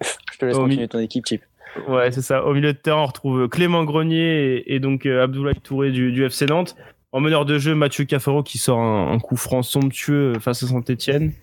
Je 0.34 0.38
te 0.40 0.46
laisse 0.46 0.56
Au 0.58 0.62
continuer 0.64 0.88
ton 0.88 1.00
équipe, 1.00 1.26
Chip. 1.28 1.44
Ouais, 1.88 2.12
c'est 2.12 2.22
ça. 2.24 2.44
Au 2.46 2.54
milieu 2.54 2.74
de 2.74 2.78
terrain, 2.78 3.04
on 3.04 3.06
retrouve 3.06 3.48
Clément 3.48 3.84
Grenier 3.84 4.56
et, 4.58 4.76
et 4.76 4.80
donc 4.80 5.06
euh, 5.06 5.24
Abdoulaye 5.24 5.60
Touré 5.62 5.92
du, 5.92 6.12
du 6.12 6.26
FC 6.26 6.46
Nantes. 6.48 6.76
En 7.12 7.20
meneur 7.20 7.46
de 7.46 7.58
jeu, 7.60 7.76
Mathieu 7.76 8.06
Cafaro 8.06 8.42
qui 8.42 8.58
sort 8.58 8.80
un, 8.80 9.12
un 9.12 9.20
coup 9.20 9.36
franc 9.36 9.64
somptueux 9.64 10.40
face 10.40 10.64
à 10.64 10.68
Saint-Etienne. 10.68 11.34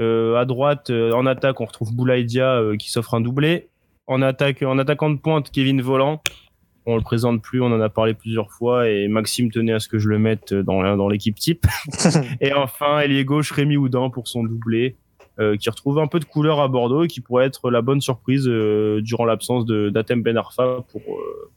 Euh, 0.00 0.36
à 0.36 0.44
droite, 0.44 0.90
euh, 0.90 1.12
en 1.12 1.26
attaque, 1.26 1.60
on 1.60 1.66
retrouve 1.66 1.94
Boulaïdia 1.94 2.54
euh, 2.54 2.76
qui 2.76 2.90
s'offre 2.90 3.14
un 3.14 3.20
doublé. 3.20 3.68
En 4.06 4.22
attaque, 4.22 4.62
en 4.62 4.78
attaquant 4.78 5.10
de 5.10 5.18
pointe, 5.18 5.50
Kevin 5.50 5.80
Volant. 5.82 6.22
On 6.86 6.96
le 6.96 7.02
présente 7.02 7.40
plus, 7.40 7.62
on 7.62 7.66
en 7.66 7.80
a 7.80 7.88
parlé 7.88 8.12
plusieurs 8.12 8.50
fois 8.50 8.90
et 8.90 9.08
Maxime 9.08 9.50
tenait 9.50 9.72
à 9.72 9.80
ce 9.80 9.88
que 9.88 9.98
je 9.98 10.08
le 10.08 10.18
mette 10.18 10.52
dans, 10.52 10.96
dans 10.96 11.08
l'équipe 11.08 11.38
type. 11.38 11.66
et 12.42 12.52
enfin, 12.52 12.98
ailier 13.00 13.24
gauche, 13.24 13.52
Rémi 13.52 13.78
Houdin 13.78 14.10
pour 14.10 14.28
son 14.28 14.44
doublé, 14.44 14.96
euh, 15.38 15.56
qui 15.56 15.70
retrouve 15.70 15.98
un 15.98 16.06
peu 16.06 16.20
de 16.20 16.26
couleur 16.26 16.60
à 16.60 16.68
Bordeaux 16.68 17.04
et 17.04 17.08
qui 17.08 17.20
pourrait 17.20 17.46
être 17.46 17.70
la 17.70 17.80
bonne 17.80 18.00
surprise 18.00 18.46
euh, 18.46 19.00
durant 19.00 19.24
l'absence 19.24 19.64
de 19.64 19.88
d'Atem 19.88 20.22
Ben 20.22 20.36
Arfa 20.36 20.84
pour, 20.92 21.00
euh, 21.00 21.50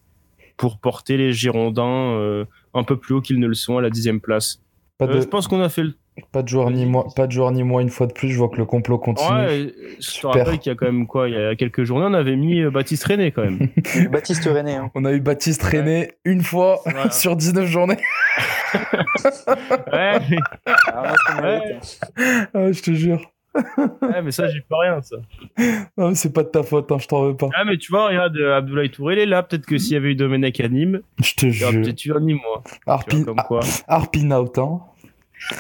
pour 0.56 0.80
porter 0.80 1.18
les 1.18 1.34
Girondins 1.34 2.14
euh, 2.14 2.46
un 2.78 2.84
peu 2.84 2.98
plus 2.98 3.16
haut 3.16 3.22
qu'ils 3.22 3.40
ne 3.40 3.48
le 3.48 3.54
sont 3.54 3.78
à 3.78 3.82
la 3.82 3.90
dixième 3.90 4.20
place. 4.22 4.62
Pas 4.98 5.06
Euh, 5.06 5.16
de, 5.16 5.22
je 5.22 5.28
pense 5.28 5.48
qu'on 5.48 5.62
a 5.62 5.70
fait 5.70 5.84
le 5.84 5.94
pas 6.32 6.42
de 6.42 6.48
joueur 6.48 6.72
ni 6.72 6.88
moi, 6.88 7.06
pas 7.16 7.28
de 7.28 7.32
joueur 7.32 7.52
ni 7.52 7.62
moi 7.62 7.84
une 7.84 7.90
fois 7.90 8.08
de 8.08 8.12
plus. 8.14 8.30
Je 8.30 8.38
vois 8.40 8.50
que 8.50 8.56
le 8.56 8.66
complot 8.66 8.98
continue. 8.98 9.30
Ouais, 9.30 9.72
je 9.92 9.96
te 9.98 10.02
Super. 10.04 10.32
rappelle 10.32 10.58
qu'il 10.58 10.72
y 10.72 10.74
a 10.74 10.76
quand 10.76 10.88
même 10.88 11.06
quoi, 11.06 11.30
il 11.30 11.36
y 11.36 11.38
a 11.38 11.56
quelques 11.56 11.84
journées, 11.84 12.08
on 12.10 12.14
avait 12.16 12.36
mis 12.36 12.62
euh, 12.62 12.72
Baptiste 12.72 13.04
René 13.04 13.32
quand 13.32 13.44
même. 13.44 13.70
Baptiste 14.12 14.46
René. 14.46 14.74
Hein. 14.78 14.90
On 14.96 15.06
a 15.06 15.12
eu 15.14 15.20
Baptiste 15.22 15.62
René 15.62 16.14
une 16.26 16.42
fois 16.42 16.80
Voilà. 16.86 17.12
sur 17.12 17.36
19 17.36 17.68
journées. 17.68 17.98
ouais, 19.94 20.20
Ah, 20.88 21.14
moi, 21.36 21.42
Ouais. 21.44 21.80
hein. 22.18 22.48
Ah, 22.54 22.72
je 22.72 22.82
te 22.82 22.92
jure. 22.94 23.22
Ouais, 23.56 24.22
mais 24.24 24.32
ça, 24.32 24.48
j'y 24.48 24.62
peux 24.62 24.76
rien, 24.76 25.02
ça. 25.02 25.18
Non, 25.98 26.10
mais 26.10 26.16
c'est 26.16 26.32
pas 26.34 26.44
de 26.44 26.50
ta 26.50 26.64
faute, 26.64 26.92
hein, 26.92 26.98
je 27.00 27.08
t'en 27.08 27.24
veux 27.26 27.36
pas. 27.36 27.50
Ah, 27.56 27.66
mais 27.66 27.78
tu 27.78 27.92
vois, 27.92 28.08
regarde, 28.08 28.38
euh, 28.38 28.58
Abdoulaye 28.58 28.90
Touré, 28.92 29.16
il 29.16 29.20
est 29.20 29.26
là. 29.26 29.42
Peut-être 29.44 29.66
que 29.66 29.78
s'il 29.78 29.94
y 29.94 29.96
avait 29.96 30.12
eu 30.12 30.16
Domenech 30.16 30.60
à 30.60 30.68
Nîmes, 30.68 31.02
Je 31.24 31.34
te 31.36 31.50
jure. 31.50 31.72
peut-être 31.72 32.06
eu 32.06 32.14
un 32.14 32.20
Nîmes, 32.20 32.40
moi. 32.44 32.64
Harpin, 32.86 33.24
comme 33.24 33.38
quoi. 33.48 33.62
Harpin 33.88 34.30
out, 34.32 34.58
hein. 34.60 34.80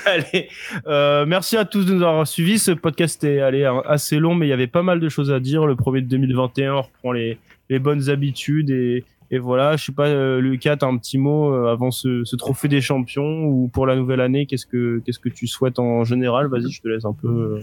Allez, 0.06 0.50
euh, 0.88 1.26
merci 1.28 1.56
à 1.56 1.64
tous 1.64 1.86
de 1.86 1.94
nous 1.94 2.02
avoir 2.04 2.28
suivis. 2.28 2.58
Ce 2.60 2.72
podcast 2.72 3.24
est 3.24 3.42
allé 3.42 3.62
euh, 3.64 3.80
assez 3.82 4.18
long, 4.18 4.34
mais 4.36 4.48
il 4.48 4.50
y 4.50 4.54
avait 4.54 4.68
pas 4.68 4.82
mal 4.84 5.00
de 5.00 5.08
choses 5.10 5.32
à 5.32 5.40
dire. 5.40 5.66
Le 5.68 5.76
premier 5.76 6.02
de 6.02 6.08
2021 6.08 6.74
on 6.74 6.82
reprend 6.82 7.12
les, 7.12 7.38
les 7.70 7.78
bonnes 7.78 8.10
habitudes 8.10 8.72
et, 8.72 9.06
et 9.30 9.38
voilà. 9.38 9.76
Je 9.78 9.86
sais 9.86 9.92
pas, 9.92 10.08
euh, 10.08 10.42
Lucas, 10.42 10.78
t'as 10.78 10.88
un 10.88 10.98
petit 10.98 11.20
mot 11.20 11.54
euh, 11.54 11.72
avant 11.72 11.92
ce, 11.92 12.24
ce 12.26 12.36
trophée 12.36 12.68
des 12.68 12.82
champions 12.82 13.44
ou 13.46 13.70
pour 13.72 13.86
la 13.86 13.96
nouvelle 13.96 14.20
année. 14.20 14.48
Qu'est-ce 14.48 14.66
que 14.66 15.00
qu'est-ce 15.06 15.20
que 15.20 15.30
tu 15.30 15.46
souhaites 15.46 15.78
en 15.78 16.04
général? 16.04 16.48
Vas-y, 16.48 16.72
je 16.72 16.82
te 16.82 16.88
laisse 16.88 17.06
un 17.06 17.14
peu. 17.14 17.28
euh. 17.28 17.62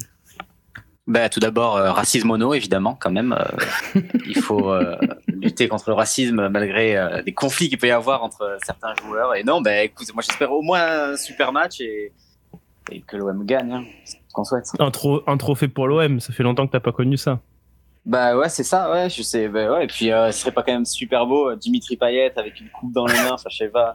Bah, 1.07 1.29
tout 1.29 1.39
d'abord, 1.41 1.77
euh, 1.77 1.93
racisme 1.93 2.29
mono, 2.29 2.55
évidemment, 2.55 2.97
quand 2.99 3.11
même. 3.11 3.33
euh, 3.39 4.01
il 4.27 4.39
faut 4.39 4.71
euh, 4.73 4.97
lutter 5.29 5.69
contre 5.69 5.91
le 5.91 5.95
racisme 5.95 6.49
malgré 6.49 6.97
euh, 6.97 7.23
des 7.23 7.35
conflits 7.35 7.69
qu'il 7.69 7.77
peut 7.79 7.89
y 7.89 7.91
avoir 7.91 8.23
entre 8.23 8.57
certains 8.65 8.95
joueurs. 8.95 9.35
Et 9.35 9.45
non, 9.45 9.61
bah, 9.61 9.83
écoute, 9.83 10.09
moi 10.15 10.23
j'espère 10.27 10.51
au 10.53 10.63
moins 10.63 11.11
un 11.13 11.17
super 11.19 11.53
match 11.53 11.81
et, 11.83 12.13
et 12.91 13.03
que 13.03 13.19
l'OM 13.19 13.45
gagne. 13.45 13.71
Hein, 13.73 13.85
c'est 14.07 14.17
ce 14.17 14.33
qu'on 14.33 14.45
souhaite. 14.45 14.65
un, 14.79 14.91
tro- 14.91 15.23
un 15.27 15.37
trophée 15.37 15.69
pour 15.69 15.89
l'OM. 15.89 16.21
Ça 16.21 16.33
fait 16.33 16.43
longtemps 16.43 16.67
que 16.67 16.73
t'as 16.73 16.81
pas 16.81 16.93
connu 16.93 17.19
ça. 17.19 17.41
Bah 18.07 18.37
ouais, 18.37 18.49
c'est 18.49 18.65
ça, 18.65 18.91
ouais, 18.91 19.11
je 19.11 19.21
sais. 19.23 19.49
Bah, 19.49 19.73
ouais, 19.73 19.85
et 19.85 19.87
puis, 19.87 20.11
euh, 20.11 20.33
ce 20.33 20.41
serait 20.41 20.53
pas 20.53 20.63
quand 20.63 20.73
même 20.73 20.85
super 20.87 21.27
beau, 21.27 21.51
euh, 21.51 21.57
Dimitri 21.57 21.97
Payet 21.99 22.33
avec 22.37 22.59
une 22.61 22.69
coupe 22.71 22.93
dans 22.95 23.05
les 23.07 23.15
mains, 23.15 23.33
enfin, 23.33 23.49
je 23.51 23.57
sais 23.59 23.69
pas. 23.69 23.95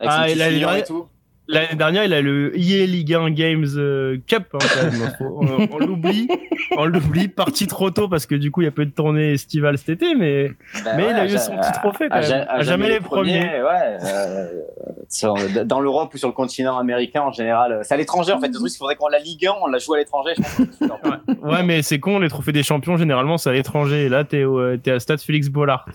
Avec 0.00 0.12
Ah, 0.12 0.28
et 0.28 0.34
là, 0.34 0.78
et 0.78 0.84
tout. 0.84 1.06
L'année 1.50 1.76
dernière, 1.76 2.04
il 2.04 2.12
a 2.12 2.20
le 2.20 2.52
EA 2.58 2.84
Ligue 2.86 3.14
1 3.14 3.30
Games 3.30 3.64
euh, 3.76 4.18
Cup. 4.26 4.44
hein, 4.52 4.58
quand 4.60 4.82
même. 4.84 5.12
Faut- 5.16 5.40
on 5.42 5.68
on 5.72 5.78
l'oublie, 5.78 6.28
on 6.76 6.84
l'oublie, 6.84 7.28
parti 7.28 7.66
trop 7.66 7.90
tôt 7.90 8.06
parce 8.06 8.26
que 8.26 8.34
du 8.34 8.50
coup, 8.50 8.60
il 8.60 8.64
y 8.64 8.68
a 8.68 8.70
peu 8.70 8.84
de 8.84 8.90
tournées 8.90 9.32
estivales 9.32 9.78
cet 9.78 9.88
été, 9.88 10.14
mais 10.14 10.50
Bah 10.84 10.92
Mais 10.96 11.04
ouais, 11.04 11.10
il 11.12 11.16
a 11.16 11.24
eu 11.26 11.38
son 11.38 11.56
petit 11.56 11.72
trophée, 11.72 12.08
quand 12.10 12.16
à 12.16 12.20
même. 12.20 12.46
À 12.48 12.62
jamais 12.62 12.88
les 12.90 13.00
premiers. 13.00 13.40
Ouais, 13.62 13.96
euh, 14.04 14.46
sur- 15.08 15.34
dans 15.64 15.80
l'Europe 15.80 16.12
ou 16.12 16.18
sur 16.18 16.28
le 16.28 16.34
continent 16.34 16.76
américain 16.78 17.22
en 17.22 17.32
général. 17.32 17.72
euh, 17.72 17.80
C'est 17.82 17.94
à 17.94 17.96
l'étranger 17.96 18.32
en 18.32 18.40
fait. 18.40 18.48
Le 18.48 18.52
truc, 18.54 18.70
il 18.72 18.76
faudrait 18.76 18.96
qu'on 18.96 19.08
la 19.08 19.18
Ligue 19.18 19.46
1, 19.46 19.52
on 19.62 19.68
la 19.68 19.78
joue 19.78 19.94
à 19.94 19.98
l'étranger. 19.98 20.32
Je 20.36 20.42
pense. 20.86 21.00
que- 21.26 21.46
Ouais, 21.46 21.62
mais 21.62 21.80
c'est 21.82 21.98
con, 21.98 22.18
les 22.18 22.28
trophées 22.28 22.52
des 22.52 22.62
champions, 22.62 22.98
généralement, 22.98 23.38
c'est 23.38 23.48
à 23.48 23.52
l'étranger. 23.54 24.04
Et 24.04 24.08
là, 24.10 24.24
t'es 24.24 24.44
au- 24.44 24.58
euh, 24.58 24.76
t'es 24.76 24.90
à 24.90 25.00
Stade 25.00 25.20
Félix 25.20 25.48
Bollard. 25.48 25.86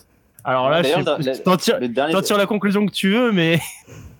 Alors 0.44 0.70
là, 0.70 0.82
je 0.82 0.90
D'ailleurs, 0.92 1.22
sais- 1.22 1.32
le- 1.32 1.38
t'en 1.44 1.58
tires, 1.58 1.80
le 1.80 1.88
dernier, 1.90 2.12
t'en 2.14 2.22
tires 2.22 2.38
la 2.38 2.46
conclusion 2.48 2.86
que 2.88 2.92
tu 2.92 3.12
veux, 3.12 3.32
mais 3.32 3.60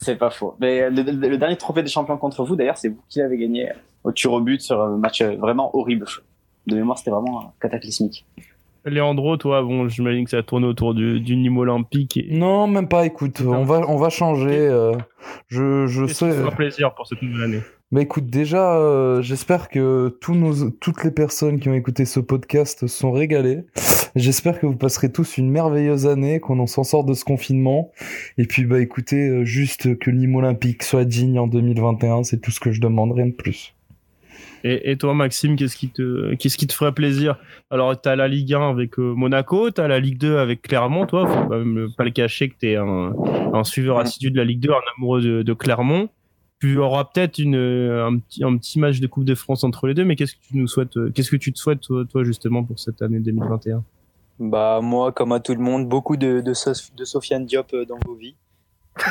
c'est 0.00 0.16
pas 0.16 0.30
faux. 0.30 0.56
Mais 0.60 0.90
le, 0.90 1.02
le- 1.02 1.28
le 1.28 1.38
dernier 1.38 1.56
trophée 1.56 1.82
des 1.82 1.88
champions 1.90 2.16
contre 2.16 2.44
vous, 2.44 2.56
d'ailleurs, 2.56 2.76
c'est 2.78 2.88
vous 2.88 3.00
qui 3.08 3.18
l'avez 3.20 3.36
gagné 3.38 3.70
au 4.02 4.12
tir 4.12 4.32
au 4.32 4.40
but 4.40 4.60
sur 4.60 4.80
un 4.80 4.96
match 4.96 5.20
euh, 5.20 5.36
vraiment 5.36 5.74
horrible. 5.76 6.06
De 6.66 6.76
mémoire, 6.76 6.98
c'était 6.98 7.10
vraiment 7.10 7.40
euh, 7.40 7.44
cataclysmique. 7.60 8.24
Leandro, 8.84 9.36
toi, 9.36 9.62
bon, 9.62 9.88
j'imagine 9.88 10.24
que 10.24 10.30
ça 10.30 10.38
a 10.38 10.42
tourné 10.42 10.66
autour 10.66 10.94
du, 10.94 11.20
du 11.20 11.36
Nîmes 11.36 11.58
olympique. 11.58 12.16
Et... 12.16 12.28
Non, 12.30 12.66
même 12.66 12.88
pas, 12.88 13.04
écoute, 13.04 13.42
on 13.46 13.64
va, 13.64 13.80
on 13.86 13.96
va 13.96 14.08
changer. 14.08 14.56
euh, 14.56 14.94
je 15.48 15.86
je 15.86 16.06
sais. 16.06 16.32
fera 16.32 16.50
plaisir 16.50 16.94
pour 16.94 17.06
cette 17.06 17.20
nouvelle 17.20 17.42
année? 17.44 17.60
Bah 17.92 18.02
écoute, 18.02 18.26
déjà, 18.26 18.76
euh, 18.76 19.20
j'espère 19.20 19.68
que 19.68 20.16
tous 20.20 20.36
nos, 20.36 20.70
toutes 20.70 21.02
les 21.02 21.10
personnes 21.10 21.58
qui 21.58 21.68
ont 21.68 21.74
écouté 21.74 22.04
ce 22.04 22.20
podcast 22.20 22.86
sont 22.86 23.10
régalées. 23.10 23.64
J'espère 24.14 24.60
que 24.60 24.66
vous 24.66 24.76
passerez 24.76 25.10
tous 25.10 25.38
une 25.38 25.50
merveilleuse 25.50 26.06
année, 26.06 26.38
qu'on 26.38 26.60
en 26.60 26.68
s'en 26.68 26.84
sort 26.84 27.04
de 27.04 27.14
ce 27.14 27.24
confinement. 27.24 27.90
Et 28.38 28.46
puis, 28.46 28.64
bah 28.64 28.80
écoutez, 28.80 29.28
euh, 29.28 29.44
juste 29.44 29.98
que 29.98 30.08
Nîmes 30.12 30.36
Olympique 30.36 30.84
soit 30.84 31.04
digne 31.04 31.40
en 31.40 31.48
2021, 31.48 32.22
c'est 32.22 32.40
tout 32.40 32.52
ce 32.52 32.60
que 32.60 32.70
je 32.70 32.80
demande, 32.80 33.10
rien 33.10 33.26
de 33.26 33.32
plus. 33.32 33.74
Et, 34.62 34.92
et 34.92 34.96
toi, 34.96 35.12
Maxime, 35.12 35.56
qu'est-ce 35.56 35.76
qui 35.76 35.88
te, 35.88 36.36
qu'est-ce 36.36 36.58
qui 36.58 36.68
te 36.68 36.72
ferait 36.72 36.94
plaisir? 36.94 37.40
Alors, 37.72 38.00
t'as 38.00 38.14
la 38.14 38.28
Ligue 38.28 38.54
1 38.54 38.70
avec 38.70 39.00
euh, 39.00 39.14
Monaco, 39.16 39.72
t'as 39.72 39.88
la 39.88 39.98
Ligue 39.98 40.18
2 40.18 40.36
avec 40.36 40.62
Clermont, 40.62 41.06
toi, 41.06 41.26
faut 41.26 41.48
quand 41.48 41.58
même 41.58 41.88
pas 41.98 42.04
le 42.04 42.12
cacher 42.12 42.50
que 42.50 42.54
t'es 42.56 42.76
un, 42.76 43.12
un 43.52 43.64
suiveur 43.64 43.98
assidu 43.98 44.30
de 44.30 44.36
la 44.36 44.44
Ligue 44.44 44.60
2, 44.60 44.70
un 44.70 44.80
amoureux 44.96 45.22
de, 45.22 45.42
de 45.42 45.52
Clermont. 45.54 46.08
Tu 46.60 46.76
auras 46.78 47.04
peut-être 47.06 47.38
une, 47.38 47.56
euh, 47.56 48.06
un, 48.06 48.18
petit, 48.18 48.44
un 48.44 48.56
petit 48.58 48.78
match 48.78 49.00
de 49.00 49.06
Coupe 49.06 49.24
de 49.24 49.34
France 49.34 49.64
entre 49.64 49.86
les 49.86 49.94
deux, 49.94 50.04
mais 50.04 50.14
qu'est-ce 50.14 50.34
que 50.34 50.40
tu 50.46 50.58
nous 50.58 50.68
souhaites, 50.68 50.94
euh, 50.98 51.10
qu'est-ce 51.10 51.30
que 51.30 51.36
tu 51.36 51.52
te 51.52 51.58
souhaites, 51.58 51.80
toi, 51.80 52.04
toi, 52.04 52.22
justement, 52.22 52.62
pour 52.62 52.78
cette 52.78 53.00
année 53.00 53.18
2021 53.18 53.82
Bah 54.40 54.80
moi, 54.82 55.10
comme 55.12 55.32
à 55.32 55.40
tout 55.40 55.54
le 55.54 55.60
monde, 55.60 55.88
beaucoup 55.88 56.18
de, 56.18 56.40
de, 56.40 56.52
Sof- 56.52 56.94
de 56.94 57.04
Sofiane 57.06 57.46
Diop 57.46 57.72
euh, 57.72 57.84
dans 57.86 57.98
vos 58.04 58.14
vies. 58.14 58.36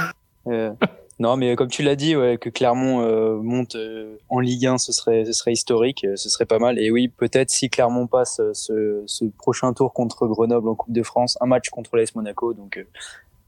Euh, 0.48 0.72
non, 1.20 1.36
mais 1.36 1.56
comme 1.58 1.68
tu 1.68 1.84
l'as 1.84 1.98
dit, 1.98 2.16
ouais, 2.16 2.38
que 2.40 2.50
Clermont 2.50 3.02
euh, 3.02 3.36
monte 3.36 3.76
euh, 3.76 4.16
en 4.30 4.40
Ligue 4.40 4.66
1, 4.66 4.78
ce 4.78 4.94
serait, 4.94 5.26
ce 5.26 5.34
serait 5.34 5.52
historique, 5.52 6.08
ce 6.16 6.30
serait 6.30 6.46
pas 6.46 6.60
mal. 6.60 6.80
Et 6.80 6.90
oui, 6.92 7.10
peut-être 7.10 7.50
si 7.52 7.70
Clermont 7.70 8.08
passe 8.08 8.42
ce, 8.54 9.04
ce 9.06 9.26
prochain 9.38 9.74
tour 9.74 9.94
contre 9.94 10.26
Grenoble 10.28 10.70
en 10.70 10.76
Coupe 10.76 10.94
de 10.94 11.04
France, 11.04 11.38
un 11.42 11.46
match 11.46 11.70
contre 11.70 11.98
l'AS 11.98 12.16
Monaco. 12.16 12.54
Donc 12.54 12.84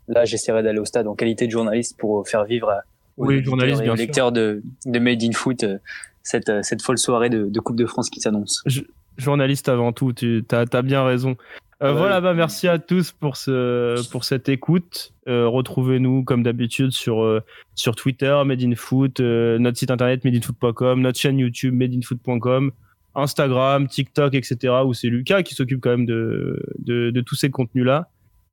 là, 0.10 0.26
j'essaierai 0.26 0.61
d'aller 0.64 0.80
au 0.80 0.86
stade 0.86 1.07
en 1.07 1.15
qualité 1.15 1.48
de 1.48 1.52
journaliste 1.52 1.98
pour 1.98 2.28
faire 2.28 2.44
vivre 2.44 2.69
à, 2.69 2.82
Oui, 3.18 3.44
journaliste, 3.44 3.82
bien 3.82 3.96
sûr. 3.96 4.06
lecteurs 4.06 4.32
de, 4.32 4.62
de 4.86 5.00
Made 5.00 5.24
in 5.24 5.32
Foot 5.32 5.64
euh, 5.64 5.78
cette, 6.24 6.50
euh, 6.50 6.62
cette 6.64 6.82
folle 6.82 6.98
soirée 6.98 7.30
de, 7.30 7.46
de 7.46 7.60
Coupe 7.60 7.76
de 7.76 7.86
France 7.86 8.10
qui 8.10 8.20
s'annonce. 8.20 8.64
journaliste 9.18 9.70
avant 9.70 9.92
tout, 9.92 10.14
tu 10.14 10.44
as, 10.52 10.82
bien 10.82 11.04
raison. 11.04 11.32
Euh, 11.32 11.92
Ouais. 11.94 11.98
Voilà, 11.98 12.22
bah 12.22 12.36
merci 12.36 12.68
à 12.68 12.78
tous 12.78 13.12
pour 13.12 13.38
ce 13.38 14.08
pour 14.12 14.24
cette 14.24 14.50
écoute. 14.50 15.14
Euh, 15.28 15.48
Retrouvez-nous 15.48 16.24
comme 16.24 16.44
d'habitude 16.44 16.92
sur 16.92 17.24
euh, 17.24 17.42
sur 17.74 17.96
Twitter, 17.96 18.40
Made 18.46 18.62
in 18.62 18.76
Foot, 18.76 19.20
notre 19.20 19.80
site 19.80 19.90
internet 19.90 20.24
madeinfoot.com, 20.24 21.02
notre 21.02 21.20
chaîne 21.20 21.40
YouTube 21.40 21.74
madeinfoot.com, 21.74 22.72
Instagram, 23.16 23.88
TikTok, 23.88 24.36
etc. 24.36 24.76
Où 24.86 24.94
c'est 24.94 25.08
Lucas 25.08 25.42
qui 25.42 25.56
s'occupe 25.56 25.82
quand 25.82 25.90
même 25.90 26.06
de 26.06 26.62
de, 26.78 27.10
de 27.10 27.22
tous 27.22 27.34
ces 27.34 27.50
contenus 27.50 27.86
là. 27.86 28.10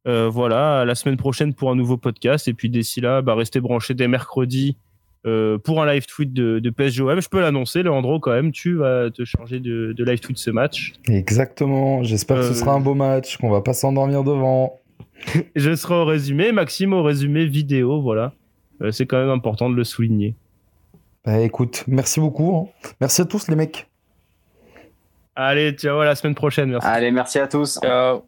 Euh, 0.07 0.29
voilà, 0.29 0.81
à 0.81 0.85
la 0.85 0.95
semaine 0.95 1.17
prochaine 1.17 1.53
pour 1.55 1.71
un 1.71 1.75
nouveau 1.75 1.97
podcast 1.97 2.49
et 2.49 2.55
puis 2.55 2.71
d'ici 2.71 3.01
là, 3.01 3.21
bah 3.21 3.35
restez 3.35 3.61
branchés 3.61 3.95
dès 3.95 4.09
mercredi 4.09 4.79
euh, 5.27 5.59
pour 5.59 5.83
un 5.83 5.93
live 5.93 6.07
tweet 6.07 6.33
de, 6.33 6.61
de 6.61 6.71
PSGOM. 6.71 7.21
Je 7.21 7.29
peux 7.29 7.41
l'annoncer, 7.41 7.83
Leandro, 7.83 8.21
quand 8.21 8.31
même, 8.31 8.53
tu 8.53 8.75
vas 8.77 9.11
te 9.11 9.25
charger 9.25 9.59
de, 9.61 9.93
de 9.93 10.05
live 10.05 10.21
tweet 10.21 10.39
ce 10.39 10.51
match. 10.51 10.93
Exactement, 11.09 12.03
j'espère 12.05 12.37
que 12.39 12.43
Euh, 12.43 12.49
ce 12.49 12.55
sera 12.55 12.73
un 12.73 12.81
beau 12.81 12.95
match, 12.95 13.37
qu'on 13.37 13.51
va 13.51 13.61
pas 13.61 13.73
s'endormir 13.75 14.23
devant. 14.25 14.79
Je 15.57 15.75
serai 15.75 15.95
au 15.97 16.05
résumé, 16.05 16.53
Maxime 16.53 16.93
au 16.93 17.03
résumé 17.03 17.45
vidéo, 17.45 18.01
voilà. 18.01 18.33
Euh, 18.81 18.93
c'est 18.93 19.05
quand 19.07 19.19
même 19.19 19.31
important 19.31 19.69
de 19.69 19.75
le 19.75 19.85
souligner. 19.85 20.37
Bah 21.25 21.41
écoute, 21.41 21.85
merci 21.89 22.21
beaucoup. 22.21 22.57
hein. 22.57 22.89
Merci 23.01 23.21
à 23.23 23.25
tous 23.25 23.49
les 23.49 23.57
mecs. 23.57 23.89
Allez, 25.35 25.73
ciao, 25.73 25.99
à 26.01 26.05
la 26.07 26.15
semaine 26.15 26.37
prochaine. 26.37 26.71
Merci. 26.71 26.87
Allez, 26.89 27.11
merci 27.11 27.39
à 27.41 27.49
tous. 27.49 27.79
Ciao. 27.83 28.23